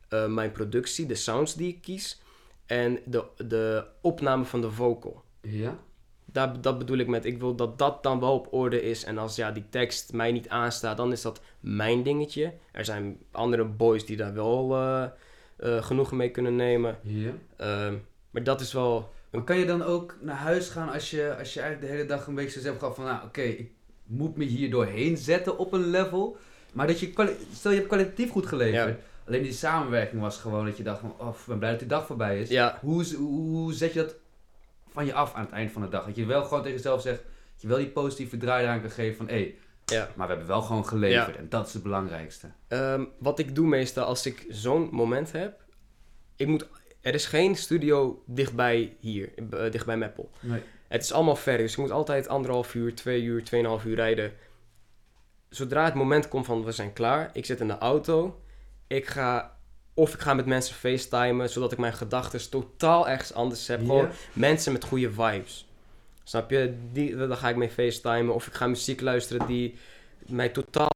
eh, 0.10 0.28
mijn 0.28 0.52
productie, 0.52 1.06
de 1.06 1.16
sounds 1.16 1.56
die 1.56 1.68
ik 1.68 1.82
kies 1.82 2.22
en 2.66 3.00
de, 3.06 3.26
de 3.38 3.86
opname 4.02 4.46
van 4.46 4.62
de 4.62 4.72
vocal. 4.72 5.24
Ja? 5.42 5.80
Daar, 6.34 6.62
dat 6.62 6.78
bedoel 6.78 6.98
ik 6.98 7.08
met, 7.08 7.26
ik 7.26 7.40
wil 7.40 7.56
dat 7.56 7.78
dat 7.78 8.04
dan 8.04 8.20
wel 8.20 8.34
op 8.34 8.54
orde 8.54 8.82
is. 8.82 9.04
En 9.04 9.18
als 9.18 9.36
ja, 9.36 9.52
die 9.52 9.66
tekst 9.70 10.14
mij 10.14 10.32
niet 10.32 10.50
aanstaat, 10.50 10.98
dan 10.98 11.12
is 11.12 11.22
dat 11.22 11.42
mijn 11.60 12.04
dingetje. 12.04 12.54
Er 12.72 12.86
zijn 12.86 13.18
andere 13.32 13.66
boys 13.66 14.06
die 14.06 14.18
daar 14.18 14.34
wel 14.34 14.76
eh, 14.76 15.84
genoegen 15.84 16.18
mee 16.18 16.30
kunnen 16.30 16.56
nemen. 16.56 16.98
Ehm, 17.58 17.96
maar 18.32 18.44
dat 18.44 18.62
is 18.62 18.74
wel... 18.74 19.12
Maar 19.30 19.44
kan 19.44 19.58
je 19.58 19.66
dan 19.66 19.84
ook 19.84 20.16
naar 20.22 20.36
huis 20.36 20.70
gaan 20.70 20.90
als 20.92 21.12
je, 21.12 21.36
als 21.40 21.54
je 21.54 21.60
eigenlijk 21.60 21.92
de 21.92 21.98
hele 21.98 22.10
dag 22.10 22.28
een 22.28 22.36
beetje 22.36 22.60
zo 22.60 22.66
hebt 22.66 22.80
gehad 22.80 22.96
van, 22.96 23.06
nou 23.06 23.26
oké, 23.26 23.42
ik 23.42 23.72
moet 24.04 24.38
me 24.38 24.44
hier 24.44 24.72
doorheen 24.72 25.18
zetten 25.18 25.58
op 25.58 25.74
een 25.74 25.90
level. 25.90 26.38
Maar 26.74 26.88
dat 26.88 27.00
je, 27.00 27.36
stel 27.54 27.72
je 27.72 27.78
hebt 27.78 27.90
kwalitatief 27.90 28.30
goed 28.32 28.46
geleverd. 28.46 29.00
Alleen 29.28 29.44
die 29.44 29.54
samenwerking 29.54 30.22
was 30.22 30.38
gewoon 30.38 30.66
dat 30.66 30.78
je 30.78 30.84
dacht 30.84 31.00
van, 31.00 31.14
oh, 31.18 31.28
ik 31.28 31.46
ben 31.48 31.58
blij 31.58 31.70
dat 31.70 31.80
die 31.80 31.88
dag 31.88 32.06
voorbij 32.06 32.42
is. 32.42 32.50
Ja, 32.50 32.78
Hoe, 32.82 33.16
hoe, 33.16 33.50
hoe 33.50 33.74
zet 33.74 33.94
je 33.94 34.00
dat 34.00 34.16
van 34.94 35.06
je 35.06 35.14
af 35.14 35.34
aan 35.34 35.44
het 35.46 35.54
eind 35.54 35.72
van 35.72 35.82
de 35.82 35.90
dag? 35.90 36.06
Dat 36.06 36.16
je 36.16 36.26
wel 36.26 36.44
gewoon 36.44 36.62
tegen 36.64 36.78
jezelf 36.78 37.02
zegt, 37.02 37.22
dat 37.52 37.62
je 37.62 37.68
wel 37.68 37.78
die 37.78 37.90
positieve 37.90 38.38
draai 38.38 38.64
eraan 38.64 38.82
kan 38.82 38.90
geven 38.90 39.18
van, 39.18 39.28
hé, 39.28 39.34
hey, 39.34 39.56
ja. 39.86 40.10
maar 40.16 40.28
we 40.28 40.34
hebben 40.34 40.52
wel 40.52 40.62
gewoon 40.62 40.88
geleverd. 40.88 41.36
Ja. 41.36 41.42
En 41.42 41.50
dat 41.50 41.68
is 41.68 41.74
het 41.74 41.84
belangrijkste. 41.84 42.52
Ehm, 42.68 43.06
wat 43.20 43.40
ik 43.40 43.56
doe 43.56 43.68
meestal 43.68 44.06
als 44.06 44.26
ik 44.26 44.46
zo'n 44.50 44.90
moment 44.92 45.32
heb... 45.32 45.62
Ik 46.36 46.48
moet, 46.48 46.68
er 47.02 47.14
is 47.14 47.26
geen 47.26 47.56
studio 47.56 48.24
dichtbij 48.26 48.96
hier, 49.00 49.34
eh, 49.36 49.72
dichtbij 49.72 49.98
Meppel. 49.98 50.30
Nee. 50.40 50.62
Het 50.88 51.04
is 51.04 51.14
allemaal 51.14 51.36
ver, 51.36 51.58
dus 51.58 51.72
ik 51.72 51.78
moet 51.78 51.92
altijd 51.92 52.28
anderhalf 52.28 52.76
uur, 52.76 52.96
twee 52.96 53.22
uur, 53.22 53.44
tweeënhalf 53.44 53.86
uur 53.86 53.96
rijden. 53.96 54.32
Zodra 55.50 55.86
het 55.86 55.94
moment 55.94 56.28
komt 56.28 56.46
van 56.46 56.64
we 56.64 56.72
zijn 56.72 56.94
klaar, 56.94 57.30
ik 57.34 57.46
zit 57.46 57.60
in 57.60 57.68
de 57.68 57.78
auto, 57.78 58.42
ik 58.88 59.08
ga 59.08 59.58
of 59.94 60.14
ik 60.14 60.20
ga 60.20 60.34
met 60.34 60.46
mensen 60.46 60.76
facetimen, 60.76 61.50
zodat 61.50 61.72
ik 61.72 61.78
mijn 61.78 61.94
gedachten 61.94 62.50
totaal 62.50 63.08
ergens 63.08 63.34
anders 63.34 63.68
heb. 63.68 63.80
Gewoon 63.80 64.10
mensen 64.34 64.72
met 64.74 64.84
goede 64.84 65.12
vibes. 65.12 65.68
Snap 66.24 66.50
je? 66.50 66.74
Die, 66.92 67.16
daar 67.16 67.38
ga 67.38 67.50
ik 67.50 67.56
mee 67.56 67.70
facetimen. 67.70 68.34
Of 68.36 68.48
ik 68.48 68.54
ga 68.54 68.68
muziek 68.68 69.02
luisteren 69.02 69.48
die 69.48 69.78
mij 70.26 70.50
totaal 70.50 70.90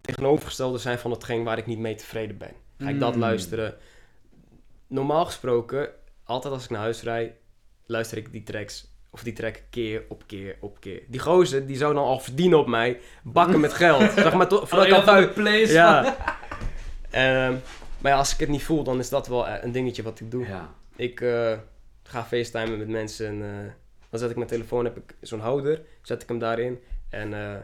tegenovergestelde 0.00 0.78
zijn 0.78 0.98
van 0.98 1.10
hetgeen 1.10 1.44
waar 1.44 1.58
ik 1.58 1.66
niet 1.66 1.78
mee 1.78 1.94
tevreden 1.94 2.38
ben. 2.38 2.52
Ga 2.78 2.88
ik 2.88 3.00
dat 3.00 3.14
Mm. 3.14 3.20
luisteren. 3.20 3.74
Normaal 4.86 5.24
gesproken, 5.24 5.88
altijd 6.24 6.54
als 6.54 6.64
ik 6.64 6.70
naar 6.70 6.80
huis 6.80 7.02
rijd, 7.02 7.32
luister 7.86 8.18
ik 8.18 8.32
die 8.32 8.42
tracks. 8.42 8.90
Of 9.10 9.22
die 9.22 9.32
track 9.32 9.62
keer 9.70 10.02
op 10.08 10.22
keer 10.26 10.56
op 10.60 10.80
keer. 10.80 11.02
Die 11.08 11.20
gozer, 11.20 11.66
die 11.66 11.76
zou 11.76 11.94
dan 11.94 12.04
al 12.04 12.20
verdienen 12.20 12.58
op 12.58 12.66
mij. 12.66 13.00
Bakken 13.22 13.60
met 13.60 13.72
geld. 13.72 14.12
zeg 14.16 14.32
maar, 14.34 14.48
voordat 14.48 14.86
ik 14.86 14.92
al 14.92 15.02
thuis... 15.02 15.70
Ja. 15.70 16.16
Ehm, 17.10 17.54
maar 18.02 18.12
ja, 18.12 18.18
als 18.18 18.32
ik 18.32 18.38
het 18.38 18.48
niet 18.48 18.62
voel, 18.62 18.82
dan 18.84 18.98
is 18.98 19.08
dat 19.08 19.26
wel 19.28 19.46
eh, 19.48 19.62
een 19.64 19.72
dingetje 19.72 20.02
wat 20.02 20.20
ik 20.20 20.30
doe. 20.30 20.46
Ja. 20.46 20.74
Ik 20.96 21.20
eh, 21.20 21.58
ga 22.02 22.24
facetimen 22.24 22.78
met 22.78 22.88
mensen. 22.88 23.26
En, 23.26 23.42
eh, 23.42 23.72
dan 24.10 24.20
zet 24.20 24.30
ik 24.30 24.36
mijn 24.36 24.48
telefoon, 24.48 24.84
heb 24.84 24.96
ik 24.96 25.14
zo'n 25.20 25.40
houder. 25.40 25.82
Zet 26.02 26.22
ik 26.22 26.28
hem 26.28 26.38
daarin. 26.38 26.80
En 27.08 27.34
eh 27.34 27.56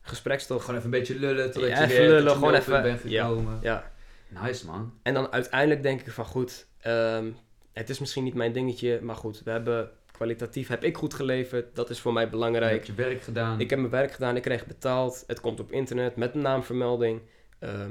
gespreksstof. 0.00 0.60
Gewoon 0.60 0.74
even 0.80 0.92
een 0.92 0.98
beetje 0.98 1.18
lullen 1.18 1.50
totdat 1.52 1.70
Ja, 1.70 1.78
je 1.78 1.84
even 1.84 1.96
weer 1.96 2.08
lullen, 2.08 2.24
je 2.24 2.30
gewoon 2.30 2.54
even- 2.54 2.82
bent 2.82 3.00
gekomen. 3.00 3.58
Ja. 3.62 3.92
Nice 4.28 4.66
man. 4.66 4.98
En 5.02 5.14
dan 5.14 5.32
uiteindelijk 5.32 5.82
denk 5.82 6.00
ik 6.00 6.10
van 6.12 6.24
goed, 6.24 6.66
ehm, 6.80 7.30
het 7.72 7.90
is 7.90 7.98
misschien 7.98 8.24
niet 8.24 8.34
mijn 8.34 8.52
dingetje. 8.52 9.00
Maar 9.02 9.16
goed, 9.16 9.42
we 9.44 9.50
hebben 9.50 9.90
kwalitatief, 10.12 10.68
heb 10.68 10.84
ik 10.84 10.96
goed 10.96 11.14
geleverd. 11.14 11.74
Dat 11.76 11.90
is 11.90 12.00
voor 12.00 12.12
mij 12.12 12.24
Je 12.24 12.30
belangrijk. 12.30 12.72
hebt 12.72 12.86
je 12.86 12.94
werk 12.94 13.22
gedaan. 13.22 13.60
Ik 13.60 13.70
heb 13.70 13.78
mijn 13.78 13.90
werk 13.90 14.12
gedaan, 14.12 14.36
ik 14.36 14.42
kreeg 14.42 14.66
betaald. 14.66 15.24
Het 15.26 15.40
komt 15.40 15.60
op 15.60 15.72
internet 15.72 16.16
met 16.16 16.34
een 16.34 16.40
naamvermelding. 16.42 17.20
Ehm, 17.58 17.90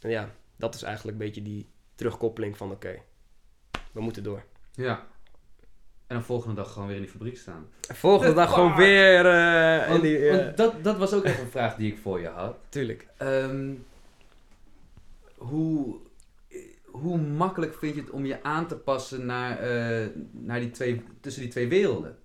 en 0.00 0.10
ja, 0.10 0.30
dat 0.56 0.74
is 0.74 0.82
eigenlijk 0.82 1.18
een 1.18 1.24
beetje 1.24 1.42
die 1.42 1.68
terugkoppeling 1.94 2.56
van 2.56 2.70
oké, 2.70 2.98
we 3.92 4.00
moeten 4.00 4.22
door. 4.22 4.42
Ja. 4.72 5.06
En 6.06 6.16
dan 6.16 6.24
volgende 6.24 6.54
dag 6.54 6.72
gewoon 6.72 6.86
weer 6.88 6.96
in 6.96 7.02
die 7.02 7.10
fabriek 7.10 7.36
staan. 7.38 7.66
En 7.88 7.96
volgende 7.96 8.34
dag 8.34 8.52
gewoon 8.54 8.76
weer 8.76 9.26
eh 9.26 9.88
Want, 9.88 10.02
die... 10.02 10.28
eh, 10.28 10.36
want 10.44 10.56
dat, 10.56 10.84
dat 10.84 10.96
was 10.98 11.12
ook 11.12 11.24
even 11.24 11.40
een 11.44 11.50
vraag 11.50 11.76
die 11.76 11.92
ik 11.92 11.98
voor 11.98 12.20
je 12.20 12.28
had. 12.28 12.56
tuurlijk. 12.68 13.06
Ehm, 13.16 13.72
hoe, 15.36 15.96
hoe 16.86 17.18
makkelijk 17.18 17.74
vind 17.74 17.94
je 17.94 18.00
het 18.00 18.10
om 18.10 18.26
je 18.26 18.42
aan 18.42 18.66
te 18.66 18.76
passen 18.76 19.26
naar, 19.26 19.58
eh, 19.58 20.06
naar 20.30 20.60
die 20.60 20.70
twee, 20.70 21.02
tussen 21.20 21.42
die 21.42 21.50
twee 21.50 21.68
werelden? 21.68 22.18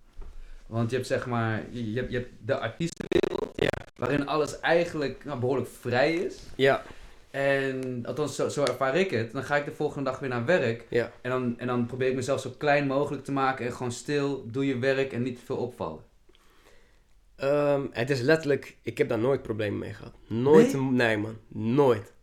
Want 0.67 0.89
je 0.89 0.95
hebt 0.95 1.07
zeg 1.07 1.25
maar, 1.25 1.63
je, 1.69 1.91
je 1.91 1.99
hebt, 1.99 2.11
je 2.11 2.17
hebt 2.17 2.31
de 2.45 2.57
artiestenwereld, 2.59 3.49
Ja. 3.55 3.85
waarin 3.95 4.27
alles 4.27 4.59
eigenlijk 4.59 5.25
nou, 5.25 5.39
behoorlijk 5.39 5.69
vrij 5.69 6.13
is. 6.15 6.39
Ja, 6.55 6.83
En 7.35 8.05
althans, 8.05 8.35
zo, 8.35 8.49
zo 8.49 8.63
ervaar 8.63 8.95
ik 8.95 9.11
het. 9.11 9.31
Dan 9.31 9.43
ga 9.43 9.55
ik 9.55 9.65
de 9.65 9.71
volgende 9.71 10.09
dag 10.09 10.19
weer 10.19 10.29
naar 10.29 10.45
werk. 10.45 10.85
ja. 10.89 11.11
En 11.21 11.29
dan, 11.31 11.59
en 11.59 11.67
dan 11.67 11.85
probeer 11.85 12.07
ik 12.09 12.15
mezelf 12.15 12.41
zo 12.41 12.49
klein 12.57 12.87
mogelijk 12.87 13.23
te 13.23 13.31
maken 13.31 13.65
en 13.65 13.71
gewoon 13.73 13.91
stil, 13.91 14.45
doe 14.51 14.65
je 14.65 14.77
werk 14.79 15.13
en 15.13 15.21
niet 15.23 15.39
te 15.39 15.45
veel 15.45 15.57
opvallen. 15.57 15.99
Ehm, 17.35 17.81
het 17.91 18.09
is 18.09 18.21
letterlijk, 18.21 18.77
ik 18.81 18.97
heb 18.97 19.09
daar 19.09 19.19
nooit 19.19 19.41
problemen 19.41 19.79
mee 19.79 19.93
gehad. 19.93 20.13
Nooit, 20.27 20.73
Nee? 20.91 21.17
man, 21.17 21.37
nooit. 21.47 22.13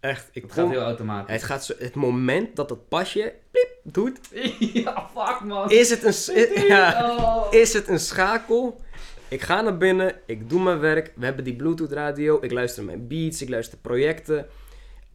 Echt, 0.00 0.28
ik 0.32 0.42
Het 0.42 0.52
kom, 0.52 0.62
gaat 0.62 0.70
heel 0.72 0.82
automatisch. 0.82 1.32
het 1.34 1.42
gaat 1.42 1.64
zo, 1.64 1.74
het 1.78 1.94
moment 1.94 2.56
dat 2.56 2.70
het 2.70 2.88
pasje 2.88 3.34
piep 3.50 3.70
doet, 3.82 4.18
ja, 4.84 5.08
fuck 5.14 5.40
man. 5.44 5.70
is 5.70 5.90
het 5.90 6.02
een, 6.28 6.66
ja, 6.66 7.44
is 7.50 7.72
het 7.72 7.88
een 7.88 7.98
schakel. 8.00 8.80
Ik 9.28 9.40
ga 9.42 9.60
naar 9.60 9.76
binnen, 9.78 10.14
ik 10.26 10.48
doe 10.50 10.62
mijn 10.62 10.78
werk. 10.78 11.12
We 11.16 11.24
hebben 11.24 11.44
die 11.44 11.56
Bluetooth 11.56 11.92
radio. 11.92 12.38
Ik 12.40 12.50
luister 12.52 12.84
mijn 12.84 13.06
beats, 13.06 13.42
ik 13.42 13.48
luister 13.48 13.78
projecten. 13.78 14.46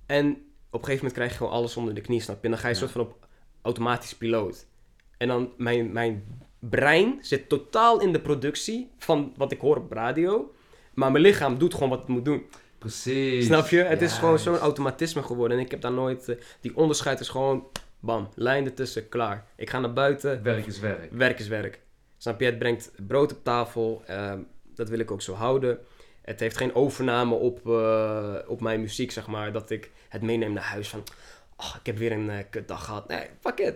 En 0.05 0.25
op 0.69 0.79
een 0.79 0.85
gegeven 0.85 0.95
moment 0.95 1.13
krijg 1.13 1.31
je 1.31 1.37
gewoon 1.37 1.51
alles 1.51 1.77
onder 1.77 1.93
de 1.93 2.01
knie, 2.01 2.21
snap 2.21 2.35
je? 2.37 2.43
En 2.43 2.49
dan 2.51 2.59
ga 2.59 2.67
je 2.67 2.73
Ja. 2.73 2.79
soort 2.79 2.91
van 2.91 3.01
op 3.01 3.27
automatisch 3.61 4.15
piloot. 4.15 4.65
En 5.17 5.27
dan 5.27 5.51
mijn, 5.57 5.91
mijn 5.91 6.23
brein 6.59 7.17
zit 7.21 7.49
totaal 7.49 8.01
in 8.01 8.11
de 8.13 8.19
productie 8.21 8.91
van 8.97 9.33
wat 9.37 9.51
ik 9.51 9.59
hoor 9.59 9.77
op 9.77 9.91
radio. 9.91 10.53
Maar 10.93 11.11
mijn 11.11 11.23
lichaam 11.23 11.57
doet 11.57 11.73
gewoon 11.73 11.89
wat 11.89 11.99
het 11.99 12.07
moet 12.07 12.25
doen. 12.25 12.45
Precies. 12.77 13.45
Snap 13.45 13.67
je? 13.67 13.77
Het 13.83 14.01
is 14.01 14.13
gewoon 14.13 14.39
zo'n 14.39 14.57
automatisme 14.57 15.23
geworden. 15.23 15.57
En 15.57 15.63
ik 15.63 15.71
heb 15.71 15.81
daar 15.81 15.91
nooit... 15.91 16.29
eh, 16.29 16.35
die 16.61 16.75
onderscheid 16.77 17.19
is 17.19 17.29
gewoon... 17.29 17.67
Bam, 17.99 18.29
lijn 18.35 18.65
ertussen, 18.65 19.09
klaar. 19.09 19.45
Ik 19.55 19.69
ga 19.69 19.79
naar 19.79 19.93
buiten, 19.93 20.43
Werk 20.43 20.65
is 20.65 20.79
werk. 20.79 21.11
werk 21.11 21.39
is 21.39 21.47
werk. 21.47 21.79
Snap 22.23 22.39
je? 22.39 22.45
Het 22.45 22.59
brengt 22.59 22.91
brood 23.07 23.31
op 23.31 23.43
tafel. 23.43 24.03
ehm, 24.05 24.39
dat 24.75 24.89
wil 24.89 24.99
ik 24.99 25.11
ook 25.11 25.21
zo 25.21 25.33
houden. 25.33 25.79
Het 26.21 26.39
heeft 26.39 26.57
geen 26.57 26.75
overname 26.75 27.35
op, 27.35 27.67
eh, 27.69 28.35
op 28.47 28.61
mijn 28.61 28.81
muziek, 28.81 29.11
zeg 29.11 29.27
maar. 29.27 29.51
Dat 29.51 29.69
ik 29.69 29.91
het 30.09 30.21
meeneem 30.21 30.53
naar 30.53 30.63
huis 30.63 30.89
van... 30.89 31.03
Oh, 31.57 31.75
ik 31.79 31.85
heb 31.85 31.97
weer 31.97 32.11
een 32.11 32.29
eh, 32.29 32.37
kutdag 32.49 32.85
gehad. 32.85 33.07
Nee, 33.07 33.27
fuck 33.39 33.59
it. 33.59 33.75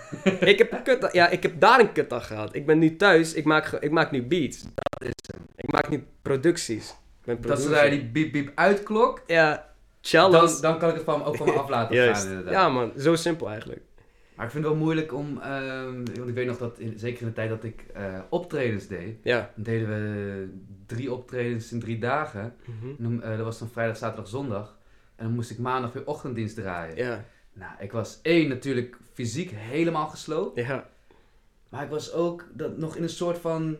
ik, 0.52 0.58
heb 0.58 0.72
een 0.72 0.82
kutdag, 0.82 1.12
ja, 1.12 1.28
ik 1.28 1.42
heb 1.42 1.60
daar 1.60 1.80
een 1.80 1.92
kutdag 1.92 2.26
gehad. 2.26 2.54
Ik 2.54 2.66
ben 2.66 2.78
nu 2.78 2.96
thuis. 2.96 3.34
Ik 3.34 3.44
maak, 3.44 3.72
ik 3.72 3.90
maak 3.90 4.10
nu 4.10 4.22
beats. 4.22 4.62
Dat 4.62 5.02
is 5.08 5.30
hem. 5.32 5.46
Ik 5.56 5.72
maak 5.72 5.88
nu 5.88 6.06
producties. 6.22 6.94
Dat 7.40 7.60
zodra 7.60 7.82
je 7.82 7.90
die 7.90 8.04
biep 8.04 8.32
biep 8.32 8.52
uitklokt, 8.54 9.22
Ja, 9.26 9.68
challenge. 10.00 10.46
dan, 10.46 10.60
dan 10.60 10.78
kan 10.78 10.88
ik 10.88 10.94
het 10.94 11.04
van, 11.04 11.24
ook 11.24 11.36
van 11.36 11.46
me 11.46 11.52
af 11.62 11.68
laten 11.68 11.96
Juist. 11.96 12.20
gaan 12.20 12.30
inderdaad. 12.30 12.52
Ja 12.54 12.68
man, 12.68 12.92
zo 12.96 13.14
simpel 13.14 13.48
eigenlijk. 13.48 13.80
Maar 14.38 14.46
ik 14.46 14.52
vind 14.52 14.64
het 14.64 14.72
wel 14.72 14.82
moeilijk 14.82 15.12
om, 15.14 15.38
ehm, 15.40 15.94
want 16.16 16.28
ik 16.28 16.34
weet 16.34 16.46
nog 16.46 16.58
dat, 16.58 16.78
in, 16.78 16.98
zeker 16.98 17.20
in 17.20 17.26
de 17.26 17.32
tijd 17.32 17.48
dat 17.48 17.64
ik 17.64 17.84
eh, 17.94 18.18
optredens 18.28 18.86
deed, 18.86 19.16
Ja. 19.22 19.50
dan 19.54 19.64
deden 19.64 19.88
we 19.88 20.48
drie 20.86 21.12
optredens 21.12 21.72
in 21.72 21.80
drie 21.80 21.98
dagen. 21.98 22.54
En 22.66 22.96
dan, 22.98 23.22
eh, 23.22 23.36
dat 23.36 23.44
was 23.44 23.58
dan 23.58 23.68
vrijdag, 23.68 23.96
zaterdag, 23.96 24.28
zondag. 24.28 24.78
En 25.16 25.24
dan 25.24 25.34
moest 25.34 25.50
ik 25.50 25.58
maandag 25.58 25.92
weer 25.92 26.06
ochtenddienst 26.06 26.56
draaien. 26.56 26.96
Ja, 26.96 27.24
Nou, 27.52 27.72
ik 27.78 27.92
was 27.92 28.18
één 28.22 28.48
natuurlijk 28.48 28.96
fysiek 29.12 29.50
helemaal 29.54 30.06
gesloopt. 30.06 30.58
ja. 30.66 30.88
Maar 31.68 31.82
ik 31.84 31.90
was 31.90 32.12
ook 32.12 32.46
dat, 32.52 32.76
nog 32.78 32.96
in 32.96 33.02
een 33.02 33.08
soort 33.08 33.38
van... 33.38 33.76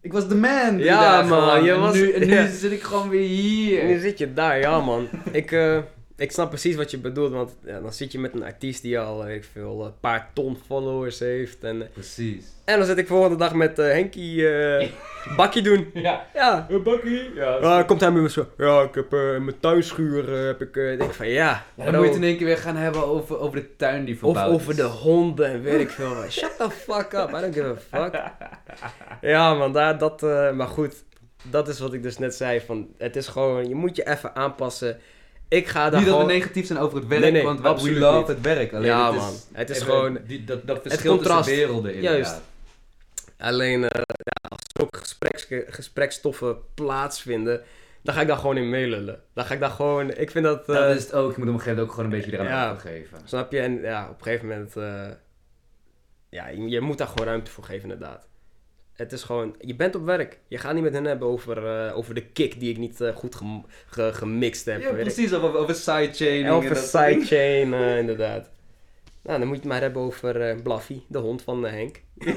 Ik 0.00 0.12
was 0.12 0.28
de 0.28 0.34
man. 0.34 0.76
die 0.76 0.84
Ja, 0.84 1.00
daar 1.00 1.26
man, 1.26 1.62
je 1.64 1.72
en 1.72 1.80
was- 1.80 1.94
Nu, 1.94 2.10
en 2.10 2.20
nu 2.26 2.34
ja. 2.34 2.46
zit 2.50 2.72
ik 2.72 2.82
gewoon 2.82 3.08
weer 3.08 3.28
hier. 3.28 3.84
Nu 3.84 3.98
zit 3.98 4.18
je 4.18 4.32
daar, 4.32 4.58
ja 4.58 4.80
man. 4.80 5.08
ik, 5.32 5.52
eh, 5.52 5.82
ik 6.18 6.32
snap 6.32 6.48
precies 6.48 6.76
wat 6.76 6.90
je 6.90 6.98
bedoelt, 6.98 7.32
want 7.32 7.56
ja, 7.64 7.80
dan 7.80 7.92
zit 7.92 8.12
je 8.12 8.18
met 8.18 8.34
een 8.34 8.44
artiest 8.44 8.82
die 8.82 8.98
al, 8.98 9.24
weet 9.24 9.36
ik 9.36 9.48
veel, 9.52 9.84
een 9.84 10.00
paar 10.00 10.30
ton 10.34 10.58
followers 10.66 11.18
heeft. 11.18 11.64
En, 11.64 11.82
eh, 11.82 11.88
Precies. 11.92 12.44
en 12.64 12.78
dan 12.78 12.86
zit 12.86 12.98
ik 12.98 13.06
volgende 13.06 13.36
dag 13.36 13.54
met 13.54 13.78
eh 13.78 13.86
Henkie 13.92 14.48
eh, 14.58 14.88
bakkie 15.36 15.62
doen. 15.62 15.90
Ja. 15.94 16.26
Ja. 16.34 16.66
Een 16.70 16.82
bakkie. 16.82 17.34
Ja, 17.34 17.58
Ja, 17.60 17.82
komt 17.82 18.00
hij 18.00 18.10
met 18.10 18.22
me 18.22 18.30
zo, 18.30 18.46
ja, 18.56 18.82
ik 18.82 18.94
heb 18.94 19.12
eh, 19.12 19.34
in 19.34 19.44
mijn 19.44 19.60
tuinschuur, 19.60 20.34
eh, 20.38 20.46
heb 20.46 20.60
ik, 20.62 20.76
eh, 20.76 20.98
denk 20.98 21.14
van 21.14 21.28
ja. 21.28 21.64
Ja, 21.74 21.84
dan 21.84 21.94
moet 21.94 22.02
je 22.02 22.08
het 22.08 22.16
in 22.16 22.24
één 22.28 22.36
keer 22.36 22.46
weer 22.46 22.56
gaan 22.58 22.76
hebben 22.76 23.04
over, 23.06 23.38
over 23.38 23.60
de 23.60 23.76
tuin 23.76 24.04
die 24.04 24.14
Of 24.14 24.20
verbouwd 24.20 24.52
over 24.52 24.70
is. 24.70 24.76
de 24.76 24.82
honden 24.82 25.46
en 25.46 25.62
weet 25.62 25.80
ik 25.80 25.90
veel. 25.90 26.14
Shut 26.30 26.54
the 26.58 26.70
fuck 26.70 27.12
up, 27.12 27.28
I 27.28 27.40
don't 27.40 27.54
give 27.54 27.76
a 27.92 28.00
fuck. 28.02 28.22
Ja 29.20 29.54
man, 29.54 29.72
daar, 29.72 29.98
dat, 29.98 30.22
eh, 30.22 30.52
maar 30.52 30.66
goed, 30.66 30.94
dat 31.50 31.68
is 31.68 31.78
wat 31.78 31.92
ik 31.92 32.02
dus 32.02 32.18
net 32.18 32.34
zei. 32.34 32.60
Van, 32.60 32.88
het 32.98 33.16
is 33.16 33.26
gewoon, 33.26 33.68
je 33.68 33.74
moet 33.74 33.96
je 33.96 34.08
even 34.08 34.34
aanpassen. 34.36 34.98
Ik 35.48 35.66
ga 35.66 35.90
daar 35.90 36.00
Niet 36.00 36.08
dat 36.08 36.18
we 36.18 36.24
negatief 36.24 36.66
zijn 36.66 36.78
over 36.78 36.98
het 36.98 37.06
werk, 37.06 37.22
Nee, 37.22 37.30
nee, 37.32 37.42
want 37.42 37.60
we 37.60 37.68
absoluut 37.68 37.98
love 37.98 38.18
niet. 38.18 38.26
het 38.28 38.40
werk. 38.40 38.72
Alleen 38.72 38.86
Ja, 38.86 39.06
het 39.06 39.14
is, 39.14 39.20
man. 39.22 39.34
Het 39.52 39.70
is 39.70 39.80
gewoon- 39.82 40.18
Die, 40.26 40.44
dat, 40.44 40.66
dat 40.66 40.78
verschil 40.82 41.14
contrast. 41.14 41.44
tussen 41.48 41.66
werelden. 41.66 42.00
Juist. 42.00 42.40
Alleen 43.38 43.84
eh, 43.88 44.00
ja, 44.06 44.48
als 44.48 44.60
er 44.72 44.82
ook 44.82 44.96
gespreks, 44.96 45.46
gesprekstoffen 45.74 46.56
plaatsvinden, 46.74 47.62
dan 48.02 48.14
ga 48.14 48.20
ik 48.20 48.26
daar 48.26 48.36
gewoon 48.36 48.56
in 48.56 48.70
meelullen. 48.70 49.20
Dan 49.34 49.44
ga 49.44 49.54
ik 49.54 49.60
daar 49.60 49.70
gewoon... 49.70 50.10
Ik 50.16 50.30
vind 50.30 50.44
dat... 50.44 50.66
Dat 50.66 50.76
eh, 50.90 50.94
is 50.94 51.02
het 51.02 51.12
ook. 51.14 51.30
Je 51.36 51.38
moet 51.38 51.48
op 51.48 51.54
een 51.54 51.60
gegeven 51.60 51.68
moment 51.70 51.88
ook 51.88 51.90
gewoon 51.94 52.04
een 52.12 52.18
beetje 52.18 52.32
eraan 52.32 52.46
Ja. 52.46 52.70
overgeven. 52.70 53.18
Snap 53.24 53.52
je? 53.52 53.60
En 53.60 53.80
ja, 53.80 54.08
op 54.10 54.16
een 54.18 54.22
gegeven 54.22 54.48
moment... 54.48 54.76
eh, 54.76 55.06
ja, 56.28 56.48
je, 56.48 56.68
je 56.68 56.80
moet 56.80 56.98
daar 56.98 57.06
gewoon 57.08 57.26
ruimte 57.26 57.50
voor 57.50 57.64
geven, 57.64 57.82
inderdaad. 57.82 58.26
Het 58.98 59.12
is 59.12 59.22
gewoon... 59.22 59.54
Je 59.60 59.74
bent 59.76 59.94
op 59.94 60.04
werk. 60.04 60.38
Je 60.48 60.58
gaat 60.58 60.74
niet 60.74 60.82
met 60.82 60.92
hen 60.92 61.04
hebben 61.04 61.28
over, 61.28 61.66
eh, 61.86 61.96
over 61.96 62.14
de 62.14 62.26
kick 62.26 62.60
die 62.60 62.70
ik 62.70 62.78
niet 62.78 63.00
eh, 63.00 63.16
goed 63.16 63.34
gem- 63.34 63.64
ge- 63.86 64.10
gemixt 64.14 64.64
heb. 64.64 64.80
Ja, 64.80 64.90
precies. 64.92 65.34
Over, 65.34 65.56
over 65.58 65.74
sidechaining. 65.74 66.46
en 66.46 66.52
Over 66.52 66.76
sidechain, 66.76 67.74
eh, 67.74 67.98
inderdaad. 68.02 68.50
Nou, 69.22 69.38
dan 69.38 69.48
moet 69.48 69.56
je 69.56 69.62
het 69.62 69.72
maar 69.72 69.80
hebben 69.80 70.02
over 70.02 70.62
Blaffy, 70.62 71.00
de 71.08 71.18
hond 71.18 71.42
van 71.42 71.64
Henk. 71.64 72.00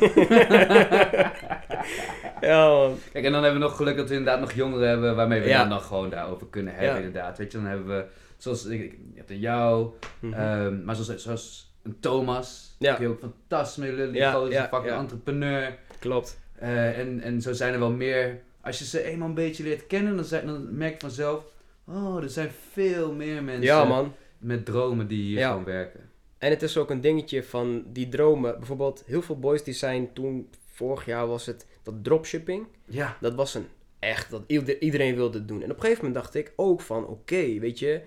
ja, 2.42 2.68
man. 2.68 2.98
Kijk, 3.12 3.26
en 3.26 3.32
dan 3.32 3.44
hebben 3.44 3.62
we 3.62 3.68
nog 3.68 3.76
geluk 3.76 3.98
dat 3.98 4.10
we 4.10 4.16
inderdaad 4.16 4.40
nog 4.40 4.52
jongeren 4.52 4.88
hebben 4.88 5.16
waarmee 5.16 5.42
we 5.42 5.48
Ja. 5.48 5.60
dan 5.60 5.68
nog 5.70 5.88
gewoon 5.88 6.10
daarover 6.10 6.48
kunnen 6.48 6.74
hebben, 6.74 6.90
Ja. 6.92 7.06
inderdaad. 7.06 7.38
Weet 7.38 7.52
je, 7.52 7.58
dan 7.58 7.68
hebben 7.68 7.88
we, 7.88 8.06
zoals, 8.38 8.66
ik, 8.66 8.98
hebt 9.16 9.30
een 9.30 9.40
jou, 9.40 9.90
Mhm. 10.20 10.34
ehm, 10.34 10.84
maar 10.84 10.96
zoals, 10.96 11.24
zoals 11.24 11.74
een 11.84 11.98
Thomas, 12.00 12.76
Ja. 12.80 12.94
kun 12.94 13.04
je 13.06 13.12
ook 13.12 13.20
fantastisch 13.20 13.78
mee 13.84 13.92
lullen, 13.92 14.12
die 14.12 14.22
Ja, 14.22 14.38
is 14.50 14.56
een 14.56 14.64
fucking 14.68 14.96
entrepreneur. 14.96 15.78
Klopt. 16.00 16.40
Eh, 16.62 17.00
en, 17.00 17.22
en 17.22 17.42
zo 17.42 17.54
zijn 17.54 17.74
er 17.74 17.80
wel 17.80 17.92
meer, 17.92 18.42
als 18.62 18.80
je 18.80 18.86
ze 18.86 19.04
eenmaal 19.04 19.28
een 19.28 19.34
beetje 19.34 19.64
leert 19.64 19.88
kennen, 19.88 20.16
dan, 20.16 20.26
zijn, 20.26 20.46
dan 20.46 20.78
merk 20.78 20.94
je 20.94 21.00
vanzelf, 21.00 21.44
oh, 21.88 22.24
er 22.24 22.30
zijn 22.30 22.50
veel 22.72 23.14
meer 23.14 23.44
mensen 23.44 23.64
Ja, 23.66 23.84
man. 23.84 24.14
met 24.38 24.66
dromen 24.66 25.08
die 25.08 25.22
hier 25.24 25.38
Ja. 25.38 25.50
gewoon 25.50 25.64
werken. 25.64 26.10
En 26.38 26.50
het 26.50 26.62
is 26.62 26.78
ook 26.78 26.90
een 26.90 27.02
dingetje 27.02 27.44
van 27.44 27.84
die 27.88 28.10
dromen. 28.10 28.58
Bijvoorbeeld, 28.58 29.04
heel 29.06 29.22
veel 29.22 29.40
boys 29.40 29.64
die 29.64 29.74
zijn 29.74 30.14
toen, 30.14 30.50
vorig 30.66 31.06
jaar 31.06 31.28
was 31.28 31.46
het, 31.46 31.66
dat 31.84 32.04
dropshipping. 32.04 32.68
Ja. 32.86 33.18
Dat 33.20 33.36
was 33.36 33.54
een 33.56 33.68
echt, 34.00 34.30
dat 34.32 34.44
ieder- 34.48 34.82
iedereen 34.82 35.16
wilde 35.16 35.38
het 35.38 35.48
doen. 35.48 35.62
En 35.64 35.70
op 35.70 35.76
een 35.76 35.82
gegeven 35.82 36.06
moment 36.06 36.24
dacht 36.24 36.36
ik 36.36 36.54
ook 36.56 36.82
van, 36.82 37.08
oké, 37.08 37.60
weet 37.60 37.80
je, 37.80 38.02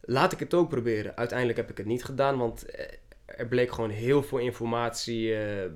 laat 0.00 0.32
ik 0.32 0.38
het 0.38 0.54
ook 0.54 0.68
proberen. 0.68 1.16
Uiteindelijk 1.16 1.58
heb 1.58 1.70
ik 1.70 1.76
het 1.76 1.86
niet 1.86 2.04
gedaan, 2.04 2.38
want 2.38 2.64
eh, 2.70 2.84
er 3.26 3.46
bleek 3.46 3.72
gewoon 3.72 3.90
heel 3.90 4.22
veel 4.22 4.38
informatie 4.38 5.34
eh, 5.36 5.70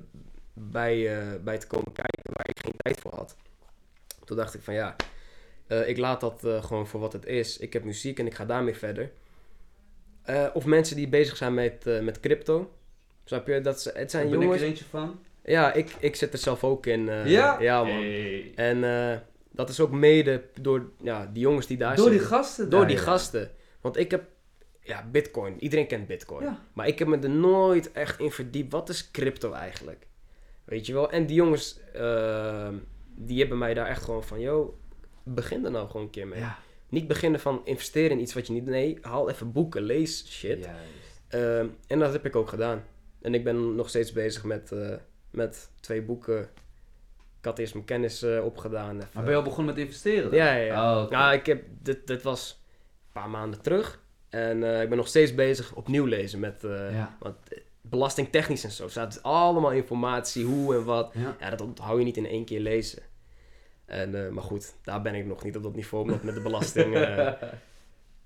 bij, 0.71 1.17
eh, 1.19 1.27
bij 1.43 1.57
te 1.57 1.67
komen 1.67 1.91
kijken 1.91 2.31
waar 2.33 2.49
ik 2.49 2.59
geen 2.59 2.73
tijd 2.77 2.99
voor 3.01 3.15
had. 3.15 3.35
Toen 4.25 4.37
dacht 4.37 4.53
ik 4.53 4.61
van 4.61 4.73
ja, 4.73 4.95
eh, 5.67 5.87
ik 5.87 5.97
laat 5.97 6.21
dat 6.21 6.43
eh, 6.45 6.63
gewoon 6.63 6.87
voor 6.87 6.99
wat 6.99 7.13
het 7.13 7.25
is. 7.25 7.57
Ik 7.57 7.73
heb 7.73 7.83
muziek 7.83 8.19
en 8.19 8.25
ik 8.25 8.33
ga 8.33 8.45
daarmee 8.45 8.75
verder. 8.75 9.11
Eh, 10.21 10.47
of 10.53 10.65
mensen 10.65 10.95
die 10.95 11.07
bezig 11.07 11.37
zijn 11.37 11.53
met, 11.53 11.87
eh, 11.87 11.99
met 11.99 12.19
crypto. 12.19 12.71
Snap 13.23 13.47
je? 13.47 13.61
Dat, 13.61 13.81
ze- 13.81 13.91
het 13.95 14.11
zijn 14.11 14.29
ben 14.29 14.39
jongens... 14.39 14.55
ik 14.55 14.61
er 14.61 14.67
eentje 14.67 14.85
van. 14.89 15.19
Ja, 15.43 15.73
ik, 15.73 15.95
ik 15.99 16.15
zit 16.15 16.33
er 16.33 16.39
zelf 16.39 16.63
ook 16.63 16.85
in. 16.85 17.09
eh, 17.09 17.25
ja? 17.27 17.59
Ja, 17.61 17.83
man. 17.83 17.93
Hey. 17.95 18.51
En 18.55 18.83
eh, 18.83 19.17
dat 19.51 19.69
is 19.69 19.79
ook 19.79 19.91
mede 19.91 20.43
door 20.61 20.89
ja, 21.01 21.29
die 21.33 21.41
jongens 21.41 21.67
die 21.67 21.77
daar 21.77 21.95
Door 21.95 22.09
die 22.09 22.19
zitten. 22.19 22.37
gasten 22.37 22.69
Door 22.69 22.79
daar, 22.79 22.87
die 22.89 22.97
ja. 22.97 23.03
gasten. 23.03 23.51
Want 23.81 23.97
ik 23.97 24.11
heb, 24.11 24.23
ja, 24.81 25.05
bitcoin. 25.11 25.63
Iedereen 25.63 25.87
kent 25.87 26.07
bitcoin. 26.07 26.43
Ja. 26.45 26.59
Maar 26.73 26.87
ik 26.87 26.99
heb 26.99 27.07
me 27.07 27.17
er 27.19 27.29
nooit 27.29 27.91
echt 27.91 28.19
in 28.19 28.31
verdiept. 28.31 28.71
Wat 28.71 28.89
is 28.89 29.11
crypto 29.11 29.51
eigenlijk? 29.51 30.07
Weet 30.71 30.85
je 30.85 30.93
wel? 30.93 31.11
En 31.11 31.25
die 31.25 31.35
jongens, 31.35 31.79
ehm, 31.93 32.75
die 33.15 33.39
hebben 33.39 33.57
mij 33.57 33.73
daar 33.73 33.87
echt 33.87 34.03
gewoon 34.03 34.23
van, 34.23 34.39
yo, 34.39 34.79
begin 35.23 35.65
er 35.65 35.71
nou 35.71 35.87
gewoon 35.87 36.01
een 36.01 36.09
keer 36.09 36.27
mee. 36.27 36.39
Ja. 36.39 36.59
Niet 36.89 37.07
beginnen 37.07 37.39
van 37.39 37.61
investeren 37.63 38.11
in 38.11 38.19
iets 38.19 38.33
wat 38.33 38.47
je 38.47 38.53
niet... 38.53 38.65
Nee, 38.65 38.97
haal 39.01 39.29
even 39.29 39.51
boeken, 39.51 39.81
lees 39.81 40.31
shit. 40.31 40.69
Ehm, 41.27 41.67
en 41.87 41.99
dat 41.99 42.13
heb 42.13 42.25
ik 42.25 42.35
ook 42.35 42.49
gedaan. 42.49 42.83
En 43.21 43.33
ik 43.33 43.43
ben 43.43 43.75
nog 43.75 43.89
steeds 43.89 44.11
bezig 44.11 44.43
met, 44.43 44.71
eh, 44.71 44.95
met 45.31 45.69
twee 45.79 46.01
boeken. 46.01 46.41
Ik 47.39 47.45
had 47.45 47.59
eerst 47.59 47.73
mijn 47.73 47.85
kennis 47.85 48.21
eh, 48.23 48.45
opgedaan. 48.45 48.95
Even. 48.95 49.09
Maar 49.13 49.23
ben 49.23 49.31
je 49.31 49.37
al 49.37 49.43
begonnen 49.43 49.73
met 49.75 49.83
investeren? 49.83 50.29
dan? 50.29 50.39
Ja, 50.39 50.53
ja, 50.53 50.63
ja. 50.63 51.03
Oh. 51.03 51.09
Nou, 51.09 51.33
ik 51.33 51.45
heb, 51.45 51.63
dit, 51.81 52.07
dit 52.07 52.21
was 52.21 52.61
een 53.05 53.21
paar 53.21 53.29
maanden 53.29 53.61
terug. 53.61 54.01
En 54.29 54.63
eh, 54.63 54.81
ik 54.81 54.89
ben 54.89 54.97
nog 54.97 55.07
steeds 55.07 55.35
bezig 55.35 55.75
opnieuw 55.75 56.05
lezen 56.05 56.39
met... 56.39 56.61
Ja. 56.91 57.17
Want 57.19 57.37
belastingtechnisch 57.91 58.63
en 58.63 58.71
zo 58.71 58.87
staat 58.87 59.23
allemaal 59.23 59.71
informatie, 59.71 60.45
hoe 60.45 60.75
en 60.75 60.83
wat. 60.83 61.11
Ja. 61.13 61.35
Ja, 61.39 61.49
dat 61.49 61.61
onthoud 61.61 61.97
je 61.97 62.03
niet 62.03 62.17
in 62.17 62.25
één 62.27 62.45
keer 62.45 62.59
lezen. 62.59 63.01
En, 63.85 64.25
eh, 64.25 64.31
maar 64.31 64.43
goed, 64.43 64.73
daar 64.83 65.01
ben 65.01 65.15
ik 65.15 65.25
nog 65.25 65.43
niet 65.43 65.55
op 65.57 65.63
dat 65.63 65.75
niveau, 65.75 66.03
omdat 66.03 66.23
met 66.23 66.35
de 66.35 66.41
belasting... 66.41 66.95
eh, 66.95 67.31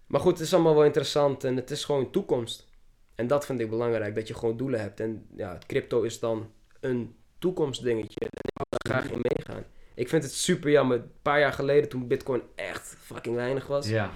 Maar 0.07 0.19
goed, 0.19 0.31
het 0.31 0.41
is 0.47 0.53
allemaal 0.53 0.75
wel 0.75 0.83
interessant 0.85 1.43
en 1.43 1.55
het 1.55 1.71
is 1.71 1.83
gewoon 1.85 2.11
toekomst. 2.11 2.67
En 3.15 3.27
dat 3.27 3.45
vind 3.45 3.59
ik 3.59 3.69
belangrijk, 3.69 4.15
dat 4.15 4.27
je 4.27 4.33
gewoon 4.33 4.57
doelen 4.57 4.79
hebt. 4.79 4.99
En 4.99 5.25
ja, 5.35 5.57
crypto 5.67 6.01
is 6.01 6.19
dan 6.19 6.51
een 6.79 7.15
toekomstdingetje. 7.39 8.19
En 8.19 8.27
ik 8.27 8.51
wil 8.53 8.65
daar 8.69 8.93
graag 9.01 9.11
in 9.11 9.19
meegaan. 9.21 9.63
Ik 9.93 10.09
vind 10.09 10.23
het 10.23 10.33
super 10.33 10.69
jammer. 10.71 10.97
Een 10.97 11.11
paar 11.21 11.39
jaar 11.39 11.53
geleden, 11.53 11.89
toen 11.89 12.07
bitcoin 12.07 12.41
echt 12.55 12.95
fucking 12.99 13.35
weinig 13.35 13.67
was. 13.67 13.87
ja. 13.87 14.11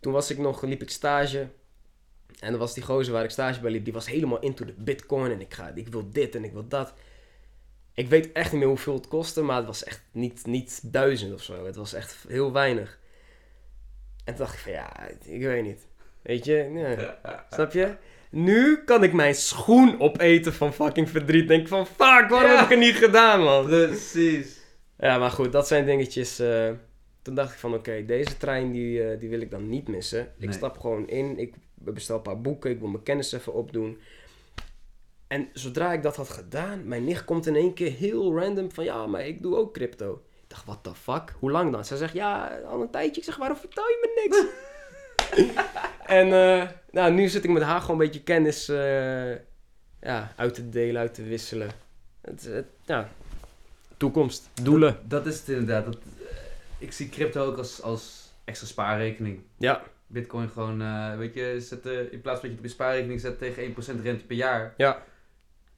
Toen 0.00 0.12
was 0.12 0.30
ik 0.30 0.38
nog, 0.38 0.62
liep 0.62 0.82
ik 0.82 0.90
stage. 0.90 1.48
En 2.44 2.50
dan 2.50 2.60
was 2.60 2.74
die 2.74 2.82
gozer 2.82 3.12
waar 3.12 3.24
ik 3.24 3.30
stage 3.30 3.60
bij 3.60 3.70
liep, 3.70 3.84
die 3.84 3.92
was 3.92 4.06
helemaal 4.06 4.38
into 4.40 4.64
de 4.64 4.74
bitcoin. 4.76 5.30
En 5.30 5.40
ik, 5.40 5.54
ga, 5.54 5.72
ik 5.74 5.88
wil 5.88 6.10
dit 6.10 6.34
en 6.34 6.44
ik 6.44 6.52
wil 6.52 6.68
dat. 6.68 6.94
Ik 7.94 8.08
weet 8.08 8.32
echt 8.32 8.50
niet 8.52 8.60
meer 8.60 8.68
hoeveel 8.70 8.94
het 8.94 9.08
kostte, 9.08 9.42
maar 9.42 9.56
het 9.56 9.66
was 9.66 9.84
echt 9.84 10.02
niet, 10.12 10.46
niet 10.46 10.92
duizend 10.92 11.32
of 11.34 11.42
zo. 11.42 11.66
Het 11.66 11.76
was 11.76 11.92
echt 11.92 12.24
heel 12.28 12.52
weinig. 12.52 12.98
En 14.24 14.34
toen 14.34 14.44
dacht 14.44 14.54
ik 14.54 14.60
van 14.60 14.72
ja, 14.72 15.08
ik 15.24 15.42
weet 15.42 15.62
niet. 15.64 15.86
Weet 16.22 16.44
je, 16.44 16.88
snap 17.54 17.72
je? 17.72 17.94
Nu 18.30 18.76
kan 18.84 19.02
ik 19.02 19.12
mijn 19.12 19.34
schoen 19.34 20.00
opeten 20.00 20.52
van 20.52 20.72
fucking 20.72 21.10
verdriet. 21.10 21.48
Denk 21.48 21.68
van 21.68 21.86
fuck, 21.86 22.26
waarom 22.28 22.50
Ja. 22.50 22.54
heb 22.56 22.64
ik 22.64 22.70
het 22.70 22.78
niet 22.78 22.94
gedaan 22.96 23.42
man? 23.42 23.66
Precies. 23.66 24.60
Ja, 24.98 25.18
maar 25.18 25.30
goed, 25.30 25.52
dat 25.52 25.66
zijn 25.66 25.86
dingetjes. 25.86 26.38
eh, 26.38 26.70
toen 27.22 27.34
dacht 27.34 27.52
ik 27.52 27.58
van 27.58 27.74
oké, 27.74 28.04
deze 28.06 28.36
trein 28.36 28.72
die, 28.72 29.02
eh, 29.10 29.18
die 29.20 29.28
wil 29.28 29.40
ik 29.40 29.50
dan 29.50 29.68
niet 29.68 29.88
missen. 29.88 30.32
Ik 30.38 30.52
stap 30.52 30.78
gewoon 30.78 31.08
in, 31.08 31.38
ik 31.38 31.54
bestel 31.92 32.16
een 32.16 32.22
paar 32.22 32.40
boeken, 32.40 32.70
ik 32.70 32.78
wil 32.78 32.88
mijn 32.88 33.02
kennis 33.02 33.32
even 33.32 33.52
opdoen. 33.52 33.98
En 35.26 35.48
zodra 35.52 35.92
ik 35.92 36.02
dat 36.02 36.16
had 36.16 36.28
gedaan, 36.28 36.88
mijn 36.88 37.04
nicht 37.04 37.24
komt 37.24 37.46
in 37.46 37.56
één 37.56 37.74
keer 37.74 37.92
heel 37.92 38.38
random 38.38 38.72
van 38.72 38.84
ja, 38.84 39.06
maar 39.06 39.26
ik 39.26 39.42
doe 39.42 39.56
ook 39.56 39.72
crypto. 39.72 40.22
Ik 40.42 40.50
dacht, 40.50 40.64
what 40.64 40.82
the 40.82 40.94
fuck? 40.94 41.34
Hoe 41.38 41.50
lang 41.50 41.72
dan? 41.72 41.84
Zij 41.84 41.96
zegt 41.96 42.12
ja, 42.12 42.60
al 42.66 42.80
een 42.80 42.90
tijdje. 42.90 43.20
Ik 43.20 43.26
zeg, 43.26 43.36
waarom 43.36 43.56
vertel 43.56 43.84
je 43.84 43.98
me 44.00 44.22
niks? 44.22 44.44
en 46.06 46.32
eh, 46.32 46.68
nou, 46.90 47.12
nu 47.12 47.28
zit 47.28 47.44
ik 47.44 47.50
met 47.50 47.62
haar 47.62 47.80
gewoon 47.80 48.00
een 48.00 48.06
beetje 48.06 48.22
kennis 48.22 48.68
eh, 48.68 49.32
ja, 50.00 50.32
uit 50.36 50.54
te 50.54 50.68
delen, 50.68 51.00
uit 51.00 51.14
te 51.14 51.22
wisselen. 51.22 51.70
Het, 52.20 52.44
het, 52.44 52.66
ja, 52.84 53.08
toekomst, 53.96 54.48
doelen. 54.62 54.98
Dat 55.04 55.26
is 55.26 55.38
het 55.38 55.48
inderdaad. 55.48 55.84
Dat, 55.84 55.96
eh, 55.96 56.36
ik 56.78 56.92
zie 56.92 57.08
crypto 57.08 57.46
ook 57.46 57.58
als, 57.58 57.82
als 57.82 58.32
extra 58.44 58.66
spaarrekening. 58.66 59.40
Ja, 59.56 59.82
Bitcoin 60.06 60.48
gewoon, 60.48 60.82
eh, 60.82 61.16
weet 61.16 61.34
je, 61.34 61.56
zet, 61.60 61.86
eh, 61.86 62.12
in 62.12 62.20
plaats 62.20 62.40
van 62.40 62.42
dat 62.42 62.42
je 62.42 62.48
het 62.48 62.58
op 62.58 62.64
je 62.64 62.68
spaarrekening 62.68 63.20
zet 63.20 63.38
tegen 63.38 63.62
1% 63.64 64.00
rente 64.02 64.24
per 64.24 64.36
jaar. 64.36 64.74
Ja. 64.76 65.02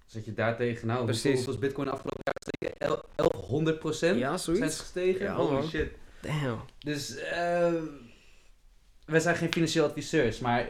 Zet 0.06 0.24
je 0.24 0.34
daar 0.34 0.56
tegen, 0.56 0.86
nou, 0.86 1.04
Precies. 1.04 1.22
hoeveel, 1.22 1.34
hoeveel 1.44 1.52
is 1.54 1.58
Bitcoin 1.60 1.86
de 1.86 1.92
afgelopen 1.92 2.22
jaar 2.24 2.34
gestegen? 2.44 2.78
El- 2.88 3.04
1100 3.16 3.78
procent? 3.78 4.18
ja 4.18 4.36
Zijn 4.36 4.38
ze 4.38 4.60
zoiets. 4.62 4.80
gestegen? 4.80 5.24
Ja, 5.24 5.34
Holy 5.34 5.52
man. 5.52 5.68
shit. 5.68 5.90
Damn. 6.20 6.60
Dus, 6.78 7.16
eh 7.16 7.72
wij 9.04 9.20
zijn 9.20 9.36
geen 9.36 9.52
financieel 9.52 9.84
adviseurs, 9.84 10.38
maar 10.38 10.66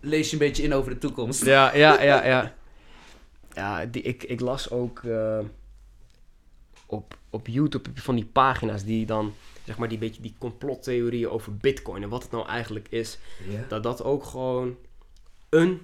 lees 0.00 0.26
je 0.26 0.32
een 0.32 0.38
beetje 0.38 0.62
in 0.62 0.74
over 0.74 0.92
de 0.92 0.98
toekomst. 0.98 1.44
Ja, 1.44 1.74
ja, 1.74 2.02
ja, 2.02 2.24
ja. 2.24 2.54
Ja, 3.54 3.86
die, 3.86 4.02
ik, 4.02 4.22
ik 4.22 4.40
las 4.40 4.70
ook 4.70 4.98
eh, 5.04 5.38
op, 6.86 7.16
op 7.30 7.46
YouTube 7.46 7.88
heb 7.88 7.96
je 7.96 8.02
van 8.02 8.14
die 8.14 8.24
pagina's 8.26 8.84
die 8.84 9.06
dan, 9.06 9.34
zeg 9.70 9.78
maar, 9.78 9.88
die 9.88 9.98
beetje 9.98 10.22
die 10.22 10.34
complottheorieën 10.38 11.28
over 11.28 11.56
bitcoin 11.56 12.02
en 12.02 12.08
wat 12.08 12.22
het 12.22 12.30
nou 12.32 12.46
eigenlijk 12.48 12.86
is. 12.88 13.18
Dat 13.68 13.82
dat 13.82 14.04
ook 14.04 14.24
gewoon 14.24 14.76
een, 15.48 15.82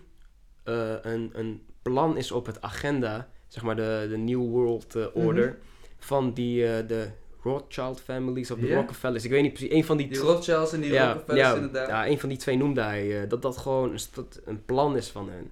eh, 0.62 0.92
een, 1.02 1.30
een 1.34 1.62
plan 1.82 2.16
is 2.16 2.32
op 2.32 2.46
het 2.46 2.62
agenda, 2.62 3.28
zeg 3.48 3.62
maar 3.62 3.76
de, 3.76 4.06
de 4.10 4.16
New 4.16 4.48
World 4.48 4.94
eh, 4.94 5.04
Order, 5.12 5.58
van 5.98 6.32
die, 6.32 6.66
eh, 6.66 6.88
de 6.88 7.08
Rothschild 7.42 8.00
families 8.00 8.50
of 8.50 8.58
de. 8.58 8.74
Rockefellers. 8.74 9.24
Ik 9.24 9.30
weet 9.30 9.42
niet 9.42 9.52
precies, 9.52 9.72
een 9.72 9.84
van 9.84 9.96
die 9.96 10.08
Die 10.08 10.18
Rothschilds 10.18 10.72
en 10.72 10.80
die 10.80 10.92
ja, 10.92 11.12
Rockefellers 11.12 11.48
ja, 11.48 11.54
inderdaad. 11.54 11.88
ja, 11.88 12.06
een 12.06 12.20
van 12.20 12.28
die 12.28 12.38
twee 12.38 12.56
noemde 12.56 12.80
hij. 12.80 13.26
dat 13.28 13.42
dat 13.42 13.56
gewoon 13.56 13.92
een, 13.92 13.98
st- 13.98 14.40
een 14.44 14.64
plan 14.64 14.96
is 14.96 15.08
van 15.08 15.28
hun. 15.28 15.50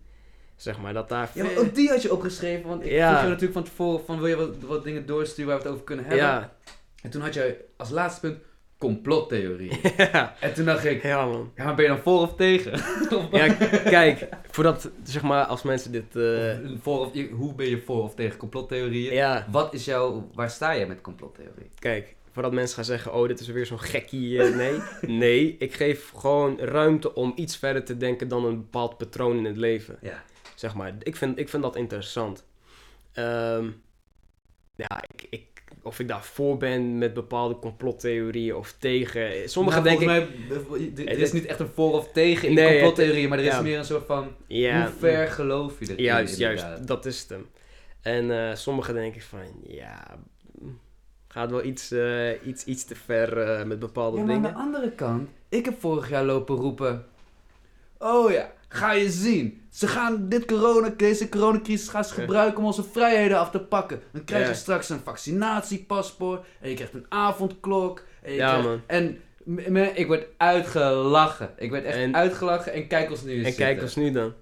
Zeg 0.56 0.80
maar, 0.80 0.92
dat 0.92 1.08
daar... 1.08 1.30
Ja, 1.34 1.44
maar 1.44 1.56
ook 1.56 1.74
die 1.74 1.88
had 1.88 2.02
je 2.02 2.12
opgeschreven, 2.12 2.68
want 2.68 2.84
ik 2.84 2.90
Ja. 2.90 3.08
vroeg 3.10 3.22
je 3.22 3.26
natuurlijk 3.28 3.52
van 3.52 3.62
tevoren 3.64 4.04
van 4.04 4.18
wil 4.18 4.26
je 4.26 4.36
wat, 4.36 4.50
wat 4.60 4.84
dingen 4.84 5.06
doorsturen 5.06 5.46
waar 5.50 5.56
we 5.56 5.62
het 5.62 5.72
over 5.72 5.84
kunnen 5.84 6.04
hebben. 6.04 6.24
ja. 6.24 6.56
En 7.04 7.10
toen 7.10 7.22
had 7.22 7.34
je 7.34 7.64
als 7.76 7.90
laatste 7.90 8.20
punt 8.20 8.38
complottheorie. 8.78 9.80
ja. 9.96 10.34
en 10.40 10.54
toen 10.54 10.64
dacht 10.64 10.84
ik, 10.84 11.02
Ja, 11.02 11.26
man. 11.26 11.52
ja, 11.56 11.64
maar 11.64 11.74
ben 11.74 11.84
je 11.84 11.90
dan 11.90 12.00
voor 12.00 12.20
of 12.20 12.34
tegen? 12.34 12.72
Ja, 13.32 13.52
kijk, 13.84 14.28
voordat, 14.50 14.90
zeg 15.02 15.22
maar, 15.22 15.44
als 15.44 15.62
mensen 15.62 15.92
dit... 15.92 16.16
eh, 16.16 16.58
voor 16.80 17.00
of, 17.00 17.12
hoe 17.30 17.54
ben 17.54 17.68
je 17.68 17.80
voor 17.80 18.02
of 18.02 18.14
tegen 18.14 18.38
complottheorieën? 18.38 19.12
ja, 19.14 19.46
Wat 19.50 19.74
is 19.74 19.84
jouw, 19.84 20.30
waar 20.34 20.50
sta 20.50 20.70
je 20.72 20.86
met 20.86 21.00
complottheorie? 21.00 21.70
kijk, 21.78 22.14
voordat 22.32 22.52
mensen 22.52 22.74
gaan 22.76 22.84
zeggen, 22.84 23.14
oh, 23.14 23.28
dit 23.28 23.40
is 23.40 23.46
weer 23.48 23.66
zo'n 23.66 23.80
gekkie. 23.80 24.42
eh, 24.42 24.54
nee, 24.56 24.78
nee, 25.18 25.56
ik 25.58 25.74
geef 25.74 26.10
gewoon 26.16 26.58
ruimte 26.58 27.14
om 27.14 27.32
iets 27.36 27.56
verder 27.56 27.84
te 27.84 27.96
denken 27.96 28.28
dan 28.28 28.44
een 28.44 28.56
bepaald 28.56 28.96
patroon 28.98 29.36
in 29.36 29.44
het 29.44 29.56
leven. 29.56 29.98
Ja. 30.00 30.22
Zeg 30.54 30.74
maar, 30.74 30.94
ik 31.02 31.16
vind, 31.16 31.38
ik 31.38 31.48
vind 31.48 31.62
dat 31.62 31.76
interessant. 31.76 32.44
Ehm, 33.12 33.70
ja, 34.74 35.02
ik, 35.14 35.26
ik, 35.30 35.46
of 35.84 35.98
ik 36.00 36.08
daarvoor 36.08 36.56
ben 36.56 36.98
met 36.98 37.14
bepaalde 37.14 37.58
complottheorieën 37.58 38.54
of 38.56 38.74
tegen. 38.78 39.48
Sommige 39.50 39.80
Nou, 39.80 39.88
denk 39.98 40.00
ik... 40.00 40.26
volgens 40.66 40.94
mij, 40.96 41.06
er- 41.06 41.18
is 41.18 41.32
niet 41.32 41.46
echt 41.46 41.60
een 41.60 41.70
voor 41.74 41.92
of 41.92 42.12
tegen 42.12 42.48
in 42.48 42.54
Nee, 42.54 42.72
complottheorieën, 42.80 43.28
maar 43.28 43.38
er 43.38 43.44
is 43.44 43.52
ja. 43.52 43.60
meer 43.62 43.78
een 43.78 43.84
soort 43.84 44.06
van, 44.06 44.28
Ja, 44.46 44.80
hoe 44.82 44.92
ver 44.98 45.28
geloof 45.28 45.78
je 45.78 45.84
erin? 45.90 46.04
Juist, 46.04 46.38
juist, 46.38 46.86
dat 46.86 47.06
is 47.06 47.20
het 47.20 47.28
hem. 47.28 47.46
En 48.00 48.48
eh 48.48 48.54
sommige 48.54 48.92
denk 48.92 49.14
ik 49.14 49.22
van, 49.22 49.40
ja, 49.66 50.18
mm, 50.60 50.78
gaat 51.28 51.50
wel 51.50 51.64
iets, 51.64 51.90
eh, 51.90 52.46
iets, 52.46 52.64
iets 52.64 52.84
te 52.84 52.94
ver 52.94 53.38
eh, 53.38 53.64
met 53.64 53.78
bepaalde 53.78 54.16
Ja, 54.18 54.24
maar 54.24 54.34
aan 54.34 54.42
dingen. 54.42 54.56
de 54.56 54.62
andere 54.62 54.90
kant, 54.92 55.28
ik 55.48 55.64
heb 55.64 55.80
vorig 55.80 56.08
jaar 56.08 56.24
lopen 56.24 56.56
roepen, 56.56 57.04
oh 57.98 58.30
ja, 58.32 58.52
ga 58.74 58.92
je 58.92 59.10
zien. 59.10 59.62
Ze 59.70 59.86
gaan 59.88 60.28
dit 60.28 60.44
corona, 60.44 60.88
deze 60.96 61.28
coronacrisis 61.28 61.88
gaan 61.88 62.04
ze 62.04 62.14
gebruiken 62.14 62.58
om 62.58 62.64
onze 62.64 62.82
vrijheden 62.82 63.38
af 63.38 63.50
te 63.50 63.60
pakken. 63.60 64.00
Dan 64.12 64.24
krijg 64.24 64.42
je 64.42 64.48
Ja. 64.48 64.54
straks 64.56 64.88
een 64.88 65.00
vaccinatiepaspoort 65.04 66.44
en 66.60 66.68
je 66.68 66.74
krijgt 66.74 66.94
een 66.94 67.06
avondklok. 67.08 68.02
En, 68.22 68.30
je 68.32 68.36
Ja, 68.38 68.48
krijgt- 68.50 68.68
man. 68.68 68.80
en 68.86 69.96
ik 69.96 70.06
word 70.06 70.26
uitgelachen. 70.36 71.50
Ik 71.56 71.70
werd 71.70 71.84
echt 71.84 71.96
En- 71.96 72.14
uitgelachen 72.16 72.72
en 72.72 72.86
kijk 72.86 73.10
ons 73.10 73.22
nu 73.22 73.32
eens 73.32 73.46
En 73.46 73.54
kijk 73.54 73.82
ons 73.82 73.94
nu 73.96 74.10
dan. 74.10 74.32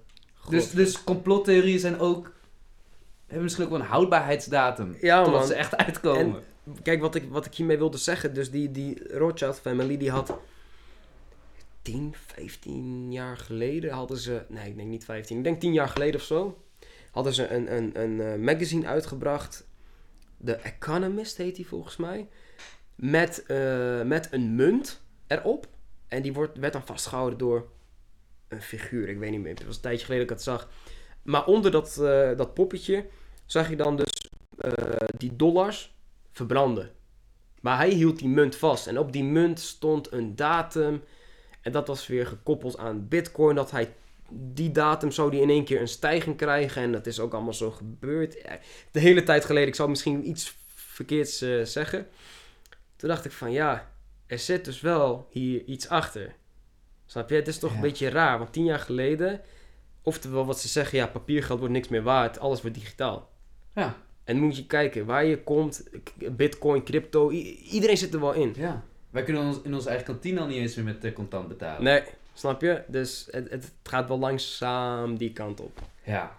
Dus, 0.49 0.63
God. 0.65 0.75
dus 0.75 1.03
complottheorieën 1.03 1.79
zijn 1.79 1.99
ook, 1.99 2.31
hebben 3.25 3.43
misschien 3.43 3.65
ook 3.65 3.71
wel 3.71 3.79
een 3.79 3.85
houdbaarheidsdatum. 3.85 4.95
Ja, 5.01 5.23
totdat 5.23 5.39
man. 5.39 5.47
ze 5.49 5.53
echt 5.55 5.75
uitkomen. 5.77 6.41
Kijk, 6.83 7.01
wat 7.01 7.15
ik, 7.15 7.23
wat 7.29 7.45
ik 7.45 7.53
hiermee 7.53 7.77
wilde 7.77 7.97
zeggen, 7.97 8.33
dus 8.33 8.51
die, 8.51 8.71
die 8.71 9.17
Rothschild 9.17 9.59
family, 9.59 9.97
die 9.97 10.11
had 10.11 10.37
10, 11.83 12.13
15 12.15 13.11
jaar 13.11 13.37
geleden 13.37 13.91
hadden 13.91 14.17
ze, 14.17 14.45
nee, 14.49 14.69
ik 14.69 14.75
denk 14.75 14.89
niet 14.89 15.05
15, 15.05 15.37
ik 15.37 15.43
denk 15.43 15.59
10 15.59 15.73
jaar 15.73 15.89
geleden 15.89 16.15
of 16.15 16.25
zo, 16.25 16.63
hadden 17.11 17.33
ze 17.33 17.47
een, 17.47 17.75
een, 17.75 18.01
een 18.01 18.21
eh, 18.21 18.39
magazine 18.39 18.87
uitgebracht. 18.87 19.67
The 20.45 20.55
Economist 20.55 21.37
heet 21.37 21.55
die 21.55 21.67
volgens 21.67 21.95
mij. 21.95 22.29
Met, 22.95 23.45
eh, 23.45 24.01
met 24.01 24.27
een 24.31 24.55
munt 24.55 25.01
erop. 25.27 25.67
En 26.07 26.21
die 26.21 26.33
wordt, 26.33 26.57
werd 26.57 26.73
dan 26.73 26.85
vastgehouden 26.85 27.39
door 27.39 27.67
een 28.47 28.61
figuur. 28.61 29.09
Ik 29.09 29.17
weet 29.17 29.31
niet 29.31 29.41
meer. 29.41 29.53
Het 29.53 29.65
was 29.65 29.75
een 29.75 29.81
tijdje 29.81 30.05
geleden 30.05 30.27
dat 30.27 30.37
ik 30.37 30.43
het 30.43 30.53
zag. 30.53 30.69
Maar 31.21 31.45
onder 31.45 31.71
dat, 31.71 31.97
eh, 31.97 32.37
dat 32.37 32.53
poppetje 32.53 33.05
zag 33.45 33.69
je 33.69 33.75
dan 33.75 33.95
dus 33.95 34.31
die 35.17 35.35
dollars 35.35 35.95
verbranden. 36.31 36.91
Maar 37.61 37.77
hij 37.77 37.89
hield 37.89 38.19
die 38.19 38.27
munt 38.27 38.55
vast. 38.55 38.87
En 38.87 38.97
op 38.97 39.11
die 39.11 39.23
munt 39.23 39.59
stond 39.59 40.11
een 40.11 40.35
datum. 40.35 41.03
En 41.63 41.71
dat 41.71 41.87
was 41.87 42.07
weer 42.07 42.27
gekoppeld 42.27 42.77
aan 42.77 43.07
Bitcoin. 43.07 43.55
Dat 43.55 43.71
hij 43.71 43.93
die 44.31 44.71
datum 44.71 45.11
zou 45.11 45.31
die 45.31 45.41
in 45.41 45.49
één 45.49 45.63
keer 45.65 45.81
een 45.81 45.87
stijging 45.87 46.37
krijgen. 46.37 46.81
En 46.81 46.91
dat 46.91 47.05
is 47.07 47.19
ook 47.19 47.33
allemaal 47.33 47.53
zo 47.53 47.71
gebeurd. 47.71 48.37
De 48.91 48.99
hele 48.99 49.23
tijd 49.23 49.45
geleden. 49.45 49.67
Ik 49.67 49.75
zou 49.75 49.89
misschien 49.89 50.27
iets 50.29 50.55
verkeerds 50.67 51.41
eh, 51.41 51.61
zeggen. 51.63 52.07
Toen 52.95 53.09
dacht 53.09 53.25
ik 53.25 53.31
van 53.31 53.51
ja, 53.51 53.91
er 54.27 54.39
zit 54.39 54.65
dus 54.65 54.81
wel 54.81 55.27
hier 55.31 55.63
iets 55.63 55.87
achter. 55.89 56.35
Snap 57.05 57.29
je? 57.29 57.35
Het 57.35 57.47
is 57.47 57.59
toch 57.59 57.69
Ja. 57.69 57.75
een 57.75 57.81
beetje 57.81 58.09
raar. 58.09 58.37
Want 58.37 58.53
tien 58.53 58.65
jaar 58.65 58.79
geleden, 58.79 59.41
oftewel 60.01 60.45
wat 60.45 60.59
ze 60.59 60.67
zeggen, 60.67 60.97
ja, 60.97 61.07
papiergeld 61.07 61.59
wordt 61.59 61.73
niks 61.73 61.87
meer 61.87 62.03
waard. 62.03 62.39
Alles 62.39 62.61
wordt 62.61 62.77
digitaal. 62.77 63.29
Ja, 63.75 63.97
En 64.23 64.39
moet 64.39 64.57
je 64.57 64.65
kijken 64.65 65.05
waar 65.05 65.25
je 65.25 65.43
komt, 65.43 65.83
bitcoin, 66.31 66.83
crypto, 66.83 67.29
iedereen 67.71 67.97
zit 67.97 68.13
er 68.13 68.19
wel 68.19 68.33
in. 68.33 68.53
ja. 68.57 68.83
Wij 69.13 69.23
kunnen 69.23 69.43
ons, 69.43 69.59
in 69.63 69.73
onze 69.73 69.87
eigen 69.89 70.05
kantine 70.05 70.39
al 70.39 70.47
niet 70.47 70.57
eens 70.57 70.75
meer 70.75 70.85
met 71.01 71.13
contant 71.13 71.47
betalen. 71.47 71.83
Nee, 71.83 72.01
snap 72.33 72.61
je? 72.61 72.81
Dus 72.87 73.27
het, 73.31 73.49
het 73.49 73.71
gaat 73.83 74.07
wel 74.07 74.19
langzaam 74.19 75.17
die 75.17 75.33
kant 75.33 75.59
op. 75.59 75.79
Ja. 76.03 76.31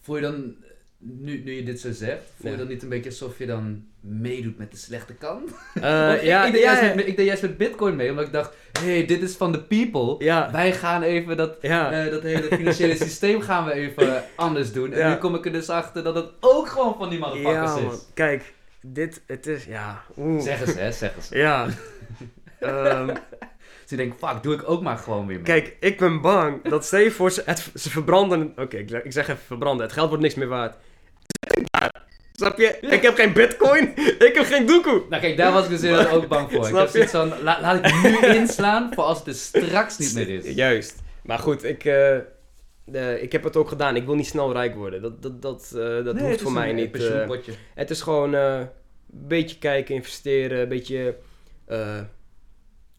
Voel 0.00 0.16
je 0.16 0.22
dan, 0.22 0.54
nu, 0.98 1.42
nu 1.44 1.52
je 1.52 1.62
dit 1.62 1.80
zo 1.80 1.92
zegt, 1.92 2.22
voel 2.36 2.50
je 2.50 2.56
Ja. 2.56 2.62
dan 2.62 2.68
niet 2.72 2.82
een 2.82 2.88
beetje 2.88 3.10
alsof 3.10 3.38
je 3.38 3.46
dan 3.46 3.84
meedoet 4.00 4.58
met 4.58 4.70
de 4.70 4.76
slechte 4.76 5.14
kant? 5.14 5.50
Eh, 5.74 6.14
ik- 6.14 6.22
ja, 6.22 6.44
ik, 6.44 6.52
deed 6.52 6.62
ja, 6.62 6.92
met, 6.94 7.06
ik 7.06 7.16
deed 7.16 7.26
juist 7.26 7.42
met 7.42 7.56
bitcoin 7.56 7.96
mee, 7.96 8.10
omdat 8.10 8.26
ik 8.26 8.32
dacht, 8.32 8.54
hé, 8.80 8.96
hey, 8.96 9.06
dit 9.06 9.22
is 9.22 9.34
van 9.36 9.52
de 9.52 9.62
people. 9.62 10.24
ja, 10.24 10.50
Wij 10.52 10.72
gaan 10.72 11.02
even 11.02 11.36
dat, 11.36 11.58
eh, 11.58 12.10
dat 12.10 12.22
hele 12.22 12.48
financiële 12.56 12.96
systeem 13.06 13.40
gaan 13.40 13.64
we 13.64 13.72
even 13.72 14.24
anders 14.36 14.72
doen. 14.72 14.92
En 14.92 15.10
nu 15.10 15.16
kom 15.16 15.34
ik 15.34 15.44
er 15.46 15.52
dus 15.52 15.68
achter 15.68 16.02
dat 16.04 16.14
het 16.14 16.28
ook 16.40 16.68
gewoon 16.68 16.94
van 16.98 17.10
die 17.10 17.18
motherfuckers 17.18 17.70
ja, 17.72 17.76
is. 17.76 17.82
man. 17.82 17.98
Kijk, 18.14 18.54
dit, 18.82 19.22
het 19.26 19.46
is, 19.46 19.64
ja, 19.64 20.02
oeh. 20.16 20.42
Zeg 20.42 20.60
eens, 20.60 20.74
hè, 20.74 20.92
zeg 20.92 21.16
eens. 21.16 21.28
Ja. 21.28 21.66
Ehm, 22.60 23.06
Dus 23.86 23.96
denkt, 23.98 24.18
fuck, 24.18 24.42
doe 24.42 24.54
ik 24.54 24.68
ook 24.68 24.82
maar 24.82 24.96
gewoon 24.98 25.26
weer 25.26 25.36
mee. 25.36 25.44
kijk, 25.44 25.76
ik 25.80 25.98
ben 25.98 26.20
bang 26.20 26.68
dat 26.68 26.84
stel 26.84 26.98
je 27.00 27.10
voor, 27.10 27.30
ze, 27.30 27.42
het, 27.46 27.70
ze 27.74 27.90
verbranden, 27.90 28.52
oké, 28.56 28.76
ik, 28.76 28.88
zeg- 28.88 29.02
ik 29.02 29.12
zeg 29.12 29.28
even 29.28 29.42
verbranden, 29.46 29.84
het 29.86 29.94
geld 29.94 30.08
wordt 30.08 30.22
niks 30.22 30.34
meer 30.34 30.48
waard. 30.48 30.74
Snap 32.32 32.58
je? 32.58 32.78
Ik 32.80 33.02
heb 33.02 33.14
geen 33.14 33.32
bitcoin, 33.32 33.92
ik 34.18 34.30
heb 34.34 34.44
geen 34.44 34.66
doekoe. 34.66 35.02
Nou 35.08 35.22
kijk, 35.22 35.36
daar 35.36 35.52
was 35.52 35.68
ik 35.68 35.80
dus 35.80 36.06
ook 36.08 36.28
bang 36.28 36.50
voor. 36.50 36.60
Ik 36.60 36.66
Snap 36.74 36.92
heb 36.92 37.02
je? 37.02 37.08
van, 37.08 37.28
la- 37.42 37.60
laat 37.60 37.86
ik 37.86 38.02
nu 38.02 38.26
inslaan 38.38 38.90
voor 38.94 39.04
als 39.04 39.18
het 39.18 39.26
er 39.26 39.34
straks 39.34 39.98
niet 39.98 40.14
meer 40.14 40.28
is. 40.28 40.54
Juist. 40.54 40.94
Maar 41.22 41.38
goed, 41.38 41.64
ik, 41.64 41.84
eh, 41.84 42.16
eh, 42.84 43.22
ik 43.22 43.32
heb 43.32 43.44
het 43.44 43.56
ook 43.56 43.68
gedaan. 43.68 43.96
Ik 43.96 44.04
wil 44.04 44.14
niet 44.14 44.26
snel 44.26 44.52
rijk 44.52 44.74
worden. 44.74 45.02
Dat, 45.02 45.22
dat, 45.22 45.42
dat, 45.42 45.72
eh, 45.74 46.04
dat 46.04 46.14
Nee, 46.14 46.24
hoeft 46.24 46.40
voor 46.40 46.52
mij 46.52 46.70
een, 46.70 46.92
eh, 46.92 47.28
niet. 47.28 47.58
het 47.74 47.90
is 47.90 48.00
gewoon 48.00 48.32
een 48.32 48.68
beetje 49.08 49.58
kijken, 49.58 49.94
investeren, 49.94 50.60
een 50.60 50.68
beetje 50.68 51.16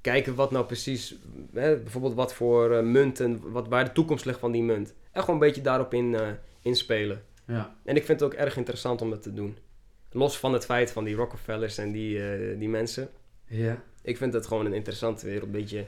kijken 0.02 0.36
wat 0.36 0.52
nou 0.52 0.66
precies, 0.66 1.16
hè, 1.54 1.78
bijvoorbeeld 1.78 2.14
wat 2.14 2.34
voor 2.34 2.84
munten, 2.84 3.52
wat, 3.52 3.68
waar 3.68 3.86
de 3.86 3.92
toekomst 3.92 4.26
ligt 4.26 4.40
van 4.40 4.52
die 4.52 4.64
munt. 4.64 4.94
En 5.12 5.22
gewoon 5.22 5.36
een 5.36 5.48
beetje 5.48 5.62
daarop 5.62 5.94
in, 5.94 6.18
inspelen. 6.62 7.24
Ja. 7.48 7.76
En 7.84 7.96
ik 7.96 8.06
vind 8.06 8.20
het 8.20 8.30
ook 8.32 8.40
erg 8.40 8.58
interessant 8.58 9.02
om 9.02 9.10
dat 9.10 9.22
te 9.24 9.34
doen. 9.34 9.58
Los 10.12 10.38
van 10.38 10.54
het 10.54 10.66
feit 10.66 10.92
van 10.92 11.04
die 11.04 11.16
Rockefellers 11.16 11.78
en 11.78 11.92
die, 11.92 12.20
die 12.58 12.70
mensen. 12.70 13.10
Ja. 13.46 13.84
Ik 14.02 14.18
vind 14.18 14.34
het 14.34 14.48
gewoon 14.48 14.66
een 14.66 14.74
interessante 14.74 15.26
wereld. 15.26 15.46
Een 15.46 15.52
beetje, 15.52 15.88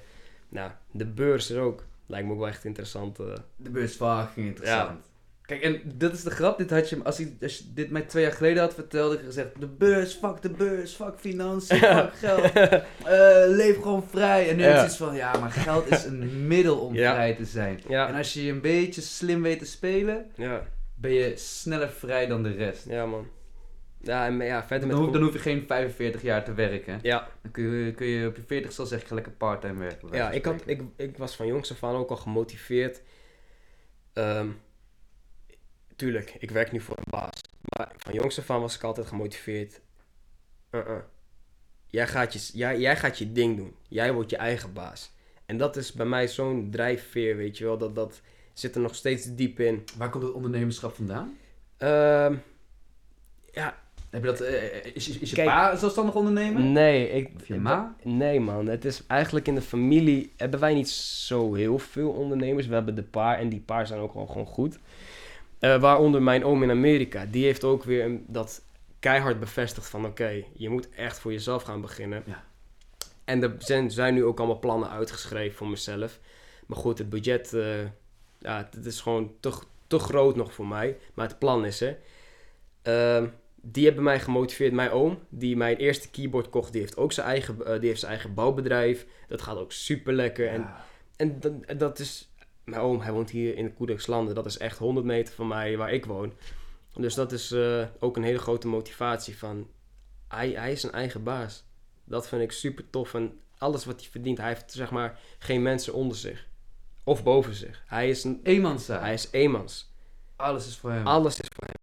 nou, 0.49 0.71
de 0.91 1.05
beurs 1.05 1.51
is 1.51 1.57
ook. 1.57 1.83
Lijkt 2.07 2.27
me 2.27 2.33
ook 2.33 2.39
wel 2.39 2.47
echt 2.47 2.65
interessant. 2.65 3.19
eh. 3.19 3.25
De 3.57 3.87
fucking 3.87 4.47
interessant. 4.47 4.99
Kijk, 5.41 5.61
en 5.61 5.81
dat 5.95 6.13
is 6.13 6.23
de 6.23 6.29
grap. 6.29 6.57
Dit 6.57 6.69
had 6.69 6.89
je, 6.89 7.03
als, 7.03 7.19
ik, 7.19 7.43
als 7.43 7.57
je 7.57 7.63
dit 7.73 7.89
mij 7.89 8.01
twee 8.01 8.23
jaar 8.23 8.31
geleden 8.31 8.61
had 8.63 8.73
verteld, 8.73 9.09
had 9.11 9.19
ik 9.19 9.25
gezegd: 9.25 9.59
de 9.59 9.67
beurs, 9.67 10.13
fuck 10.13 10.41
de 10.41 10.49
beurs, 10.49 10.93
fuck 10.93 11.13
financiën, 11.19 11.77
fuck 11.77 12.13
geld. 12.15 12.51
Eh, 13.05 13.43
leef 13.47 13.75
gewoon 13.81 14.03
vrij. 14.09 14.49
En 14.49 14.55
nu 14.55 14.63
Ja. 14.63 14.71
is 14.73 14.77
het 14.81 14.87
iets 14.89 14.97
van: 14.97 15.15
ja, 15.15 15.37
maar 15.39 15.51
geld 15.51 15.87
is 15.91 16.03
een 16.03 16.47
middel 16.47 16.77
om 16.77 16.93
Ja. 16.95 17.13
vrij 17.13 17.35
te 17.35 17.45
zijn. 17.45 17.81
Ja, 17.87 18.07
En 18.07 18.15
als 18.15 18.33
je 18.33 18.45
je 18.45 18.51
een 18.51 18.61
beetje 18.61 19.01
slim 19.01 19.41
weet 19.41 19.59
te 19.59 19.65
spelen, 19.65 20.25
ja, 20.35 20.61
ben 20.95 21.11
je 21.13 21.33
sneller 21.37 21.89
vrij 21.89 22.27
dan 22.27 22.43
de 22.43 22.51
rest. 22.51 22.85
ja, 22.89 23.05
man. 23.05 23.27
Ja, 24.01 24.25
en 24.25 24.37
ja, 24.37 24.59
verder 24.61 24.79
Dan 24.79 24.87
met... 24.87 24.97
hoef, 24.97 25.13
dan 25.13 25.23
hoef 25.23 25.33
je 25.33 25.39
geen 25.39 25.65
45 25.67 26.21
jaar 26.21 26.43
te 26.43 26.53
werken. 26.53 26.99
Ja, 27.01 27.27
Dan 27.41 27.51
kun 27.51 27.63
je, 27.63 27.93
kun 27.93 28.07
je 28.07 28.27
op 28.27 28.35
je 28.35 28.43
40 28.47 28.71
zal 28.71 28.85
zeg 28.85 29.07
je 29.07 29.13
lekker 29.13 29.31
parttime 29.31 29.79
werken. 29.79 30.09
ja 30.11 30.31
ik, 30.31 30.45
had, 30.45 30.63
ik, 30.65 30.81
ik 30.95 31.17
was 31.17 31.35
van 31.35 31.47
jongs 31.47 31.71
af 31.71 31.83
aan 31.83 31.95
ook 31.95 32.09
al 32.09 32.15
gemotiveerd. 32.15 33.01
Ehm, 34.13 34.47
tuurlijk, 35.95 36.35
ik 36.39 36.51
werk 36.51 36.71
nu 36.71 36.81
voor 36.81 36.97
een 36.97 37.09
baas. 37.09 37.41
Maar 37.61 37.91
van 37.97 38.13
jongs 38.13 38.39
af 38.39 38.49
aan 38.49 38.61
was 38.61 38.75
ik 38.75 38.83
altijd 38.83 39.07
gemotiveerd. 39.07 39.81
Uh-uh. 40.71 40.97
Jij, 41.85 42.07
gaat 42.07 42.33
je, 42.33 42.57
jij, 42.57 42.79
jij 42.79 42.97
gaat 42.97 43.17
je 43.17 43.31
ding 43.31 43.57
doen. 43.57 43.75
Jij 43.87 44.13
wordt 44.13 44.29
je 44.29 44.37
eigen 44.37 44.73
baas. 44.73 45.13
En 45.45 45.57
dat 45.57 45.75
is 45.75 45.91
bij 45.91 46.05
mij 46.05 46.27
zo'n 46.27 46.71
drijfveer, 46.71 47.37
weet 47.37 47.57
je 47.57 47.63
wel. 47.63 47.77
Dat, 47.77 47.95
dat 47.95 48.21
zit 48.53 48.75
er 48.75 48.81
nog 48.81 48.95
steeds 48.95 49.35
diep 49.35 49.59
in. 49.59 49.83
Waar 49.97 50.09
komt 50.09 50.23
het 50.23 50.33
ondernemerschap 50.33 50.95
vandaan? 50.95 51.37
Ehm, 51.77 52.35
ja, 53.51 53.83
Heb 54.15 54.23
je 54.23 54.29
dat, 54.29 54.39
eh, 54.41 54.85
is, 54.95 55.09
is, 55.09 55.17
is 55.17 55.29
je 55.29 55.35
Kijk. 55.35 55.47
pa 55.47 55.71
een 55.71 55.77
zelfstandig 55.77 56.15
ondernemer? 56.15 56.61
nee. 56.61 57.09
Ik, 57.09 57.29
Of 57.35 57.47
je 57.47 57.55
ma? 57.55 57.95
Nee 58.03 58.39
man, 58.39 58.67
het 58.67 58.85
is 58.85 59.03
eigenlijk 59.07 59.47
in 59.47 59.55
de 59.55 59.61
familie 59.61 60.33
hebben 60.37 60.59
wij 60.59 60.73
niet 60.73 60.89
zo 60.89 61.53
heel 61.53 61.79
veel 61.79 62.09
ondernemers. 62.09 62.67
We 62.67 62.73
hebben 62.73 62.95
de 62.95 63.03
paar 63.03 63.37
en 63.39 63.49
die 63.49 63.59
paar 63.59 63.87
zijn 63.87 63.99
ook 63.99 64.13
wel 64.13 64.25
gewoon 64.25 64.45
goed. 64.45 64.79
Eh, 65.59 65.79
waaronder 65.79 66.21
mijn 66.21 66.43
oom 66.45 66.63
in 66.63 66.69
Amerika, 66.69 67.25
die 67.31 67.43
heeft 67.45 67.63
ook 67.63 67.83
weer 67.83 68.03
een- 68.05 68.25
dat 68.27 68.61
keihard 68.99 69.39
bevestigd 69.39 69.89
van 69.89 70.05
oké, 70.05 70.43
je 70.53 70.69
moet 70.69 70.89
echt 70.89 71.19
voor 71.19 71.31
jezelf 71.31 71.63
gaan 71.63 71.81
beginnen. 71.81 72.23
Ja. 72.25 72.43
En 73.25 73.43
er 73.43 73.55
zijn, 73.57 73.91
zijn 73.91 74.13
nu 74.13 74.23
ook 74.25 74.37
allemaal 74.37 74.59
plannen 74.59 74.89
uitgeschreven 74.89 75.57
voor 75.57 75.67
mezelf. 75.67 76.19
Maar 76.65 76.77
goed, 76.77 76.97
het 76.97 77.09
budget, 77.09 77.53
eh, 77.53 77.81
ja, 78.39 78.69
het 78.71 78.85
is 78.85 79.01
gewoon 79.01 79.31
te, 79.39 79.51
te 79.87 79.99
groot 79.99 80.35
nog 80.35 80.53
voor 80.53 80.67
mij. 80.67 80.97
Maar 81.13 81.27
het 81.27 81.39
plan 81.39 81.65
is 81.65 81.81
er. 81.81 81.97
Ehm, 82.81 83.25
die 83.71 83.85
hebben 83.85 84.03
mij 84.03 84.19
gemotiveerd. 84.19 84.73
Mijn 84.73 84.91
oom, 84.91 85.19
die 85.29 85.57
mijn 85.57 85.77
eerste 85.77 86.09
keyboard 86.09 86.49
kocht, 86.49 86.71
die 86.71 86.81
heeft 86.81 86.97
ook 86.97 87.11
zijn 87.11 87.27
eigen, 87.27 87.65
eh, 87.65 87.79
die 87.79 87.87
heeft 87.87 87.99
zijn 87.99 88.11
eigen 88.11 88.33
bouwbedrijf. 88.33 89.05
Dat 89.27 89.41
gaat 89.41 89.57
ook 89.57 89.71
super 89.71 90.13
lekker. 90.13 90.47
En, 90.47 90.61
Ja. 90.61 90.85
en 91.15 91.39
dat, 91.39 91.53
en 91.65 91.77
dat 91.77 91.99
is... 91.99 92.29
Mijn 92.63 92.81
oom, 92.81 92.99
hij 93.01 93.11
woont 93.11 93.29
hier 93.29 93.55
in 93.57 93.73
de. 93.77 94.33
Dat 94.33 94.45
is 94.45 94.57
echt 94.57 94.77
100 94.77 95.05
meter 95.05 95.33
van 95.33 95.47
mij, 95.47 95.77
waar 95.77 95.93
ik 95.93 96.05
woon. 96.05 96.33
Dus 96.93 97.13
dat 97.13 97.31
is 97.31 97.51
eh, 97.51 97.85
ook 97.99 98.17
een 98.17 98.23
hele 98.23 98.37
grote 98.39 98.67
motivatie 98.67 99.37
van... 99.37 99.67
Hij, 100.27 100.49
hij 100.49 100.71
is 100.71 100.81
zijn 100.81 100.93
eigen 100.93 101.23
baas. 101.23 101.63
Dat 102.03 102.27
vind 102.27 102.41
ik 102.41 102.51
super 102.51 102.89
tof. 102.89 103.13
En 103.13 103.39
alles 103.57 103.85
wat 103.85 103.99
hij 104.01 104.09
verdient, 104.09 104.37
hij 104.37 104.47
heeft 104.47 104.71
zeg 104.71 104.91
maar 104.91 105.19
geen 105.39 105.61
mensen 105.61 105.93
onder 105.93 106.17
zich. 106.17 106.47
Of 107.03 107.23
boven 107.23 107.53
zich. 107.53 107.83
Hij 107.87 108.09
is, 108.09 108.23
een, 108.23 108.39
Eenmanszaak. 108.43 109.01
hij 109.01 109.13
is 109.13 109.27
eenmans. 109.31 109.93
Alles 110.35 110.67
is 110.67 110.77
voor 110.77 110.91
hem. 110.91 111.07
Alles 111.07 111.39
is 111.39 111.47
voor 111.55 111.63
hem. 111.65 111.74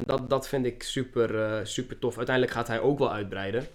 En 0.00 0.06
dat, 0.06 0.30
dat 0.30 0.48
vind 0.48 0.66
ik 0.66 0.82
super, 0.82 1.42
eh, 1.42 1.58
super 1.62 1.98
tof. 1.98 2.16
Uiteindelijk 2.16 2.56
gaat 2.56 2.68
hij 2.68 2.80
ook 2.80 2.98
wel 2.98 3.12
uitbreiden. 3.12 3.66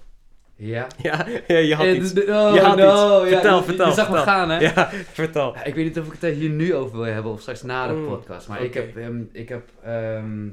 Ja. 0.56 0.88
Ja, 1.02 1.26
ja 1.48 1.58
je 1.58 1.76
had 1.76 1.86
Eh, 1.86 1.96
iets. 1.96 2.12
oh, 2.14 2.54
Je 2.54 2.60
had 2.62 2.78
no, 2.78 3.22
iets. 3.22 3.30
ja, 3.32 3.36
Vertel, 3.40 3.58
je- 3.58 3.64
vertel, 3.64 3.88
Je 3.88 3.94
zag 3.94 4.10
me 4.10 4.16
vertel. 4.16 4.34
gaan, 4.34 4.50
hè? 4.50 4.60
Ja, 4.74 4.90
vertel. 5.12 5.56
Ik 5.64 5.76
weet 5.76 5.86
niet 5.86 6.00
of 6.00 6.06
ik 6.06 6.12
het 6.12 6.24
er 6.24 6.32
hier 6.32 6.50
nu 6.50 6.74
over 6.76 6.98
wil 6.98 7.06
hebben 7.14 7.32
of 7.32 7.42
straks 7.42 7.62
na 7.64 7.88
de 7.88 7.94
Mm, 7.94 8.08
podcast. 8.08 8.48
Maar 8.48 8.64
ik 8.64 8.74
heb, 8.74 8.98
ehm, 8.98 9.22
ik 9.32 9.50
heb 9.50 9.70
ehm, 9.84 10.48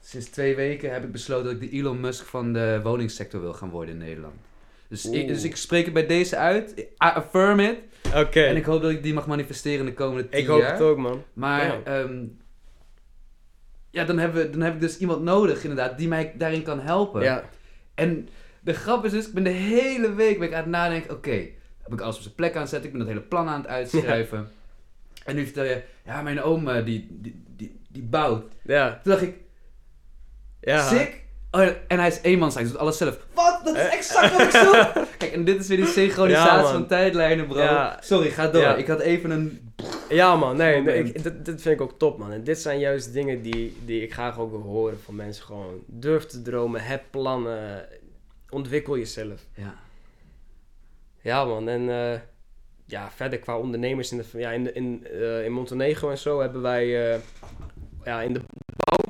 sinds 0.00 0.26
twee 0.28 0.56
weken 0.56 0.92
heb 0.92 1.04
ik 1.04 1.12
besloten 1.12 1.44
dat 1.44 1.62
ik 1.62 1.70
de 1.70 1.76
Elon 1.76 2.00
Musk 2.00 2.26
van 2.26 2.52
de 2.52 2.80
woningsector 2.82 3.40
wil 3.40 3.52
gaan 3.52 3.70
worden 3.70 3.94
in 3.94 4.00
Nederland. 4.00 4.34
Dus 4.88 5.10
ik, 5.10 5.28
dus 5.28 5.44
ik 5.44 5.56
spreek 5.56 5.84
het 5.84 5.94
bij 5.94 6.06
deze 6.06 6.36
uit. 6.36 6.74
I 6.78 6.86
affirm 6.96 7.60
it. 7.60 7.76
Oké. 8.14 8.40
En 8.42 8.56
ik 8.56 8.64
hoop 8.64 8.82
dat 8.82 8.90
ik 8.90 9.02
die 9.02 9.14
mag 9.14 9.26
manifesteren 9.26 9.78
in 9.78 9.86
de 9.86 9.94
komende 9.94 10.28
tien 10.28 10.40
Ik 10.40 10.46
hoop 10.46 10.60
jaar. 10.60 10.72
het 10.72 10.80
ook, 10.80 10.96
man. 10.98 11.22
Maar 11.32 11.64
Ja. 11.66 11.80
ehm, 11.84 12.14
ja, 13.94 14.04
dan, 14.04 14.18
hebben 14.18 14.42
we, 14.42 14.50
dan 14.50 14.60
heb 14.60 14.74
ik 14.74 14.80
dus 14.80 14.98
iemand 14.98 15.22
nodig 15.22 15.62
inderdaad 15.62 15.98
die 15.98 16.08
mij 16.08 16.32
daarin 16.36 16.62
kan 16.62 16.80
helpen. 16.80 17.22
Ja. 17.22 17.44
En 17.94 18.28
de 18.60 18.72
grap 18.72 19.04
is 19.04 19.10
dus, 19.10 19.26
ik 19.28 19.34
ben 19.34 19.44
de 19.44 19.50
hele 19.50 20.14
week 20.14 20.38
ben 20.38 20.48
ik 20.48 20.54
aan 20.54 20.60
het 20.60 20.70
nadenken, 20.70 21.10
oké, 21.14 21.48
heb 21.82 21.92
ik 21.92 22.00
alles 22.00 22.16
op 22.16 22.22
zijn 22.22 22.34
plek 22.34 22.54
aan 22.54 22.60
het 22.60 22.70
zetten, 22.70 22.90
ik 22.90 22.96
ben 22.96 23.06
dat 23.06 23.14
hele 23.14 23.26
plan 23.28 23.48
aan 23.48 23.60
het 23.60 23.70
uitschrijven. 23.78 24.48
En 25.24 25.34
nu 25.36 25.44
vertel 25.44 25.64
je, 25.64 25.82
ja, 26.04 26.22
mijn 26.22 26.42
oom 26.42 26.68
eh, 26.68 26.84
die, 26.84 27.06
die, 27.10 27.42
die, 27.56 27.80
die 27.88 28.02
bouwt. 28.02 28.44
Ja. 28.62 29.00
Toen 29.02 29.12
dacht 29.12 29.22
ik, 29.24 29.36
Ja. 30.60 30.88
sick. 30.88 31.23
Oh, 31.54 31.62
ja, 31.62 31.74
en 31.88 31.98
hij 31.98 32.08
is 32.08 32.18
eenmans, 32.22 32.54
hij 32.54 32.64
doet 32.64 32.76
alles 32.76 32.96
zelf. 32.96 33.18
Wat? 33.34 33.60
Dat 33.64 33.74
is 33.76 33.80
Eh. 33.82 33.92
exact 33.92 34.32
wat 34.32 34.40
ik 34.40 34.50
zoek! 34.50 35.04
Kijk, 35.18 35.32
en 35.32 35.44
dit 35.44 35.60
is 35.60 35.68
weer 35.68 35.76
die 35.76 35.86
synchronisatie 35.86 36.66
Ja, 36.66 36.72
van 36.72 36.86
tijdlijnen, 36.86 37.46
bro. 37.46 37.58
Ja. 37.62 37.98
Sorry, 38.00 38.30
ga 38.30 38.46
door. 38.48 38.62
Ik 38.78 38.86
had 38.86 39.00
even 39.00 39.30
een... 39.30 39.72
Ja, 40.08 40.36
man. 40.36 40.56
Nee, 40.56 40.80
nee 40.82 40.98
ik, 41.04 41.22
dit, 41.22 41.44
dit 41.44 41.62
vind 41.62 41.74
ik 41.74 41.80
ook 41.80 41.98
top, 41.98 42.18
man. 42.18 42.32
En 42.32 42.44
dit 42.44 42.58
zijn 42.58 42.78
juist 42.78 43.12
dingen 43.12 43.42
die, 43.42 43.76
die 43.84 44.02
ik 44.02 44.12
graag 44.12 44.38
ook 44.38 44.50
wil 44.50 44.60
horen 44.60 45.00
van 45.04 45.14
mensen. 45.14 45.44
Gewoon 45.44 45.82
durf 45.86 46.26
te 46.26 46.42
dromen, 46.42 46.82
heb 46.84 47.02
plannen, 47.10 47.86
ontwikkel 48.50 48.98
jezelf. 48.98 49.40
Ja. 49.54 49.74
Ja, 51.20 51.44
man. 51.44 51.68
En 51.68 51.90
eh, 51.90 52.20
ja, 52.86 53.10
verder 53.14 53.38
qua 53.38 53.58
ondernemers 53.58 54.12
in, 54.12 54.16
de, 54.18 54.38
ja, 54.38 54.50
in, 54.50 54.74
in, 54.74 55.06
eh, 55.12 55.44
in 55.44 55.52
Montenegro 55.52 56.10
en 56.10 56.18
zo 56.18 56.40
hebben 56.40 56.62
wij... 56.62 56.86
ja, 58.04 58.20
in 58.22 58.32
de 58.32 58.40
bouw 58.76 59.03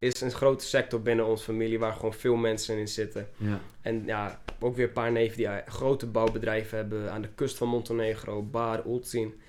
is 0.00 0.20
een 0.20 0.30
grote 0.30 0.64
sector 0.64 1.02
binnen 1.02 1.26
onze 1.26 1.44
familie 1.44 1.78
waar 1.78 1.92
gewoon 1.92 2.14
veel 2.14 2.36
mensen 2.36 2.78
in 2.78 2.88
zitten. 2.88 3.28
Ja. 3.36 3.60
En 3.80 4.04
ja, 4.06 4.42
ook 4.60 4.76
weer 4.76 4.86
een 4.86 4.92
paar 4.92 5.12
neven 5.12 5.36
die 5.36 5.46
eh, 5.46 5.66
grote 5.66 6.06
bouwbedrijven 6.06 6.78
hebben 6.78 7.12
aan 7.12 7.22
de 7.22 7.28
kust 7.34 7.56
van 7.56 7.68
Montenegro, 7.68 8.42
Bar, 8.42 8.86
Ulcin. 8.86 9.40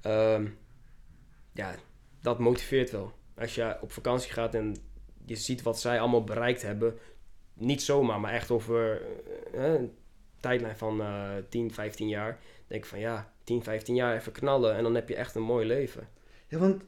Ehm, 0.00 0.46
ja, 1.52 1.74
dat 2.20 2.38
motiveert 2.38 2.90
wel. 2.90 3.12
Als 3.34 3.54
je 3.54 3.76
op 3.80 3.92
vakantie 3.92 4.32
gaat 4.32 4.54
en 4.54 4.76
je 5.24 5.36
ziet 5.36 5.62
wat 5.62 5.80
zij 5.80 6.00
allemaal 6.00 6.24
bereikt 6.24 6.62
hebben, 6.62 6.98
niet 7.54 7.82
zomaar, 7.82 8.20
maar 8.20 8.32
echt 8.32 8.50
over 8.50 9.02
eh, 9.52 9.72
een 9.72 9.92
tijdlijn 10.40 10.76
van 10.76 11.00
eh 11.00 11.30
10, 11.48 11.74
15 11.74 12.08
jaar, 12.08 12.38
denk 12.66 12.82
ik 12.82 12.88
van 12.88 12.98
ja, 12.98 13.32
10, 13.44 13.62
15 13.62 13.94
jaar 13.94 14.16
even 14.16 14.32
knallen 14.32 14.76
en 14.76 14.82
dan 14.82 14.94
heb 14.94 15.08
je 15.08 15.16
echt 15.16 15.34
een 15.34 15.42
mooi 15.42 15.66
leven. 15.66 16.08
Ja, 16.48 16.58
want 16.58 16.82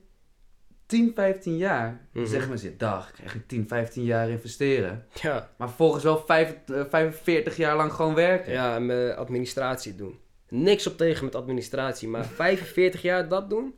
10, 0.88 1.12
15 1.14 1.56
jaar, 1.56 2.00
Mhm. 2.12 2.26
zeggen 2.26 2.48
mensen, 2.48 2.78
dag, 2.78 3.10
krijg 3.12 3.34
ik 3.34 3.48
10, 3.48 3.68
15 3.68 4.04
jaar 4.04 4.28
investeren. 4.30 5.06
Ja, 5.22 5.50
Maar 5.56 5.70
volgens 5.70 6.04
wel 6.04 6.22
vijf, 6.26 6.54
eh, 6.66 6.82
45 6.90 7.56
jaar 7.56 7.76
lang 7.76 7.92
gewoon 7.92 8.14
werken. 8.14 8.52
ja 8.52 8.74
en 8.74 8.86
met 8.86 9.16
administratie 9.16 9.94
doen. 9.94 10.18
Niks 10.48 10.86
op 10.86 10.96
tegen 10.96 11.24
met 11.24 11.34
administratie, 11.34 12.08
maar 12.08 12.24
45 12.42 13.02
jaar 13.02 13.28
dat 13.28 13.50
doen? 13.50 13.74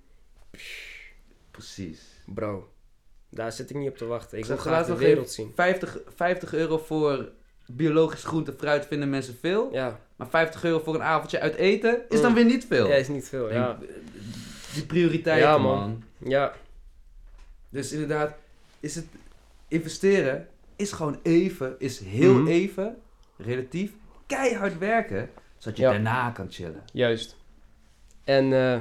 Precies. 1.50 2.00
Bro, 2.26 2.68
daar 3.30 3.52
zit 3.52 3.70
ik 3.70 3.76
niet 3.76 3.88
op 3.90 3.96
te 3.96 4.06
wachten. 4.06 4.38
Ik 4.38 4.42
Ik 4.44 4.48
wil 4.50 4.58
graag 4.58 4.86
de 4.86 4.96
wereld 4.96 5.30
zien. 5.30 5.52
50, 5.54 5.98
50 6.14 6.54
euro 6.54 6.78
voor 6.78 7.28
biologisch 7.66 8.24
groente 8.24 8.54
fruit 8.58 8.86
vinden 8.86 9.10
mensen 9.10 9.36
veel. 9.40 9.68
Ja, 9.72 10.00
Maar 10.16 10.28
50 10.28 10.64
euro 10.64 10.78
voor 10.78 10.94
een 10.94 11.02
avondje 11.02 11.40
uit 11.40 11.54
eten 11.54 12.02
is 12.08 12.20
dan 12.20 12.30
Mm. 12.30 12.36
weer 12.36 12.44
niet 12.44 12.66
veel. 12.66 12.88
ja 12.88 12.94
is 12.94 13.08
niet 13.08 13.28
veel. 13.28 13.52
Ja, 13.52 13.78
eh, 13.82 13.88
Die 14.74 14.86
prioriteiten, 14.86 15.48
Ja, 15.48 15.58
man. 15.58 15.78
man. 15.78 16.02
ja, 16.30 16.52
Dus 17.70 17.92
inderdaad, 17.92 18.34
is 18.80 18.94
het 18.94 19.06
investeren 19.68 20.48
is 20.76 20.92
gewoon 20.92 21.18
even, 21.22 21.74
is 21.78 21.98
heel 21.98 22.34
Mhm. 22.34 22.46
even, 22.46 22.96
relatief, 23.36 23.92
keihard 24.26 24.78
werken, 24.78 25.30
zodat 25.58 25.78
je 25.78 25.84
Ja. 25.84 25.90
daarna 25.90 26.30
kan 26.30 26.46
chillen. 26.50 26.82
juist. 26.92 27.36
En 28.24 28.52
eh, 28.52 28.80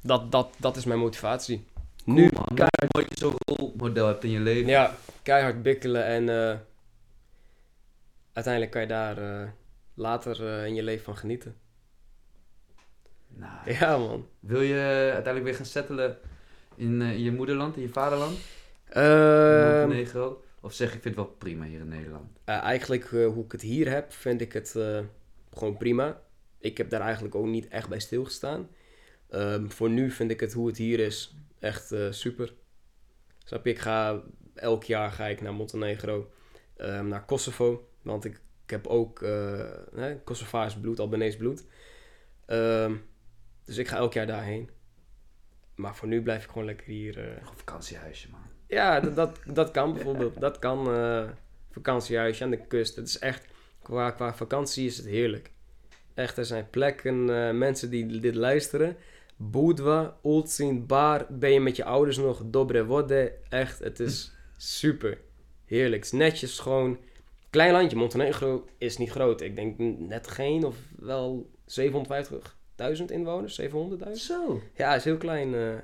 dat, 0.00 0.32
dat, 0.32 0.54
dat 0.56 0.76
is 0.76 0.84
mijn 0.84 0.98
motivatie. 0.98 1.64
Nu, 2.04 2.30
man. 2.34 2.44
Keihard 2.44 2.92
dat 2.92 3.04
je 3.08 3.14
zo'n 3.18 3.34
rolmodel 3.44 4.06
hebt 4.06 4.24
in 4.24 4.30
je 4.30 4.40
leven. 4.40 4.68
ja, 4.70 4.94
keihard 5.22 5.62
bikkelen 5.62 6.04
en 6.04 6.28
eh, 6.28 6.58
uiteindelijk 8.32 8.72
kan 8.72 8.80
je 8.82 8.88
daar 8.88 9.18
eh, 9.42 9.48
later 9.94 10.64
in 10.66 10.74
je 10.74 10.82
leven 10.82 11.04
van 11.04 11.16
genieten. 11.16 11.56
Nou, 13.28 13.72
Ja, 13.72 13.98
man. 13.98 14.26
Wil 14.40 14.60
je 14.60 14.74
uiteindelijk 15.02 15.44
weer 15.44 15.54
gaan 15.54 15.64
settelen 15.66 16.18
in, 16.76 17.02
eh, 17.02 17.12
in 17.12 17.22
je 17.22 17.32
moederland, 17.32 17.76
in 17.76 17.82
je 17.82 17.88
vaderland? 17.88 18.38
in 18.88 19.00
Ehm, 19.00 19.80
Montenegro? 19.80 20.42
Of 20.60 20.72
zeg 20.72 20.94
ik 20.94 21.02
vind 21.02 21.16
het 21.16 21.24
wel 21.24 21.34
prima 21.38 21.64
hier 21.64 21.80
in 21.80 21.88
Nederland? 21.88 22.38
Eh, 22.44 22.56
eigenlijk 22.56 23.12
eh, 23.12 23.26
hoe 23.26 23.44
ik 23.44 23.52
het 23.52 23.60
hier 23.60 23.90
heb, 23.90 24.12
vind 24.12 24.40
ik 24.40 24.52
het 24.52 24.78
gewoon 25.54 25.76
prima. 25.76 26.20
Ik 26.58 26.78
heb 26.78 26.90
daar 26.90 27.00
eigenlijk 27.00 27.34
ook 27.34 27.46
niet 27.46 27.68
echt 27.68 27.88
bij 27.88 28.00
stilgestaan. 28.00 28.68
Ehm, 29.28 29.68
voor 29.68 29.90
nu 29.90 30.10
vind 30.10 30.30
ik 30.30 30.40
het 30.40 30.52
hoe 30.52 30.66
het 30.66 30.76
hier 30.76 30.98
is 30.98 31.36
echt 31.58 31.94
super. 32.10 32.52
Snap 33.44 33.64
je? 33.64 33.70
Ik 33.70 33.78
ga 33.78 34.22
elk 34.54 34.84
jaar 34.84 35.10
ga 35.10 35.26
ik 35.26 35.40
naar 35.40 35.54
Montenegro, 35.54 36.30
ehm, 36.76 37.08
naar 37.08 37.24
Kosovo, 37.24 37.88
want 38.02 38.24
ik, 38.24 38.40
ik 38.64 38.70
heb 38.70 38.86
ook 38.86 39.22
eh 39.22 39.70
hè, 39.94 40.18
Kosovaars 40.18 40.76
bloed, 40.76 41.00
Albanese 41.00 41.36
bloed. 41.36 41.64
Dus 43.64 43.78
ik 43.78 43.88
ga 43.88 43.96
elk 43.96 44.12
jaar 44.12 44.26
daarheen. 44.26 44.70
Maar 45.82 45.96
voor 45.96 46.08
nu 46.08 46.22
blijf 46.22 46.44
ik 46.44 46.50
gewoon 46.50 46.64
lekker 46.64 46.86
hier. 46.86 47.18
eh, 47.18 47.40
Nog 47.40 47.50
een 47.50 47.56
vakantiehuisje, 47.58 48.28
man. 48.30 48.40
ja, 48.66 49.00
dat, 49.00 49.14
dat, 49.14 49.38
dat 49.46 49.70
kan 49.70 49.92
bijvoorbeeld. 49.94 50.40
Dat 50.40 50.58
kan 50.58 50.94
eh 50.94 51.28
vakantiehuisje 51.70 52.44
aan 52.44 52.50
de 52.50 52.66
kust. 52.66 52.96
Het 52.96 53.08
is 53.08 53.18
echt, 53.18 53.46
qua, 53.82 54.10
qua 54.10 54.34
vakantie 54.34 54.86
is 54.86 54.96
het 54.96 55.06
heerlijk. 55.06 55.50
Echt, 56.14 56.36
er 56.36 56.44
zijn 56.44 56.70
plekken, 56.70 57.46
eh, 57.46 57.54
mensen 57.54 57.90
die 57.90 58.20
dit 58.20 58.34
luisteren. 58.34 58.96
Budva, 59.36 60.16
Ulcin, 60.24 60.86
Bar, 60.86 61.26
ben 61.30 61.50
je 61.52 61.60
met 61.60 61.76
je 61.76 61.84
ouders 61.84 62.16
nog, 62.16 62.42
Dobre 62.46 62.84
Vode. 62.84 63.32
Echt, 63.48 63.78
het 63.78 64.00
is 64.00 64.32
super. 64.56 65.18
Heerlijk. 65.64 66.04
Het 66.04 66.12
is 66.12 66.18
netjes, 66.18 66.58
gewoon. 66.58 66.98
Klein 67.50 67.72
landje, 67.72 67.96
Montenegro 67.96 68.68
is 68.78 68.96
niet 68.98 69.10
groot. 69.10 69.40
Ik 69.40 69.56
denk 69.56 69.78
net 69.98 70.28
geen 70.28 70.64
of 70.64 70.76
wel 70.98 71.50
750.000 72.96 73.04
inwoners, 73.06 73.60
700.000. 73.60 74.12
Zo, 74.12 74.60
Ja, 74.74 74.94
is 74.94 75.04
heel 75.04 75.16
klein. 75.16 75.54
eh, 75.54 75.74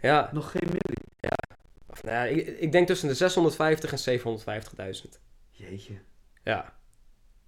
ja, 0.00 0.30
nog 0.32 0.50
geen 0.50 0.62
miljoen. 0.64 1.34
of, 1.90 2.02
nou 2.02 2.14
ja, 2.16 2.22
ik, 2.24 2.46
ik 2.46 2.72
denk 2.72 2.86
tussen 2.86 3.08
de 3.08 3.14
650 3.14 3.92
en 3.92 3.98
750.000. 3.98 5.18
Jeetje. 5.50 5.94
Ja. 6.44 6.74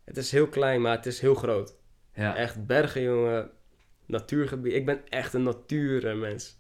Het 0.05 0.17
is 0.17 0.31
heel 0.31 0.47
klein, 0.49 0.81
maar 0.81 0.97
het 0.97 1.07
is 1.07 1.21
heel 1.21 1.35
groot. 1.35 1.75
Ja. 2.15 2.37
Echt 2.37 2.67
bergen, 2.67 3.03
jongen. 3.03 3.51
Natuurgebied. 4.07 4.73
Ik 4.73 4.87
ben 4.87 5.01
echt 5.09 5.35
een 5.35 5.43
natuurmens. 5.43 6.57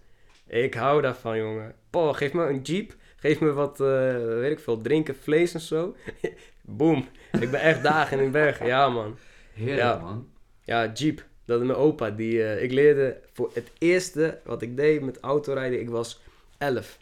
Ik 0.46 0.74
hou 0.74 1.02
daarvan, 1.02 1.38
jongen. 1.38 1.74
Paul, 1.90 2.12
geef 2.14 2.32
me 2.32 2.44
een 2.46 2.60
jeep. 2.62 2.94
Geef 3.16 3.40
me 3.40 3.52
wat, 3.52 3.80
eh, 3.80 4.16
weet 4.16 4.50
ik 4.50 4.58
veel, 4.60 4.80
drinken, 4.80 5.16
vlees 5.16 5.54
en 5.54 5.60
zo. 5.60 5.96
Boom. 6.62 7.08
Ik 7.40 7.50
ben 7.50 7.60
echt 7.60 7.82
dagen 7.82 8.18
in 8.20 8.30
bergen. 8.30 8.66
Ja, 8.66 8.88
man. 8.88 9.18
Heerlijk, 9.52 9.78
Ja. 9.78 9.98
man. 9.98 10.28
Ja, 10.62 10.92
Jeep. 10.92 11.26
Dat 11.48 11.60
mijn 11.62 11.78
opa. 11.78 12.10
Die, 12.10 12.42
eh, 12.44 12.62
ik 12.62 12.72
leerde 12.72 13.20
voor 13.32 13.50
het 13.54 13.70
eerste 13.78 14.40
wat 14.44 14.62
ik 14.62 14.76
deed 14.76 15.02
met 15.02 15.20
autorijden. 15.20 15.80
Ik 15.80 15.88
was 15.88 16.20
11. 16.58 16.98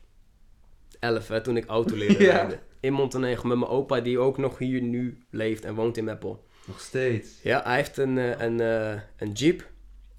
11, 0.98 1.28
hè, 1.28 1.40
toen 1.40 1.56
ik 1.56 1.66
auto 1.66 1.96
leerde 2.02 2.24
Ja. 2.24 2.36
rijden. 2.36 2.60
In 2.80 2.92
Montenegro 2.92 3.48
met 3.48 3.58
mijn 3.58 3.70
opa, 3.70 4.00
die 4.00 4.18
ook 4.18 4.38
nog 4.38 4.58
hier 4.58 4.82
nu 4.82 5.24
leeft 5.30 5.64
en 5.64 5.74
woont 5.74 5.96
in 5.96 6.04
Meppel. 6.04 6.44
Nog 6.66 6.80
steeds. 6.80 7.42
Ja, 7.42 7.62
hij 7.64 7.76
heeft 7.76 7.96
een, 7.96 8.18
eh, 8.18 8.40
een, 8.40 8.60
eh, 8.60 9.00
een 9.16 9.32
Jeep. 9.32 9.70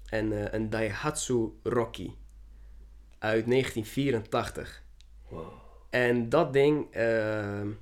En 0.08 0.54
een 0.54 0.70
Daihatsu 0.70 1.48
Rocky. 1.62 2.10
Uit 3.18 3.46
1984. 3.46 4.82
Wow. 5.28 5.46
En 5.90 6.28
dat 6.28 6.52
ding 6.52 6.86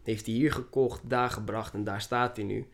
heeft 0.02 0.26
hij 0.26 0.34
hier 0.34 0.52
gekocht, 0.52 1.00
daar 1.10 1.30
gebracht 1.30 1.74
en 1.74 1.84
daar 1.84 2.00
staat 2.00 2.36
hij 2.36 2.44
nu. 2.44 2.68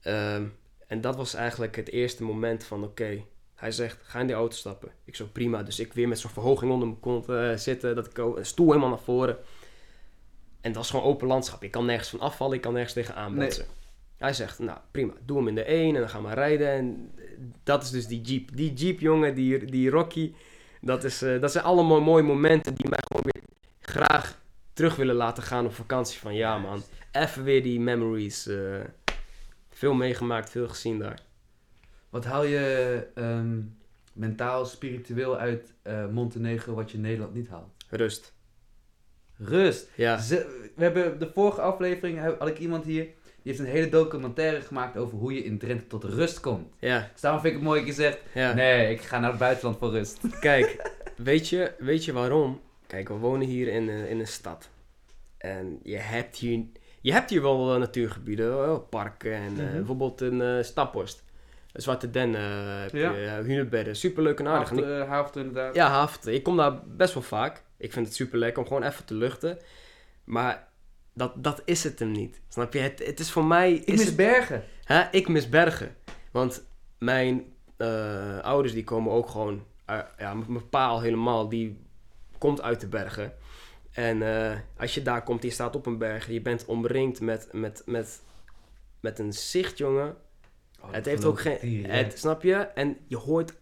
Ehm, 0.00 0.44
en 0.88 1.00
dat 1.00 1.16
was 1.16 1.34
eigenlijk 1.34 1.76
het 1.76 1.90
eerste 1.90 2.24
moment 2.24 2.64
van 2.64 2.84
oké. 2.84 3.24
Hij 3.54 3.72
zegt, 3.72 3.98
ga 4.02 4.20
in 4.20 4.26
die 4.26 4.36
auto 4.36 4.56
stappen. 4.56 4.90
Ik 5.04 5.16
zo, 5.16 5.26
prima. 5.32 5.62
Dus 5.62 5.80
ik 5.80 5.92
weer 5.92 6.08
met 6.08 6.18
zo'n 6.18 6.30
verhoging 6.30 6.72
onder 6.72 6.88
mijn 6.88 7.00
kont 7.00 7.28
eh, 7.28 7.54
zitten. 7.54 7.94
Dat 7.94 8.06
ik 8.06 8.18
een 8.18 8.46
stoel 8.46 8.66
helemaal 8.66 8.88
naar 8.88 8.98
voren. 8.98 9.38
En 10.60 10.72
dat 10.72 10.84
is 10.84 10.90
gewoon 10.90 11.04
open 11.04 11.26
landschap. 11.26 11.62
Je 11.62 11.70
kan 11.70 11.84
nergens 11.86 12.08
van 12.08 12.20
afvallen, 12.20 12.54
je 12.54 12.60
kan 12.60 12.72
nergens 12.72 12.92
tegen 12.92 13.14
aanbotsen. 13.14 13.66
Hij 14.16 14.32
zegt, 14.32 14.58
nou 14.58 14.78
prima, 14.90 15.12
doe 15.24 15.36
hem 15.36 15.48
in 15.48 15.54
de 15.54 15.62
1 15.62 15.94
en 15.94 16.00
dan 16.00 16.10
gaan 16.10 16.22
we 16.24 16.34
rijden. 16.34 16.68
En 16.68 17.12
dat 17.62 17.82
is 17.82 17.90
dus 17.90 18.06
die 18.06 18.20
Jeep. 18.20 18.56
Die 18.56 18.72
Jeep, 18.72 19.00
jongen, 19.00 19.34
die, 19.34 19.64
die 19.64 19.90
Rocky, 19.90 20.32
dat, 20.80 21.04
is, 21.04 21.22
eh, 21.22 21.40
dat 21.40 21.52
zijn 21.52 21.64
allemaal 21.64 22.00
mooie 22.00 22.22
momenten 22.22 22.74
die 22.74 22.88
mij 22.88 22.98
gewoon 23.06 23.30
weer 23.32 23.42
graag 23.80 24.40
terug 24.72 24.96
willen 24.96 25.14
laten 25.14 25.42
gaan 25.42 25.66
op 25.66 25.74
vakantie. 25.74 26.18
Van 26.18 26.34
ja 26.34 26.58
man, 26.58 26.82
even 27.12 27.44
weer 27.44 27.62
die 27.62 27.80
memories. 27.80 28.46
eh, 28.46 28.56
veel 29.78 29.94
meegemaakt, 29.94 30.50
veel 30.50 30.68
gezien 30.68 30.98
daar. 30.98 31.20
Wat 32.10 32.24
haal 32.24 32.44
je 32.44 33.06
ehm, 33.14 33.58
mentaal, 34.12 34.64
spiritueel 34.66 35.36
uit 35.36 35.72
eh, 35.82 36.06
Montenegro 36.08 36.74
wat 36.74 36.90
je 36.90 36.96
in 36.96 37.02
Nederland 37.02 37.34
niet 37.34 37.48
haalt? 37.48 37.70
Rust. 37.90 38.32
Rust. 39.36 39.88
Ja, 39.94 40.18
Ze- 40.18 40.70
we 40.76 40.82
hebben 40.82 41.18
de 41.18 41.30
vorige 41.34 41.60
aflevering 41.60 42.38
had 42.38 42.48
ik 42.48 42.58
iemand 42.58 42.84
hier. 42.84 43.02
Die 43.04 43.56
heeft 43.56 43.58
een 43.58 43.74
hele 43.74 43.88
documentaire 43.88 44.60
gemaakt 44.60 44.96
over 44.96 45.18
hoe 45.18 45.32
je 45.34 45.44
in 45.44 45.58
Drenthe 45.58 45.86
tot 45.86 46.04
rust 46.04 46.40
komt. 46.40 46.72
ja, 46.78 47.08
Dus 47.12 47.20
daarom 47.20 47.40
vind 47.40 47.52
ik 47.54 47.58
het 47.60 47.68
mooi 47.68 47.80
dat 47.80 47.88
je 47.88 47.94
zegt: 48.02 48.18
ja. 48.34 48.52
Nee, 48.54 48.90
ik 48.92 49.00
ga 49.00 49.18
naar 49.20 49.30
het 49.30 49.38
buitenland 49.38 49.78
voor 49.78 49.90
rust. 49.90 50.18
Kijk, 50.40 50.90
weet 51.16 51.48
je, 51.48 51.72
weet 51.78 52.04
je 52.04 52.12
waarom? 52.12 52.60
Kijk, 52.86 53.08
we 53.08 53.14
wonen 53.14 53.46
hier 53.46 53.68
in, 53.68 53.88
een- 53.88 54.08
in 54.08 54.20
een 54.20 54.26
stad. 54.26 54.68
En 55.38 55.78
je 55.82 55.96
hebt 55.96 56.36
hier, 56.36 56.64
je 57.00 57.12
hebt 57.12 57.30
hier 57.30 57.42
wel 57.42 57.72
eh, 57.72 57.78
natuurgebieden, 57.78 58.64
eh, 58.64 58.76
parken 58.90 59.32
en 59.34 59.58
eh, 59.58 59.64
Mhm. 59.64 59.72
bijvoorbeeld 59.72 60.20
een 60.20 60.64
Staphorst. 60.64 61.24
Zwarte 61.72 62.10
Den, 62.10 62.32
heb 62.82 62.92
Ja. 62.92 63.10
je, 63.12 63.24
uh, 63.24 63.32
Hunebedden, 63.32 63.96
superleuk 63.96 64.38
en 64.38 64.46
aardig. 64.48 64.68
Haafte, 64.70 65.04
Haafte 65.08 65.38
inderdaad. 65.38 65.74
ja, 65.74 65.88
Haaften. 65.88 66.34
Ik 66.34 66.42
kom 66.42 66.56
daar 66.56 66.80
best 66.86 67.14
wel 67.14 67.22
vaak. 67.22 67.62
Ik 67.76 67.92
vind 67.92 68.06
het 68.06 68.14
super 68.14 68.38
lekker 68.38 68.62
om 68.62 68.68
gewoon 68.68 68.82
even 68.82 69.04
te 69.04 69.14
luchten. 69.14 69.58
Maar 70.24 70.68
dat, 71.14 71.32
dat 71.36 71.62
is 71.64 71.84
het 71.84 71.98
hem 71.98 72.10
niet. 72.12 72.40
Snap 72.48 72.72
je? 72.72 72.78
Het, 72.78 73.06
het 73.06 73.20
is 73.20 73.30
voor 73.30 73.44
mij... 73.44 73.72
Ik 73.72 73.84
is 73.86 73.96
mis 73.98 74.04
het- 74.06 74.16
bergen. 74.16 74.62
Hè? 74.84 75.02
Ik 75.10 75.28
mis 75.28 75.48
bergen. 75.48 75.96
Want 76.32 76.64
mijn 76.98 77.44
ouders 78.42 78.72
die 78.72 78.84
komen 78.84 79.12
ook 79.12 79.28
gewoon... 79.28 79.64
ja, 80.18 80.34
mijn 80.34 80.68
pa 80.68 80.86
al 80.86 81.00
helemaal, 81.00 81.48
die 81.48 81.80
komt 82.38 82.62
uit 82.62 82.80
de 82.80 82.88
bergen. 82.88 83.32
En 83.98 84.22
eh, 84.22 84.58
als 84.76 84.94
je 84.94 85.02
daar 85.02 85.22
komt, 85.22 85.42
je 85.42 85.50
staat 85.50 85.76
op 85.76 85.86
een 85.86 85.98
berg... 85.98 86.30
Je 86.30 86.40
bent 86.40 86.64
omringd 86.64 87.20
met, 87.20 87.48
met, 87.52 87.82
met, 87.86 88.20
met 89.00 89.18
een 89.18 89.32
zicht, 89.32 89.78
jongen. 89.78 90.16
Oh, 90.80 90.92
het 90.92 91.06
heeft 91.06 91.24
ook 91.24 91.40
geen... 91.40 91.86
Het, 91.86 92.18
snap 92.18 92.42
je? 92.42 92.54
En 92.54 92.96
je 93.06 93.16
hoort 93.16 93.52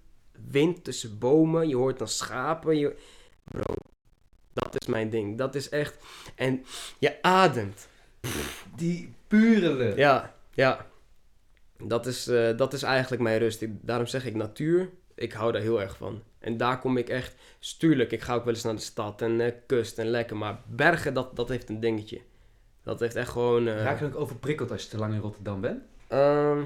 wind 0.49 0.85
tussen 0.85 1.19
bomen. 1.19 1.69
Je 1.69 1.77
hoort 1.77 1.99
dan 1.99 2.09
schapen. 2.09 2.79
Je, 2.79 2.97
bro, 3.45 3.75
dat 4.53 4.81
is 4.81 4.87
mijn 4.87 5.11
ding. 5.11 5.39
Dat 5.39 5.55
is 5.55 5.69
echt... 5.69 5.99
En 6.35 6.65
je 6.99 7.23
ademt. 7.23 7.89
Die 8.75 9.15
pure 9.29 9.75
lucht. 9.75 9.97
Ja, 9.97 10.35
ja. 10.51 10.87
Dat 11.79 12.07
is, 12.07 12.29
eh, 12.29 12.57
dat 12.57 12.73
is 12.73 12.83
eigenlijk 12.83 13.23
mijn 13.23 13.39
rust. 13.39 13.65
Daarom 13.69 14.07
zeg 14.07 14.27
ik 14.27 14.35
natuur. 14.35 14.91
Ik 15.15 15.33
hou 15.33 15.53
daar 15.53 15.63
heel 15.63 15.81
erg 15.81 15.97
van. 15.97 16.23
En 16.47 16.57
daar 16.57 16.79
kom 16.81 16.97
ik 16.97 17.09
echt... 17.09 17.35
Stuurlijk, 17.59 18.13
ik 18.13 18.21
ga 18.23 18.35
ook 18.35 18.45
wel 18.45 18.55
eens 18.55 18.63
naar 18.63 18.75
de 18.75 18.81
stad 18.81 19.23
en 19.23 19.41
eh, 19.41 19.53
kust 19.67 19.99
en 19.99 20.07
lekker. 20.07 20.37
Maar 20.37 20.59
bergen, 20.67 21.15
dat, 21.15 21.37
dat 21.37 21.49
heeft 21.49 21.69
een 21.69 21.81
dingetje. 21.81 22.21
Dat 22.83 23.01
heeft 23.01 23.15
echt 23.15 23.29
gewoon... 23.31 23.69
eh, 23.69 23.83
Raak 23.83 23.99
je 23.99 24.05
ook 24.05 24.17
overprikkeld 24.17 24.71
als 24.71 24.83
je 24.83 24.89
te 24.89 24.99
lang 24.99 25.15
in 25.15 25.21
Rotterdam 25.21 25.61
bent? 25.61 25.83
ehm, 26.09 26.61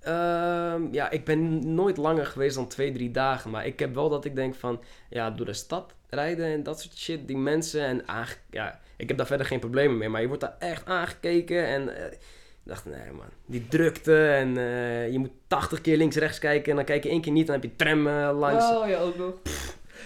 ehm, 0.00 0.92
ja, 0.92 1.10
ik 1.10 1.24
ben 1.24 1.74
nooit 1.74 1.96
langer 1.96 2.26
geweest 2.26 2.54
dan 2.56 2.68
twee, 2.68 2.92
drie 2.92 3.10
dagen. 3.10 3.50
Maar 3.50 3.66
ik 3.66 3.78
heb 3.78 3.94
wel 3.94 4.08
dat 4.08 4.24
ik 4.24 4.34
denk 4.34 4.54
van... 4.54 4.82
Ja, 5.10 5.30
door 5.30 5.46
de 5.46 5.52
stad 5.52 5.94
rijden 6.08 6.46
en 6.46 6.62
dat 6.62 6.80
soort 6.80 6.96
shit. 6.96 7.26
Die 7.28 7.36
mensen 7.36 7.82
en... 7.84 8.02
ja, 8.50 8.80
ik 8.96 9.08
heb 9.08 9.16
daar 9.16 9.26
verder 9.26 9.46
geen 9.46 9.60
problemen 9.60 9.98
mee. 9.98 10.08
Maar 10.08 10.20
je 10.20 10.26
wordt 10.26 10.42
daar 10.42 10.56
echt 10.58 10.86
aangekeken 10.86 11.66
en... 11.66 11.96
eh, 11.96 12.18
ik 12.66 12.72
dacht, 12.72 12.84
nee 12.84 13.12
man, 13.12 13.26
die 13.46 13.68
drukte 13.68 14.26
en 14.28 14.56
eh, 14.56 15.12
je 15.12 15.18
moet 15.18 15.30
80 15.46 15.80
keer 15.80 15.96
links-rechts 15.96 16.38
kijken 16.38 16.70
en 16.70 16.76
dan 16.76 16.84
kijk 16.84 17.02
je 17.02 17.08
één 17.08 17.20
keer 17.20 17.32
niet, 17.32 17.46
dan 17.46 17.54
heb 17.60 17.64
je 17.64 17.76
tram 17.76 18.06
eh, 18.06 18.30
langs. 18.38 18.64
Oh 18.70 18.88
ja, 18.88 18.98
ook 18.98 19.16
nog. 19.16 19.34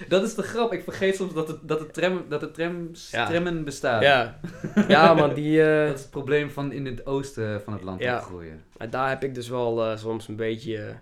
Dat 0.09 0.23
is 0.23 0.35
de 0.35 0.43
grap. 0.43 0.73
Ik 0.73 0.82
vergeet 0.82 1.16
soms 1.16 1.35
dat, 1.35 1.49
het, 1.49 1.69
dat, 1.69 1.78
de, 1.78 1.87
tram, 1.91 2.24
dat 2.28 2.41
de 2.41 2.51
trams, 2.51 3.11
Ja. 3.11 3.27
trammen 3.27 3.65
bestaan. 3.65 4.03
Ja, 4.03 4.41
ja 4.89 5.15
man, 5.15 5.35
die, 5.35 5.62
eh, 5.62 5.87
Dat 5.87 5.95
is 5.95 6.01
het 6.01 6.11
probleem 6.11 6.51
van 6.51 6.73
in 6.73 6.87
het 6.87 7.07
oosten 7.07 7.62
van 7.62 7.73
het 7.73 7.82
land 7.82 8.01
Ja. 8.01 8.19
te 8.19 8.24
groeien. 8.24 8.62
maar 8.77 8.91
daar 8.91 9.09
heb 9.09 9.24
ik 9.24 9.35
dus 9.35 9.49
wel 9.49 9.97
soms 9.99 10.28
een 10.28 10.37
beetje, 10.37 10.95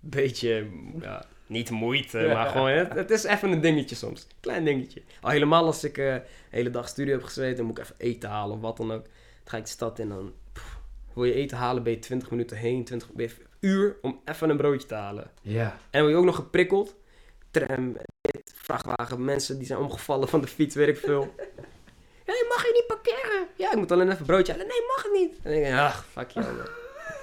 beetje, 0.00 0.66
ja, 1.00 1.24
niet 1.46 1.70
moeite, 1.70 2.18
Ja. 2.18 2.32
maar 2.34 2.46
gewoon, 2.46 2.70
het, 2.70 2.94
het 2.94 3.10
is 3.10 3.24
even 3.24 3.52
een 3.52 3.60
dingetje 3.60 3.96
soms. 3.96 4.26
Klein 4.40 4.64
dingetje. 4.64 5.02
Al 5.20 5.30
helemaal 5.30 5.64
als 5.66 5.84
ik 5.84 5.94
de 5.94 6.22
hele 6.50 6.70
dag 6.70 6.88
studie 6.88 7.12
heb 7.12 7.22
gezeten, 7.22 7.56
dan 7.56 7.66
moet 7.66 7.78
ik 7.78 7.84
even 7.84 7.96
eten 7.98 8.28
halen 8.28 8.56
of 8.56 8.62
wat 8.62 8.76
dan 8.76 8.92
ook. 8.92 9.02
Dan 9.04 9.12
ga 9.44 9.56
ik 9.56 9.64
de 9.64 9.70
stad 9.70 9.98
in 9.98 10.10
en 10.10 10.16
dan, 10.16 10.32
wil 11.14 11.24
je 11.24 11.34
eten 11.34 11.56
halen, 11.56 11.82
ben 11.82 11.92
je 11.92 11.98
20 11.98 12.30
minuten 12.30 12.56
heen, 12.56 12.84
20 12.84 13.12
ben 13.12 13.26
je 13.26 13.32
een 13.38 13.70
uur 13.70 13.96
om 14.02 14.20
even 14.24 14.50
een 14.50 14.56
broodje 14.56 14.88
te 14.88 14.94
halen. 14.94 15.30
Ja. 15.42 15.64
En 15.64 15.76
dan 15.90 16.00
word 16.00 16.12
je 16.12 16.18
ook 16.18 16.24
nog 16.24 16.36
geprikkeld. 16.36 16.96
Tram, 17.50 17.96
dit, 18.20 18.52
vrachtwagen, 18.54 19.24
mensen 19.24 19.58
die 19.58 19.66
zijn 19.66 19.78
omgevallen 19.78 20.28
van 20.28 20.40
de 20.40 20.46
fiets, 20.46 20.74
weet 20.74 20.88
ik 20.88 20.96
veel. 20.96 21.34
Hé, 22.28 22.34
mag 22.48 22.62
je 22.62 22.70
niet 22.72 22.86
parkeren? 22.86 23.46
Ja, 23.56 23.70
ik 23.70 23.76
moet 23.76 23.92
alleen 23.92 24.06
even 24.06 24.20
een 24.20 24.26
broodje 24.26 24.52
halen. 24.52 24.68
Nee, 24.68 24.80
mag 24.86 25.06
niet. 25.12 25.30
En 25.42 25.52
dan 25.52 25.52
denk 25.52 25.66
ik, 25.66 25.80
ach, 25.80 26.04
fuck 26.12 26.30
jou. 26.30 26.46
man. 26.46 26.66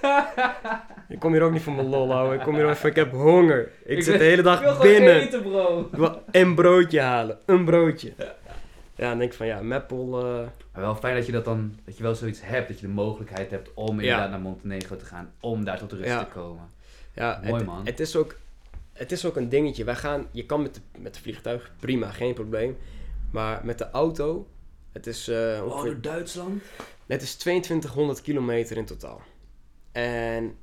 ik 1.10 1.20
kom 1.20 1.32
hier 1.32 1.42
ook 1.42 1.52
niet 1.52 1.62
voor 1.62 1.74
mijn 1.74 1.90
lol, 1.90 2.14
ouwe. 2.14 2.36
Ik 2.36 2.42
kom 2.42 2.56
hier 2.56 2.70
even, 2.70 2.90
ik 2.90 2.96
heb 2.96 3.12
honger. 3.12 3.72
Ik, 3.86 4.04
zit 4.04 4.18
de 4.18 4.24
hele 4.24 4.42
dag 4.42 4.82
binnen. 4.82 5.22
eten, 5.22 5.42
bro. 5.42 5.90
Ik 5.92 5.98
wil 5.98 6.24
een 6.32 6.56
broodje 6.56 7.00
halen. 7.00 7.40
Een 7.46 7.66
broodje. 7.66 8.14
Ja, 8.18 8.36
dan 9.10 9.18
denk 9.18 9.32
ik 9.32 9.38
van, 9.38 9.46
ja, 9.48 9.62
Meppel... 9.62 10.20
eh, 10.26 10.48
Maar 10.74 10.82
wel 10.82 10.96
fijn 10.96 11.16
dat 11.16 11.26
je 11.26 11.32
dat 11.32 11.46
dan, 11.46 11.80
dat 11.86 11.98
je 11.98 12.04
wel 12.04 12.16
zoiets 12.16 12.40
hebt, 12.44 12.68
dat 12.68 12.80
je 12.80 12.88
de 12.88 12.94
mogelijkheid 12.94 13.52
hebt 13.52 13.74
om 13.74 14.00
inderdaad 14.00 14.30
naar 14.30 14.40
Montenegro 14.40 14.96
te 14.96 15.06
gaan, 15.06 15.32
om 15.40 15.64
daar 15.66 15.78
tot 15.80 15.92
rust 15.92 16.06
Ja. 16.06 16.24
te 16.24 16.32
komen. 16.32 16.70
Ja, 17.14 17.40
Mooi, 17.44 17.56
het, 17.56 17.66
man. 17.66 17.86
Het 17.86 18.00
is, 18.00 18.16
ook, 18.16 18.36
het 18.94 19.12
is 19.12 19.26
ook 19.26 19.36
een 19.36 19.50
dingetje. 19.50 19.84
Wij 19.84 19.96
gaan, 19.96 20.28
je 20.32 20.46
kan 20.46 20.62
met 20.62 20.76
de, 20.76 20.82
met 21.00 21.14
de 21.14 21.20
vliegtuig, 21.22 21.72
prima, 21.80 22.12
geen 22.12 22.34
probleem. 22.34 22.78
Maar 23.32 23.66
met 23.66 23.78
de 23.78 23.90
auto, 23.92 24.48
het 24.92 25.08
is, 25.08 25.28
eh, 25.28 25.62
ongeveer, 25.66 26.02
Duitsland? 26.02 26.64
het 27.08 27.22
is 27.22 27.36
2200 27.36 28.22
kilometer 28.22 28.78
in 28.78 28.86
totaal. 28.86 29.22
En 29.92 30.56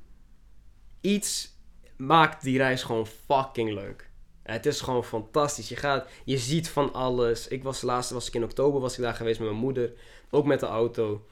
iets 1.01 1.57
maakt 1.97 2.43
die 2.43 2.57
reis 2.57 2.83
gewoon 2.83 3.07
fucking 3.07 3.71
leuk. 3.73 4.08
Het 4.51 4.65
is 4.65 4.81
gewoon 4.81 5.03
fantastisch. 5.03 5.69
Je, 5.69 5.75
gaat, 5.75 6.07
je 6.23 6.37
ziet 6.37 6.69
van 6.69 6.93
alles. 6.93 7.47
Ik 7.47 7.63
was 7.63 7.81
laatst, 7.81 8.11
was 8.11 8.27
ik 8.27 8.33
in 8.33 8.43
oktober, 8.43 8.81
was 8.81 8.97
ik 8.97 9.03
daar 9.03 9.13
geweest 9.13 9.39
met 9.39 9.47
mijn 9.49 9.61
moeder. 9.61 9.93
Ook 10.29 10.45
met 10.45 10.59
de 10.59 10.65
auto. 10.65 11.25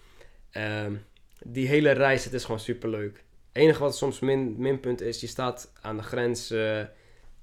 Ehm, 0.51 0.95
die 1.43 1.67
hele 1.67 1.91
reis, 1.91 2.23
het 2.23 2.33
is 2.33 2.43
gewoon 2.43 2.59
super 2.59 2.89
leuk. 2.89 3.23
Het 3.51 3.63
enige 3.63 3.79
wat 3.79 3.97
soms 3.97 4.19
min, 4.19 4.55
minpunt 4.57 5.01
is, 5.01 5.21
je 5.21 5.27
staat 5.27 5.71
aan 5.81 5.97
de 5.97 6.03
grens, 6.03 6.51
eh, 6.51 6.59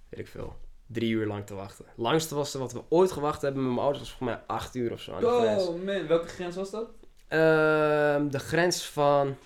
weet 0.08 0.20
ik 0.20 0.28
veel, 0.28 0.56
drie 0.86 1.10
uur 1.10 1.26
lang 1.26 1.46
te 1.46 1.54
wachten. 1.54 1.84
Langste 1.96 2.34
was 2.34 2.54
wat 2.54 2.72
we 2.72 2.82
ooit 2.88 3.12
gewacht 3.12 3.42
hebben 3.42 3.62
met 3.62 3.72
mijn 3.72 3.84
ouders, 3.84 4.04
was 4.08 4.18
volgens 4.18 4.38
mij 4.38 4.56
acht 4.56 4.74
uur 4.74 4.92
of 4.92 5.00
zo 5.00 5.12
aan 5.12 5.20
de 5.20 5.40
grens. 5.40 5.66
Oh 5.66 5.84
man, 5.84 6.06
welke 6.06 6.28
grens 6.28 6.56
was 6.56 6.70
dat? 6.70 6.90
Ehm, 7.28 8.28
de 8.28 8.38
grens 8.38 8.86
van 8.86 9.36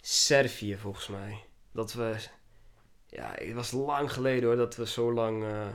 Servië, 0.00 0.76
volgens 0.76 1.08
mij. 1.08 1.44
Dat 1.72 1.92
we... 1.92 2.14
Ja, 3.12 3.32
het 3.34 3.52
was 3.54 3.70
lang 3.70 4.12
geleden 4.12 4.44
hoor, 4.48 4.56
dat 4.56 4.76
we 4.76 4.86
zo 4.86 5.12
lang... 5.12 5.42
eh, 5.42 5.66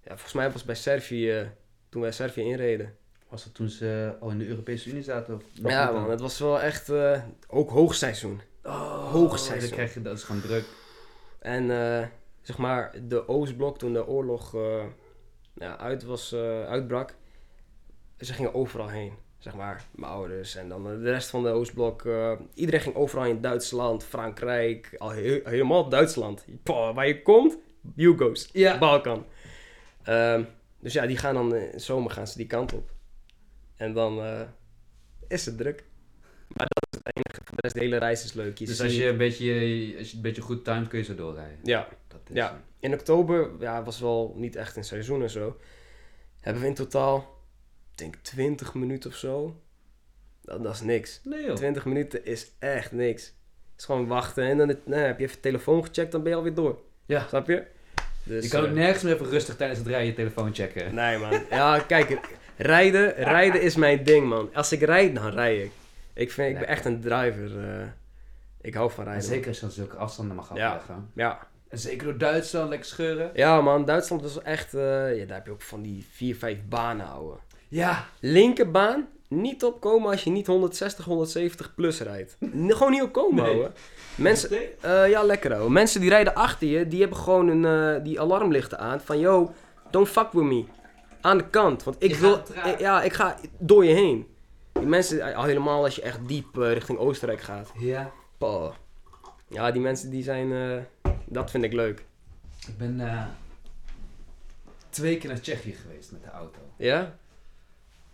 ja, 0.00 0.08
volgens 0.08 0.32
mij 0.32 0.44
was 0.44 0.54
het 0.54 0.64
bij 0.66 0.74
Servië, 0.74 1.50
toen 1.88 2.02
wij 2.02 2.12
Servië 2.12 2.40
inreden. 2.42 2.96
Was 3.28 3.44
dat 3.44 3.54
toen 3.54 3.68
ze 3.68 4.16
al 4.20 4.30
in 4.30 4.38
de 4.38 4.46
Europese 4.46 4.90
Unie 4.90 5.02
zaten? 5.02 5.34
Of 5.34 5.42
Ja 5.52 5.90
man, 5.90 6.10
het 6.10 6.20
was 6.20 6.38
wel 6.38 6.60
echt... 6.60 6.88
eh, 6.88 7.22
ook 7.48 7.70
hoogseizoen. 7.70 8.40
Oh, 8.62 9.10
hoogseizoen. 9.12 9.68
Dan 9.68 9.76
krijg 9.78 9.94
je 9.94 10.02
dat 10.02 10.16
is 10.16 10.24
gewoon 10.24 10.40
druk. 10.40 10.64
En 11.38 11.70
eh, 11.70 12.06
zeg 12.40 12.58
maar, 12.58 12.94
de 13.08 13.28
Oostblok, 13.28 13.78
toen 13.78 13.92
de 13.92 14.06
oorlog 14.06 14.54
eh, 14.54 14.84
ja, 15.54 15.78
uit 15.78 16.02
was, 16.02 16.32
eh, 16.32 16.64
uitbrak, 16.64 17.14
ze 18.18 18.32
gingen 18.32 18.54
overal 18.54 18.88
heen. 18.88 19.12
Zeg 19.42 19.54
maar, 19.54 19.84
mijn 19.94 20.12
ouders 20.12 20.54
en 20.56 20.68
dan 20.68 20.82
de 20.84 21.10
rest 21.10 21.30
van 21.30 21.42
de 21.42 21.48
Oostblok. 21.48 22.04
eh, 22.04 22.32
iedereen 22.54 22.80
ging 22.80 22.94
overal 22.94 23.24
in 23.26 23.40
Duitsland, 23.40 24.04
Frankrijk, 24.04 24.94
al 24.98 25.10
he- 25.12 25.40
helemaal 25.44 25.88
Duitsland. 25.88 26.44
Poh, 26.62 26.94
waar 26.94 27.06
je 27.06 27.22
komt, 27.22 27.58
you 27.94 28.16
goes. 28.18 28.48
Ja. 28.52 28.78
Balkan. 28.78 29.26
Ehm, 30.02 30.44
dus 30.80 30.92
ja, 30.92 31.06
die 31.06 31.16
gaan 31.16 31.34
dan 31.34 31.54
in 31.54 31.70
de 31.70 31.78
zomer 31.78 32.10
gaan 32.10 32.26
ze 32.26 32.36
die 32.36 32.46
kant 32.46 32.72
op. 32.72 32.90
En 33.76 33.92
dan 33.92 34.20
eh, 34.22 34.40
is 35.28 35.46
het 35.46 35.56
druk. 35.58 35.84
Maar 36.48 36.66
dat 36.68 36.86
is 36.90 36.98
het 37.04 37.16
enige. 37.16 37.40
Voor 37.44 37.56
de 37.56 37.62
rest, 37.62 37.74
de 37.74 37.80
hele 37.80 37.96
reis 37.96 38.24
is 38.24 38.32
leuk. 38.32 38.58
Je 38.58 38.66
Dus 38.66 38.80
als 38.80 38.96
je, 38.96 39.06
een 39.08 39.16
beetje, 39.16 39.52
als 39.98 40.10
je 40.10 40.16
een 40.16 40.22
beetje 40.22 40.42
goed 40.42 40.64
timed, 40.64 40.88
kun 40.88 40.98
je 40.98 41.04
zo 41.04 41.14
doorrijden. 41.14 41.58
Ja, 41.62 41.88
Dat 42.08 42.20
is 42.28 42.34
Ja. 42.36 42.60
in 42.78 42.92
oktober, 42.92 43.50
ja, 43.60 43.82
was 43.82 44.00
wel 44.00 44.34
niet 44.36 44.56
echt 44.56 44.76
een 44.76 44.84
seizoen 44.84 45.22
en 45.22 45.30
zo. 45.30 45.56
Hebben 46.40 46.62
we 46.62 46.68
in 46.68 46.74
totaal, 46.74 47.40
denk 48.02 48.16
20 48.22 48.74
minuten 48.74 49.10
of 49.10 49.16
zo. 49.16 49.60
Dat, 50.42 50.62
dat 50.62 50.74
is 50.74 50.80
niks. 50.80 51.20
Nee 51.24 51.44
joh. 51.44 51.54
20 51.54 51.84
minuten 51.84 52.24
is 52.24 52.50
echt 52.58 52.92
niks. 52.92 53.22
Het 53.26 53.80
is 53.80 53.84
gewoon 53.84 54.06
wachten 54.06 54.44
en 54.44 54.58
dan 54.58 54.68
het- 54.68 54.86
nou, 54.86 55.02
heb 55.02 55.18
je 55.18 55.24
even 55.24 55.40
telefoon 55.40 55.84
gecheckt, 55.86 56.12
dan 56.12 56.22
ben 56.22 56.30
je 56.30 56.36
alweer 56.36 56.54
door. 56.54 56.78
Ja. 57.06 57.26
Snap 57.28 57.46
je? 57.48 57.64
Dus, 58.24 58.44
Je 58.44 58.50
kan 58.50 58.60
ook 58.60 58.66
eh, 58.66 58.72
nergens 58.72 59.02
meer 59.02 59.14
even 59.14 59.28
rustig 59.30 59.56
tijdens 59.56 59.78
het 59.78 59.88
rijden 59.88 60.06
je 60.06 60.14
telefoon 60.14 60.54
checken. 60.54 60.94
Nee 60.94 61.18
man. 61.18 61.40
Ja, 61.50 61.78
kijk, 61.78 62.18
rijden, 62.56 63.14
rijden 63.14 63.60
is 63.62 63.76
mijn 63.76 64.04
ding 64.04 64.28
man. 64.28 64.50
Als 64.54 64.72
ik 64.72 64.80
rijd, 64.80 65.14
dan 65.14 65.30
rijd 65.30 65.64
ik. 65.64 65.70
Ik, 66.14 66.32
vind, 66.32 66.48
ik 66.52 66.58
ben 66.58 66.68
echt 66.68 66.84
een 66.84 67.00
driver. 67.00 67.58
eh. 67.80 67.86
ik 68.60 68.74
hou 68.74 68.90
van 68.90 69.04
En 69.04 69.10
rijden. 69.10 69.28
zeker 69.28 69.46
als 69.48 69.56
je 69.56 69.62
dan 69.62 69.70
zulke 69.74 69.96
afstanden 69.96 70.36
mag 70.36 70.54
Ja. 70.54 70.68
afleggen. 70.70 71.10
Ja. 71.14 71.46
En 71.68 71.78
zeker 71.78 72.04
door 72.06 72.18
Duitsland, 72.18 72.68
lekker 72.68 72.88
scheuren. 72.88 73.30
ja, 73.34 73.60
man. 73.60 73.84
Duitsland 73.84 74.24
is 74.24 74.38
echt... 74.38 74.74
eh, 74.74 75.16
ja, 75.18 75.24
daar 75.26 75.36
heb 75.36 75.46
je 75.46 75.52
ook 75.52 75.62
van 75.62 75.82
die 75.82 76.06
4, 76.10 76.36
5 76.36 76.58
banen 76.68 77.06
houden. 77.06 77.38
Ja, 77.72 78.06
Linkerbaan, 78.20 79.08
niet 79.28 79.64
opkomen 79.64 80.10
als 80.10 80.24
je 80.24 80.30
niet 80.30 80.46
160, 80.46 81.04
170 81.04 81.74
plus 81.74 82.00
rijdt. 82.00 82.36
Gewoon 82.66 82.90
niet 82.90 83.02
opkomen, 83.02 83.42
Nee. 83.44 83.52
ouwe. 83.52 83.70
Mensen, 84.14 84.50
eh, 84.82 85.08
ja, 85.08 85.22
lekker 85.22 85.54
ouwe. 85.54 85.70
Mensen 85.70 86.00
die 86.00 86.10
rijden 86.10 86.34
achter 86.34 86.68
je, 86.68 86.88
die 86.88 87.00
hebben 87.00 87.18
gewoon 87.18 87.48
een, 87.48 87.96
eh, 87.96 88.04
die 88.04 88.20
alarmlichten 88.20 88.78
aan. 88.78 89.00
Van, 89.00 89.18
yo, 89.18 89.52
don't 89.90 90.08
fuck 90.08 90.32
with 90.32 90.44
me. 90.44 90.64
Aan 91.20 91.38
de 91.38 91.48
kant, 91.48 91.82
want 91.82 91.96
ik 91.98 92.10
Je 92.10 92.16
wil... 92.18 92.42
ik- 92.64 92.78
ja, 92.78 93.02
ik 93.02 93.12
ga 93.12 93.36
door 93.58 93.84
je 93.84 93.94
heen. 93.94 94.26
Die 94.72 94.86
mensen, 94.86 95.34
al 95.34 95.44
helemaal 95.44 95.84
als 95.84 95.94
je 95.96 96.02
echt 96.02 96.18
diep 96.28 96.58
eh, 96.58 96.72
richting 96.72 96.98
Oostenrijk 96.98 97.40
gaat. 97.40 97.72
Ja. 97.78 98.12
Ja, 99.48 99.70
die 99.70 99.82
mensen 99.82 100.10
die 100.10 100.22
zijn... 100.22 100.52
eh, 100.52 101.12
dat 101.26 101.50
vind 101.50 101.64
ik 101.64 101.72
leuk. 101.72 102.04
Ik 102.68 102.78
ben 102.78 103.00
eh, 103.00 103.22
twee 104.90 105.18
keer 105.18 105.28
naar 105.30 105.40
Tsjechië 105.40 105.72
geweest 105.72 106.12
met 106.12 106.22
de 106.22 106.30
auto. 106.30 106.58
Ja? 106.76 107.18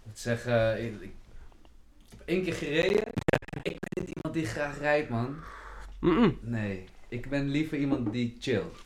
Ik 0.08 0.14
moet 0.14 0.22
zeggen, 0.22 0.84
ik, 0.84 0.92
ik 1.00 1.10
heb 2.10 2.20
één 2.24 2.42
keer 2.42 2.54
gereden. 2.54 3.02
Ik 3.62 3.76
ben 3.78 4.04
niet 4.04 4.10
iemand 4.16 4.34
die 4.34 4.46
graag 4.46 4.78
rijdt, 4.78 5.08
man. 5.08 5.36
Nee, 6.40 6.84
ik 7.08 7.28
ben 7.28 7.48
liever 7.48 7.78
iemand 7.78 8.12
die 8.12 8.36
chillt. 8.40 8.76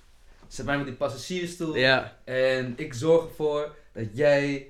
Zet 0.49 0.67
mij 0.67 0.77
met 0.77 0.87
die 0.87 0.95
passagiersstoel. 0.95 1.77
Ja. 1.77 2.17
En 2.25 2.73
ik 2.77 2.95
zorg 2.95 3.25
ervoor 3.25 3.77
dat 3.93 4.07
jij, 4.13 4.69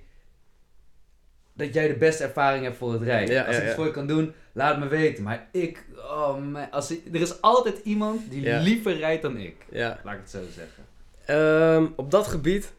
dat 1.52 1.74
jij 1.74 1.88
de 1.88 1.96
beste 1.96 2.24
ervaring 2.24 2.64
hebt 2.64 2.76
voor 2.76 2.92
het 2.92 3.02
rijden. 3.02 3.34
Ja, 3.34 3.44
als 3.44 3.56
ja, 3.56 3.60
ik 3.60 3.66
het 3.66 3.76
voor 3.76 3.86
je 3.86 3.92
kan 3.92 4.06
doen, 4.06 4.32
laat 4.52 4.78
me 4.78 4.88
weten. 4.88 5.22
Maar 5.22 5.48
ik, 5.52 5.84
oh 5.96 6.38
man, 6.38 6.70
als 6.70 6.90
ik, 6.90 7.14
er 7.14 7.20
is 7.20 7.40
altijd 7.40 7.78
iemand 7.84 8.30
die 8.30 8.58
liever 8.58 8.96
rijdt 8.96 9.22
dan 9.22 9.36
ik. 9.36 9.56
Laat 9.70 9.98
ik 10.04 10.20
het 10.20 10.30
zo 10.30 10.42
zeggen. 10.54 10.84
Ehm, 11.24 11.86
op 11.96 12.10
dat 12.10 12.26
gebied... 12.26 12.72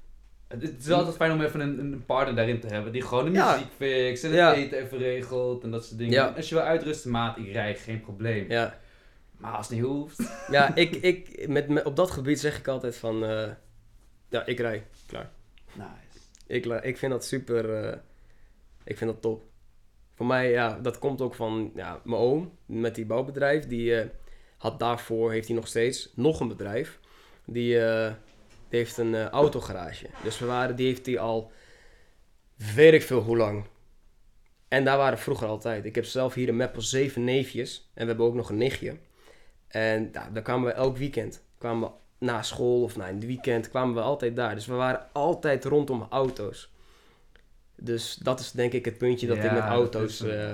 Het 0.60 0.80
is 0.80 0.90
altijd 0.92 1.16
fijn 1.16 1.32
om 1.32 1.42
even 1.42 1.60
een, 1.60 1.80
een 1.80 2.06
partner 2.06 2.36
daarin 2.36 2.60
te 2.60 2.68
hebben 2.68 2.92
die 2.92 3.02
gewoon 3.02 3.26
de 3.26 3.32
Ja. 3.32 3.52
muziek 3.54 3.72
fixt 3.78 4.24
en 4.24 4.30
het 4.30 4.40
Ja. 4.40 4.54
eten 4.54 4.78
even 4.78 4.98
regelt 4.98 5.64
en 5.64 5.72
dat 5.72 5.86
soort 5.86 5.98
dingen. 5.98 6.14
Ja. 6.14 6.34
Als 6.36 6.50
je 6.50 6.56
wil 6.56 6.64
uitrusten, 6.64 7.12
maat, 7.12 7.38
ik 7.38 7.52
rijd, 7.52 7.80
geen 7.80 8.02
probleem. 8.02 8.50
Ja. 8.50 8.80
Maar 9.38 9.52
als 9.56 9.68
het 9.68 9.76
niet 9.78 9.86
hoeft. 9.86 10.48
Ja, 10.52 10.76
ik, 10.76 10.96
ik, 10.96 11.48
met, 11.48 11.68
met- 11.68 11.84
op 11.86 11.96
dat 11.96 12.12
gebied 12.12 12.40
zeg 12.40 12.58
ik 12.60 12.68
altijd 12.68 12.96
van... 12.96 13.26
eh, 13.26 13.50
ja, 14.30 14.46
ik 14.46 14.60
rij. 14.60 14.86
Klaar. 15.08 15.30
Nice. 15.74 15.88
Ik, 16.48 16.66
ik 16.66 16.98
vind 16.98 17.12
dat 17.12 17.26
super... 17.26 17.84
eh, 17.84 17.98
ik 18.84 18.98
vind 18.98 19.12
dat 19.12 19.22
top. 19.22 19.44
Voor 20.16 20.26
mij, 20.26 20.52
ja, 20.52 20.80
dat 20.82 21.00
komt 21.00 21.22
ook 21.22 21.36
van 21.36 21.72
ja, 21.76 22.02
mijn 22.04 22.22
oom 22.22 22.58
met 22.66 22.96
die 22.96 23.06
bouwbedrijf. 23.06 23.68
Die 23.68 23.96
eh, 24.00 24.08
had 24.58 24.80
daarvoor, 24.80 25.32
heeft 25.32 25.48
hij 25.48 25.56
nog 25.56 25.68
steeds, 25.68 26.12
nog 26.16 26.40
een 26.40 26.48
bedrijf. 26.48 27.00
Die, 27.46 27.80
die 28.74 28.82
heeft 28.82 28.98
een 28.98 29.16
eh, 29.16 29.28
autogarage. 29.28 30.06
Dus 30.24 30.40
we 30.40 30.46
waren, 30.46 30.76
die 30.76 30.88
heeft 30.88 31.06
hij 31.06 31.20
al, 31.20 31.52
weet 32.76 32.94
ik 32.94 33.02
veel 33.02 33.22
hoe 33.22 33.38
lang. 33.38 33.66
En 34.68 34.84
daar 34.84 34.98
waren 34.98 35.18
we 35.18 35.24
vroeger 35.24 35.48
altijd. 35.48 35.86
Ik 35.86 35.96
heb 35.96 36.06
zelf 36.06 36.34
hier 36.34 36.48
in 36.48 36.56
Meppel 36.56 36.82
zeven 36.82 37.24
neefjes. 37.24 37.90
En 37.94 38.02
we 38.02 38.08
hebben 38.08 38.26
ook 38.26 38.34
nog 38.34 38.50
een 38.50 38.58
nichtje. 38.58 38.98
En 39.68 40.10
ja, 40.12 40.30
daar 40.30 40.44
kwamen 40.44 40.68
we 40.68 40.74
elk 40.74 40.98
weekend. 40.98 41.44
Kwamen 41.58 41.90
we 41.90 42.26
na 42.26 42.42
school 42.42 42.84
of 42.84 42.96
na 42.96 43.08
in 43.08 43.16
het 43.16 43.26
weekend 43.26 43.70
kwamen 43.70 43.96
we 43.96 44.02
altijd 44.02 44.36
daar. 44.36 44.56
Dus 44.56 44.66
we 44.66 44.74
waren 44.74 45.08
altijd 45.12 45.66
rondom 45.66 46.08
auto's. 46.10 46.72
Dus 47.76 48.16
dat 48.16 48.40
is 48.40 48.52
denk 48.52 48.74
ik 48.74 48.86
het 48.86 48.98
puntje 48.98 49.28
dat 49.28 49.38
ik 49.38 49.44
met 49.44 49.54
dat 49.54 49.64
auto's... 49.64 50.18
zo. 50.18 50.28
eh, 50.28 50.48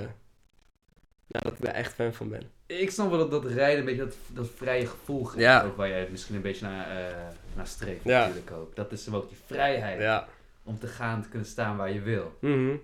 nou, 1.28 1.44
dat 1.44 1.54
ik 1.54 1.62
daar 1.62 1.74
echt 1.74 1.94
fan 1.94 2.14
van 2.14 2.30
ben. 2.30 2.52
Ik 2.66 2.91
snap 2.91 3.10
wel 3.10 3.30
dat, 3.30 3.44
dat 3.44 3.52
rijden 3.52 3.80
een 3.80 3.86
beetje 3.86 4.04
dat, 4.06 4.16
dat 4.28 4.50
vrije 4.56 4.86
gevoel 4.88 5.24
geeft. 5.24 5.44
Ja. 5.44 5.64
Ook 5.64 5.78
waar 5.78 5.90
jij 5.90 6.08
misschien 6.12 6.36
een 6.36 6.41
beetje 6.41 6.66
naar, 6.66 6.98
eh, 6.98 7.16
naar 7.60 7.68
streeft 7.68 8.03
Ja. 8.03 8.19
natuurlijk 8.27 8.52
ook. 8.52 8.76
Dat 8.76 8.91
is 8.91 9.14
ook 9.14 9.30
die 9.30 9.38
vrijheid 9.45 9.99
Ja. 10.02 10.27
om 10.64 10.80
te 10.80 10.88
gaan, 10.88 11.22
te 11.22 11.30
kunnen 11.30 11.48
staan 11.48 11.77
waar 11.77 11.91
je 11.94 12.02
wil. 12.02 12.38
Mhm. 12.41 12.76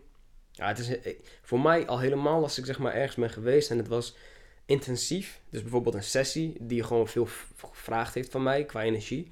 Ja, 0.52 0.68
het 0.68 0.80
is 0.80 0.89
ik- 0.89 1.39
voor 1.41 1.60
mij 1.60 1.88
al 1.88 1.99
helemaal 1.99 2.41
als 2.43 2.57
ik 2.57 2.65
zeg 2.65 2.80
maar 2.80 2.93
ergens 2.93 3.15
ben 3.15 3.30
geweest 3.30 3.72
en 3.72 3.77
het 3.77 3.88
was 3.88 4.15
intensief. 4.65 5.41
Dus 5.49 5.61
bijvoorbeeld 5.61 5.95
een 5.95 6.03
sessie 6.03 6.57
die 6.60 6.84
gewoon 6.84 7.07
veel 7.07 7.27
gevraagd 7.72 8.14
heeft 8.14 8.31
van 8.31 8.43
mij 8.43 8.64
qua 8.65 8.84
energie. 8.84 9.31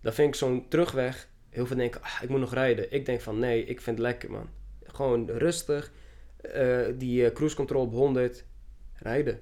Dan 0.00 0.12
vind 0.12 0.28
ik 0.28 0.34
zo'n 0.34 0.68
terugweg 0.68 1.28
heel 1.48 1.66
veel 1.66 1.76
denken, 1.76 2.02
ah, 2.02 2.18
ik 2.22 2.28
moet 2.28 2.40
nog 2.40 2.54
rijden. 2.54 2.92
Ik 2.92 3.06
denk 3.06 3.20
van 3.20 3.38
nee, 3.38 3.64
ik 3.64 3.80
vind 3.80 3.98
het 3.98 4.06
lekker 4.06 4.30
man. 4.30 4.48
Gewoon 4.86 5.30
rustig, 5.30 5.92
eh, 6.40 6.86
die 6.94 7.26
eh, 7.26 7.32
cruise 7.34 7.56
control 7.56 7.82
op 7.82 7.92
100, 7.92 8.44
rijden. 8.94 9.40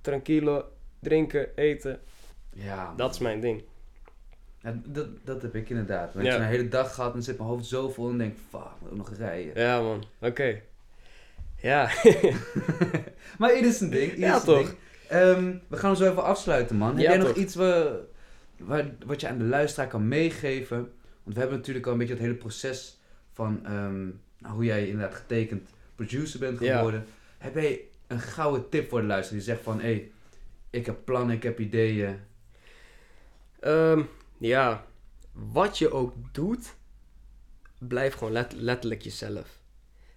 Tranquilo, 0.00 0.64
drinken, 1.00 1.56
eten, 1.56 2.00
Ja, 2.54 2.94
dat 2.96 3.14
is 3.14 3.18
mijn 3.18 3.40
ding. 3.40 3.64
Ja, 4.62 4.74
dat, 4.84 5.06
dat 5.24 5.42
heb 5.42 5.54
ik 5.54 5.70
inderdaad. 5.70 6.14
Want 6.14 6.26
Ja. 6.26 6.32
ik 6.32 6.38
heb 6.40 6.48
een 6.48 6.56
hele 6.56 6.68
dag 6.68 6.94
gehad 6.94 7.14
en 7.14 7.22
zit 7.22 7.36
mijn 7.38 7.48
hoofd 7.48 7.66
zo 7.66 7.88
vol 7.90 8.10
en 8.10 8.18
denk, 8.18 8.36
fuck, 8.50 8.60
ik 8.60 8.80
moet 8.80 8.90
ook 8.90 8.96
nog 8.96 9.12
rijden. 9.18 9.62
Ja 9.62 9.80
man, 9.80 10.04
oké. 10.20 10.60
Ja, 11.56 11.90
maar 13.38 13.56
ieder 13.56 13.72
zijn 13.72 13.90
ding. 13.90 14.02
ieder 14.10 14.18
Ja, 14.18 14.40
zijn 14.40 14.44
toch? 14.44 14.66
ding. 14.66 14.78
Ehm, 15.08 15.54
we 15.68 15.76
gaan 15.76 15.90
hem 15.90 15.98
zo 15.98 16.10
even 16.10 16.24
afsluiten, 16.24 16.76
man. 16.76 16.96
Heb 16.96 17.06
jij 17.06 17.16
nog 17.16 17.26
toch? 17.28 17.36
iets 17.36 17.54
waar, 17.54 18.84
wat 19.06 19.20
je 19.20 19.28
aan 19.28 19.38
de 19.38 19.44
luisteraar 19.44 19.88
kan 19.88 20.08
meegeven? 20.08 20.76
Want 21.22 21.34
we 21.34 21.40
hebben 21.40 21.56
natuurlijk 21.58 21.86
al 21.86 21.92
een 21.92 21.98
beetje 21.98 22.14
het 22.14 22.22
hele 22.22 22.34
proces 22.34 22.98
van 23.32 23.60
ehm, 23.66 24.02
nou, 24.38 24.54
hoe 24.54 24.64
jij 24.64 24.88
inderdaad 24.88 25.14
getekend 25.14 25.68
producer 25.94 26.38
bent 26.40 26.58
geworden. 26.58 27.04
Heb 27.38 27.54
jij 27.54 27.80
een 28.06 28.20
gouden 28.20 28.68
tip 28.68 28.88
voor 28.88 29.00
de 29.00 29.06
luisteraar 29.06 29.38
die 29.42 29.48
zegt 29.48 29.62
van, 29.62 29.76
hé, 29.80 29.82
hey, 29.86 30.10
ik 30.70 30.86
heb 30.86 30.96
plannen, 31.04 31.36
ik 31.36 31.42
heb 31.42 31.60
ideeën. 31.60 32.16
Ehm, 33.60 34.02
ja, 34.48 34.86
wat 35.32 35.78
je 35.78 35.90
ook 35.92 36.14
doet, 36.32 36.74
blijf 37.78 38.14
gewoon 38.14 38.32
let- 38.32 38.52
letterlijk 38.52 39.02
jezelf. 39.02 39.60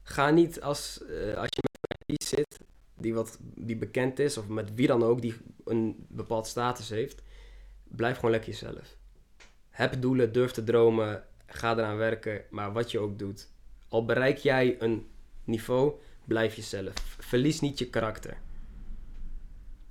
Ga 0.03 0.29
niet 0.29 0.61
als, 0.61 1.03
eh, 1.05 1.33
als 1.37 1.49
je 1.49 1.61
met 1.61 1.97
artiest 1.99 2.29
zit 2.29 2.59
die, 2.97 3.13
wat, 3.13 3.37
die 3.41 3.77
bekend 3.77 4.19
is, 4.19 4.37
of 4.37 4.47
met 4.47 4.73
wie 4.75 4.87
dan 4.87 5.03
ook 5.03 5.21
die 5.21 5.35
een 5.65 6.05
bepaald 6.09 6.47
status 6.47 6.89
heeft, 6.89 7.21
blijf 7.83 8.15
gewoon 8.15 8.31
lekker 8.31 8.49
jezelf. 8.49 8.97
Heb 9.69 10.01
doelen, 10.01 10.31
durf 10.33 10.51
te 10.51 10.63
dromen, 10.63 11.23
ga 11.45 11.71
eraan 11.77 11.97
werken, 11.97 12.43
maar 12.49 12.73
wat 12.73 12.91
je 12.91 12.99
ook 12.99 13.19
doet. 13.19 13.49
Al 13.87 14.05
bereik 14.05 14.37
jij 14.37 14.81
een 14.81 15.07
niveau, 15.43 15.93
blijf 16.25 16.55
jezelf. 16.55 16.93
Verlies 17.19 17.59
niet 17.59 17.79
je 17.79 17.89
karakter. 17.89 18.37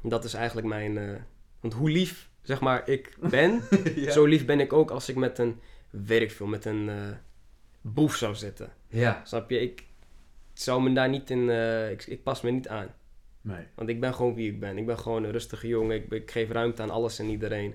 Dat 0.02 0.24
is 0.24 0.34
eigenlijk 0.34 0.66
mijn... 0.66 0.98
eh, 0.98 1.20
want 1.60 1.74
hoe 1.74 1.90
lief, 1.90 2.30
zeg 2.44 2.60
maar, 2.60 2.88
ik 2.88 3.16
ben, 3.30 3.62
ja. 3.94 4.10
zo 4.10 4.24
lief 4.24 4.44
ben 4.44 4.60
ik 4.60 4.72
ook 4.72 4.90
als 4.90 5.08
ik 5.08 5.16
met 5.16 5.38
een 5.38 5.60
werkfilm, 5.90 6.50
met 6.50 6.64
een 6.64 6.88
eh, 6.88 6.96
boef 7.80 8.16
zou 8.16 8.34
zitten. 8.34 8.72
Ja. 8.88 9.20
Snap 9.24 9.50
je? 9.50 9.60
Ik 9.60 9.84
zou 10.52 10.82
me 10.82 10.92
daar 10.92 11.08
niet 11.08 11.30
in... 11.30 11.50
eh, 11.50 11.90
ik, 11.90 12.06
ik 12.06 12.22
pas 12.22 12.40
me 12.40 12.50
niet 12.50 12.68
aan. 12.68 12.94
Nee. 13.40 13.66
Want 13.74 13.88
ik 13.88 14.00
ben 14.00 14.14
gewoon 14.14 14.34
wie 14.34 14.50
ik 14.50 14.60
ben. 14.60 14.78
Ik 14.78 14.86
ben 14.86 14.98
gewoon 14.98 15.24
een 15.24 15.30
rustige 15.30 15.68
jongen. 15.68 15.96
Ik, 15.96 16.12
ik 16.12 16.30
geef 16.30 16.50
ruimte 16.50 16.82
aan 16.82 16.90
alles 16.90 17.18
en 17.18 17.28
iedereen. 17.28 17.74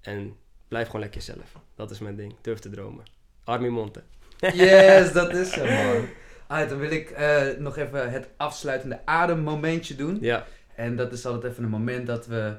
En 0.00 0.36
blijf 0.68 0.86
gewoon 0.86 1.00
lekker 1.00 1.20
jezelf. 1.20 1.52
Dat 1.74 1.90
is 1.90 1.98
mijn 1.98 2.16
ding. 2.16 2.34
Durf 2.40 2.58
te 2.58 2.70
dromen. 2.70 3.04
Armin 3.44 3.72
Monte. 3.72 4.02
Yes, 4.54 5.12
dat 5.12 5.34
is 5.34 5.52
zo, 5.52 5.64
man. 5.66 6.68
Dan 6.68 6.78
wil 6.78 6.90
ik 6.90 7.10
eh, 7.10 7.46
nog 7.58 7.76
even 7.76 8.10
het 8.10 8.28
afsluitende 8.36 9.00
ademmomentje 9.04 9.94
doen. 9.94 10.18
Ja. 10.20 10.46
En 10.74 10.96
dat 10.96 11.12
is 11.12 11.26
altijd 11.26 11.52
even 11.52 11.64
een 11.64 11.70
moment 11.70 12.06
dat 12.06 12.26
we 12.26 12.56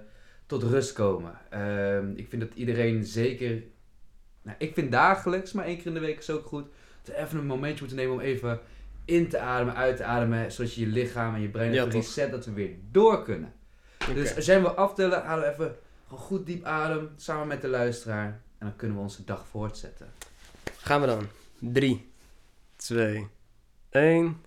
tot 0.52 0.64
rust 0.64 0.94
komen. 0.94 1.34
Ehm, 1.50 2.12
ik 2.16 2.28
vind 2.30 2.42
dat 2.42 2.54
iedereen 2.54 3.04
zeker... 3.06 3.64
Nou, 4.42 4.56
ik 4.60 4.74
vind 4.74 4.92
dagelijks, 4.92 5.52
maar 5.52 5.66
één 5.66 5.78
keer 5.78 5.86
in 5.88 5.94
de 5.94 6.00
week 6.00 6.20
is 6.20 6.30
ook 6.30 6.46
goed... 6.46 6.66
dat 7.04 7.16
we 7.16 7.22
even 7.22 7.38
een 7.38 7.46
momentje 7.46 7.80
moeten 7.80 7.98
nemen 7.98 8.14
om 8.14 8.20
even 8.20 8.60
in 9.06 9.30
te 9.30 9.40
ademen, 9.40 9.76
uit 9.76 9.98
te 9.98 10.04
ademen... 10.04 10.52
zodat 10.52 10.74
je 10.74 10.82
je 10.82 10.88
lichaam 10.88 11.36
en 11.36 11.42
je 11.42 11.50
brein 11.50 11.74
Ja, 11.74 11.80
even 11.80 11.90
toch. 11.92 12.02
reset, 12.02 12.32
dat 12.32 12.46
we 12.46 12.52
weer 12.52 12.76
door 12.92 13.24
kunnen. 13.24 13.54
Dus 14.14 14.36
als 14.36 14.46
jij 14.46 14.56
hem 14.56 14.64
wil 14.64 14.74
aftellen, 14.74 15.24
halen 15.24 15.48
we 15.48 15.52
even 15.54 15.76
gewoon 16.08 16.24
goed 16.24 16.46
diep 16.46 16.64
adem... 16.64 17.10
samen 17.16 17.48
met 17.48 17.62
de 17.62 17.68
luisteraar. 17.68 18.26
En 18.58 18.68
dan 18.68 18.76
kunnen 18.76 18.98
we 18.98 19.04
onze 19.04 19.24
dag 19.24 19.46
voortzetten. 19.52 20.08
Gaan 20.78 21.02
we 21.02 21.08
dan. 21.08 21.28
3, 21.60 22.12
2, 22.76 23.28
1. 23.90 24.42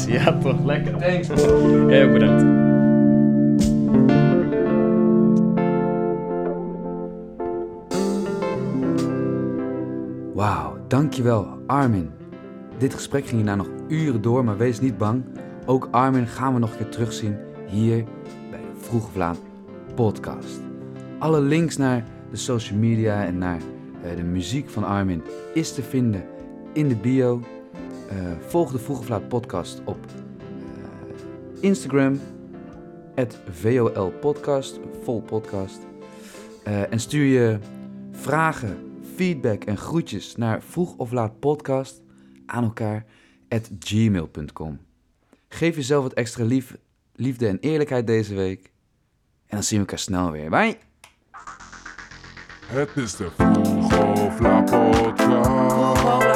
Ja, 0.00 0.38
toch. 0.38 0.64
Lekker. 0.64 0.96
Thanks. 0.98 1.28
Jij 1.88 2.12
bedankt. 2.12 2.42
Wauw, 10.34 10.76
dankjewel 10.88 11.46
Armin. 11.66 12.10
Dit 12.78 12.94
gesprek 12.94 13.22
ging 13.26 13.36
hierna 13.36 13.54
nog 13.54 13.68
uren 13.88 14.22
door, 14.22 14.44
maar 14.44 14.56
wees 14.56 14.80
niet 14.80 14.98
bang. 14.98 15.24
Ook 15.66 15.88
Armin 15.90 16.26
gaan 16.26 16.52
we 16.54 16.58
nog 16.58 16.70
een 16.70 16.76
keer 16.76 16.88
terugzien 16.88 17.36
hier 17.66 18.04
bij 18.50 18.60
de 18.60 18.80
Vroeg 18.80 19.10
Vlaam 19.12 19.36
podcast. 19.94 20.60
Alle 21.18 21.40
links 21.40 21.76
naar 21.76 22.04
de 22.30 22.36
social 22.36 22.78
media 22.78 23.24
en 23.24 23.38
naar 23.38 23.60
Eh, 24.02 24.16
de 24.16 24.22
muziek 24.22 24.68
van 24.68 24.84
Armin 24.84 25.22
is 25.54 25.74
te 25.74 25.82
vinden 25.82 26.24
in 26.72 26.88
de 26.88 26.96
bio. 26.96 27.40
Eh, 28.12 28.32
volg 28.46 28.72
de 28.72 28.78
Vroeg 28.78 28.98
of 28.98 29.08
Laat 29.08 29.28
podcast 29.28 29.80
op 29.84 30.06
eh, 30.06 31.62
Instagram. 31.62 32.20
Het 33.14 33.38
VOL 33.50 34.10
podcast, 34.10 34.78
vol 35.02 35.22
podcast. 35.22 35.78
Eh, 36.64 36.92
en 36.92 37.00
stuur 37.00 37.24
je 37.24 37.58
vragen, 38.10 39.00
feedback 39.14 39.64
en 39.64 39.76
groetjes 39.76 40.36
naar 40.36 40.62
vroeg 40.62 40.96
of 40.96 41.12
laat 41.12 41.38
podcast 41.38 42.02
aan 42.46 42.64
elkaar 42.64 43.04
at 43.48 43.70
gmail.com. 43.78 44.80
Geef 45.48 45.76
jezelf 45.76 46.02
wat 46.02 46.12
extra 46.12 46.44
lief, 46.44 46.76
liefde 47.14 47.48
en 47.48 47.58
eerlijkheid 47.58 48.06
deze 48.06 48.34
week. 48.34 48.64
En 49.46 49.56
dan 49.56 49.62
zien 49.62 49.78
we 49.78 49.84
elkaar 49.84 49.98
snel 49.98 50.30
weer. 50.30 50.50
Bye! 50.50 50.76
Het 52.66 52.90
is 52.94 53.16
de 53.16 53.30
Vroeg 53.30 53.98
of 54.26 54.40
Laat 54.40 54.64
podcast. 54.64 56.31